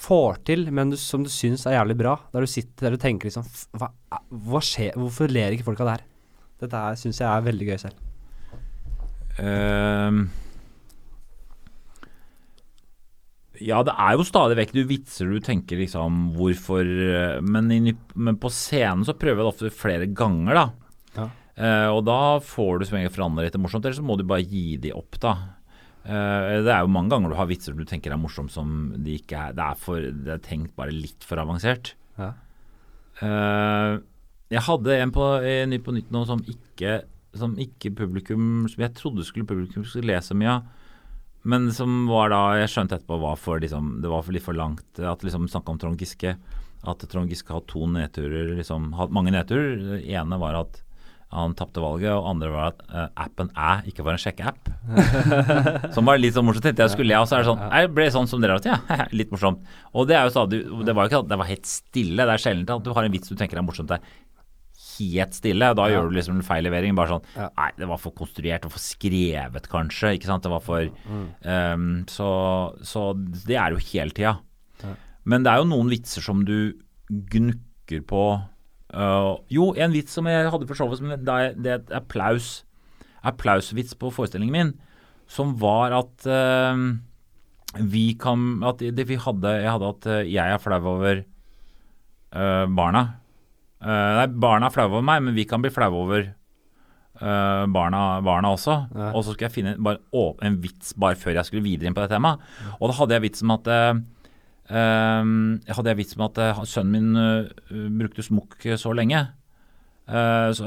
får 0.05 0.41
til, 0.49 0.69
men 0.73 0.93
du, 0.93 0.97
som 1.01 1.25
du 1.25 1.31
syns 1.33 1.67
er 1.69 1.77
jævlig 1.79 1.97
bra? 2.01 2.15
Der 2.33 2.45
du 2.45 2.51
sitter 2.51 2.89
der 2.89 2.97
og 2.97 3.03
tenker 3.03 3.29
liksom 3.29 3.45
hva, 3.81 3.91
hva 4.29 4.63
skjer 4.65 4.97
Hvorfor 5.01 5.33
ler 5.33 5.57
ikke 5.57 5.67
folk 5.69 5.83
av 5.85 5.91
det 5.91 5.97
her? 5.99 6.09
Dette 6.65 6.83
her 6.87 6.99
syns 7.01 7.21
jeg 7.21 7.29
er 7.29 7.45
veldig 7.45 7.67
gøy 7.69 7.79
selv. 7.83 8.03
Ehm, 9.43 10.21
ja, 13.63 13.83
det 13.87 13.95
er 13.95 14.17
jo 14.17 14.27
stadig 14.27 14.57
vekk 14.59 14.73
du 14.75 14.83
vitser 14.89 15.31
du 15.31 15.39
tenker 15.45 15.79
liksom 15.79 16.33
hvorfor 16.35 16.83
eh, 16.83 17.41
Men, 17.45 17.71
i, 17.71 17.95
men 18.15 18.39
på 18.41 18.51
scenen 18.51 19.05
så 19.07 19.15
prøver 19.15 19.41
jeg 19.41 19.45
det 19.45 19.53
ofte 19.53 19.75
flere 19.75 20.09
ganger, 20.11 20.59
da. 20.59 20.65
Ja. 21.15 21.27
Eh, 21.55 21.89
og 21.95 22.03
da 22.09 22.39
får 22.43 22.81
du 22.81 22.87
som 22.89 22.99
regel 22.99 23.13
forandre 23.15 23.47
litt 23.47 23.59
morsomt, 23.63 23.85
eller 23.87 23.99
så 23.99 24.07
må 24.07 24.19
du 24.19 24.27
bare 24.27 24.43
gi 24.43 24.75
de 24.83 24.95
opp, 24.97 25.21
da. 25.23 25.35
Eh, 26.05 26.63
det 26.67 26.73
er 26.73 26.83
jo 26.85 26.93
mange 26.93 27.15
ganger 27.15 27.33
du 27.33 27.39
har 27.39 27.49
vitser 27.49 27.77
du 27.77 27.85
tenker 27.89 28.13
er 28.13 28.21
morsomt 28.21 28.53
som 28.53 28.91
de 29.01 29.15
ikke 29.17 29.39
er 29.41 29.55
Det 29.57 29.65
er, 29.65 29.79
for, 29.81 30.03
det 30.05 30.35
er 30.35 30.43
tenkt 30.45 30.75
bare 30.77 30.93
litt 30.93 31.25
for 31.25 31.41
avansert. 31.41 31.95
Ja. 32.19 32.35
Eh, 33.25 33.93
jeg 34.53 34.67
hadde 34.67 34.99
en 35.01 35.13
på 35.15 35.25
ny 35.71 35.79
på 35.83 35.95
Nytt 35.95 36.11
nå 36.15 36.25
som 36.29 36.43
ikke, 36.51 36.99
som 37.35 37.55
ikke 37.59 37.93
publikum 37.97 38.67
Som 38.71 38.83
jeg 38.85 38.93
trodde 38.99 39.25
skulle 39.27 39.47
publikum 39.49 39.87
skulle 39.87 40.13
lese 40.13 40.37
mye 40.37 40.59
av. 40.59 40.67
Men 41.45 41.69
som 41.77 42.07
var 42.09 42.33
da 42.33 42.43
Jeg 42.63 42.73
skjønte 42.73 42.99
etterpå 42.99 43.19
var 43.21 43.37
for 43.41 43.61
liksom, 43.61 43.99
det 44.05 44.13
var 44.13 44.25
for 44.25 44.37
litt 44.37 44.47
for 44.47 44.57
langt. 44.57 44.87
At 44.99 45.25
liksom 45.27 45.49
snakka 45.53 45.75
om 45.75 45.81
Trond 45.81 46.01
Giske. 46.01 46.37
At 46.85 47.05
Trond 47.11 47.33
Giske 47.33 47.53
har 47.53 47.65
to 47.69 47.85
nedturer. 47.91 48.55
Liksom, 48.57 48.93
hatt 48.99 49.13
mange 49.15 49.35
nedturer. 49.35 49.77
Det 49.93 50.01
ene 50.17 50.41
var 50.41 50.57
at 50.63 50.81
han 51.35 51.55
tapte 51.59 51.83
valget, 51.83 52.13
og 52.15 52.29
andre 52.31 52.51
var 52.53 52.69
at 52.69 52.83
uh, 52.93 53.07
appen 53.25 53.49
æ 53.59 53.89
ikke 53.91 54.05
var 54.07 54.15
en 54.15 54.23
sjekkeapp. 54.23 54.69
som 55.97 56.07
var 56.07 56.21
litt 56.21 56.37
sånn 56.37 56.47
morsomt. 56.47 56.63
Tenkte 56.69 56.85
jeg 56.85 56.95
skulle 56.95 57.11
le, 57.11 57.19
og 57.19 57.27
så 57.27 57.39
er 57.39 57.43
det 57.43 57.49
sånn 57.49 57.65
Jeg 57.65 57.91
ble 57.97 58.07
sånn 58.15 58.31
som 58.31 58.45
dere. 58.45 58.61
Ja, 58.63 58.79
litt 59.19 59.33
morsomt. 59.35 59.65
Og 59.93 60.07
det 60.11 60.19
er 60.19 60.29
jo 60.29 60.35
stadig 60.35 60.63
Det 60.87 60.95
var 60.95 61.07
jo 61.07 61.11
ikke 61.11 61.23
at 61.25 61.33
det 61.33 61.41
var 61.41 61.51
helt 61.51 61.69
stille. 61.69 62.29
Det 62.29 62.37
er 62.37 62.45
sjelden 62.45 62.77
at 62.77 62.87
du 62.87 62.93
har 62.95 63.09
en 63.09 63.17
vits 63.17 63.33
du 63.33 63.35
tenker 63.41 63.59
er 63.59 63.67
morsomt. 63.67 63.91
Det 63.91 63.99
er 63.99 64.23
helt 64.99 65.35
stille. 65.37 65.75
Da 65.75 65.87
Ja. 65.89 65.97
gjør 66.01 66.11
du 66.11 66.17
liksom 66.17 66.37
en 66.37 66.43
feil 66.43 66.65
levering. 66.65 66.95
Bare 66.97 67.09
sånn 67.09 67.25
Ja. 67.37 67.49
Nei, 67.57 67.71
det 67.79 67.89
var 67.89 67.99
for 67.99 68.13
konstruert 68.13 68.65
og 68.65 68.73
for 68.73 68.79
skrevet, 68.79 69.69
kanskje. 69.69 70.15
Ikke 70.19 70.27
sant. 70.27 70.43
Det 70.43 70.51
var 70.51 70.61
for 70.61 70.85
Mm. 71.09 71.29
um, 71.45 72.05
så, 72.07 72.75
så 72.83 73.13
det 73.47 73.57
er 73.57 73.71
jo 73.73 73.77
hele 73.93 74.11
tida. 74.11 74.39
Ja. 74.83 74.95
Men 75.25 75.43
det 75.43 75.53
er 75.53 75.59
jo 75.63 75.65
noen 75.71 75.89
vitser 75.91 76.21
som 76.23 76.45
du 76.45 76.75
gnukker 77.11 78.03
på. 78.07 78.25
Uh, 78.95 79.39
jo, 79.51 79.73
en 79.75 79.93
vits 79.93 80.13
som 80.13 80.25
jeg 80.27 80.51
hadde 80.51 80.67
for 80.69 80.75
showet, 80.79 80.99
som 80.99 81.09
det 81.09 81.29
er, 81.29 81.55
det 81.55 81.67
er 81.73 81.79
et 81.81 81.91
applaus 82.03 82.63
applausvits 83.25 83.95
på 83.99 84.13
forestillingen 84.13 84.53
min, 84.53 84.73
som 85.27 85.55
var 85.59 85.91
at 85.97 86.27
uh, 86.29 86.77
vi 87.81 88.13
kan 88.21 88.63
At 88.63 88.79
det 88.79 89.07
vi 89.09 89.17
hadde 89.17 89.51
Jeg 89.63 89.71
hadde 89.73 89.89
at 89.89 90.07
eh, 90.07 90.29
jeg 90.31 90.53
er 90.53 90.59
flau 90.63 90.79
over 90.87 91.25
uh, 92.37 92.67
barna. 92.71 93.17
Eh, 93.85 94.15
nei, 94.19 94.27
barna 94.41 94.71
er 94.71 94.75
flaue 94.75 94.89
over 94.93 95.05
meg, 95.05 95.21
men 95.27 95.37
vi 95.37 95.45
kan 95.49 95.63
bli 95.65 95.73
flaue 95.75 96.07
over 96.07 96.33
Uh, 97.15 97.63
barna, 97.71 98.19
barna 98.27 98.51
også. 98.51 98.73
Ja. 98.91 99.13
Og 99.15 99.23
så 99.23 99.31
skulle 99.31 99.47
jeg 99.47 99.55
finne 99.55 99.77
bare, 99.79 100.01
å, 100.11 100.33
en 100.43 100.57
vits 100.59 100.97
bare 100.99 101.15
før 101.15 101.37
jeg 101.37 101.47
skulle 101.47 101.63
videre 101.63 101.87
inn 101.87 101.95
på 101.95 102.03
det 102.03 102.11
temaet. 102.11 102.43
Og 102.81 102.91
da 102.91 102.97
hadde 102.99 103.15
jeg 103.15 103.23
vits 103.29 103.45
om 103.45 103.53
at 103.55 103.71
uh, 103.71 104.01
eh, 104.67 105.29
jeg 105.63 105.77
hadde 105.79 105.93
jeg 105.93 106.01
vits 106.01 106.19
om 106.19 106.25
at 106.27 106.41
uh, 106.43 106.65
sønnen 106.67 107.15
min 107.15 108.01
brukte 108.01 108.25
smokk 108.27 108.59
så 108.83 108.97
lenge. 108.99 109.23
Så, 110.05 110.67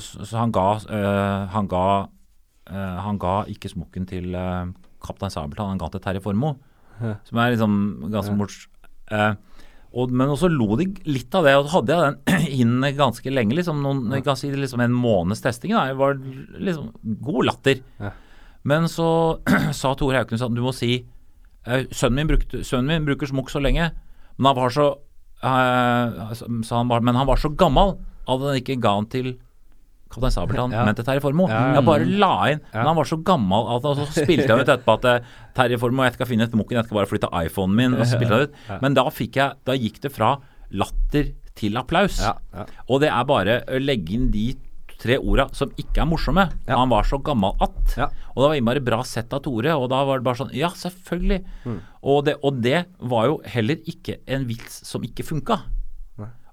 så, 0.00 0.32
han 0.40 0.50
ga 0.50 0.64
Han 1.52 1.68
ga 1.70 1.82
Han 3.04 3.20
ga 3.22 3.34
ikke 3.52 3.70
smokken 3.70 4.08
til 4.10 4.32
Kaptein 5.04 5.30
Sabeltann, 5.30 5.76
han 5.76 5.78
ga 5.78 5.92
til 5.92 6.02
Terje 6.02 6.24
Formoe. 6.24 6.56
Ja. 6.98 7.12
Som 7.28 7.38
er 7.38 7.52
liksom 7.52 7.76
ganske 8.08 8.32
Ja. 8.32 8.40
morsomt. 8.40 9.51
Og, 9.92 10.12
men 10.16 10.30
også 10.32 10.48
lo 10.48 10.76
de 10.80 10.86
litt 11.04 11.34
av 11.36 11.44
det, 11.44 11.52
og 11.60 11.70
hadde 11.74 11.96
jeg 11.96 12.12
den 12.26 12.46
inn 12.62 12.86
ganske 12.96 13.32
lenge. 13.32 13.56
liksom, 13.58 13.82
noen, 13.84 14.08
si 14.38 14.50
liksom 14.50 14.80
En 14.80 14.94
måneds 14.96 15.44
testing. 15.44 15.74
Da. 15.76 15.92
Var 15.98 16.16
liksom 16.58 16.92
god 17.20 17.48
latter. 17.50 17.82
Ja. 18.00 18.12
Men 18.64 18.88
så 18.88 19.08
sa 19.80 19.94
Tore 19.98 20.22
Hauknes 20.22 20.44
at 20.44 20.54
du 20.54 20.62
må 20.64 20.72
si 20.76 21.02
eh, 21.66 21.84
sønnen, 21.90 22.22
min 22.22 22.32
brukte, 22.32 22.62
sønnen 22.64 22.94
min 22.94 23.08
bruker 23.10 23.28
smokk 23.28 23.52
så 23.52 23.62
lenge, 23.62 23.90
men 24.38 24.52
han 24.52 24.58
var 24.58 24.72
så 24.72 24.92
sa 25.42 26.76
han 26.78 26.86
Men 27.02 27.16
han 27.18 27.26
var 27.26 27.40
så 27.42 27.48
gammel 27.50 27.96
at 28.30 28.44
han 28.44 28.58
ikke 28.60 28.78
ga 28.78 28.94
han 28.94 29.08
til 29.10 29.32
Kaptein 30.12 30.34
Sabeltann, 30.34 30.74
Ja. 30.76 30.84
men 30.86 30.94
til 30.98 31.06
Terje 31.08 31.22
Formoe. 31.24 31.48
Ja. 31.50 31.62
Jeg 31.78 31.86
bare 31.88 32.06
la 32.06 32.32
inn. 32.52 32.60
Men 32.72 32.86
han 32.92 32.96
var 33.00 33.08
så 33.08 33.18
gammel 33.24 33.70
at 33.76 33.84
og 33.88 33.96
så 34.02 34.06
spilte 34.22 34.48
han 34.52 34.60
ut 34.62 34.68
etterpå 34.68 34.96
at 35.00 35.08
eh, 35.10 35.30
Terje 35.56 35.78
Formoe, 35.80 36.06
jeg 36.10 36.18
skal 36.18 36.30
finne 36.30 36.44
et 36.48 36.56
mukken, 36.58 36.78
jeg 36.78 36.86
skal 36.88 37.00
bare 37.00 37.10
flytte 37.10 37.32
iPhonen 37.46 37.78
min. 37.78 37.94
Og 37.96 38.04
så 38.04 38.18
spilte 38.18 38.36
han 38.36 38.48
ut. 38.48 38.58
Men 38.84 38.94
da 38.98 39.06
jeg 39.08 39.32
Da 39.64 39.74
gikk 39.78 40.00
det 40.04 40.12
fra 40.12 40.36
latter 40.72 41.32
til 41.58 41.76
applaus. 41.76 42.20
Og 42.88 43.00
det 43.02 43.10
er 43.12 43.24
bare 43.28 43.62
å 43.68 43.80
legge 43.80 44.14
inn 44.16 44.30
de 44.32 44.52
tre 45.02 45.16
orda 45.18 45.48
som 45.56 45.72
ikke 45.80 46.04
er 46.04 46.08
morsomme. 46.08 46.44
Ja. 46.68 46.76
Han 46.78 46.92
var 46.92 47.06
så 47.08 47.18
gammel 47.22 47.56
at. 47.64 47.96
Ja. 47.98 48.06
Og 48.36 48.42
det 48.44 48.48
var 48.48 48.58
innmari 48.60 48.82
bra 48.84 49.00
sett 49.06 49.32
av 49.34 49.42
Tore. 49.44 49.74
Og 49.74 49.88
da 49.90 50.04
var 50.06 50.20
det 50.20 50.26
bare 50.28 50.38
sånn 50.44 50.54
Ja, 50.56 50.70
selvfølgelig. 50.78 51.40
Mm. 51.66 51.78
Og, 52.02 52.24
det, 52.28 52.36
og 52.42 52.60
det 52.62 52.84
var 53.00 53.26
jo 53.30 53.40
heller 53.44 53.82
ikke 53.90 54.20
en 54.30 54.46
vits 54.48 54.82
som 54.88 55.02
ikke 55.06 55.26
funka. 55.26 55.58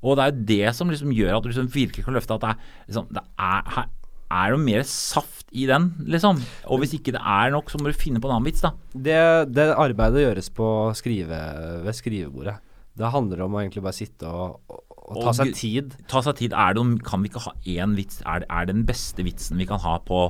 Og 0.04 0.16
det 0.16 0.24
er 0.26 0.32
jo 0.32 0.43
det 0.54 0.76
som 0.78 0.91
liksom 0.91 1.12
gjør 1.16 1.38
at 1.38 1.43
du 1.43 1.50
liksom 1.52 1.72
virkelig 1.74 2.06
kan 2.06 2.16
løfte 2.16 2.36
at 2.38 2.43
det 2.45 2.52
er, 2.54 2.76
liksom, 2.88 3.08
det 3.18 3.24
er, 3.36 3.72
her 3.76 3.88
er 4.30 4.54
det 4.54 4.60
mer 4.62 4.84
saft 4.86 5.47
i 5.58 5.64
den, 5.66 5.88
liksom. 6.06 6.38
Og 6.70 6.80
hvis 6.84 6.91
ikke 6.95 7.16
det 7.16 7.22
er 7.26 7.50
nok, 7.56 7.72
så 7.74 7.80
må 7.82 7.89
du 7.89 7.97
finne 7.97 8.22
på 8.22 8.30
en 8.30 8.36
annen 8.38 8.45
vits, 8.45 8.62
da. 8.62 8.70
Det, 8.93 9.18
det 9.58 9.66
arbeidet 9.74 10.22
gjøres 10.28 10.52
på 10.54 10.68
skrive, 10.95 11.39
ved 11.88 11.97
skrivebordet. 11.97 12.54
Det 13.00 13.10
handler 13.10 13.41
om 13.47 13.56
å 13.58 13.64
egentlig 13.64 13.82
bare 13.88 13.97
sitte 13.97 14.30
og, 14.30 14.60
og, 14.70 14.84
og 15.10 15.18
ta 15.24 15.32
Og 15.32 15.36
seg 15.39 15.54
tid. 15.58 15.97
Ta 16.12 16.22
seg 16.22 16.38
tid. 16.38 16.54
Det, 16.54 16.86
kan 17.08 17.24
vi 17.26 17.32
ikke 17.32 17.41
ha 17.47 17.56
én 17.74 17.97
vits? 17.97 18.22
Er 18.28 18.43
det, 18.43 18.50
er 18.54 18.70
det 18.70 18.76
den 18.78 18.86
beste 18.88 19.26
vitsen 19.26 19.58
vi 19.58 19.66
kan 19.70 19.82
ha 19.82 19.97
på, 20.06 20.22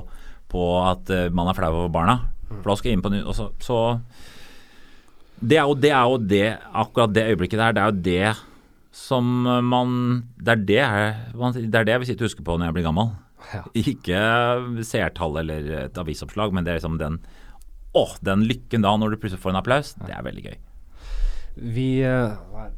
på 0.50 0.64
at 0.86 1.10
eh, 1.12 1.28
man 1.36 1.50
er 1.52 1.58
flau 1.60 1.70
over 1.82 1.92
barna? 1.92 2.16
For 2.48 2.72
da 2.72 2.78
skal 2.80 2.90
jeg 2.90 2.98
inn 2.98 3.04
på 3.04 3.12
ny... 3.12 3.20
så- 3.36 3.52
så 3.62 3.80
det 5.40 5.56
er, 5.56 5.64
jo, 5.68 5.74
det 5.80 5.90
er 5.94 6.04
jo 6.04 6.16
det 6.20 6.46
Akkurat 6.76 7.12
det 7.16 7.22
øyeblikket 7.30 7.60
der, 7.60 7.72
det 7.76 7.80
er 7.82 7.92
jo 7.92 8.00
det 8.04 8.49
som 8.90 9.26
man 9.46 9.90
Det 10.40 10.54
er 10.56 10.62
det, 10.66 10.80
det 11.70 11.78
er 11.78 11.84
det 11.86 11.92
jeg 11.94 12.02
vil 12.02 12.08
sitte 12.08 12.24
og 12.24 12.30
huske 12.30 12.46
på 12.46 12.56
når 12.58 12.70
jeg 12.70 12.78
blir 12.78 12.88
gammel. 12.88 13.12
Ja. 13.54 13.62
Ikke 13.78 14.18
seertall 14.86 15.40
eller 15.42 15.70
et 15.86 16.00
avisoppslag, 16.00 16.52
men 16.54 16.66
det 16.66 16.74
er 16.74 16.80
liksom 16.80 16.98
den 17.00 17.20
Å, 17.96 18.04
den 18.22 18.44
lykken 18.46 18.84
da 18.86 18.92
når 18.98 19.14
du 19.14 19.22
plutselig 19.22 19.42
får 19.42 19.54
en 19.54 19.60
applaus, 19.62 19.94
det 19.98 20.12
er 20.14 20.26
veldig 20.26 20.44
gøy. 20.46 20.58
Vi 21.74 21.88
uh, 22.06 22.68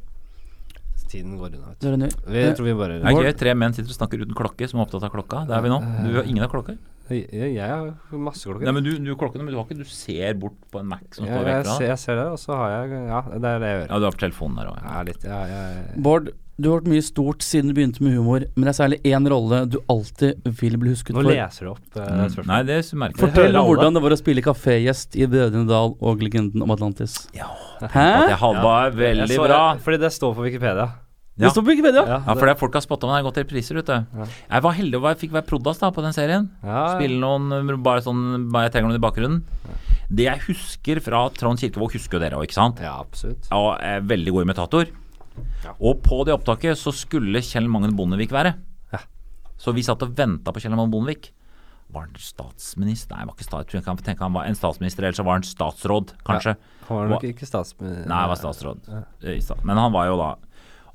Tiden 1.12 1.36
går 1.36 1.58
unna, 1.58 1.74
vet 1.74 1.82
du. 1.84 2.06
Vi, 2.32 2.40
jeg 2.40 2.56
tror 2.56 2.66
vi 2.70 2.74
bare 2.78 2.94
Det 3.02 3.10
er 3.10 3.26
gøy. 3.26 3.34
Tre 3.36 3.52
menn 3.58 3.74
sitter 3.76 3.92
og 3.92 3.98
snakker 3.98 4.22
uten 4.22 4.36
klokke, 4.36 4.68
som 4.70 4.80
er 4.80 4.86
opptatt 4.86 5.04
av 5.04 5.12
klokka. 5.12 5.42
Det 5.48 5.58
er 5.58 5.64
vi 5.66 5.72
nå. 5.72 5.80
Du 6.06 6.14
har 6.16 6.28
ingen 6.28 6.46
av 6.46 6.48
klokker. 6.52 6.78
Jeg, 7.10 7.26
jeg 7.56 7.66
har 7.68 7.90
masse 8.22 8.44
klokker. 8.46 8.64
Nei, 8.68 8.72
men 8.76 8.84
du, 8.86 8.92
du 9.02 9.10
klokken, 9.18 9.42
men 9.44 9.52
du 9.52 9.58
har 9.58 9.66
ikke 9.66 9.80
Du 9.82 9.88
ser 9.90 10.36
bort 10.38 10.54
på 10.72 10.80
en 10.80 10.86
Mac 10.88 11.02
som 11.12 11.26
Ja, 11.26 11.40
står 11.40 11.48
vekk 11.48 11.64
fra 11.66 11.72
ser, 11.74 11.82
deg. 11.82 11.88
jeg 11.90 11.98
ser 12.04 12.20
det, 12.20 12.28
og 12.32 12.38
så 12.40 12.56
har 12.60 12.70
jeg 12.76 13.02
Ja, 13.10 13.20
det 13.32 13.50
er 13.50 13.58
det 13.64 13.72
jeg 13.72 13.80
gjør. 13.82 13.90
Ja, 13.90 13.98
du 13.98 14.06
har 14.06 14.14
på 14.16 14.22
telefonen 14.22 14.56
der 14.62 14.70
òg. 14.70 14.78
Ja, 14.86 15.02
litt. 15.10 15.26
Ja, 15.26 15.40
jeg, 15.50 16.00
Bård, 16.06 16.30
Du 16.62 16.68
har 16.70 16.78
vært 16.80 16.88
mye 16.92 17.02
stort 17.02 17.42
siden 17.42 17.72
du 17.72 17.74
begynte 17.74 18.02
med 18.04 18.14
humor, 18.14 18.44
men 18.54 18.68
det 18.68 18.70
er 18.74 18.78
særlig 18.78 18.98
én 19.08 19.28
rolle 19.32 19.62
du 19.72 19.78
alltid 19.90 20.44
vil 20.60 20.76
bli 20.78 20.92
husket 20.92 21.16
Nå 21.16 21.22
for. 21.24 21.32
leser 21.32 21.66
du 21.66 21.70
opp 21.72 21.96
uh, 21.96 22.02
Mm. 22.12 22.46
Nei, 22.46 22.62
det 22.68 22.78
merker 22.94 23.18
jeg. 23.18 23.22
Fortell 23.24 23.56
om 23.58 23.66
hvordan 23.66 23.96
det 23.98 24.02
var 24.04 24.14
å 24.14 24.20
spille 24.20 24.44
kafégjest 24.44 25.16
i 25.18 25.26
Brødrene 25.26 25.66
Dal 25.66 25.96
og 25.98 26.22
Legenden 26.22 26.62
om 26.62 26.70
Atlantis. 26.70 27.16
Ja, 27.34 27.48
Hæ? 27.82 28.06
At 28.22 28.28
jeg 28.36 28.40
hadde 28.44 28.62
ja. 28.62 28.90
Veldig 29.02 29.38
bra. 29.42 29.62
Fordi 29.82 29.98
det 30.04 30.12
står 30.14 30.36
på 30.38 30.44
Wikipedia. 30.46 30.90
Det 31.38 31.48
står 31.50 31.64
på 31.64 31.70
Wikipedia. 31.72 32.02
Ja, 32.06 32.18
Ja, 32.26 32.34
for 32.36 32.44
det 32.44 32.52
er 32.52 32.58
folk 32.60 32.74
har 32.76 32.82
spotta 32.84 33.06
meg. 33.08 33.16
Det 33.16 33.24
har 33.24 33.30
gått 33.30 33.38
repriser, 33.40 33.74
vet 33.80 33.86
du. 33.88 33.92
Ja. 34.20 34.26
Jeg 34.50 34.62
var 34.62 34.72
heldig 34.76 34.96
og 34.96 35.02
var- 35.02 35.14
fikk 35.16 35.30
være 35.32 35.46
prod.ass 35.48 35.78
da 35.80 35.90
på 35.90 36.02
den 36.04 36.12
serien. 36.12 36.50
ja, 36.62 36.98
Spille 36.98 37.18
noen 37.18 37.82
bare 37.82 38.00
sånn 38.04 38.50
bare 38.52 38.64
Jeg 38.68 38.72
trenger 38.72 38.88
noen 38.92 39.00
i 39.00 39.06
bakgrunnen. 39.06 39.42
Det 40.12 40.24
jeg 40.28 40.38
husker 40.46 41.00
fra 41.00 41.30
Trond 41.30 41.58
Kirkevåg, 41.58 41.92
husker 41.92 42.18
jo 42.18 42.20
dere 42.20 42.36
òg, 42.36 42.44
ikke 42.44 42.52
sant? 42.58 42.80
Ja, 42.80 42.98
absolutt. 43.00 43.48
Og 43.50 43.78
er 43.80 44.00
veldig 44.02 44.30
god 44.30 44.42
imitator. 44.44 44.86
Ja. 45.64 45.72
Og 45.80 46.02
på 46.02 46.24
det 46.26 46.34
opptaket 46.36 46.76
så 46.76 46.92
skulle 46.92 47.40
Kjell 47.40 47.66
Magne 47.66 47.96
Bondevik 47.96 48.28
være. 48.30 48.54
Ja. 48.92 48.98
Så 49.56 49.72
vi 49.72 49.80
satt 49.80 50.02
og 50.02 50.14
venta 50.14 50.52
på 50.52 50.60
Kjell 50.60 50.76
Magne 50.76 50.90
Bondevik. 50.92 51.30
Var 51.92 52.02
han 52.06 52.12
statsminister? 52.16 53.16
Nei, 53.16 53.24
var 53.24 53.34
ikke 53.34 53.44
stat, 53.48 53.68
jeg 53.72 53.84
kan 53.84 53.96
tenke 53.96 54.20
han 54.20 54.32
var 54.32 54.44
en 54.44 54.54
statsminister, 54.54 55.04
eller 55.04 55.12
så 55.16 55.24
var 55.24 55.32
han 55.40 55.42
statsråd, 55.42 56.12
kanskje. 56.24 56.56
Han 56.88 56.96
var 56.98 57.08
nok 57.08 57.22
ikke 57.24 57.44
statsminister. 57.48 58.06
Nei, 58.08 58.20
han 58.20 58.28
var 58.28 58.36
statsråd. 58.36 59.64
Men 59.64 59.76
han 59.76 59.92
var 59.92 60.06
jo 60.06 60.16
da 60.16 60.30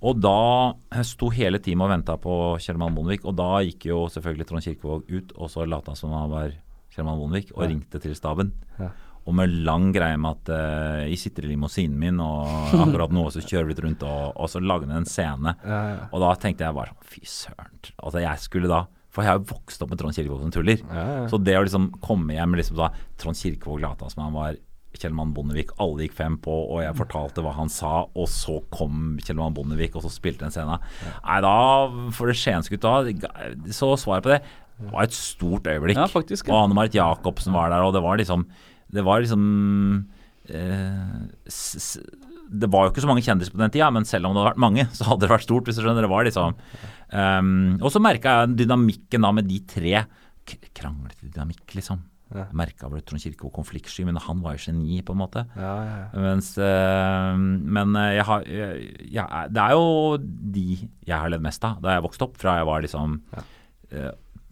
Og 0.05 0.19
da 0.21 1.01
sto 1.03 1.31
hele 1.33 1.57
teamet 1.63 1.87
og 1.87 1.93
venta 1.95 2.15
på 2.21 2.33
Kjell 2.61 2.77
Magne 2.77 2.95
Bondevik, 2.99 3.25
og 3.25 3.33
da 3.39 3.47
gikk 3.65 3.87
jo 3.89 4.03
selvfølgelig 4.13 4.45
Trond 4.49 4.65
Kirkevåg 4.67 5.07
ut, 5.09 5.31
og 5.37 5.49
så 5.49 5.65
lot 5.65 5.87
han 5.89 5.97
som 5.97 6.13
han 6.13 6.29
var 6.29 6.51
Kjell 6.93 7.07
Magne 7.07 7.23
Bondevik, 7.23 7.51
og 7.55 7.63
Ja. 7.63 7.69
ringte 7.71 8.01
til 8.03 8.13
staben. 8.15 8.51
Ja. 8.77 8.91
Og 9.27 9.33
med 9.35 9.49
lang 9.65 9.89
greie 9.91 10.15
med 10.15 10.37
at 10.37 10.49
uh, 10.53 11.09
jeg 11.09 11.17
sitter 11.19 11.43
i 11.43 11.49
limousinen 11.51 11.97
min, 11.99 12.19
og 12.23 12.47
akkurat 12.85 13.11
nå 13.11 13.25
så 13.33 13.41
kjører 13.43 13.65
vi 13.67 13.73
litt 13.73 13.83
rundt, 13.83 14.03
og, 14.07 14.37
og 14.37 14.47
så 14.53 14.61
lager 14.63 14.87
han 14.87 15.01
en 15.01 15.09
scene. 15.09 15.55
Ja, 15.65 15.81
ja. 15.95 16.05
Og 16.13 16.21
da 16.23 16.29
tenkte 16.39 16.63
jeg 16.63 16.77
bare 16.77 16.93
sånn, 16.93 17.09
fy 17.15 17.25
søren. 17.25 17.73
Altså 17.97 18.21
jeg 18.23 18.39
skulle 18.45 18.69
da 18.71 18.85
For 19.11 19.25
jeg 19.25 19.31
har 19.33 19.39
jo 19.39 19.47
vokst 19.49 19.81
opp 19.81 19.89
med 19.89 19.97
Trond 19.99 20.13
Kirkevåg 20.13 20.41
som 20.45 20.51
tuller. 20.53 20.77
Så 21.31 21.39
det 21.41 21.55
å 21.57 21.63
liksom 21.65 21.89
komme 22.05 22.35
hjem 22.37 22.53
liksom 22.59 22.77
da 22.77 22.91
Trond 23.17 23.35
Kirkevåg 23.39 23.81
lata 23.81 24.07
som 24.13 24.27
han 24.27 24.35
var 24.37 24.59
Kjell 25.01 25.15
Mann 25.17 25.33
Bondevik, 25.35 25.73
alle 25.83 26.05
gikk 26.05 26.15
fem 26.17 26.37
på, 26.43 26.53
og 26.73 26.83
jeg 26.83 26.97
fortalte 26.97 27.43
hva 27.45 27.55
han 27.57 27.71
sa, 27.73 28.05
og 28.11 28.29
så 28.31 28.59
kom 28.73 29.17
Kjellmann 29.23 29.55
Bondevik, 29.57 29.97
og 29.97 30.05
så 30.05 30.11
spilte 30.13 30.47
han 30.47 30.55
scenen. 30.55 30.83
Nei, 31.23 31.41
da, 31.45 31.57
for 32.15 32.31
det 32.31 32.37
Skiensgutta, 32.39 32.99
så 33.75 33.93
svaret 33.99 34.27
på 34.27 34.33
det 34.35 34.41
det 34.77 34.91
var 34.93 35.07
et 35.07 35.15
stort 35.17 35.65
øyeblikk. 35.65 35.97
Ja, 35.97 36.05
faktisk, 36.05 36.47
ja. 36.47 36.53
Og 36.53 36.67
Anne 36.67 36.77
Marit 36.77 36.93
Jacobsen 36.93 37.55
var 37.55 37.71
der, 37.73 37.81
og 37.81 37.95
det 37.95 38.03
var 38.05 38.19
liksom 38.19 38.45
Det 38.93 39.03
var 39.03 39.23
liksom 39.23 40.07
eh, 40.47 41.49
s 41.49 41.97
det 42.47 42.69
var 42.71 42.85
jo 42.85 42.93
ikke 42.93 43.03
så 43.03 43.09
mange 43.09 43.23
kjendiser 43.25 43.51
på 43.51 43.59
den 43.59 43.73
tida, 43.73 43.89
men 43.91 44.05
selv 44.07 44.27
om 44.27 44.31
det 44.31 44.39
hadde 44.39 44.51
vært 44.53 44.63
mange, 44.63 44.85
så 44.95 45.09
hadde 45.09 45.25
det 45.25 45.31
vært 45.33 45.43
stort. 45.43 45.67
hvis 45.67 45.75
du 45.75 45.83
skjønner, 45.83 46.05
det 46.05 46.11
var 46.11 46.23
liksom 46.23 46.55
um, 47.11 47.49
Og 47.81 47.91
så 47.91 47.99
merka 47.99 48.37
jeg 48.37 48.53
dynamikken 48.61 49.27
da 49.27 49.33
med 49.35 49.49
de 49.49 49.57
tre. 49.67 50.05
K 50.47 50.55
kranglete 50.71 51.27
dynamikk, 51.27 51.65
liksom. 51.75 52.05
Ja. 52.36 52.43
Merka 52.51 52.89
vel 52.91 53.01
Trond 53.07 53.21
Kirke 53.23 53.45
var 53.47 53.53
konfliktsky, 53.55 54.03
men 54.07 54.17
han 54.19 54.41
var 54.43 54.57
jo 54.57 54.65
geni, 54.67 54.99
på 55.01 55.13
en 55.15 55.21
måte. 55.21 55.45
Ja, 55.55 55.73
ja, 55.88 55.97
ja. 56.01 56.07
Mens 56.25 56.49
øh, 56.59 57.38
Men 57.39 57.95
eh, 57.95 58.15
jeg 58.17 58.25
har 58.28 58.43
jeg, 58.43 58.88
jeg, 59.15 59.51
Det 59.55 59.63
er 59.63 59.75
jo 59.78 60.17
de 60.57 60.65
jeg 61.07 61.15
har 61.15 61.32
levd 61.32 61.45
mest 61.47 61.63
av 61.63 61.80
da 61.82 61.95
jeg 61.95 62.03
vokste 62.03 62.28
opp, 62.28 62.36
fra 62.41 62.57
jeg 62.59 62.67
var 62.67 62.84
liksom 62.84 63.21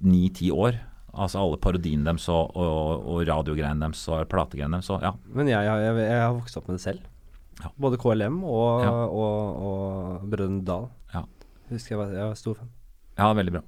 ni-ti 0.05 0.51
år. 0.51 0.77
Altså 1.15 1.39
alle 1.39 1.57
parodiene 1.63 2.03
deres 2.07 2.25
og, 2.31 2.55
og, 2.59 3.05
og 3.07 3.21
radiogreiene 3.27 3.79
deres 3.85 4.01
og 4.11 4.25
plategreiene 4.31 4.77
deres. 4.79 4.89
Så 4.91 4.97
ja. 5.03 5.13
Men 5.31 5.47
jeg, 5.51 5.63
jeg, 5.63 5.99
jeg, 6.03 6.19
har 6.21 6.33
vokst 6.35 6.57
opp 6.59 6.67
med 6.69 6.77
det 6.79 6.83
selv. 6.83 7.05
Ja. 7.61 7.71
Både 7.79 7.99
KLM 8.01 8.41
og, 8.43 8.83
Ja. 8.83 8.91
og, 9.07 9.61
og 9.67 10.25
Brødrene 10.31 10.63
Dal. 10.67 10.89
Ja. 11.13 11.23
Husker 11.71 11.95
jeg 11.95 12.01
var, 12.01 12.11
jeg 12.15 12.27
var 12.31 12.39
stor 12.39 12.57
fan. 12.59 12.71
ja, 13.17 13.29
veldig 13.33 13.53
bra. 13.55 13.61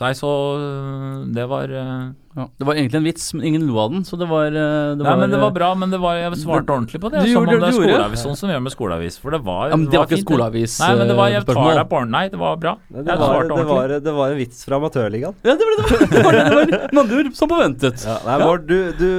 Nei, 0.00 0.14
så 0.16 0.28
øh, 0.56 1.28
det 1.36 1.44
var 1.50 1.68
øh, 1.68 2.10
Ja. 2.30 2.44
Det 2.60 2.64
var 2.66 2.76
egentlig 2.78 2.98
en 3.00 3.06
vits, 3.08 3.24
men 3.34 3.42
ingen 3.48 3.64
lo 3.66 3.74
av 3.82 3.88
den, 3.90 4.04
så 4.06 4.14
det 4.16 4.28
var, 4.30 4.46
eh, 4.46 4.92
det 4.94 5.02
Nei, 5.02 5.14
men 5.18 5.32
det 5.32 5.40
var 5.42 5.50
bra, 5.50 5.72
men 5.74 5.90
det 5.90 5.98
var, 5.98 6.14
jeg 6.14 6.36
svarte 6.38 6.70
ordentlig 6.70 7.00
på 7.02 7.10
det. 7.10 7.24
Du 7.24 7.32
Som 7.32 7.32
gjorde 7.34 7.40
om 7.42 7.50
det 7.50 7.60
det, 7.60 7.66
er 7.66 7.72
du 7.74 7.78
gjorde. 7.80 7.88
skoleavis, 7.90 8.22
sånn 8.22 8.36
som 8.38 8.46
vi 8.46 8.54
gjør 8.54 8.62
med 8.62 8.74
skoleavis. 8.76 9.16
For 9.18 9.34
det 9.34 9.40
var, 9.48 9.64
Ja, 9.72 9.78
men 9.80 9.88
det 9.90 9.98
var 9.98 10.06
ikke 10.06 10.22
skoleavis, 10.22 10.76
Nei, 10.80 10.90
men 11.00 11.10
det 11.10 11.16
var, 11.18 11.32
jeg 11.34 11.44
tar 11.48 11.72
deg 11.80 11.88
på. 11.90 12.02
Nei, 12.14 12.22
det 12.30 12.38
var 12.40 12.60
bra. 12.62 12.74
Det 12.86 13.02
Jeg 13.02 13.18
var, 13.24 13.50
det, 13.50 13.66
var, 13.72 13.94
det 14.06 14.14
var 14.20 14.36
en 14.36 14.38
vits 14.38 14.62
fra 14.68 14.78
Amatørligaen. 14.78 15.34
Ja, 15.42 15.56
det 15.58 15.68
var 15.68 15.74
det. 15.80 16.08
Det 16.14 16.24
var, 16.28 16.38
det 16.70 17.04
det 17.10 17.18
ord 17.18 17.32
som 17.40 17.50
forventet. 17.50 18.06
Ja, 18.06 18.16
nei, 18.28 18.38
Bård, 18.44 18.64
du, 18.70 18.78
du, 18.94 19.10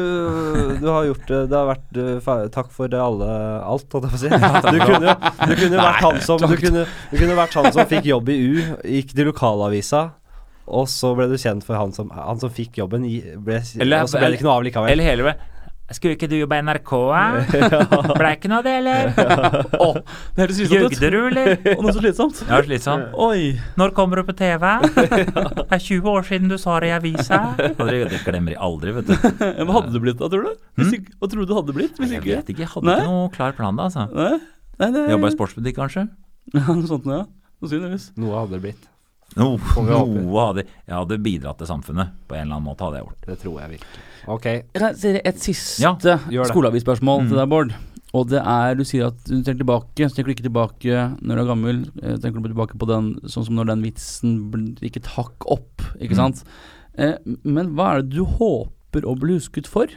du 0.79 0.87
har 0.87 1.03
gjort 1.11 1.27
det 1.27 1.41
Det 1.51 1.57
har 1.59 1.67
vært 1.69 2.51
Takk 2.55 2.71
for 2.73 2.95
alle 2.95 3.27
alt, 3.59 3.91
holdt 3.91 4.07
jeg 4.07 4.15
på 4.15 4.19
å 4.19 4.23
si. 4.23 4.31
Du 4.71 4.79
kunne, 4.87 5.15
du 5.51 5.53
kunne 5.59 5.83
vært 5.83 6.01
han 6.07 6.19
som 6.23 6.39
du 6.41 6.55
kunne, 6.55 6.87
du 7.11 7.15
kunne 7.19 7.37
vært 7.37 7.59
han 7.59 7.71
som 7.75 7.87
fikk 7.91 8.07
jobb 8.07 8.31
i 8.31 8.39
U, 8.39 8.51
gikk 8.87 9.11
til 9.17 9.27
lokalavisa, 9.31 10.05
og 10.71 10.87
så 10.91 11.13
ble 11.17 11.27
du 11.31 11.37
kjent 11.41 11.65
for 11.67 11.75
han 11.79 11.91
som, 11.95 12.11
han 12.15 12.39
som 12.41 12.51
fikk 12.53 12.79
jobben, 12.79 13.03
ble, 13.43 13.61
Eller- 13.83 14.05
og 14.05 14.11
så 14.11 14.21
ble 14.21 14.29
det 14.31 14.39
ikke 14.39 14.47
noe 14.47 14.59
av 14.59 14.67
likevel. 14.67 14.93
Eller 14.93 15.09
hele 15.11 15.33
Skulle 15.91 16.15
ikke 16.15 16.29
du 16.31 16.37
jobbe 16.37 16.55
i 16.55 16.63
NRK, 16.63 16.91
eh? 17.19 17.55
Ble 18.21 18.29
ikke 18.37 18.47
noe 18.47 18.61
av 18.61 18.63
det, 18.63 18.75
eller? 18.79 19.09
Å, 19.83 19.87
det 20.37 20.39
høres 20.45 20.59
slitsomt 20.61 20.85
ut. 20.85 20.93
Jugde 20.95 21.09
du, 21.11 21.17
eller? 21.27 21.49
Og 21.75 21.81
noe 21.83 21.91
så 21.91 21.99
slitsomt. 21.99 22.39
Ja, 22.47 22.61
slitsomt. 22.63 23.09
Oi. 23.25 23.49
Når 23.81 23.91
kommer 23.97 24.21
du 24.21 24.29
på 24.29 24.35
TV? 24.39 24.63
Det 24.95 25.65
er 25.67 25.83
20 25.83 26.07
år 26.13 26.23
siden 26.29 26.47
du 26.53 26.55
sa 26.63 26.77
det 26.79 26.93
i 26.93 26.95
avisa. 26.95 27.41
Det, 27.59 28.21
glemmer 28.23 28.55
jeg 28.55 28.61
aldri, 28.69 28.93
vet 29.01 29.11
du. 29.11 29.17
Ja, 29.19 29.65
Hva 29.67 29.81
hadde 29.81 29.91
du 29.91 29.99
blitt 30.05 30.21
da, 30.23 30.31
tror 30.31 30.47
du? 30.47 30.63
Hvis 30.79 30.95
ikke, 31.01 31.11
hva 31.19 31.31
tror 31.33 31.43
du 31.43 31.51
du 31.51 31.55
hadde 31.59 31.75
blitt? 31.75 31.99
Hvis 31.99 32.15
Jeg 32.15 32.23
ikke? 32.23 32.37
vet 32.39 32.53
ikke, 32.55 32.63
jeg 32.63 32.71
hadde 32.77 32.87
Nei? 32.87 32.97
ikke 33.03 33.11
noe 33.17 33.27
klar 33.35 33.59
plan 33.59 33.75
da, 33.83 33.89
altså. 33.91 34.07
Nei? 34.15 34.31
Nei, 34.79 34.91
det 34.95 35.03
Jobba 35.11 35.27
i 35.27 35.35
sportsbutikk, 35.35 35.75
kanskje? 35.83 36.07
Ja, 36.55 36.63
noe 36.71 36.87
sånt, 36.87 37.11
ja. 37.11 37.25
Sannsynligvis. 37.59 38.07
Noe 38.23 38.39
hadde 38.39 38.55
det 38.55 38.63
blitt. 38.63 38.87
No, 39.37 39.55
noe 39.55 40.45
hadde 40.47 40.65
Jeg 40.65 40.91
hadde 40.95 41.17
bidratt 41.23 41.57
til 41.61 41.67
samfunnet 41.69 42.09
på 42.27 42.35
en 42.35 42.41
eller 42.47 42.57
annen 42.57 42.65
måte. 42.67 42.83
hadde 42.83 42.97
jeg 42.99 43.05
gjort 43.07 43.27
Det 43.29 43.37
tror 43.39 43.59
jeg 43.61 43.69
virkelig. 43.77 44.01
Ok. 44.27 44.45
Jeg 44.51 44.81
kan 44.81 44.95
si 44.95 45.13
et 45.23 45.39
siste 45.39 45.79
Ja, 45.81 46.43
skoleavisspørsmål 46.49 47.21
Mm. 47.23 47.27
til 47.29 47.37
deg, 47.37 47.49
Bård. 47.49 47.71
Og 48.13 48.27
det 48.27 48.41
er 48.43 48.75
Du 48.75 48.83
sier 48.83 49.07
at 49.07 49.23
du 49.23 49.41
tenker 49.41 49.63
tilbake, 49.63 50.03
så 50.09 50.15
tenker 50.17 50.27
du 50.27 50.35
ikke 50.35 50.49
tilbake 50.49 51.21
når 51.21 51.35
du 51.35 51.41
er 51.41 51.47
gammel. 51.53 51.79
eh, 52.03 52.17
Tenker 52.17 52.41
du 52.43 52.49
tilbake 52.49 52.77
på 52.77 52.87
den 52.87 53.13
sånn 53.23 53.45
som 53.45 53.55
når 53.55 53.67
den 53.67 53.81
vitsen 53.83 54.75
gikk 54.81 54.97
et 54.97 55.05
hakk 55.15 55.47
opp, 55.47 55.81
ikke 56.01 56.11
Mm. 56.11 56.15
sant? 56.17 56.43
Eh, 56.97 57.15
men 57.45 57.73
hva 57.73 57.93
er 57.95 58.01
det 58.01 58.09
du 58.17 58.25
håper 58.25 59.03
å 59.07 59.17
bli 59.17 59.35
husket 59.39 59.65
for? 59.65 59.87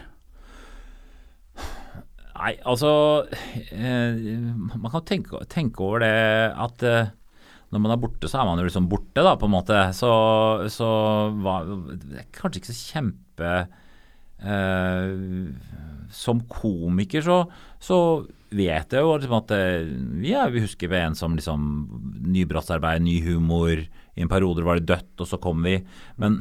Nei, 2.37 2.57
altså 2.67 3.27
eh, 3.73 4.15
Man 4.15 4.91
kan 4.91 5.03
tenke, 5.07 5.39
tenke 5.49 5.81
over 5.81 6.03
det 6.03 6.55
at 6.57 6.83
eh, 6.83 7.07
når 7.75 7.83
man 7.83 7.95
er 7.97 8.01
borte, 8.01 8.31
så 8.31 8.41
er 8.41 8.47
man 8.47 8.61
jo 8.63 8.69
liksom 8.69 8.87
borte, 8.91 9.19
da, 9.19 9.35
på 9.39 9.49
en 9.49 9.55
måte. 9.57 9.81
Så, 9.99 10.11
så 10.71 10.91
er 11.51 12.29
kanskje 12.37 12.61
ikke 12.61 12.71
så 12.71 12.77
kjempe 12.95 13.53
eh, 14.39 15.09
Som 16.15 16.45
komiker 16.51 17.25
så, 17.27 17.39
så 17.83 17.99
vet 18.55 18.95
jeg 18.95 19.03
jo 19.03 19.17
liksom 19.17 19.39
at 19.41 19.55
eh, 19.57 19.89
ja, 20.29 20.47
vi 20.53 20.63
husker 20.63 20.93
ved 20.93 21.09
en 21.09 21.19
som 21.19 21.35
liksom 21.35 21.65
nybrottsarbeid, 22.37 23.03
ny 23.03 23.19
humor. 23.27 23.83
I 24.15 24.23
en 24.23 24.31
periode 24.31 24.63
var 24.63 24.79
det 24.79 24.87
dødt, 24.93 25.17
og 25.19 25.27
så 25.27 25.41
kom 25.43 25.67
vi. 25.67 25.81
Men 26.23 26.39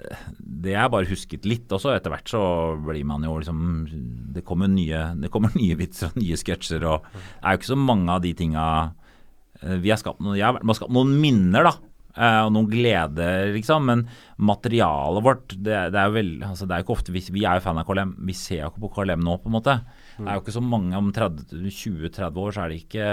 eh, 0.00 0.24
det 0.64 0.78
er 0.80 0.88
bare 0.92 1.10
husket 1.10 1.44
litt. 1.44 1.68
Og 1.68 1.82
så 1.82 1.92
etter 1.92 2.14
hvert 2.14 2.32
så 2.32 2.40
blir 2.86 3.04
man 3.04 3.26
jo 3.28 3.36
liksom 3.36 3.60
Det 4.32 4.46
kommer 4.48 4.72
nye, 4.72 5.10
det 5.20 5.32
kommer 5.34 5.52
nye 5.60 5.76
vitser 5.76 6.14
og 6.14 6.22
nye 6.22 6.40
sketsjer, 6.40 6.88
og 6.88 7.04
det 7.12 7.44
er 7.44 7.52
jo 7.52 7.60
ikke 7.60 7.74
så 7.74 7.80
mange 7.84 8.16
av 8.16 8.24
de 8.24 8.32
tinga 8.40 8.66
Vi 9.62 9.90
har 9.92 9.98
skapt 10.00 10.20
noen, 10.24 10.36
jeg 10.38 10.46
har 10.46 10.54
vært 10.56 10.64
med 10.64 10.74
å 10.74 10.78
skape 10.78 10.94
noen 10.96 11.10
minner, 11.20 11.64
da. 11.68 11.72
eh, 12.16 12.40
Og 12.46 12.52
noen 12.54 12.68
gleder, 12.70 13.52
liksom. 13.54 13.84
Men 13.84 14.06
materialet 14.38 15.22
vårt 15.22 15.48
Det, 15.60 15.76
det 15.92 16.00
er 16.00 16.08
jo 16.08 16.14
vel, 16.16 16.30
altså 16.42 16.66
det 16.66 16.74
er 16.74 16.80
jo 16.82 16.86
ikke 16.88 16.96
ofte 16.96 17.12
vi, 17.12 17.20
vi 17.30 17.44
er 17.44 17.58
jo 17.60 17.64
fan 17.66 17.78
av 17.78 17.86
KLM. 17.86 18.14
Vi 18.26 18.32
ser 18.32 18.62
jo 18.64 18.70
ikke 18.72 18.84
på 18.88 18.92
KLM 18.96 19.20
nå, 19.26 19.36
på 19.42 19.50
en 19.50 19.56
måte. 19.58 19.76
Det 20.18 20.26
er 20.28 20.34
jo 20.38 20.42
ikke 20.44 20.56
så 20.58 20.62
mange 20.64 20.96
om 20.96 21.12
20-30 21.12 22.36
år, 22.40 22.52
så 22.56 22.64
er 22.64 22.68
det 22.72 22.80
ikke 22.84 23.08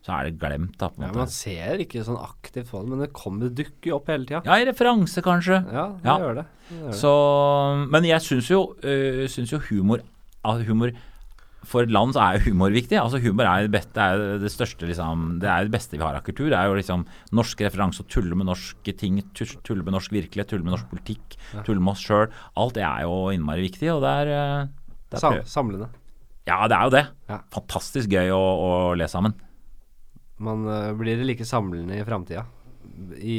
Så 0.00 0.14
er 0.16 0.30
det 0.30 0.38
glemt, 0.40 0.78
da, 0.80 0.88
på 0.88 0.96
en 0.96 1.02
Ja, 1.04 1.08
måte. 1.10 1.18
man 1.26 1.28
ser 1.28 1.76
ikke 1.84 2.00
sånn 2.06 2.16
aktivt 2.24 2.70
på 2.70 2.80
det, 2.80 2.88
men 2.88 3.00
det 3.04 3.10
kommer, 3.12 3.50
det 3.50 3.58
dukker 3.66 3.90
jo 3.90 3.96
opp 3.98 4.06
hele 4.08 4.24
tida. 4.24 4.40
Ja, 4.46 4.56
i 4.56 4.64
referanse, 4.64 5.20
kanskje. 5.20 5.58
Ja, 5.70 5.88
det 5.92 6.08
Ja. 6.08 6.14
gjør 6.18 6.34
det. 6.38 6.46
det, 6.70 6.78
gjør 6.78 6.86
det. 6.88 6.96
Så, 6.96 7.90
men 7.90 8.04
jeg 8.08 8.20
syns 8.24 8.48
jo, 8.48 8.62
øh, 8.82 9.28
syns 9.28 9.50
jo 9.52 9.58
humor, 9.68 10.00
humor 10.64 10.92
For 11.66 11.84
et 11.84 11.92
land 11.92 12.14
så 12.16 12.22
er 12.24 12.38
jo 12.38 12.50
humor 12.50 12.72
viktig. 12.72 12.96
Altså 12.96 13.20
Humor 13.20 13.44
er 13.44 13.66
det, 13.66 13.72
beste, 13.74 14.00
er 14.00 14.38
det 14.40 14.50
største 14.52 14.88
liksom, 14.88 15.40
Det 15.42 15.48
er 15.50 15.66
det 15.66 15.74
beste 15.74 15.98
vi 15.98 16.02
har 16.02 16.16
av 16.16 16.24
kultur. 16.24 16.48
Det 16.48 16.56
er 16.56 16.70
jo 16.70 16.78
liksom 16.78 17.04
norsk 17.36 17.64
referanse, 17.66 18.04
og 18.04 18.12
tulle 18.12 18.38
med 18.38 18.48
norske 18.48 18.94
ting, 18.96 19.20
tulle 19.36 19.84
med 19.84 19.96
norsk 19.96 20.14
virkelighet, 20.14 20.50
tulle 20.54 20.64
med 20.66 20.74
norsk 20.76 20.88
politikk, 20.92 21.36
tulle 21.66 21.82
med 21.82 21.92
oss 21.92 22.04
sjøl. 22.06 22.30
Alt 22.60 22.78
det 22.78 22.86
er 22.86 23.04
jo 23.04 23.18
innmari 23.34 23.66
viktig, 23.68 23.90
og 23.92 24.04
det 24.06 24.14
er, 24.22 24.32
øh, 24.38 24.94
det 25.10 25.20
er 25.20 25.26
Sam, 25.26 25.38
samlende. 25.44 25.90
Ja, 26.48 26.62
det 26.70 26.78
er 26.78 26.88
jo 26.88 26.94
det. 26.96 27.04
Ja. 27.28 27.42
Fantastisk 27.52 28.16
gøy 28.16 28.32
å, 28.34 28.40
å 28.40 28.72
le 28.98 29.10
sammen. 29.10 29.36
Man 30.40 30.64
blir 30.96 31.20
det 31.20 31.28
like 31.28 31.44
samlende 31.44 31.98
i 32.00 32.06
framtida. 32.06 32.46
I 33.20 33.38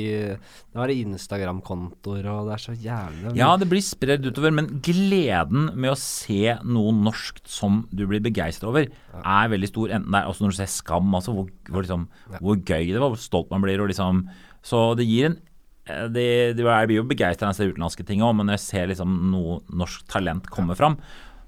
det 0.74 0.95
Instagram-kontoer, 0.97 2.28
og 2.32 2.49
det 2.49 2.55
er 2.55 2.64
så 2.64 2.76
jævlig 2.76 3.34
Ja, 3.38 3.51
det 3.59 3.68
blir 3.72 3.84
spredd 3.86 4.26
utover, 4.28 4.53
men 4.55 4.70
gleden 4.84 5.70
med 5.76 5.93
å 5.93 5.99
se 5.99 6.57
noe 6.64 6.93
norskt 6.95 7.47
som 7.51 7.84
du 7.91 8.05
blir 8.09 8.24
begeistra 8.24 8.72
over, 8.72 8.89
er 9.22 9.51
veldig 9.53 9.70
stor. 9.70 9.93
Enten 9.97 10.12
det 10.12 10.22
er 10.22 10.32
også 10.32 10.45
når 10.45 10.55
du 10.55 10.59
ser 10.62 10.72
Skam, 10.72 11.14
altså 11.18 11.36
hvor, 11.36 11.49
hvor, 11.70 11.86
liksom, 11.86 12.07
hvor 12.39 12.59
gøy 12.59 12.91
det 12.91 12.99
var, 12.99 13.14
hvor 13.14 13.22
stolt 13.22 13.51
man 13.53 13.64
blir. 13.64 13.82
Og 13.84 13.91
liksom, 13.91 14.26
så 14.66 14.84
det 14.97 15.09
gir 15.09 15.32
en 15.32 15.38
eh, 15.86 16.07
det, 16.14 16.30
det, 16.57 16.66
Jeg 16.66 16.91
blir 16.91 17.01
jo 17.01 17.09
begeistra 17.09 17.47
når 17.47 17.55
jeg 17.55 17.62
ser 17.62 17.76
utenlandske 17.76 18.07
ting 18.07 18.24
òg, 18.26 18.36
men 18.38 18.49
når 18.49 18.59
jeg 18.59 18.66
ser 18.68 18.91
liksom 18.93 19.20
noe 19.34 19.62
norsk 19.70 20.07
talent 20.12 20.49
komme 20.53 20.78
fram, 20.80 20.97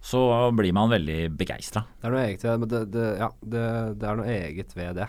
så 0.04 0.52
blir 0.52 0.76
man 0.76 0.92
veldig 0.92 1.32
begeistra. 1.40 1.86
Det, 2.04 2.86
det, 2.92 3.10
ja, 3.22 3.30
det, 3.40 3.68
det 4.02 4.10
er 4.10 4.18
noe 4.20 4.32
eget 4.34 4.74
ved 4.76 4.98
det. 5.00 5.08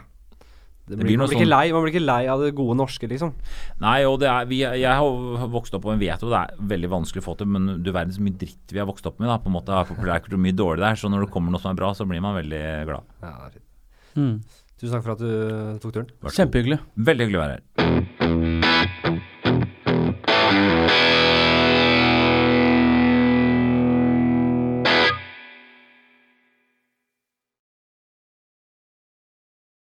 Blir, 0.85 1.01
blir 1.01 1.16
man, 1.16 1.30
blir 1.30 1.39
sånn... 1.41 1.49
lei, 1.49 1.72
man, 1.72 1.80
blir 1.85 1.95
ikke 1.95 2.05
lei, 2.05 2.22
av 2.28 2.43
det 2.45 2.51
gode 2.59 2.74
norske, 2.76 3.09
liksom. 3.09 3.30
Nei, 3.80 4.05
og 4.05 4.20
er, 4.28 4.45
vi, 4.51 4.59
jeg 4.61 4.85
har 4.85 5.47
vokst 5.55 5.76
opp 5.78 5.87
og 5.89 5.97
vi 5.97 6.11
vet 6.11 6.20
jo 6.20 6.28
det 6.28 6.43
er 6.43 6.59
veldig 6.74 6.91
vanskelig 6.93 7.22
å 7.24 7.26
få 7.30 7.35
til, 7.41 7.49
men 7.55 7.62
du 7.80 7.89
verden 7.89 8.12
så 8.12 8.24
mye 8.24 8.37
dritt 8.43 8.74
vi 8.74 8.82
har 8.82 8.89
vokst 8.91 9.09
opp 9.09 9.16
med. 9.22 9.30
da, 9.32 9.39
på 9.41 9.49
en 9.49 9.57
måte 9.57 9.72
er 9.72 9.89
Populærkultur 9.89 10.41
mye 10.45 10.57
dårlig 10.57 10.85
der, 10.85 11.01
så 11.01 11.09
når 11.09 11.24
det 11.24 11.32
kommer 11.32 11.49
noe 11.55 11.62
som 11.64 11.72
er 11.72 11.80
bra, 11.80 11.89
så 11.97 12.05
blir 12.09 12.20
man 12.24 12.37
veldig 12.37 12.64
glad. 12.91 13.05
Ja, 13.24 13.32
fint. 13.49 13.66
Mm. 14.14 14.37
Tusen 14.74 14.93
takk 14.99 15.05
for 15.07 15.12
at 15.16 15.22
du 15.24 15.30
tok 15.80 15.93
turen. 15.97 16.09
Kjempehyggelig. 16.28 16.78
Veldig 17.09 17.24
hyggelig 17.30 17.41
å 17.41 17.45
være 17.47 17.55
her. 17.57 17.64